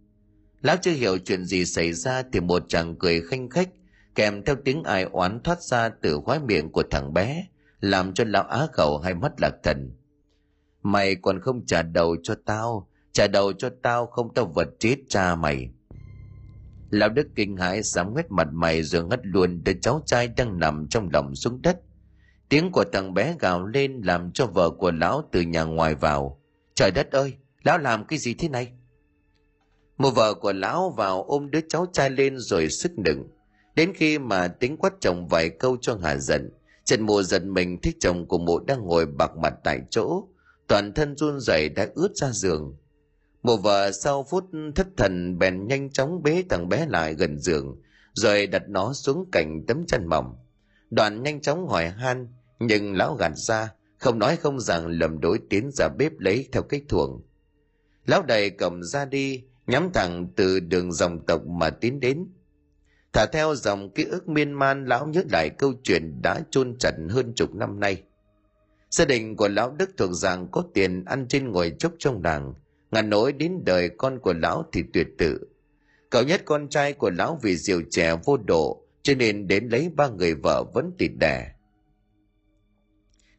Lão 0.60 0.76
chưa 0.82 0.92
hiểu 0.92 1.18
chuyện 1.18 1.44
gì 1.44 1.64
xảy 1.64 1.92
ra 1.92 2.22
thì 2.32 2.40
một 2.40 2.64
chàng 2.68 2.96
cười 2.98 3.20
khanh 3.20 3.48
khách, 3.50 3.68
kèm 4.14 4.44
theo 4.44 4.56
tiếng 4.64 4.82
ai 4.82 5.02
oán 5.02 5.40
thoát 5.42 5.62
ra 5.62 5.88
từ 5.88 6.20
khóe 6.24 6.38
miệng 6.38 6.72
của 6.72 6.82
thằng 6.90 7.14
bé, 7.14 7.46
làm 7.80 8.14
cho 8.14 8.24
lão 8.26 8.42
á 8.42 8.66
khẩu 8.72 8.98
hai 8.98 9.14
mắt 9.14 9.32
lạc 9.40 9.54
thần. 9.62 9.90
Mày 10.82 11.14
còn 11.14 11.40
không 11.40 11.66
trả 11.66 11.82
đầu 11.82 12.16
cho 12.22 12.34
tao, 12.44 12.88
trả 13.12 13.26
đầu 13.26 13.52
cho 13.52 13.70
tao 13.82 14.06
không 14.06 14.34
tao 14.34 14.46
vật 14.46 14.68
chết 14.78 14.96
cha 15.08 15.34
mày. 15.34 15.70
Lão 16.90 17.08
đức 17.08 17.28
kinh 17.34 17.56
hãi 17.56 17.82
sám 17.82 18.12
nguyết 18.12 18.30
mặt 18.30 18.48
mày 18.52 18.82
rồi 18.82 19.04
ngất 19.04 19.20
luôn 19.22 19.64
đứa 19.64 19.72
cháu 19.82 20.02
trai 20.06 20.28
đang 20.28 20.58
nằm 20.58 20.86
trong 20.90 21.08
lòng 21.12 21.34
xuống 21.34 21.62
đất. 21.62 21.80
Tiếng 22.48 22.72
của 22.72 22.84
thằng 22.92 23.14
bé 23.14 23.36
gào 23.40 23.66
lên 23.66 24.00
làm 24.04 24.32
cho 24.32 24.46
vợ 24.46 24.70
của 24.70 24.90
lão 24.90 25.28
từ 25.32 25.40
nhà 25.40 25.62
ngoài 25.62 25.94
vào 25.94 26.40
trời 26.74 26.90
đất 26.90 27.12
ơi, 27.12 27.34
lão 27.62 27.78
làm 27.78 28.04
cái 28.04 28.18
gì 28.18 28.34
thế 28.34 28.48
này? 28.48 28.72
Một 29.98 30.10
vợ 30.10 30.34
của 30.34 30.52
lão 30.52 30.90
vào 30.90 31.22
ôm 31.22 31.50
đứa 31.50 31.60
cháu 31.68 31.86
trai 31.92 32.10
lên 32.10 32.38
rồi 32.38 32.68
sức 32.68 32.98
nựng. 32.98 33.28
Đến 33.74 33.92
khi 33.94 34.18
mà 34.18 34.48
tính 34.48 34.76
quát 34.76 34.92
chồng 35.00 35.28
vài 35.28 35.50
câu 35.50 35.76
cho 35.80 35.98
hà 36.02 36.16
giận, 36.16 36.50
trần 36.84 37.02
mùa 37.02 37.22
giận 37.22 37.54
mình 37.54 37.80
thích 37.82 37.96
chồng 38.00 38.28
của 38.28 38.38
mụ 38.38 38.58
đang 38.58 38.82
ngồi 38.86 39.06
bạc 39.06 39.36
mặt 39.36 39.54
tại 39.64 39.80
chỗ. 39.90 40.28
Toàn 40.66 40.92
thân 40.92 41.16
run 41.16 41.40
rẩy 41.40 41.68
đã 41.68 41.86
ướt 41.94 42.10
ra 42.14 42.30
giường. 42.30 42.76
Mụ 43.42 43.56
vợ 43.56 43.92
sau 43.92 44.26
phút 44.30 44.44
thất 44.74 44.86
thần 44.96 45.38
bèn 45.38 45.66
nhanh 45.66 45.90
chóng 45.90 46.22
bế 46.22 46.44
thằng 46.48 46.68
bé 46.68 46.86
lại 46.86 47.14
gần 47.14 47.38
giường, 47.38 47.80
rồi 48.12 48.46
đặt 48.46 48.62
nó 48.68 48.92
xuống 48.92 49.28
cạnh 49.32 49.66
tấm 49.66 49.86
chăn 49.86 50.06
mỏng. 50.06 50.36
Đoàn 50.90 51.22
nhanh 51.22 51.40
chóng 51.40 51.68
hỏi 51.68 51.88
han, 51.88 52.28
nhưng 52.58 52.96
lão 52.96 53.14
gạt 53.14 53.32
ra 53.36 53.74
không 53.98 54.18
nói 54.18 54.36
không 54.36 54.60
rằng 54.60 54.86
lầm 54.86 55.20
đối 55.20 55.38
tiến 55.38 55.70
ra 55.72 55.88
bếp 55.88 56.12
lấy 56.18 56.48
theo 56.52 56.62
cách 56.62 56.82
thuồng. 56.88 57.22
Lão 58.06 58.22
đầy 58.22 58.50
cầm 58.50 58.82
ra 58.82 59.04
đi, 59.04 59.42
nhắm 59.66 59.90
thẳng 59.94 60.28
từ 60.36 60.60
đường 60.60 60.92
dòng 60.92 61.26
tộc 61.26 61.46
mà 61.46 61.70
tiến 61.70 62.00
đến. 62.00 62.26
Thả 63.12 63.26
theo 63.26 63.54
dòng 63.54 63.90
ký 63.90 64.04
ức 64.04 64.28
miên 64.28 64.52
man, 64.52 64.84
lão 64.84 65.06
nhớ 65.06 65.22
lại 65.32 65.50
câu 65.50 65.72
chuyện 65.82 66.22
đã 66.22 66.40
chôn 66.50 66.76
chặt 66.78 66.94
hơn 67.10 67.32
chục 67.36 67.54
năm 67.54 67.80
nay. 67.80 68.02
Gia 68.90 69.04
đình 69.04 69.36
của 69.36 69.48
lão 69.48 69.70
đức 69.70 69.90
thuộc 69.96 70.12
rằng 70.12 70.48
có 70.50 70.64
tiền 70.74 71.04
ăn 71.04 71.26
trên 71.28 71.52
ngồi 71.52 71.72
chốc 71.78 71.92
trong 71.98 72.22
làng, 72.24 72.54
ngàn 72.90 73.10
nỗi 73.10 73.32
đến 73.32 73.52
đời 73.64 73.90
con 73.98 74.18
của 74.18 74.32
lão 74.32 74.64
thì 74.72 74.82
tuyệt 74.92 75.06
tự. 75.18 75.40
Cậu 76.10 76.22
nhất 76.22 76.42
con 76.44 76.68
trai 76.68 76.92
của 76.92 77.10
lão 77.10 77.38
vì 77.42 77.56
diều 77.56 77.82
trẻ 77.90 78.16
vô 78.24 78.36
độ, 78.36 78.82
cho 79.02 79.14
nên 79.14 79.48
đến 79.48 79.68
lấy 79.68 79.90
ba 79.96 80.08
người 80.08 80.34
vợ 80.34 80.64
vẫn 80.74 80.92
tịt 80.98 81.10
đẻ 81.20 81.53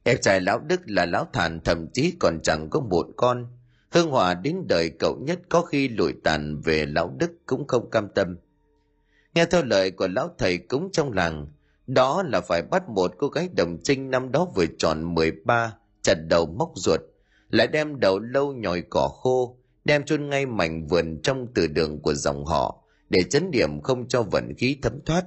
em 0.07 0.17
trai 0.21 0.41
lão 0.41 0.59
đức 0.59 0.81
là 0.85 1.05
lão 1.05 1.27
thản, 1.33 1.59
thậm 1.59 1.87
chí 1.93 2.13
còn 2.19 2.39
chẳng 2.43 2.69
có 2.69 2.79
một 2.79 3.07
con. 3.15 3.47
Hương 3.91 4.11
hòa 4.11 4.33
đến 4.33 4.55
đời 4.67 4.89
cậu 4.99 5.17
nhất 5.21 5.39
có 5.49 5.61
khi 5.61 5.89
lụi 5.89 6.13
tàn 6.23 6.61
về 6.61 6.85
lão 6.85 7.15
đức 7.17 7.31
cũng 7.45 7.67
không 7.67 7.89
cam 7.89 8.09
tâm. 8.15 8.37
Nghe 9.35 9.45
theo 9.45 9.63
lời 9.63 9.91
của 9.91 10.07
lão 10.07 10.29
thầy 10.37 10.57
cúng 10.57 10.89
trong 10.91 11.13
làng, 11.13 11.47
đó 11.87 12.23
là 12.23 12.41
phải 12.41 12.61
bắt 12.61 12.89
một 12.89 13.13
cô 13.17 13.27
gái 13.27 13.49
đồng 13.57 13.77
trinh 13.83 14.11
năm 14.11 14.31
đó 14.31 14.47
vừa 14.55 14.65
tròn 14.77 15.15
13 15.15 15.73
chặt 16.01 16.15
đầu 16.29 16.45
móc 16.45 16.71
ruột, 16.75 16.99
lại 17.49 17.67
đem 17.67 17.99
đầu 17.99 18.19
lâu 18.19 18.53
nhòi 18.53 18.83
cỏ 18.89 19.07
khô, 19.07 19.57
đem 19.85 20.03
chôn 20.03 20.29
ngay 20.29 20.45
mảnh 20.45 20.87
vườn 20.87 21.21
trong 21.23 21.47
từ 21.55 21.67
đường 21.67 22.01
của 22.01 22.13
dòng 22.13 22.45
họ 22.45 22.83
để 23.09 23.23
chấn 23.23 23.51
điểm 23.51 23.81
không 23.81 24.07
cho 24.07 24.23
vận 24.23 24.53
khí 24.57 24.77
thấm 24.81 24.99
thoát. 25.05 25.25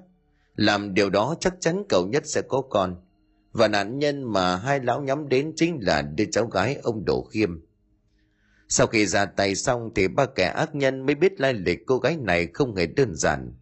Làm 0.57 0.95
điều 0.95 1.11
đó 1.11 1.35
chắc 1.41 1.55
chắn 1.61 1.83
cậu 1.89 2.07
nhất 2.07 2.27
sẽ 2.27 2.43
có 2.49 2.63
con 2.71 2.97
và 3.59 3.69
nạn 3.69 3.99
nhân 3.99 4.33
mà 4.33 4.57
hai 4.57 4.81
lão 4.81 5.03
nhắm 5.03 5.29
đến 5.29 5.53
chính 5.57 5.79
là 5.83 6.03
đứa 6.03 6.25
cháu 6.25 6.47
gái 6.47 6.77
ông 6.83 7.05
Đỗ 7.05 7.23
Khiêm. 7.23 7.61
Sau 8.69 8.87
khi 8.87 9.07
ra 9.07 9.25
tay 9.25 9.55
xong 9.55 9.91
thì 9.95 10.09
ba 10.09 10.27
kẻ 10.27 10.47
ác 10.47 10.75
nhân 10.75 11.07
mới 11.07 11.15
biết 11.15 11.41
lai 11.41 11.55
lịch 11.55 11.79
cô 11.87 11.99
gái 11.99 12.17
này 12.17 12.49
không 12.55 12.77
hề 12.77 12.87
đơn 12.87 13.15
giản. 13.15 13.55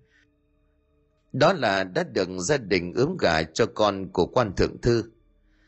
Đó 1.33 1.53
là 1.53 1.85
đã 1.85 2.05
được 2.05 2.29
gia 2.39 2.57
đình 2.57 2.93
ướm 2.95 3.17
gả 3.21 3.43
cho 3.43 3.67
con 3.75 4.13
của 4.13 4.27
quan 4.27 4.53
thượng 4.57 4.81
thư. 4.81 5.05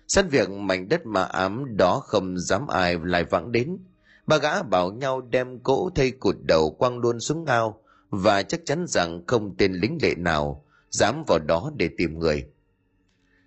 Sẵn 0.09 0.29
việc 0.29 0.51
mảnh 0.51 0.89
đất 0.89 1.07
mà 1.07 1.23
ám 1.23 1.77
đó 1.77 2.01
không 2.05 2.39
dám 2.39 2.67
ai 2.67 2.97
lại 3.05 3.25
vắng 3.25 3.53
đến. 3.53 3.79
Ba 4.27 4.39
gã 4.39 4.63
bảo 4.63 4.93
nhau 4.93 5.21
đem 5.21 5.61
cỗ 5.61 5.91
thay 5.95 6.11
cụt 6.11 6.37
đầu 6.43 6.71
quăng 6.71 6.99
luôn 6.99 7.21
xuống 7.21 7.45
ao 7.45 7.83
và 8.11 8.43
chắc 8.43 8.61
chắn 8.65 8.85
rằng 8.89 9.23
không 9.27 9.57
tên 9.59 9.73
lính 9.73 9.99
lệ 10.03 10.15
nào 10.17 10.65
dám 10.91 11.25
vào 11.27 11.39
đó 11.39 11.73
để 11.77 11.91
tìm 11.97 12.19
người 12.19 12.47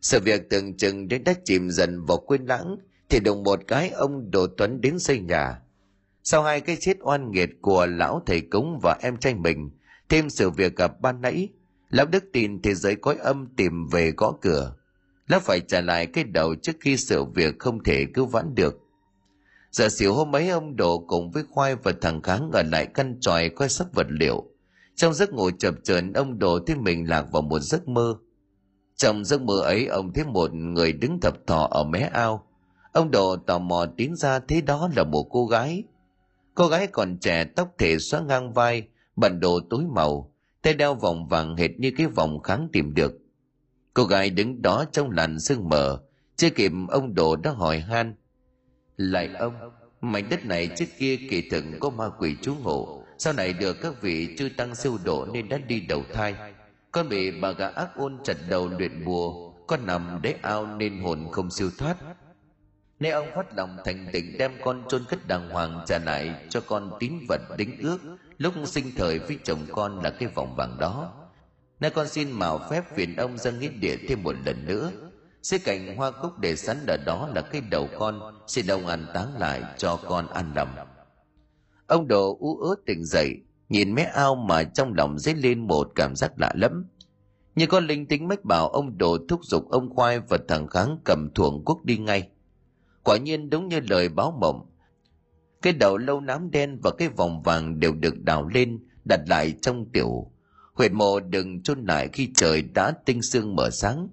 sự 0.02 0.20
việc 0.20 0.50
tưởng 0.50 0.78
chừng 0.78 1.08
đến 1.08 1.24
đã 1.24 1.34
chìm 1.46 1.70
dần 1.70 2.06
vào 2.06 2.18
quên 2.18 2.46
lãng, 2.46 2.78
thì 3.10 3.20
đồng 3.20 3.44
một 3.44 3.60
cái 3.68 3.90
ông 3.90 4.32
đồ 4.32 4.48
tuấn 4.58 4.82
đến 4.82 5.00
xây 5.00 5.20
nhà. 5.20 5.62
Sau 6.24 6.44
hai 6.44 6.62
cái 6.62 6.78
chết 6.80 6.98
oan 7.02 7.32
nghiệt 7.32 7.50
của 7.62 7.86
lão 7.86 8.22
thầy 8.26 8.42
cúng 8.42 8.80
và 8.84 8.98
em 9.02 9.18
trai 9.18 9.34
mình, 9.34 9.70
thêm 10.10 10.30
sự 10.30 10.50
việc 10.50 10.76
gặp 10.76 11.02
ban 11.02 11.22
nãy, 11.22 11.48
lão 11.90 12.06
đức 12.06 12.24
tin 12.34 12.62
thế 12.62 12.74
giới 12.74 12.96
cõi 12.96 13.16
âm 13.16 13.48
tìm 13.58 13.88
về 13.88 14.12
gõ 14.18 14.34
cửa. 14.42 14.76
Lão 15.28 15.40
phải 15.40 15.60
trả 15.60 15.82
lại 15.82 16.06
cái 16.06 16.24
đầu 16.24 16.56
trước 16.56 16.76
khi 16.80 16.98
sự 16.98 17.26
việc 17.26 17.60
không 17.60 17.84
thể 17.84 18.06
cứu 18.14 18.26
vãn 18.26 18.56
được. 18.56 18.78
Giờ 19.72 19.90
xỉu 19.90 20.14
hôm 20.14 20.36
ấy 20.36 20.50
ông 20.50 20.76
đồ 20.76 21.00
cùng 21.08 21.32
với 21.32 21.44
khoai 21.50 21.76
và 21.76 21.94
thằng 22.02 22.22
kháng 22.22 22.50
ở 22.54 22.64
lại 22.64 22.86
căn 22.86 23.18
tròi 23.22 23.50
coi 23.50 23.70
sắp 23.70 23.88
vật 23.94 24.08
liệu. 24.10 24.46
Trong 24.96 25.14
giấc 25.14 25.34
ngủ 25.34 25.52
chập 25.60 25.76
chờn, 25.84 26.14
ông 26.14 26.40
đồ 26.40 26.60
thấy 26.68 26.76
mình 26.76 27.10
lạc 27.10 27.26
vào 27.32 27.42
một 27.42 27.60
giấc 27.60 27.88
mơ 27.88 28.18
trong 29.02 29.26
giấc 29.26 29.42
mơ 29.42 29.62
ấy 29.62 29.86
ông 29.86 30.14
thấy 30.14 30.26
một 30.26 30.54
người 30.54 30.94
đứng 30.94 31.20
thập 31.20 31.48
thò 31.48 31.68
ở 31.72 31.84
mé 31.84 32.00
ao. 32.00 32.48
Ông 32.92 33.12
Đồ 33.12 33.36
tò 33.36 33.60
mò 33.60 33.86
tiến 33.98 34.16
ra 34.16 34.40
thấy 34.40 34.62
đó 34.62 34.90
là 34.96 35.04
một 35.04 35.28
cô 35.30 35.46
gái. 35.46 35.84
Cô 36.56 36.68
gái 36.68 36.88
còn 36.88 37.18
trẻ 37.18 37.44
tóc 37.44 37.70
thể 37.78 38.00
xóa 38.00 38.22
ngang 38.22 38.54
vai, 38.54 38.88
bận 39.16 39.40
đồ 39.40 39.60
tối 39.70 39.84
màu, 39.90 40.32
tay 40.62 40.74
đeo 40.74 40.96
vòng 40.96 41.28
vàng 41.28 41.56
hệt 41.56 41.72
như 41.80 41.92
cái 41.98 42.08
vòng 42.08 42.42
kháng 42.44 42.68
tìm 42.74 42.94
được 42.94 43.14
cô 43.94 44.04
gái 44.04 44.30
đứng 44.30 44.62
đó 44.62 44.86
trong 44.92 45.12
làn 45.12 45.40
sương 45.40 45.70
mờ 45.70 46.00
chưa 46.36 46.50
kịp 46.50 46.72
ông 46.90 47.16
đồ 47.16 47.36
đã 47.36 47.52
hỏi 47.52 47.80
han 47.80 48.16
lại 48.98 49.30
ông 49.40 49.54
mảnh 50.02 50.30
đất 50.30 50.46
này 50.46 50.70
trước 50.78 50.86
kia 50.98 51.18
kỳ 51.30 51.50
thực 51.50 51.64
có 51.80 51.90
ma 51.90 52.10
quỷ 52.20 52.36
trú 52.42 52.56
ngụ 52.56 53.04
sau 53.18 53.34
này 53.34 53.54
được 53.54 53.78
các 53.82 54.02
vị 54.02 54.36
chư 54.38 54.50
tăng 54.58 54.76
siêu 54.76 54.98
độ 55.04 55.26
nên 55.34 55.50
đã 55.50 55.58
đi 55.58 55.80
đầu 55.80 56.04
thai 56.14 56.36
con 56.92 57.10
bị 57.10 57.32
bà 57.42 57.52
gã 57.52 57.68
ác 57.68 57.96
ôn 57.96 58.18
chặt 58.24 58.38
đầu 58.50 58.70
luyện 58.70 59.06
bùa, 59.06 59.52
con 59.68 59.86
nằm 59.86 60.20
đế 60.22 60.36
ao 60.42 60.66
nên 60.66 61.02
hồn 61.02 61.28
không 61.32 61.52
siêu 61.52 61.70
thoát. 61.78 61.98
Nên 63.00 63.14
ông 63.14 63.28
phát 63.36 63.56
lòng 63.58 63.78
thành 63.86 64.08
tình 64.14 64.38
đem 64.38 64.52
con 64.64 64.84
chôn 64.90 65.04
cất 65.10 65.28
đàng 65.28 65.50
hoàng 65.50 65.84
trả 65.88 66.00
lại 66.00 66.46
cho 66.50 66.62
con 66.62 66.92
tín 67.00 67.14
vật 67.30 67.42
đính 67.58 67.78
ước, 67.82 67.98
lúc 68.38 68.54
sinh 68.66 68.92
thời 68.98 69.20
với 69.20 69.38
chồng 69.44 69.66
con 69.72 70.00
là 70.00 70.10
cái 70.10 70.30
vòng 70.36 70.56
vàng 70.56 70.78
đó. 70.80 71.14
Nay 71.80 71.92
con 71.92 72.08
xin 72.08 72.32
mạo 72.32 72.60
phép 72.70 72.84
phiền 72.96 73.16
ông 73.16 73.38
dâng 73.38 73.60
nghĩa 73.60 73.70
địa 73.70 73.98
thêm 74.08 74.24
một 74.24 74.36
lần 74.46 74.66
nữa. 74.66 74.92
Sẽ 75.44 75.58
cành 75.58 75.96
hoa 75.96 76.12
cúc 76.12 76.40
để 76.40 76.56
sẵn 76.56 76.78
ở 76.88 76.98
đó 76.98 77.30
là 77.36 77.42
cái 77.42 77.62
đầu 77.72 77.90
con, 78.00 78.42
xin 78.48 78.68
ông 78.68 78.88
an 78.88 79.06
táng 79.14 79.38
lại 79.40 79.64
cho 79.78 79.96
con 79.96 80.28
an 80.28 80.52
lòng. 80.56 80.76
Ông 81.88 82.08
đồ 82.08 82.38
ú 82.40 82.58
ớ 82.58 82.76
tỉnh 82.86 83.06
dậy 83.06 83.36
nhìn 83.72 83.96
mé 83.96 84.04
ao 84.04 84.36
mà 84.36 84.64
trong 84.64 84.94
lòng 84.94 85.20
dấy 85.20 85.36
lên 85.36 85.68
một 85.68 85.92
cảm 85.96 86.16
giác 86.16 86.40
lạ 86.40 86.54
lẫm. 86.56 86.86
Như 87.56 87.68
con 87.68 87.88
linh 87.88 88.06
tính 88.06 88.28
mách 88.28 88.46
bảo 88.46 88.70
ông 88.70 88.98
đồ 88.98 89.18
thúc 89.30 89.46
giục 89.46 89.70
ông 89.70 89.96
khoai 89.96 90.20
và 90.20 90.38
thằng 90.48 90.68
kháng 90.68 90.98
cầm 91.06 91.30
thuồng 91.36 91.66
quốc 91.66 91.86
đi 91.86 91.98
ngay. 91.98 92.30
Quả 93.04 93.18
nhiên 93.18 93.50
đúng 93.50 93.68
như 93.68 93.80
lời 93.90 94.10
báo 94.10 94.38
mộng, 94.42 94.72
cái 95.62 95.74
đầu 95.74 95.98
lâu 95.98 96.22
nám 96.22 96.52
đen 96.52 96.80
và 96.84 96.92
cái 96.98 97.10
vòng 97.10 97.42
vàng 97.42 97.80
đều 97.80 97.94
được 97.94 98.22
đào 98.24 98.48
lên, 98.48 98.80
đặt 99.06 99.20
lại 99.28 99.54
trong 99.62 99.86
tiểu 99.94 100.32
huyệt 100.74 100.92
mộ 100.92 101.20
đừng 101.20 101.64
chôn 101.64 101.86
lại 101.86 102.10
khi 102.14 102.32
trời 102.36 102.62
đã 102.62 102.94
tinh 103.06 103.22
sương 103.22 103.56
mở 103.56 103.70
sáng. 103.70 104.08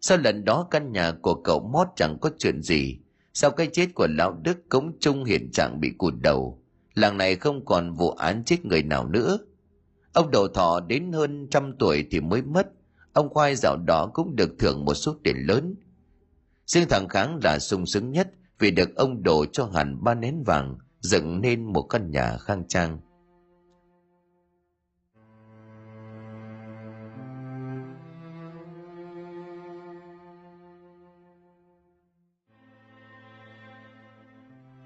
Sau 0.00 0.18
lần 0.18 0.44
đó 0.44 0.68
căn 0.70 0.92
nhà 0.92 1.12
của 1.22 1.34
cậu 1.34 1.60
mót 1.72 1.86
chẳng 1.96 2.18
có 2.20 2.30
chuyện 2.38 2.62
gì, 2.62 2.98
sau 3.34 3.50
cái 3.50 3.68
chết 3.72 3.86
của 3.94 4.06
lão 4.10 4.32
đức 4.32 4.68
cống 4.68 4.98
trung 5.00 5.24
hiện 5.24 5.50
trạng 5.52 5.80
bị 5.80 5.90
cụt 5.98 6.14
đầu 6.22 6.62
làng 7.00 7.18
này 7.18 7.36
không 7.36 7.64
còn 7.64 7.92
vụ 7.92 8.10
án 8.10 8.44
chết 8.44 8.64
người 8.64 8.82
nào 8.82 9.08
nữa. 9.08 9.38
Ông 10.12 10.30
đầu 10.30 10.48
thọ 10.48 10.80
đến 10.80 11.12
hơn 11.12 11.48
trăm 11.50 11.72
tuổi 11.78 12.06
thì 12.10 12.20
mới 12.20 12.42
mất. 12.42 12.66
Ông 13.12 13.28
khoai 13.28 13.54
dạo 13.56 13.76
đó 13.76 14.10
cũng 14.14 14.36
được 14.36 14.50
thưởng 14.58 14.84
một 14.84 14.94
số 14.94 15.16
tiền 15.24 15.36
lớn. 15.36 15.74
Riêng 16.66 16.88
thằng 16.88 17.08
kháng 17.08 17.38
là 17.44 17.58
sung 17.58 17.86
sướng 17.86 18.10
nhất 18.10 18.30
vì 18.58 18.70
được 18.70 18.96
ông 18.96 19.22
đổ 19.22 19.44
cho 19.52 19.66
hẳn 19.74 20.04
ba 20.04 20.14
nén 20.14 20.42
vàng 20.42 20.78
dựng 21.00 21.40
nên 21.40 21.72
một 21.72 21.82
căn 21.82 22.10
nhà 22.10 22.36
khang 22.36 22.68
trang. 22.68 22.98